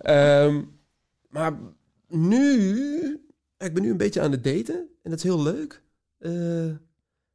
Ehm, 0.00 0.62
maar 1.36 1.58
nu, 2.08 3.20
ik 3.58 3.74
ben 3.74 3.82
nu 3.82 3.90
een 3.90 3.96
beetje 3.96 4.20
aan 4.20 4.30
het 4.30 4.44
daten. 4.44 4.74
En 5.02 5.10
dat 5.10 5.18
is 5.18 5.22
heel 5.22 5.42
leuk. 5.42 5.82
Eh, 6.18 6.70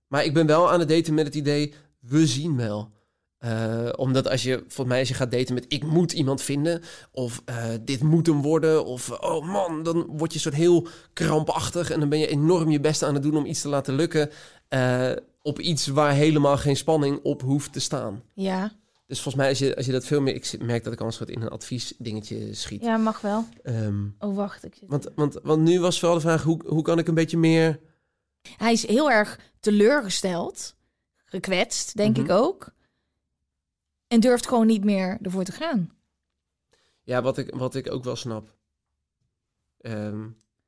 maar 0.08 0.26
ik 0.26 0.34
ben 0.34 0.46
wel 0.46 0.72
aan 0.72 0.80
het 0.80 0.90
daten 0.90 1.14
met 1.14 1.26
het 1.26 1.36
idee, 1.36 1.74
we 2.00 2.28
zien 2.28 2.58
wel. 2.58 2.92
Eh, 3.38 3.90
omdat 3.96 4.28
als 4.30 4.44
je, 4.44 4.58
volgens 4.58 4.88
mij, 4.88 5.00
als 5.00 5.08
je 5.08 5.14
gaat 5.14 5.32
daten 5.32 5.54
met 5.54 5.66
ik 5.68 5.84
moet 5.84 6.12
iemand 6.12 6.42
vinden, 6.42 6.82
of 7.12 7.42
eh, 7.46 7.66
dit 7.82 8.04
moet 8.04 8.28
hem 8.28 8.42
worden, 8.42 8.86
of 8.86 9.12
oh 9.12 9.46
man, 9.46 9.84
dan 9.84 10.06
word 10.06 10.34
je 10.34 10.40
soort 10.40 10.56
heel 10.56 10.88
krampachtig 11.14 11.92
en 11.92 12.00
dan 12.00 12.10
ben 12.10 12.20
je 12.20 12.28
enorm 12.28 12.70
je 12.70 12.80
best 12.80 13.04
aan 13.04 13.14
het 13.14 13.24
doen 13.24 13.38
om 13.38 13.46
iets 13.46 13.62
te 13.62 13.70
laten 13.70 13.96
lukken 13.96 14.30
op 15.42 15.60
iets 15.60 15.88
waar 15.88 16.14
helemaal 16.14 16.58
geen 16.58 16.76
spanning 16.76 17.20
op 17.24 17.42
hoeft 17.42 17.74
te 17.74 17.80
staan. 17.80 18.24
Ja. 18.34 18.72
Dus 19.12 19.22
volgens 19.22 19.44
mij, 19.44 19.50
als 19.50 19.60
je, 19.60 19.76
als 19.76 19.86
je 19.86 19.92
dat 19.92 20.06
veel 20.06 20.22
meer, 20.22 20.34
ik 20.36 20.56
merk 20.62 20.84
dat 20.84 20.94
ik 20.94 21.00
een 21.00 21.12
soort 21.12 21.30
in 21.30 21.42
een 21.42 21.50
adviesdingetje 21.50 22.54
schiet. 22.54 22.82
Ja, 22.84 22.98
mag 22.98 23.22
wel. 23.22 23.46
Ehm, 23.64 24.06
Oh, 24.20 24.36
wacht. 24.36 24.64
Ik 24.64 24.76
zit... 24.76 24.90
want, 24.90 25.08
want, 25.16 25.40
want 25.44 25.62
nu 25.62 25.80
was 25.80 26.00
wel 26.00 26.14
de 26.14 26.20
vraag, 26.20 26.44
hoe, 26.44 26.60
hoe 26.66 26.82
kan 26.82 27.00
ik 27.00 27.08
een 27.08 27.14
beetje 27.14 27.38
meer... 27.38 27.80
Hij 28.58 28.72
is 28.72 28.88
heel 28.88 29.12
erg 29.12 29.40
teleurgesteld, 29.60 30.76
gekwetst, 31.26 31.98
denk 31.98 32.18
Mhm. 32.18 32.26
ik 32.26 32.32
ook. 32.32 32.74
En 34.08 34.20
durft 34.20 34.48
gewoon 34.48 34.68
niet 34.68 34.84
meer 34.84 35.18
ervoor 35.22 35.44
te 35.44 35.52
gaan. 35.52 35.92
Ja, 37.04 37.22
wat 37.22 37.38
ik, 37.38 37.56
wat 37.56 37.76
ik 37.76 37.92
ook 37.92 38.04
wel 38.04 38.16
snap. 38.16 38.54
Ehm, 39.82 40.28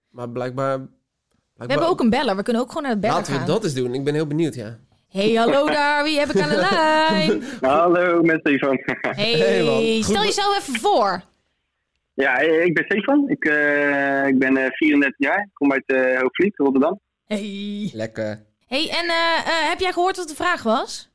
maar 0.09 0.29
blijkbaar... 0.29 0.79
We 0.79 1.65
hebben 1.65 1.87
ook 1.87 1.99
een 1.99 2.09
beller, 2.09 2.35
we 2.35 2.43
kunnen 2.43 2.61
ook 2.61 2.67
gewoon 2.67 2.83
naar 2.83 2.91
het 2.91 3.01
bellen 3.01 3.15
Laten 3.15 3.31
we 3.33 3.37
gaan. 3.39 3.47
dat 3.47 3.63
eens 3.63 3.73
doen. 3.73 3.93
Ik 3.93 4.03
ben 4.03 4.13
heel 4.13 4.27
benieuwd, 4.27 4.55
ja. 4.55 4.79
Hey, 5.13 5.33
hallo 5.33 5.65
daar, 5.67 6.03
wie 6.03 6.19
heb 6.19 6.29
ik 6.29 6.39
aan 6.41 6.49
de 6.49 6.67
lijn? 6.71 7.43
Hallo, 7.61 8.21
met 8.21 8.39
Stefan. 8.39 8.79
Hey, 9.01 10.01
stel 10.01 10.23
jezelf 10.23 10.57
even 10.59 10.79
voor. 10.79 11.21
ja, 12.13 12.37
ik 12.39 12.73
ben 12.73 12.83
Stefan. 12.85 13.29
Ik, 13.29 13.45
eh, 13.45 14.27
ik 14.27 14.39
ben 14.39 14.57
eh, 14.57 14.71
34 14.71 15.19
jaar. 15.27 15.39
Ik 15.39 15.49
kom 15.53 15.71
uit 15.71 15.83
eh 15.85 16.19
Hoogvliet, 16.19 16.57
Rotterdam. 16.57 16.99
Hey. 17.25 17.89
Lekker. 17.93 18.39
Hey, 18.67 18.89
en 18.89 19.05
eh, 19.09 19.37
eh, 19.45 19.69
heb 19.69 19.79
jij 19.79 19.91
gehoord 19.91 20.17
wat 20.17 20.27
de 20.27 20.35
vraag 20.35 20.63
was? 20.63 21.11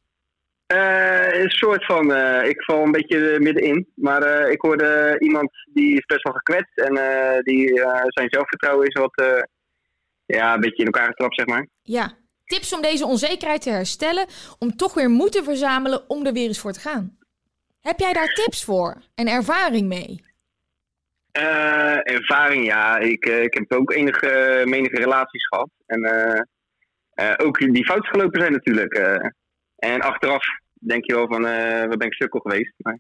Eh, 0.67 1.41
een 1.43 1.51
soort 1.51 1.85
van, 1.85 2.13
eh, 2.15 2.49
ik 2.49 2.63
val 2.63 2.83
een 2.83 2.93
beetje 2.93 3.31
eh, 3.31 3.39
middenin. 3.39 3.89
Maar 3.95 4.23
eh, 4.23 4.51
ik 4.53 4.61
hoorde 4.61 5.17
iemand 5.19 5.51
die 5.73 5.97
is 5.97 6.05
best 6.07 6.23
wel 6.23 6.33
gekwetst. 6.33 6.79
En 6.79 6.97
eh, 6.97 7.39
die 7.43 7.83
eh, 7.83 8.03
zijn 8.07 8.29
zelfvertrouwen 8.31 8.87
is 8.87 9.01
wat, 9.01 9.15
eh, 9.17 9.43
ja, 10.27 10.55
een 10.55 10.61
beetje 10.61 10.77
in 10.85 10.85
elkaar 10.93 11.07
getrapt, 11.07 11.35
zeg 11.35 11.47
maar. 11.47 11.67
Ja. 11.83 12.13
Tips 12.49 12.73
om 12.73 12.83
deze 12.83 13.07
onzekerheid 13.07 13.63
te 13.63 13.71
herstellen, 13.71 14.27
om 14.59 14.77
toch 14.77 14.95
weer 14.95 15.11
moed 15.11 15.33
te 15.33 15.43
verzamelen 15.43 16.11
om 16.11 16.27
er 16.27 16.33
weer 16.33 16.47
eens 16.47 16.59
voor 16.59 16.73
te 16.73 16.81
gaan. 16.81 17.19
Heb 17.81 17.99
jij 17.99 18.13
daar 18.13 18.33
tips 18.33 18.65
voor 18.65 19.03
en 19.15 19.29
ervaring 19.29 19.89
mee? 19.89 20.25
Eh, 21.31 22.13
ervaring, 22.13 22.65
ja. 22.65 22.99
Ik, 22.99 23.27
eh, 23.27 23.43
ik 23.43 23.55
heb 23.55 23.73
ook 23.73 23.93
enige, 23.93 24.63
menige 24.67 24.97
relaties 24.97 25.47
gehad. 25.47 25.71
En 25.87 26.03
eh, 27.15 27.35
ook 27.37 27.59
die 27.59 27.85
fout 27.85 28.07
gelopen 28.07 28.41
zijn 28.41 28.53
natuurlijk. 28.53 28.95
en 29.77 30.01
achteraf 30.01 30.45
denk 30.73 31.05
je 31.07 31.15
wel 31.15 31.27
van, 31.27 31.43
waar 31.43 31.97
ben 31.97 32.07
ik 32.07 32.15
sukkel 32.15 32.41
geweest. 32.41 32.75
Maar 32.77 32.99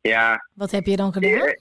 ja, 0.00 0.48
Wat 0.54 0.70
heb 0.70 0.86
je 0.86 0.96
dan 0.96 1.12
gedaan? 1.12 1.54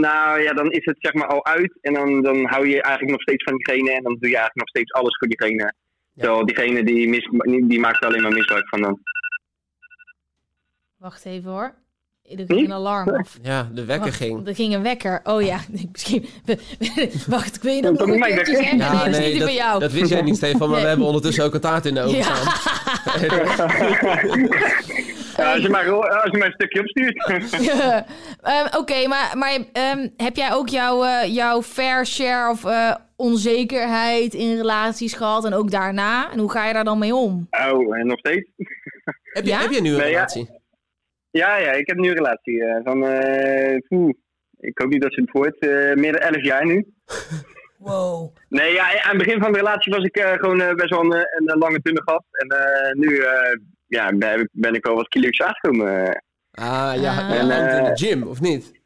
Nou 0.00 0.42
ja, 0.42 0.52
dan 0.52 0.70
is 0.70 0.84
het 0.84 0.96
zeg 0.98 1.12
maar 1.14 1.26
al 1.26 1.44
uit. 1.44 1.78
En 1.80 1.92
dan, 1.94 2.22
dan 2.22 2.46
hou 2.46 2.68
je 2.68 2.82
eigenlijk 2.82 3.10
nog 3.12 3.20
steeds 3.22 3.44
van 3.44 3.56
diegene. 3.56 3.90
En 3.92 4.02
dan 4.02 4.12
doe 4.20 4.28
je 4.30 4.36
eigenlijk 4.36 4.56
nog 4.56 4.68
steeds 4.68 4.92
alles 4.92 5.16
voor 5.18 5.28
diegene. 5.28 5.72
Terwijl 6.16 6.46
diegene 6.46 6.84
die, 6.84 7.08
mis, 7.08 7.28
die 7.68 7.80
maakt 7.80 8.02
er 8.02 8.08
alleen 8.08 8.22
maar 8.22 8.32
misbruik 8.32 8.68
van 8.68 8.80
dan. 8.80 8.98
Wacht 10.96 11.24
even 11.24 11.50
hoor. 11.50 11.74
Er 12.22 12.44
ging 12.46 12.64
een 12.64 12.72
alarm 12.72 13.08
af. 13.08 13.36
Ja, 13.42 13.68
de 13.72 13.84
wekker 13.84 14.06
Wacht, 14.06 14.16
ging. 14.16 14.46
Er 14.48 14.54
ging 14.54 14.74
een 14.74 14.82
wekker. 14.82 15.20
Oh 15.24 15.42
ja, 15.42 15.58
misschien. 15.92 16.26
Wacht, 17.26 17.56
ik 17.56 17.62
wil 17.62 17.72
je 17.74 17.82
dat 17.82 17.98
Dat 17.98 18.06
nog 18.06 18.16
een 18.16 18.22
keertje 18.22 18.52
nee, 18.62 18.78
dat 18.78 19.06
is 19.06 19.18
niet 19.32 19.38
dat, 19.40 19.52
jou. 19.54 19.80
dat 19.80 19.92
wist 19.92 20.10
jij 20.10 20.22
niet, 20.22 20.36
Stefan. 20.36 20.58
Maar 20.58 20.68
Nee. 20.70 20.80
we 20.80 20.88
hebben 20.88 21.06
ondertussen 21.06 21.44
ook 21.44 21.54
een 21.54 21.60
taart 21.60 21.86
in 21.86 21.94
de 21.94 22.00
oven 22.02 22.16
Ja. 22.16 22.22
staan. 22.24 22.48
Ja, 25.38 25.52
als, 25.52 25.62
je 25.62 25.68
maar, 25.68 25.90
als 25.92 26.30
je 26.30 26.38
maar 26.38 26.46
een 26.46 26.52
stukje 26.52 26.80
opstuurt. 26.80 27.16
Ehm, 28.42 28.76
Oké, 28.78 29.06
maar, 29.08 29.32
maar 29.38 29.58
ehm, 29.72 30.08
heb 30.16 30.36
jij 30.36 30.52
ook 30.52 30.68
jouw, 30.68 31.04
eh, 31.04 31.34
jouw 31.34 31.62
fair 31.62 32.06
share 32.06 32.50
of 32.50 32.64
eh, 32.64 32.94
onzekerheid 33.16 34.34
in 34.34 34.56
relaties 34.56 35.14
gehad 35.14 35.44
en 35.44 35.52
ook 35.54 35.70
daarna? 35.70 36.30
En 36.32 36.38
hoe 36.38 36.50
ga 36.50 36.66
je 36.66 36.72
daar 36.72 36.84
dan 36.84 36.98
mee 36.98 37.14
om? 37.14 37.46
oh, 37.72 37.98
en 37.98 38.06
nog 38.06 38.18
steeds. 38.18 38.48
heb, 39.22 39.44
je, 39.44 39.50
Ja? 39.50 39.60
heb 39.60 39.70
je 39.70 39.80
nu 39.80 39.90
een 39.90 39.96
Nee, 39.98 40.06
relatie? 40.06 40.48
Ja, 41.30 41.56
ja, 41.56 41.70
ik 41.72 41.86
heb 41.86 41.96
nu 41.96 42.08
een 42.08 42.14
relatie 42.16 42.64
eh, 42.64 42.80
van, 42.84 43.06
eh, 43.06 43.78
poeh, 43.88 44.14
ik 44.58 44.78
hoop 44.78 44.90
niet 44.90 45.02
dat 45.02 45.12
ze 45.12 45.20
het 45.20 45.30
voort, 45.30 45.58
eh 45.58 45.94
meer 45.94 46.12
dan 46.12 46.20
11 46.20 46.42
jaar 46.44 46.66
nu. 46.66 46.84
Wow. 47.78 48.36
Nee, 48.48 48.72
ja, 48.72 49.02
aan 49.02 49.16
het 49.16 49.24
begin 49.26 49.40
van 49.42 49.52
de 49.52 49.58
relatie 49.58 49.92
was 49.92 50.04
ik 50.04 50.16
eh, 50.16 50.32
gewoon 50.32 50.60
eh, 50.60 50.74
best 50.74 50.90
wel 50.90 51.00
een, 51.00 51.12
een 51.46 51.58
lange 51.58 51.78
dunne 51.82 52.02
gast. 52.04 52.26
En 52.30 52.48
eh, 52.48 52.92
nu 52.92 53.18
eh, 53.18 53.58
ja, 53.88 54.12
ben, 54.14 54.48
ben 54.52 54.74
ik 54.74 54.84
wel 54.84 54.94
wat 54.94 55.08
kilo's 55.08 55.40
aangekomen. 55.40 56.22
Ah, 56.50 56.92
ja. 57.00 57.12
Ah. 57.16 57.30
En, 57.38 57.50
En, 57.50 57.78
in 57.78 57.84
de 57.84 57.96
gym, 58.06 58.22
of 58.22 58.40
niet? 58.40 58.76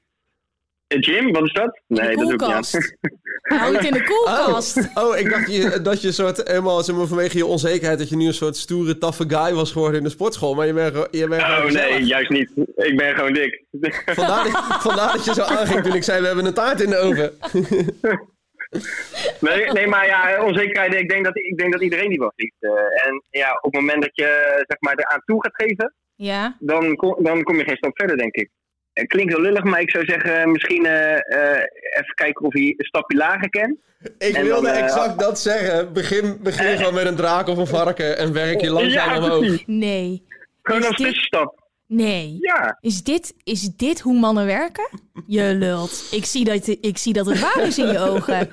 Een 0.86 1.04
gym, 1.04 1.32
wat 1.32 1.42
is 1.42 1.52
dat? 1.52 1.80
Nee, 1.86 2.06
dat 2.16 2.24
doe 2.24 2.32
ik 2.32 2.40
niet 2.40 2.42
aan. 2.42 2.48
koelkast. 2.48 2.96
Hou 3.42 3.74
het 3.76 3.84
in 3.84 3.92
de 3.92 4.04
koelkast. 4.04 4.76
Oh, 4.94 5.04
oh, 5.08 5.16
ik 5.18 5.30
dacht 5.30 5.52
je, 5.52 5.80
dat 5.82 6.02
je 6.02 6.12
soort 6.12 6.48
helemaal 6.48 6.82
zeg 6.82 6.96
maar, 6.96 7.06
vanwege 7.06 7.36
je 7.36 7.46
onzekerheid 7.46 7.98
dat 7.98 8.08
je 8.08 8.16
nu 8.16 8.26
een 8.26 8.34
soort 8.34 8.56
stoere, 8.56 8.98
taffe 8.98 9.24
guy 9.28 9.54
was 9.54 9.72
geworden 9.72 9.98
in 9.98 10.04
de 10.04 10.10
sportschool. 10.10 10.54
Maar 10.54 10.66
je 10.66 10.72
bent, 10.72 10.92
gewoon- 10.92 11.08
je 11.10 11.28
bent 11.28 11.42
Oh 11.42 11.64
nee, 11.64 12.04
juist 12.04 12.30
niet. 12.30 12.50
Ik 12.74 12.96
ben 12.96 13.14
gewoon 13.14 13.32
dik. 13.32 13.64
Vandaar, 14.04 14.44
dat- 14.44 14.82
vandaar 14.82 15.12
dat 15.12 15.24
je 15.24 15.34
zo 15.34 15.42
aanging 15.42 15.82
toen 15.82 15.94
ik 15.94 16.02
zei 16.02 16.20
we 16.20 16.26
hebben 16.26 16.44
een 16.46 16.54
taart 16.54 16.80
in 16.80 16.90
de 16.90 16.96
oven. 16.98 17.32
Nee, 19.40 19.66
nee, 19.72 19.86
maar 19.86 20.06
ja, 20.06 20.44
onzekerheid, 20.44 20.94
ik 20.94 21.08
denk 21.08 21.24
dat, 21.24 21.36
ik 21.36 21.58
denk 21.58 21.72
dat 21.72 21.82
iedereen 21.82 22.08
die 22.08 22.18
wel 22.18 22.32
heeft. 22.36 22.54
Eh, 22.60 23.06
en 23.06 23.22
ja, 23.30 23.50
op 23.60 23.72
het 23.72 23.80
moment 23.80 24.02
dat 24.02 24.10
je 24.14 24.62
zeg 24.66 24.80
maar, 24.80 24.94
eraan 24.96 25.22
toe 25.24 25.42
gaat 25.42 25.54
geven, 25.54 25.94
Ja. 26.14 26.56
dan, 26.60 26.96
kom- 26.96 27.16
dan 27.24 27.42
kom 27.42 27.56
je 27.56 27.64
geen 27.64 27.76
stap 27.76 27.98
verder, 27.98 28.16
denk 28.16 28.34
ik. 28.34 28.48
Het 28.92 29.06
klinkt 29.06 29.32
wel 29.32 29.42
lullig, 29.42 29.62
maar 29.64 29.80
ik 29.80 29.90
zou 29.90 30.04
zeggen, 30.04 30.50
misschien 30.52 30.86
eh, 30.86 31.12
eh, 31.14 31.62
even 31.92 32.14
kijken 32.14 32.44
of 32.46 32.52
hij 32.52 32.62
een 32.76 32.84
stapje 32.84 33.16
lager 33.16 33.48
kent. 33.50 33.78
Ik 34.18 34.34
En 34.36 34.44
wilde 34.44 34.66
dan, 34.66 34.76
exact 34.76 35.18
dat 35.18 35.38
zeggen. 35.40 35.92
Begin, 35.92 36.38
begin 36.42 36.76
gewoon 36.76 36.94
met 36.94 37.06
een 37.06 37.16
draak 37.16 37.48
of 37.48 37.58
een 37.58 37.66
varken 37.66 38.18
en 38.18 38.32
werk 38.32 38.60
je 38.60 38.70
langzaam 38.70 39.10
ja, 39.10 39.16
omhoog. 39.16 39.66
Nee. 39.66 40.22
Gewoon 40.62 40.80
Is 40.80 40.86
als 40.86 40.96
tussenstap. 40.96 41.61
Nee. 41.94 42.36
Ja. 42.40 42.78
Is 42.80 43.02
dit, 43.02 43.34
is 43.44 43.68
dit 43.76 44.00
hoe 44.00 44.18
mannen 44.18 44.46
werken? 44.46 44.88
Je 45.26 45.54
lult. 45.54 46.08
Ik 46.10 46.24
zie, 46.24 46.44
dat, 46.44 46.76
ik 46.80 46.98
zie 46.98 47.12
dat 47.12 47.26
het 47.26 47.40
waar 47.40 47.66
is 47.66 47.78
in 47.78 47.86
je 47.86 47.98
ogen. 47.98 48.48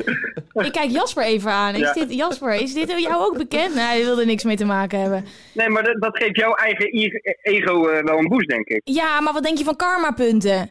Ik 0.54 0.72
kijk 0.72 0.90
Jasper 0.92 1.24
even 1.24 1.52
aan. 1.52 1.74
Is 1.74 1.80
Ja. 1.80 1.94
dit, 1.94 2.14
Jasper, 2.14 2.54
is 2.54 2.74
dit 2.74 3.00
jou 3.02 3.16
ook 3.26 3.38
bekend? 3.38 3.76
Nee, 3.76 3.84
hij 3.84 4.04
wilde 4.04 4.26
niks 4.26 4.44
mee 4.44 4.56
te 4.56 4.66
maken 4.66 5.00
hebben. 5.02 5.26
Nee, 5.54 5.70
maar 5.70 5.84
dat, 5.84 6.02
dat 6.02 6.18
geeft 6.18 6.36
jouw 6.38 6.54
eigen 6.54 6.88
ego 7.42 7.88
eh, 7.88 8.04
wel 8.04 8.18
een 8.18 8.28
boost, 8.28 8.48
denk 8.48 8.68
ik. 8.68 8.82
Ja, 8.84 9.20
maar 9.22 9.34
wat 9.34 9.44
denk 9.44 9.58
je 9.58 9.64
van 9.64 9.76
karma-punten? 9.76 10.70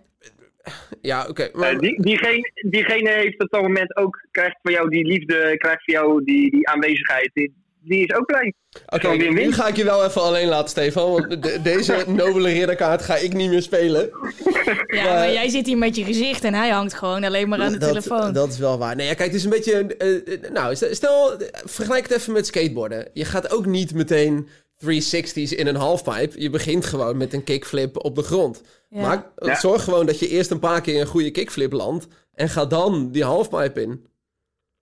Ja, 1.01 1.27
oké. 1.29 1.49
maar- 1.53 1.73
Eh, 1.73 1.79
die, 1.79 2.03
diegene, 2.03 2.53
diegene 2.69 3.11
heeft 3.11 3.43
op 3.43 3.51
dat 3.51 3.62
moment 3.62 3.97
ook, 3.97 4.27
krijgt 4.31 4.59
van 4.62 4.73
jou 4.73 4.89
die 4.89 5.05
liefde, 5.05 5.55
krijgt 5.57 5.85
van 5.85 5.95
jou 5.95 6.25
die, 6.25 6.51
die 6.51 6.69
aanwezigheid. 6.69 7.31
Die, 7.35 7.55
die 7.81 8.07
is 8.07 8.14
ook 8.16 8.26
blij. 8.26 8.53
Oké, 8.87 9.09
nu 9.09 9.53
ga 9.53 9.66
ik 9.66 9.76
je 9.76 9.85
wel 9.85 10.05
even 10.05 10.22
alleen 10.22 10.49
laten, 10.49 10.68
Stefan. 10.68 11.11
Want 11.12 11.43
de- 11.43 11.61
deze 11.62 12.05
nobele 12.07 12.49
ridderkaart 12.53 13.03
ga 13.03 13.16
ik 13.16 13.33
niet 13.33 13.51
meer 13.51 13.62
spelen. 13.62 14.11
Ja, 14.87 15.03
Maar- 15.03 15.12
maar 15.14 15.33
jij 15.33 15.49
zit 15.49 15.66
hier 15.66 15.79
met 15.79 15.97
je 15.97 16.05
gezicht 16.05 16.45
en 16.45 16.55
hij 16.55 16.68
hangt 16.70 16.95
gewoon 16.95 17.24
alleen 17.24 17.49
maar 17.49 17.61
aan 17.61 17.72
de 17.72 17.79
dat, 17.79 17.89
telefoon. 17.89 18.33
Dat 18.33 18.49
is 18.49 18.59
wel 18.59 18.79
waar. 18.79 18.97
Nee, 18.97 19.07
ja, 19.07 19.14
kijk, 19.14 19.29
het 19.29 19.39
is 19.39 19.45
een 19.45 19.51
beetje... 19.51 19.87
eh, 19.97 20.16
eh, 20.35 20.51
nou, 20.53 20.76
stel- 20.76 21.37
vergelijk 21.64 22.09
het 22.09 22.16
even 22.18 22.33
met 22.33 22.47
skateboarden. 22.47 23.09
Je 23.12 23.24
gaat 23.24 23.51
ook 23.53 23.66
niet 23.66 23.95
meteen 23.95 24.49
360's 24.85 25.53
in 25.53 25.66
een 25.66 25.76
halfpipe. 25.76 26.41
Je 26.41 26.51
begint 26.51 26.85
gewoon 26.85 27.16
met 27.16 27.33
een 27.33 27.45
kickflip 27.45 28.05
op 28.05 28.14
de 28.14 28.22
grond. 28.22 28.62
Ja. 28.91 29.01
Maar 29.01 29.26
Ja. 29.37 29.59
zorg 29.61 29.85
gewoon 29.85 30.07
dat 30.07 30.18
je 30.18 30.29
eerst 30.29 30.51
een 30.51 30.59
paar 30.59 30.81
keer 30.81 31.01
een 31.01 31.07
goede 31.07 31.31
kickflip 31.31 31.72
landt. 31.72 32.07
En 32.35 32.49
ga 32.49 32.66
dan 32.66 33.11
die 33.11 33.24
halfpipe 33.24 33.83
in. 33.83 34.07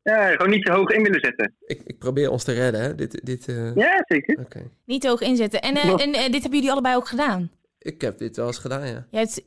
Ja, 0.06 0.30
gewoon 0.30 0.50
niet 0.50 0.64
te 0.64 0.72
hoog 0.72 0.90
in 0.90 1.02
willen 1.02 1.20
zetten. 1.20 1.54
Ik, 1.66 1.80
ik 1.86 1.98
probeer 1.98 2.30
ons 2.30 2.44
te 2.44 2.52
redden, 2.52 2.80
hè. 2.80 2.94
Dit, 2.94 3.20
dit, 3.24 3.48
eh, 3.48 3.74
Ja, 3.74 4.04
zeker. 4.06 4.38
Oké. 4.40 4.62
Niet 4.84 5.00
te 5.00 5.08
hoog 5.08 5.20
inzetten. 5.20 5.60
En, 5.60 5.76
eh, 5.76 5.90
en 5.90 6.12
eh, 6.12 6.22
dit 6.24 6.32
hebben 6.32 6.50
jullie 6.52 6.70
allebei 6.70 6.96
ook 6.96 7.08
gedaan. 7.08 7.50
Ik 7.78 8.00
heb 8.00 8.18
dit 8.18 8.36
wel 8.36 8.46
eens 8.46 8.58
gedaan, 8.58 8.86
ja. 8.86 9.06
Jij 9.10 9.20
hebt 9.20 9.42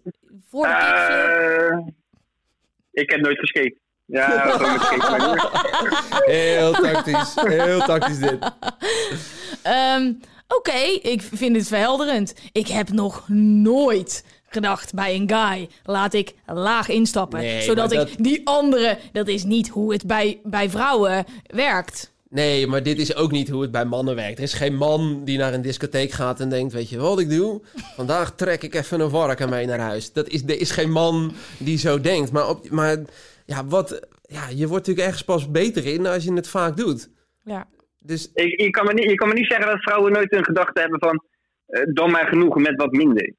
voor 0.50 0.66
de 0.66 1.94
ik 2.92 3.10
heb 3.10 3.20
nooit 3.20 3.40
geskate. 3.40 3.78
Ja, 4.06 4.30
gewoon 4.52 4.72
met 4.72 4.82
skate. 4.82 5.18
maar- 5.18 6.24
Heel 6.26 6.72
tactisch. 6.74 7.36
Heel 7.36 7.80
tactisch 7.80 8.18
dit. 8.20 8.52
Ehm, 9.64 10.14
Oké, 10.56 10.78
ik 11.02 11.22
vind 11.22 11.56
het 11.56 11.68
verhelderend. 11.68 12.34
Ik 12.52 12.68
heb 12.68 12.90
nog 12.90 13.30
nooit 13.64 14.26
gedacht 14.50 14.94
bij 14.94 15.16
een 15.16 15.30
guy, 15.30 15.70
laat 15.84 16.14
ik 16.14 16.34
laag 16.46 16.90
instappen. 16.90 17.40
Nee, 17.40 17.62
zodat 17.62 17.92
ik 17.92 18.24
die 18.24 18.42
andere, 18.44 18.98
dat 19.12 19.28
is 19.28 19.44
niet 19.44 19.68
hoe 19.68 19.94
het 19.94 20.08
bij, 20.08 20.40
bij 20.44 20.70
vrouwen 20.70 21.26
werkt. 21.46 22.14
Nee, 22.30 22.68
maar 22.68 22.84
dit 22.84 23.00
is 23.00 23.16
ook 23.16 23.32
niet 23.32 23.50
hoe 23.50 23.62
het 23.62 23.72
bij 23.72 23.86
mannen 23.86 24.16
werkt. 24.16 24.38
Er 24.38 24.44
is 24.44 24.54
geen 24.54 24.76
man 24.76 25.22
die 25.24 25.38
naar 25.38 25.54
een 25.54 25.62
discotheek 25.62 26.12
gaat 26.12 26.40
en 26.40 26.50
denkt: 26.50 26.74
Weet 26.74 26.90
je 26.90 26.98
wat 27.00 27.20
ik 27.20 27.30
doe? 27.30 27.62
Vandaag 27.96 28.36
trek 28.36 28.64
ik 28.64 28.74
even 28.76 29.00
een 29.00 29.10
varken 29.10 29.50
mee 29.50 29.66
naar 29.66 29.80
huis. 29.80 30.14
Dat 30.14 30.28
is, 30.28 30.44
er 30.44 30.60
is 30.60 30.72
geen 30.72 30.92
man 30.92 31.34
die 31.58 31.78
zo 31.78 32.02
denkt. 32.02 32.32
Maar, 32.32 32.50
op, 32.50 32.70
maar 32.70 32.98
ja, 33.46 33.66
wat, 33.66 34.08
ja, 34.22 34.42
je 34.50 34.68
wordt 34.68 34.88
natuurlijk 34.88 35.06
ergens 35.08 35.24
pas 35.24 35.52
beter 35.52 35.86
in 35.86 36.06
als 36.06 36.24
je 36.24 36.34
het 36.34 36.48
vaak 36.50 36.78
doet. 36.78 37.10
Ja. 37.44 37.68
Dus 38.00 38.32
Ik, 38.34 38.62
je, 38.62 38.70
kan 38.70 38.86
me 38.86 38.94
niet, 38.94 39.10
je 39.10 39.16
kan 39.16 39.28
me 39.28 39.34
niet 39.34 39.48
zeggen 39.50 39.68
dat 39.68 39.82
vrouwen 39.82 40.12
nooit 40.12 40.34
een 40.34 40.46
gedachte 40.46 40.82
hebben 40.82 41.00
van... 41.00 41.24
eh, 41.66 41.82
dan 41.94 42.12
maar 42.12 42.28
genoeg 42.28 42.56
met 42.56 42.76
wat 42.76 42.92
minder. 42.92 43.34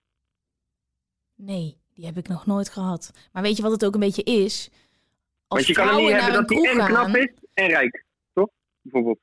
Nee, 1.41 1.77
die 1.95 2.07
heb 2.07 2.17
ik 2.17 2.29
nog 2.29 2.47
nooit 2.47 2.69
gehad. 2.69 3.11
Maar 3.33 3.43
weet 3.43 3.57
je 3.57 3.63
wat 3.63 3.73
het 3.73 3.85
ook 3.85 3.95
een 3.95 4.01
beetje 4.01 4.23
is? 4.23 4.69
Als 4.71 4.79
Want 5.49 5.67
je 5.67 5.73
kan 5.73 5.89
er 5.89 5.95
niet 5.97 6.11
naar 6.11 6.23
hebben 6.23 6.41
een 6.41 6.47
dat 6.47 6.65
hij 6.65 6.81
en 6.81 6.87
knap 6.87 7.17
is 7.17 7.29
en 7.55 7.67
rijk. 7.69 8.05
Toch? 8.33 8.49
Bijvoorbeeld. 8.81 9.19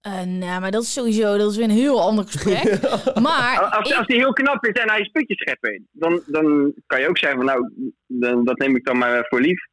Eh, 0.00 0.22
nou, 0.22 0.60
maar 0.60 0.70
dat 0.70 0.82
is 0.82 0.92
sowieso 0.92 1.36
dat 1.36 1.50
is 1.50 1.56
weer 1.56 1.64
een 1.64 1.70
heel 1.70 2.00
ander 2.02 2.24
gesprek. 2.24 2.80
maar 3.20 3.60
Als, 3.60 3.90
ik- 3.90 3.96
als 3.96 4.06
hij 4.06 4.16
heel 4.16 4.32
knap 4.32 4.64
is 4.64 4.72
en 4.82 4.88
hij 4.90 5.00
is 5.00 5.08
putjeschepper, 5.08 5.80
dan, 5.92 6.22
dan 6.26 6.72
kan 6.86 7.00
je 7.00 7.08
ook 7.08 7.18
zeggen 7.18 7.38
van 7.38 7.46
nou, 7.46 7.70
dan, 8.06 8.44
dat 8.44 8.58
neem 8.58 8.76
ik 8.76 8.84
dan 8.84 8.98
maar 8.98 9.24
voor 9.28 9.40
lief. 9.40 9.66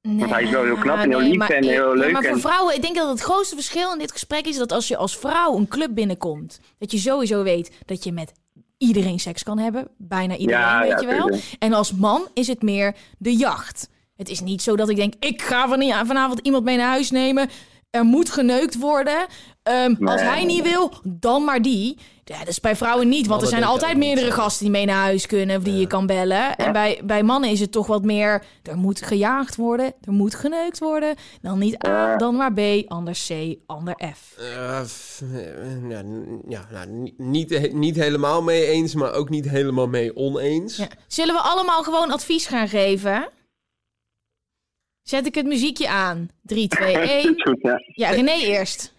Want 0.00 0.30
hij 0.30 0.42
is 0.42 0.50
wel 0.50 0.64
heel 0.64 0.76
knap 0.76 0.98
en 0.98 1.08
heel 1.10 1.20
lief 1.20 1.36
maar 1.36 1.50
en 1.50 1.62
ik- 1.62 1.70
heel 1.70 1.94
leuk 1.96 2.12
maar 2.12 2.22
voor 2.22 2.32
en- 2.32 2.40
vrouwen, 2.40 2.74
ik 2.74 2.82
denk 2.82 2.96
dat 2.96 3.08
het 3.08 3.20
grootste 3.20 3.54
verschil 3.54 3.92
in 3.92 3.98
dit 3.98 4.12
gesprek 4.12 4.46
is 4.46 4.56
dat 4.56 4.72
als 4.72 4.88
je 4.88 4.96
als 4.96 5.18
vrouw 5.18 5.56
een 5.56 5.68
club 5.68 5.94
binnenkomt, 5.94 6.60
dat 6.78 6.92
je 6.92 6.98
sowieso 6.98 7.42
weet 7.42 7.82
dat 7.86 8.04
je 8.04 8.12
met 8.12 8.32
iedereen 8.78 9.18
seks 9.18 9.42
kan 9.42 9.58
hebben. 9.58 9.88
Bijna 9.96 10.36
iedereen, 10.36 10.60
Ja, 10.62 10.80
weet 10.80 10.90
ja, 10.90 11.00
je 11.00 11.06
wel. 11.06 11.38
En 11.58 11.72
als 11.72 11.92
man 11.92 12.22
is 12.34 12.46
het 12.46 12.62
meer 12.62 12.94
de 13.18 13.36
jacht. 13.36 13.88
Het 14.16 14.28
is 14.28 14.40
niet 14.40 14.62
zo 14.62 14.76
dat 14.76 14.88
ik 14.88 14.96
denk, 14.96 15.14
ik 15.20 15.42
ga 15.42 15.68
van- 15.68 16.06
vanavond 16.06 16.40
iemand 16.42 16.64
mee 16.64 16.76
naar 16.76 16.88
huis 16.88 17.10
nemen. 17.10 17.48
Er 17.90 18.04
moet 18.04 18.30
geneukt 18.30 18.78
worden. 18.78 19.26
Ehm, 19.62 19.94
Als 20.06 20.20
hij 20.20 20.44
niet 20.44 20.62
wil, 20.62 20.92
dan 21.04 21.44
maar 21.44 21.62
die. 21.62 21.98
Ja, 22.28 22.38
dat 22.38 22.48
is 22.48 22.60
bij 22.60 22.76
vrouwen 22.76 23.08
niet, 23.08 23.26
want 23.26 23.42
er 23.42 23.48
zijn 23.48 23.64
altijd 23.64 23.96
meerdere 23.96 24.30
gasten 24.30 24.62
die 24.64 24.72
mee 24.74 24.84
naar 24.86 25.02
huis 25.02 25.26
kunnen 25.26 25.56
of 25.56 25.62
die 25.62 25.76
je 25.78 25.86
kan 25.86 26.06
bellen. 26.06 26.56
En 26.56 26.72
bij, 26.72 27.00
bij 27.04 27.22
mannen 27.22 27.50
is 27.50 27.60
het 27.60 27.72
toch 27.72 27.86
wat 27.86 28.04
meer, 28.04 28.42
er 28.62 28.76
moet 28.76 29.02
gejaagd 29.02 29.56
worden, 29.56 29.92
er 30.04 30.12
moet 30.12 30.34
geneukt 30.34 30.78
worden. 30.78 31.14
Dan 31.40 31.58
niet 31.58 31.86
A, 31.86 32.16
dan 32.16 32.36
maar 32.36 32.52
B, 32.52 32.60
anders 32.86 33.26
C, 33.26 33.54
ander 33.66 33.94
F. 34.14 34.34
f- 34.86 35.22
eh, 35.34 35.88
ja, 35.90 36.02
ja 36.48 36.66
nou, 36.72 36.86
ni- 36.88 37.14
niet, 37.16 37.72
niet 37.72 37.96
helemaal 37.96 38.42
mee 38.42 38.66
eens, 38.66 38.94
maar 38.94 39.12
ook 39.12 39.28
niet 39.28 39.48
helemaal 39.48 39.88
mee 39.88 40.16
oneens. 40.16 40.76
Ja. 40.76 40.88
Zullen 41.06 41.34
we 41.34 41.40
allemaal 41.40 41.82
gewoon 41.82 42.10
advies 42.10 42.46
gaan 42.46 42.68
geven? 42.68 43.28
Zet 45.02 45.26
ik 45.26 45.34
het 45.34 45.46
muziekje 45.46 45.88
aan. 45.88 46.28
3, 46.42 46.68
2, 46.68 46.96
1. 46.96 47.36
Is 47.36 47.42
goed, 47.42 47.58
ja. 47.62 47.80
Ja, 47.86 48.10
René 48.10 48.32
eerst. 48.32 48.94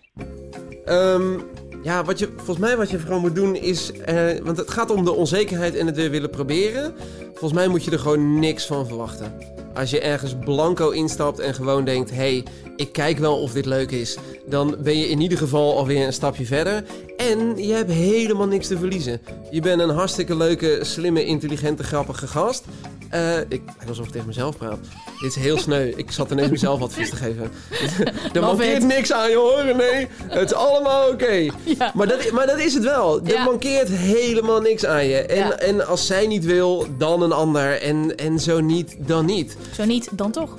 Ehm, 0.86 1.40
ja, 1.82 2.04
wat 2.04 2.20
je, 2.20 2.30
volgens 2.36 2.58
mij 2.58 2.78
wat 2.78 2.90
je 2.90 3.00
vooral 3.00 3.20
moet 3.20 3.36
doen 3.36 3.56
is... 3.56 3.92
eh, 3.92 4.30
want 4.44 4.58
het 4.58 4.72
gaat 4.72 4.92
om 4.92 5.06
de 5.06 5.14
onzekerheid 5.14 5.76
en 5.76 5.86
het 5.86 5.96
weer 5.96 6.10
willen 6.10 6.30
proberen. 6.30 6.94
Volgens 7.30 7.54
mij 7.54 7.68
moet 7.68 7.84
je 7.84 7.92
er 7.92 8.00
gewoon 8.00 8.40
niks 8.40 8.66
van 8.66 8.88
verwachten. 8.88 9.34
Als 9.74 9.90
je 9.90 10.00
ergens 10.00 10.36
blanco 10.46 10.90
instapt 10.90 11.40
en 11.40 11.54
gewoon 11.54 11.86
denkt... 11.86 12.12
hey, 12.12 12.44
ik 12.76 12.92
kijk 12.92 13.18
wel 13.18 13.42
of 13.42 13.52
dit 13.52 13.66
leuk 13.66 13.92
is... 13.92 14.18
dan 14.46 14.76
ben 14.80 14.98
je 14.98 15.08
in 15.08 15.22
ieder 15.22 15.38
geval 15.38 15.78
alweer 15.78 16.06
een 16.06 16.14
stapje 16.14 16.46
verder. 16.46 16.84
En 17.18 17.58
je 17.58 17.74
hebt 17.74 17.92
helemaal 17.92 18.48
niks 18.48 18.68
te 18.68 18.78
verliezen. 18.78 19.22
Je 19.52 19.62
bent 19.62 19.82
een 19.82 19.90
hartstikke 19.90 20.36
leuke, 20.36 20.80
slimme, 20.82 21.26
intelligente, 21.26 21.84
grappige 21.84 22.28
gast. 22.28 22.64
Eh, 23.10 23.38
ik 23.50 23.62
alsof 23.88 24.06
ik 24.06 24.12
tegen 24.12 24.28
mezelf 24.28 24.58
praat. 24.58 24.78
Dit 25.22 25.30
is 25.30 25.36
heel 25.36 25.58
sneu. 25.58 25.92
Ik 25.96 26.12
zat 26.12 26.32
ineens 26.32 26.50
mezelf 26.50 26.82
advies 26.82 27.10
te 27.10 27.16
geven. 27.16 27.52
er 28.34 28.42
mankeert 28.42 28.82
it. 28.82 28.88
niks 28.88 29.12
aan 29.14 29.30
je 29.30 29.36
hoor, 29.36 29.76
nee. 29.76 30.08
Het 30.28 30.52
is 30.52 30.54
allemaal 30.58 31.10
oké. 31.10 31.28
Ja. 31.78 31.92
Maar, 31.96 32.08
dat, 32.08 32.32
maar 32.32 32.48
dat 32.48 32.60
is 32.60 32.74
het 32.74 32.84
wel. 32.84 33.20
Er 33.24 33.32
Ja. 33.32 33.44
mankeert 33.44 33.90
helemaal 33.90 34.62
niks 34.62 34.86
aan 34.86 35.06
je. 35.06 35.18
En, 35.18 35.38
Ja. 35.38 35.58
en 35.58 35.88
als 35.88 36.06
zij 36.06 36.28
niet 36.28 36.46
wil, 36.46 36.86
dan 36.98 37.22
een 37.22 37.32
ander. 37.32 37.82
En, 37.82 38.16
en 38.16 38.40
zo 38.40 38.60
niet, 38.60 38.96
dan 39.00 39.26
niet. 39.26 39.58
Zo 39.76 39.86
niet, 39.86 40.10
dan 40.18 40.32
toch. 40.32 40.56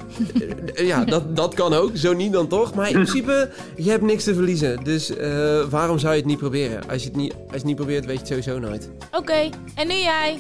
Eh, 0.75 0.87
Ja, 0.87 1.05
dat, 1.05 1.37
dat 1.37 1.55
kan 1.55 1.75
ook. 1.75 1.91
Zo 1.95 2.13
niet, 2.13 2.33
dan 2.33 2.49
toch. 2.49 2.75
Maar 2.75 2.87
in 2.87 2.93
principe, 2.93 3.51
je 3.77 3.91
hebt 3.91 4.03
niks 4.03 4.25
te 4.25 4.35
verliezen. 4.35 4.85
Dus 4.85 5.17
eh, 5.17 5.61
waarom 5.71 5.99
zou 5.99 6.13
je 6.13 6.19
het 6.19 6.29
niet 6.29 6.39
proberen? 6.39 6.89
Als 6.91 7.03
je 7.03 7.09
het 7.09 7.17
niet, 7.17 7.33
als 7.33 7.43
je 7.51 7.55
het 7.57 7.65
niet 7.65 7.77
probeert, 7.77 8.05
weet 8.07 8.15
je 8.29 8.35
het 8.35 8.45
sowieso 8.45 8.69
nooit. 8.69 8.91
Oké, 9.13 9.49
en 9.75 9.89
nu 9.89 9.95
jij. 9.95 10.39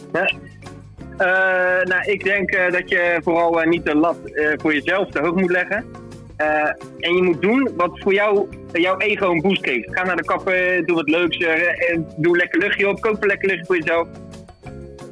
Eh, 1.20 1.82
nou, 1.82 2.02
ik 2.04 2.24
denk 2.24 2.50
eh, 2.50 2.72
dat 2.72 2.88
je 2.88 3.20
vooral 3.22 3.60
eh, 3.60 3.68
niet 3.68 3.84
de 3.84 3.94
lat 3.94 4.16
voor 4.56 4.74
jezelf 4.74 5.10
te 5.10 5.20
hoog 5.20 5.34
moet 5.34 5.50
leggen. 5.50 5.84
En 6.98 7.14
je 7.14 7.22
moet 7.22 7.42
doen 7.42 7.70
wat 7.76 7.90
voor 7.94 8.12
jou, 8.12 8.48
jouw 8.72 8.98
ego 8.98 9.30
een 9.30 9.40
boost 9.40 9.64
geeft. 9.64 9.88
Ga 9.90 10.04
naar 10.04 10.16
de 10.16 10.24
kapper, 10.24 10.86
doe 10.86 10.96
wat 10.96 11.08
leuks, 11.08 11.38
doe 12.16 12.36
lekker 12.36 12.60
luchtje 12.60 12.88
op, 12.88 13.00
koop 13.00 13.22
een 13.22 13.28
lekker 13.28 13.48
luchtje 13.48 13.66
voor 13.66 13.76
jezelf. 13.76 14.08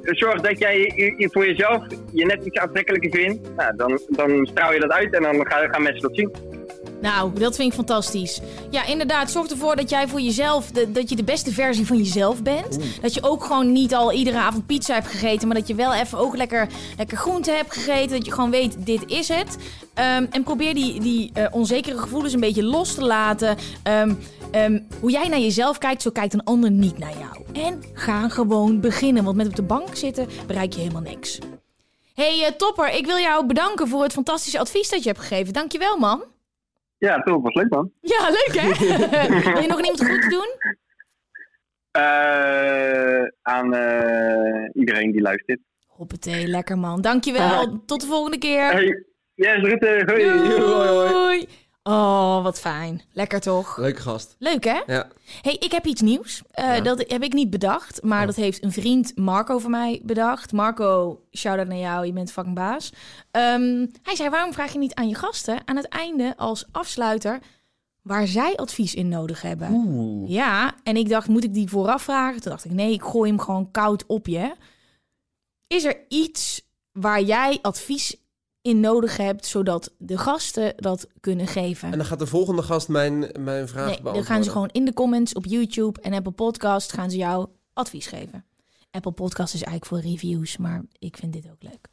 Zorg 0.03 0.41
dat 0.41 0.59
jij 0.59 0.93
je 1.17 1.29
voor 1.33 1.47
jezelf 1.47 1.87
je 2.13 2.25
net 2.25 2.45
iets 2.45 2.59
aantrekkelijker 2.59 3.11
vindt. 3.11 3.57
Nou, 3.57 3.77
dan, 3.77 4.01
dan 4.09 4.47
straal 4.47 4.73
je 4.73 4.81
dat 4.81 4.91
uit 4.91 5.15
en 5.15 5.23
dan 5.23 5.47
gaan, 5.47 5.71
gaan 5.71 5.83
mensen 5.83 6.03
dat 6.03 6.17
zien. 6.17 6.31
Nou, 7.01 7.33
dat 7.33 7.57
vind 7.57 7.69
ik 7.69 7.75
fantastisch. 7.75 8.41
Ja, 8.71 8.87
inderdaad, 8.87 9.31
zorg 9.31 9.51
ervoor 9.51 9.77
dat 9.77 9.91
jij 9.91 10.09
voor 10.09 10.21
jezelf, 10.21 10.71
de, 10.71 10.93
dat 10.93 11.09
je 11.09 11.17
de 11.17 11.25
beste 11.25 11.53
versie 11.53 11.87
van 11.87 11.97
jezelf 11.97 12.43
bent. 12.43 12.79
Dat 13.01 13.15
je 13.15 13.23
ook 13.23 13.45
gewoon 13.45 13.73
niet 13.73 13.95
al 13.95 14.13
iedere 14.13 14.39
avond 14.39 14.67
pizza 14.67 14.95
hebt 14.95 15.07
gegeten, 15.07 15.49
maar 15.49 15.57
dat 15.57 15.69
je 15.69 15.75
wel 15.75 15.95
even 15.95 16.19
ook 16.19 16.37
lekker, 16.37 16.69
lekker 16.97 17.17
groente 17.17 17.51
hebt 17.51 17.73
gegeten. 17.73 18.17
Dat 18.17 18.27
je 18.27 18.33
gewoon 18.33 18.51
weet, 18.51 18.87
dit 18.87 19.03
is 19.07 19.29
het. 19.29 19.57
Ehm, 19.95 20.27
en 20.31 20.43
probeer 20.43 20.75
die, 20.75 21.01
die 21.01 21.31
eh, 21.35 21.47
onzekere 21.51 21.99
gevoelens 21.99 22.33
een 22.33 22.41
beetje 22.41 22.65
los 22.65 22.95
te 22.95 23.05
laten. 23.05 23.57
Ehm, 23.83 24.15
ehm, 24.51 24.81
hoe 25.01 25.11
jij 25.11 25.29
naar 25.29 25.39
jezelf 25.39 25.79
kijkt, 25.79 26.03
zo 26.03 26.11
kijkt 26.11 26.35
een 26.35 26.45
ander 26.45 26.71
niet 26.71 26.99
naar 26.99 27.19
jou. 27.19 27.65
En 27.67 27.83
ga 27.93 28.29
gewoon 28.29 28.81
beginnen, 28.81 29.25
want 29.25 29.37
met 29.37 29.47
op 29.47 29.57
de 29.57 29.63
bank 29.63 29.97
zitten 29.97 30.29
bereik 30.47 30.73
je 30.73 30.81
helemaal 30.81 31.03
niks. 31.03 31.39
Hey 32.15 32.45
eh, 32.45 32.53
Topper, 32.57 32.95
ik 32.95 33.07
wil 33.07 33.19
jou 33.19 33.47
bedanken 33.47 33.89
voor 33.89 34.03
het 34.03 34.13
fantastische 34.13 34.59
advies 34.59 34.89
dat 34.89 35.03
je 35.03 35.09
hebt 35.09 35.21
gegeven. 35.21 35.53
Dankjewel 35.53 35.99
man. 35.99 36.23
Ja, 36.99 37.21
toch, 37.21 37.43
was 37.43 37.55
leuk 37.55 37.69
man. 37.71 37.93
Ja, 38.15 38.29
leuk 38.29 38.61
hè? 38.61 38.69
wil 39.53 39.63
je 39.63 39.69
nog 39.69 39.81
iemand 39.81 40.07
goed 40.07 40.31
doen? 40.31 40.49
Eh, 41.91 43.25
aan 43.43 43.75
eh, 43.75 44.71
iedereen 44.73 45.13
die 45.13 45.21
luistert. 45.21 45.61
Hoppatee, 45.87 46.47
lekker 46.47 46.79
man. 46.79 47.01
Dankjewel. 47.01 47.79
Tot 47.87 48.01
de 48.01 48.07
volgende 48.07 48.39
keer. 48.39 48.71
Hey, 48.71 49.05
yes, 49.35 49.61
Rutte. 49.61 50.03
Hoi. 50.07 50.23
Doei. 51.09 51.49
Oh, 51.89 52.43
wat 52.43 52.61
fijn. 52.61 53.03
Lekker 53.13 53.41
toch? 53.41 53.77
Leuke 53.77 54.01
gast. 54.01 54.37
Leuk 54.39 54.65
hè? 54.65 54.81
Ja. 54.87 55.09
hey, 55.43 55.55
ik 55.59 55.73
heb 55.73 55.87
iets 55.87 56.01
nieuws. 56.01 56.43
Eh, 56.51 56.65
Ja. 56.77 56.81
Dat 56.81 57.05
heb 57.07 57.23
ik 57.23 57.33
niet 57.33 57.51
bedacht, 57.51 58.03
maar 58.03 58.21
Oh. 58.21 58.27
dat 58.27 58.37
heeft 58.37 58.63
een 58.63 58.73
vriend 58.73 59.17
Marco 59.17 59.59
voor 59.59 59.71
mij 59.71 60.01
bedacht. 60.05 60.53
Marco, 60.53 61.21
shout-out 61.33 61.69
naar 61.69 61.79
jou, 61.79 62.07
je 62.07 62.13
bent 62.13 62.33
fucking 62.33 62.55
baas. 62.55 62.93
Ehm, 63.31 63.87
hij 64.03 64.17
zei, 64.17 64.29
waarom 64.31 64.53
vraag 64.53 64.73
je 64.73 64.79
niet 64.79 64.95
aan 64.95 65.09
je 65.09 65.15
gasten 65.15 65.59
aan 65.65 65.77
het 65.77 65.89
einde 65.89 66.35
als 66.37 66.65
afsluiter 66.73 67.39
waar 68.03 68.27
zij 68.27 68.57
advies 68.57 68.95
in 68.95 69.09
nodig 69.09 69.43
hebben? 69.43 69.71
Oeh. 69.71 70.31
Ja, 70.31 70.75
en 70.83 70.97
ik 70.97 71.09
dacht, 71.09 71.29
moet 71.29 71.45
ik 71.45 71.55
die 71.55 71.69
vooraf 71.69 72.03
vragen? 72.03 72.41
Toen 72.41 72.51
dacht 72.51 72.65
ik, 72.65 72.71
nee, 72.73 72.93
ik 72.93 73.03
gooi 73.03 73.31
hem 73.31 73.41
gewoon 73.41 73.71
koud 73.71 74.07
op 74.07 74.27
je. 74.27 74.53
Is 75.67 75.85
er 75.85 75.97
iets 76.09 76.63
waar 76.93 77.23
jij 77.23 77.59
advies 77.63 78.17
in 78.69 78.81
nodig 78.81 79.17
hebt, 79.17 79.47
zodat 79.47 79.95
de 79.99 80.19
gasten 80.19 80.73
dat 80.77 81.07
kunnen 81.21 81.47
geven? 81.47 81.93
En 81.93 81.99
dan 81.99 82.07
gaat 82.07 82.19
de 82.19 82.27
volgende 82.27 82.63
gast 82.63 82.89
mijn, 82.89 83.19
mijn 83.39 83.69
vraag 83.69 83.85
Nee, 83.87 83.95
dan 83.95 84.03
beantwoorden. 84.03 84.25
gaan 84.25 84.45
ze 84.45 84.51
gewoon 84.51 84.69
in 84.73 84.85
de 84.85 84.93
comments 84.95 85.33
op 85.35 85.45
YouTube 85.47 86.01
en 86.01 86.13
Apple 86.13 86.33
Podcast 86.33 86.93
gaan 86.93 87.11
ze 87.11 87.17
jou 87.17 87.49
advies 87.73 88.07
geven. 88.07 88.45
Apple 88.91 89.13
Podcast 89.13 89.55
is 89.55 89.63
eigenlijk 89.63 89.87
voor 90.05 90.11
reviews, 90.13 90.57
maar 90.57 90.83
ik 90.99 91.17
vind 91.17 91.33
dit 91.33 91.47
ook 91.51 91.63
leuk. 91.63 91.89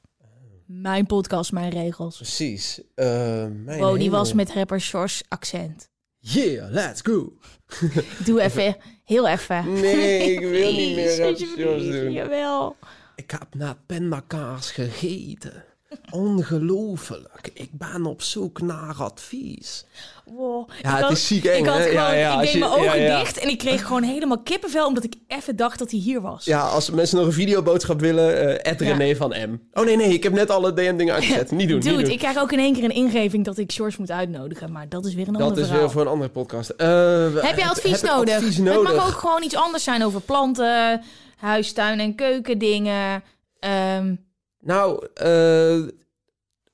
Mijn 0.65 1.05
podcast, 1.05 1.51
mijn 1.51 1.69
regels. 1.69 2.15
Precies. 2.15 2.82
Mijn 2.95 3.65
Wow, 3.65 3.93
die 3.93 4.03
hemel. 4.03 4.09
was 4.19 4.34
met 4.34 4.51
rapper 4.53 4.82
Sjors 4.82 5.21
accent. 5.28 5.89
Yeah, 6.19 6.71
let's 6.71 7.01
go. 7.01 7.34
Doe 8.26 8.41
even, 8.41 8.76
heel 9.03 9.28
even. 9.28 9.73
Nee, 9.73 10.34
ik 10.34 10.39
wil 10.39 10.71
niet 10.71 10.95
meer 10.95 11.09
Sjors 11.09 11.55
doen. 11.55 12.11
Jawel. 12.11 12.76
Ik 13.15 13.32
heb 13.32 13.47
net 13.53 13.76
pindakaas 13.86 14.71
gegeten. 14.71 15.63
Ongelooflijk. 16.12 17.50
Ik 17.54 17.70
ben 17.72 18.06
op 18.06 18.22
zoek 18.22 18.62
naar 18.62 18.96
advies. 18.98 19.86
Wow. 20.26 20.70
Ja, 20.70 20.76
Ik 20.78 20.84
het 20.96 21.02
had- 21.02 21.12
is 21.12 21.28
ziek 21.28 21.46
eng, 21.46 21.60
Ik, 21.60 21.66
had 21.66 21.78
hè? 21.78 21.82
gewoon, 21.84 21.93
Ja, 21.96 22.12
ja, 22.14 22.34
ik 22.34 22.39
deed 22.39 22.52
je- 22.52 22.58
mijn 22.60 22.72
ogen 22.72 22.84
ja, 22.84 22.93
ja. 22.93 23.20
dicht 23.20 23.38
en 23.38 23.50
ik 23.50 23.58
kreeg 23.58 23.86
gewoon 23.86 24.04
helemaal 24.04 24.39
kippenvel 24.39 24.88
omdat 24.88 25.04
ik 25.04 25.14
even 25.28 25.56
dacht 25.56 25.80
dat 25.80 25.91
hij 25.91 26.00
hier 26.00 26.22
was. 26.22 26.46
Ja, 26.46 26.60
als 26.68 26.89
mensen 26.89 27.18
nog 27.18 27.26
een 27.26 27.34
videoboodschap 27.34 28.00
willen, 28.00 28.60
eh 28.64 28.74
Ja. 28.80 28.96
René 28.96 29.16
van 29.16 29.30
M. 29.30 29.60
Oh 29.74 29.86
nee, 29.86 29.96
nee, 29.96 30.14
ik 30.14 30.24
heb 30.24 30.34
net 30.34 30.50
alle 30.50 30.74
DM-dingen 30.74 31.14
uitgezet. 31.14 31.52
Niet 31.52 31.68
doen, 31.68 31.78
niet 31.78 31.86
Dude, 31.88 32.02
doen. 32.04 32.12
ik 32.12 32.18
krijg 32.20 32.38
ook 32.38 32.52
in 32.52 32.60
één 32.60 32.74
keer 32.74 32.84
een 32.84 32.93
ingeving 32.93 33.46
dat 33.46 33.58
ik 33.58 33.72
George 33.72 33.96
moet 34.00 34.12
uitnodigen, 34.12 34.72
maar 34.72 34.89
dat 34.89 35.06
is 35.06 35.14
weer 35.14 35.28
een 35.28 35.34
Dat 35.34 35.41
ander 35.41 35.58
is 35.58 35.64
verhaal. 35.64 35.82
weer 35.84 35.91
voor 35.91 36.02
een 36.02 36.08
andere 36.08 36.30
podcast. 36.30 36.70
Eh, 36.70 36.88
Heb 37.36 37.58
je 37.58 37.66
advies 37.70 38.02
heb 38.02 38.10
nodig? 38.10 38.36
advies 38.36 38.56
Het 38.58 38.84
mag 38.84 39.08
ook 39.08 39.20
gewoon 39.20 39.43
iets 39.43 39.56
anders 39.56 39.84
zijn 39.84 40.04
over 40.04 40.22
planten, 40.22 41.02
huistuin 41.38 42.00
en 42.00 42.16
keukendingen. 42.16 43.24
Ehm, 43.60 44.16
Nou, 44.66 45.07
eh, 45.13 45.84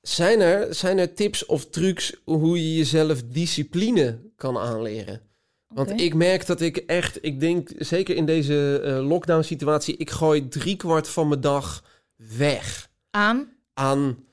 zijn, 0.00 0.40
er, 0.40 0.74
zijn 0.74 0.98
er 0.98 1.14
tips 1.14 1.46
of 1.46 1.66
trucs 1.66 2.20
hoe 2.24 2.62
je 2.62 2.76
jezelf 2.76 3.22
discipline 3.22 4.18
kan 4.36 4.58
aanleren? 4.58 5.20
Want 5.68 6.00
ik 6.00 6.14
merk 6.14 6.46
dat 6.46 6.60
ik 6.60 6.76
echt, 6.76 7.18
ik 7.24 7.40
denk 7.40 7.68
zeker 7.78 8.16
in 8.16 8.26
deze 8.26 8.80
eh, 8.84 9.06
lockdown 9.08 9.42
situatie, 9.42 9.96
ik 9.96 10.10
gooi 10.10 10.48
driekwart 10.48 11.08
van 11.08 11.28
mijn 11.28 11.40
dag 11.40 11.84
weg 12.38 12.90
aan. 13.10 13.52
aan 13.74 14.24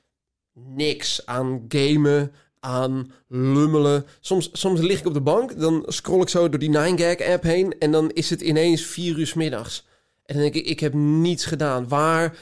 niks, 0.52 1.26
aan 1.26 1.64
gamen, 1.68 2.32
aan 2.60 3.12
lummelen. 3.28 4.06
Soms, 4.20 4.50
soms 4.52 4.80
lig 4.80 4.98
ik 4.98 5.06
op 5.06 5.14
de 5.14 5.20
bank, 5.20 5.60
dan 5.60 5.82
scroll 5.86 6.22
ik 6.22 6.28
zo 6.28 6.48
door 6.48 6.60
die 6.60 6.76
9gag 6.76 7.28
app 7.28 7.42
heen 7.42 7.78
en 7.78 7.90
dan 7.92 8.10
is 8.10 8.30
het 8.30 8.40
ineens 8.40 8.82
vier 8.82 9.18
uur 9.18 9.32
middags. 9.36 9.86
En 10.24 10.34
dan 10.34 10.42
denk 10.42 10.54
ik, 10.54 10.66
ik 10.66 10.80
heb 10.80 10.94
niets 10.94 11.44
gedaan. 11.44 11.88
Waar, 11.88 12.38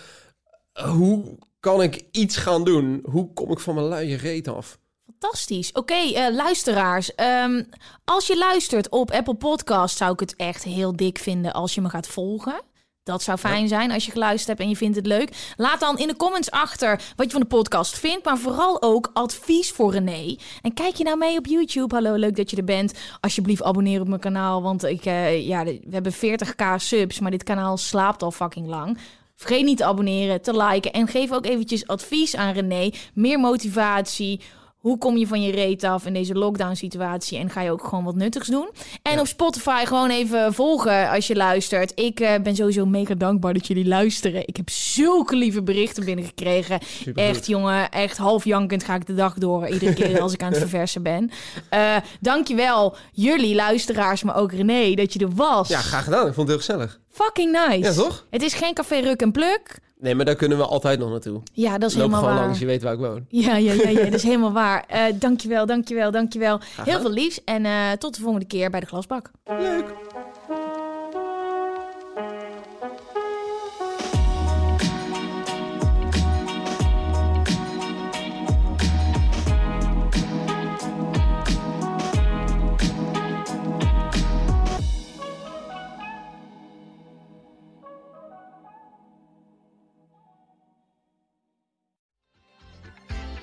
hoe 0.85 1.39
kan 1.61 1.83
ik 1.83 2.05
iets 2.11 2.37
gaan 2.37 2.65
doen? 2.65 3.03
Hoe 3.11 3.33
kom 3.33 3.51
ik 3.51 3.59
van 3.59 3.75
mijn 3.75 3.87
luie 3.87 4.17
reet 4.17 4.49
af? 4.49 4.79
Fantastisch. 5.07 5.73
Oké, 5.73 5.95
eh, 5.95 6.35
luisteraars. 6.35 7.15
ehm, 7.15 7.63
als 8.05 8.27
je 8.27 8.39
luistert 8.39 8.89
op 8.89 9.11
Apple 9.11 9.35
Podcast, 9.35 9.97
zou 9.97 10.13
ik 10.13 10.21
het 10.21 10.37
echt 10.37 10.65
heel 10.65 10.97
dik 10.97 11.19
vinden 11.19 11.53
als 11.53 11.75
je 11.75 11.81
me 11.81 11.89
gaat 11.89 12.07
volgen. 12.07 12.61
Dat 13.03 13.23
zou 13.23 13.39
fijn 13.39 13.69
zijn 13.69 13.91
als 13.91 14.05
je 14.05 14.11
geluisterd 14.11 14.47
hebt 14.49 14.61
en 14.61 14.69
je 14.69 14.77
vindt 14.77 14.97
het 14.97 15.07
leuk. 15.07 15.53
Laat 15.57 15.81
dan 15.81 15.99
in 15.99 16.09
de 16.09 16.17
comments 16.17 16.51
achter 16.51 17.03
wat 17.17 17.27
je 17.27 17.33
van 17.33 17.41
de 17.41 17.47
podcast 17.47 17.99
vindt. 17.99 18.25
Maar 18.25 18.39
vooral 18.39 18.83
ook 18.83 19.11
advies 19.13 19.71
voor 19.71 19.93
René. 19.93 20.37
En 20.63 20.75
kijk 20.75 20.95
je 20.95 21.05
nou 21.05 21.19
mee 21.19 21.39
op 21.39 21.47
YouTube? 21.47 21.95
Hallo, 21.95 22.15
leuk 22.15 22.37
dat 22.37 22.51
je 22.51 22.57
er 22.57 22.65
bent. 22.65 22.93
Alsjeblieft 23.21 23.63
abonneer 23.63 24.01
op 24.01 24.09
mijn 24.09 24.21
kanaal. 24.21 24.63
Want 24.63 24.85
ik, 24.85 25.05
eh, 25.05 25.47
ja, 25.47 25.65
we 25.65 25.81
hebben 25.91 26.13
40k 26.13 26.63
subs, 26.77 27.21
maar 27.21 27.31
dit 27.31 27.43
kanaal 27.43 27.77
slaapt 27.77 28.23
al 28.23 28.31
fucking 28.31 28.67
lang. 28.67 28.99
Vergeet 29.39 29.65
niet 29.65 29.77
te 29.77 29.85
abonneren, 29.85 30.43
te 30.43 30.65
liken. 30.65 30.93
En 30.93 31.09
geef 31.09 31.33
ook 31.33 31.47
eventjes 31.47 31.87
advies 31.87 32.37
aan 32.37 32.53
René. 32.53 32.91
Meer 33.15 33.41
motivatie. 33.41 34.41
Hoe 34.79 34.99
kom 34.99 35.17
je 35.17 35.27
van 35.27 35.43
je 35.43 35.53
reet 35.53 35.85
af 35.85 36.07
in 36.07 36.13
deze 36.13 36.35
lockdown 36.35 36.75
situatie? 36.75 37.39
En 37.39 37.51
ga 37.51 37.61
je 37.61 37.71
ook 37.71 37.85
gewoon 37.85 38.05
wat 38.05 38.15
nuttigs 38.15 38.49
doen? 38.49 38.71
En 39.03 39.21
op 39.21 39.27
Spotify 39.27 39.85
gewoon 39.85 40.11
even 40.11 40.55
volgen 40.55 41.11
als 41.11 41.27
je 41.27 41.37
luistert. 41.37 41.93
Ik 41.95 42.21
eh, 42.21 42.43
ben 42.43 42.57
sowieso 42.57 42.87
mega 42.87 43.15
dankbaar 43.15 43.55
dat 43.55 43.67
jullie 43.67 43.87
luisteren. 43.87 44.47
Ik 44.47 44.57
heb 44.57 44.71
zulke 44.71 45.37
lieve 45.37 45.63
berichten 45.63 46.05
binnengekregen. 46.05 46.79
Echt 47.15 47.47
jongen, 47.47 47.91
echt 47.91 48.17
half 48.17 48.45
jankend 48.45 48.85
ga 48.85 48.95
ik 48.95 49.07
de 49.07 49.15
dag 49.15 49.35
door. 49.35 49.69
Iedere 49.69 49.95
keer 49.95 50.21
als 50.21 50.33
ik 50.33 50.43
aan 50.43 50.51
het 50.51 50.61
verversen 50.67 51.03
ben. 51.03 51.31
Eh 51.69 51.97
dankjewel 52.21 52.97
jullie 53.13 53.55
luisteraars, 53.55 54.23
maar 54.23 54.37
ook 54.37 54.53
René 54.53 54.95
dat 54.95 55.13
je 55.13 55.19
er 55.19 55.35
was. 55.35 55.69
Ja, 55.69 55.81
graag 55.81 56.05
gedaan. 56.05 56.27
Ik 56.27 56.35
vond 56.35 56.49
het 56.49 56.57
heel 56.59 56.67
gezellig. 56.67 57.01
Fucking 57.25 57.53
nice. 57.53 57.79
Ja, 57.79 57.93
toch? 57.93 58.27
Het 58.31 58.43
is 58.43 58.55
geen 58.55 58.75
café 58.75 58.99
Ruk 58.99 59.21
en 59.23 59.33
Pluk. 59.33 59.79
Nee, 60.01 60.15
maar 60.15 60.25
daar 60.25 60.35
kunnen 60.35 60.59
we 60.59 60.65
altijd 60.65 60.99
nog 60.99 61.11
naartoe. 61.11 61.41
Ja, 61.53 61.79
dat 61.79 61.91
is 61.91 61.97
Loop 61.97 62.05
helemaal 62.05 62.21
gewoon 62.21 62.35
waar. 62.37 62.45
langs, 62.45 62.59
je 62.61 62.67
weet 62.67 62.83
waar 62.83 62.93
ik 62.93 62.99
woon. 62.99 63.25
Ja, 63.29 63.57
ja, 63.57 63.73
ja, 63.73 63.89
ja, 63.89 64.05
dat 64.05 64.13
is 64.15 64.23
helemaal 64.33 64.53
waar. 64.53 64.85
Eh 64.89 65.03
dankjewel, 65.15 65.67
dankjewel, 65.67 66.11
dankjewel. 66.11 66.61
Heel 66.85 67.01
veel 67.01 67.11
liefs 67.11 67.45
en 67.45 67.65
eh, 67.65 67.93
tot 67.99 68.15
de 68.17 68.21
volgende 68.23 68.47
keer 68.47 68.71
bij 68.71 68.81
de 68.81 68.87
glasbak. 68.87 69.31
Leuk. 69.45 69.85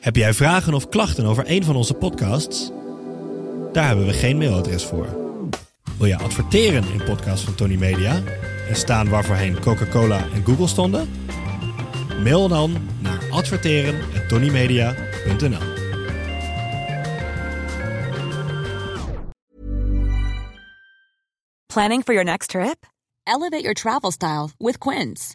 Heb 0.00 0.16
jij 0.16 0.34
vragen 0.34 0.74
of 0.74 0.88
klachten 0.88 1.26
over 1.26 1.44
een 1.46 1.64
van 1.64 1.76
onze 1.76 1.94
podcasts? 1.94 2.70
Daar 3.72 3.86
hebben 3.86 4.06
we 4.06 4.12
geen 4.12 4.38
mailadres 4.38 4.84
voor. 4.84 5.06
Wil 5.98 6.06
je 6.06 6.18
adverteren 6.18 6.84
in 6.92 7.04
podcasts 7.04 7.44
van 7.44 7.54
Tony 7.54 7.76
Media 7.76 8.22
en 8.68 8.76
staan 8.76 9.08
waarvoorheen 9.08 9.60
Coca-Cola 9.60 10.26
en 10.34 10.44
Google 10.44 10.66
stonden? 10.66 11.10
Mail 12.22 12.48
dan 12.48 12.88
naar 13.00 13.18
adverteren@tonymedia.nl. 13.30 15.72
Planning 21.66 22.02
for 22.04 22.14
your 22.14 22.24
next 22.24 22.50
trip? 22.50 22.86
Elevate 23.24 23.62
your 23.62 23.74
travel 23.74 24.10
style 24.10 24.48
with 24.58 24.78
Quince. 24.78 25.34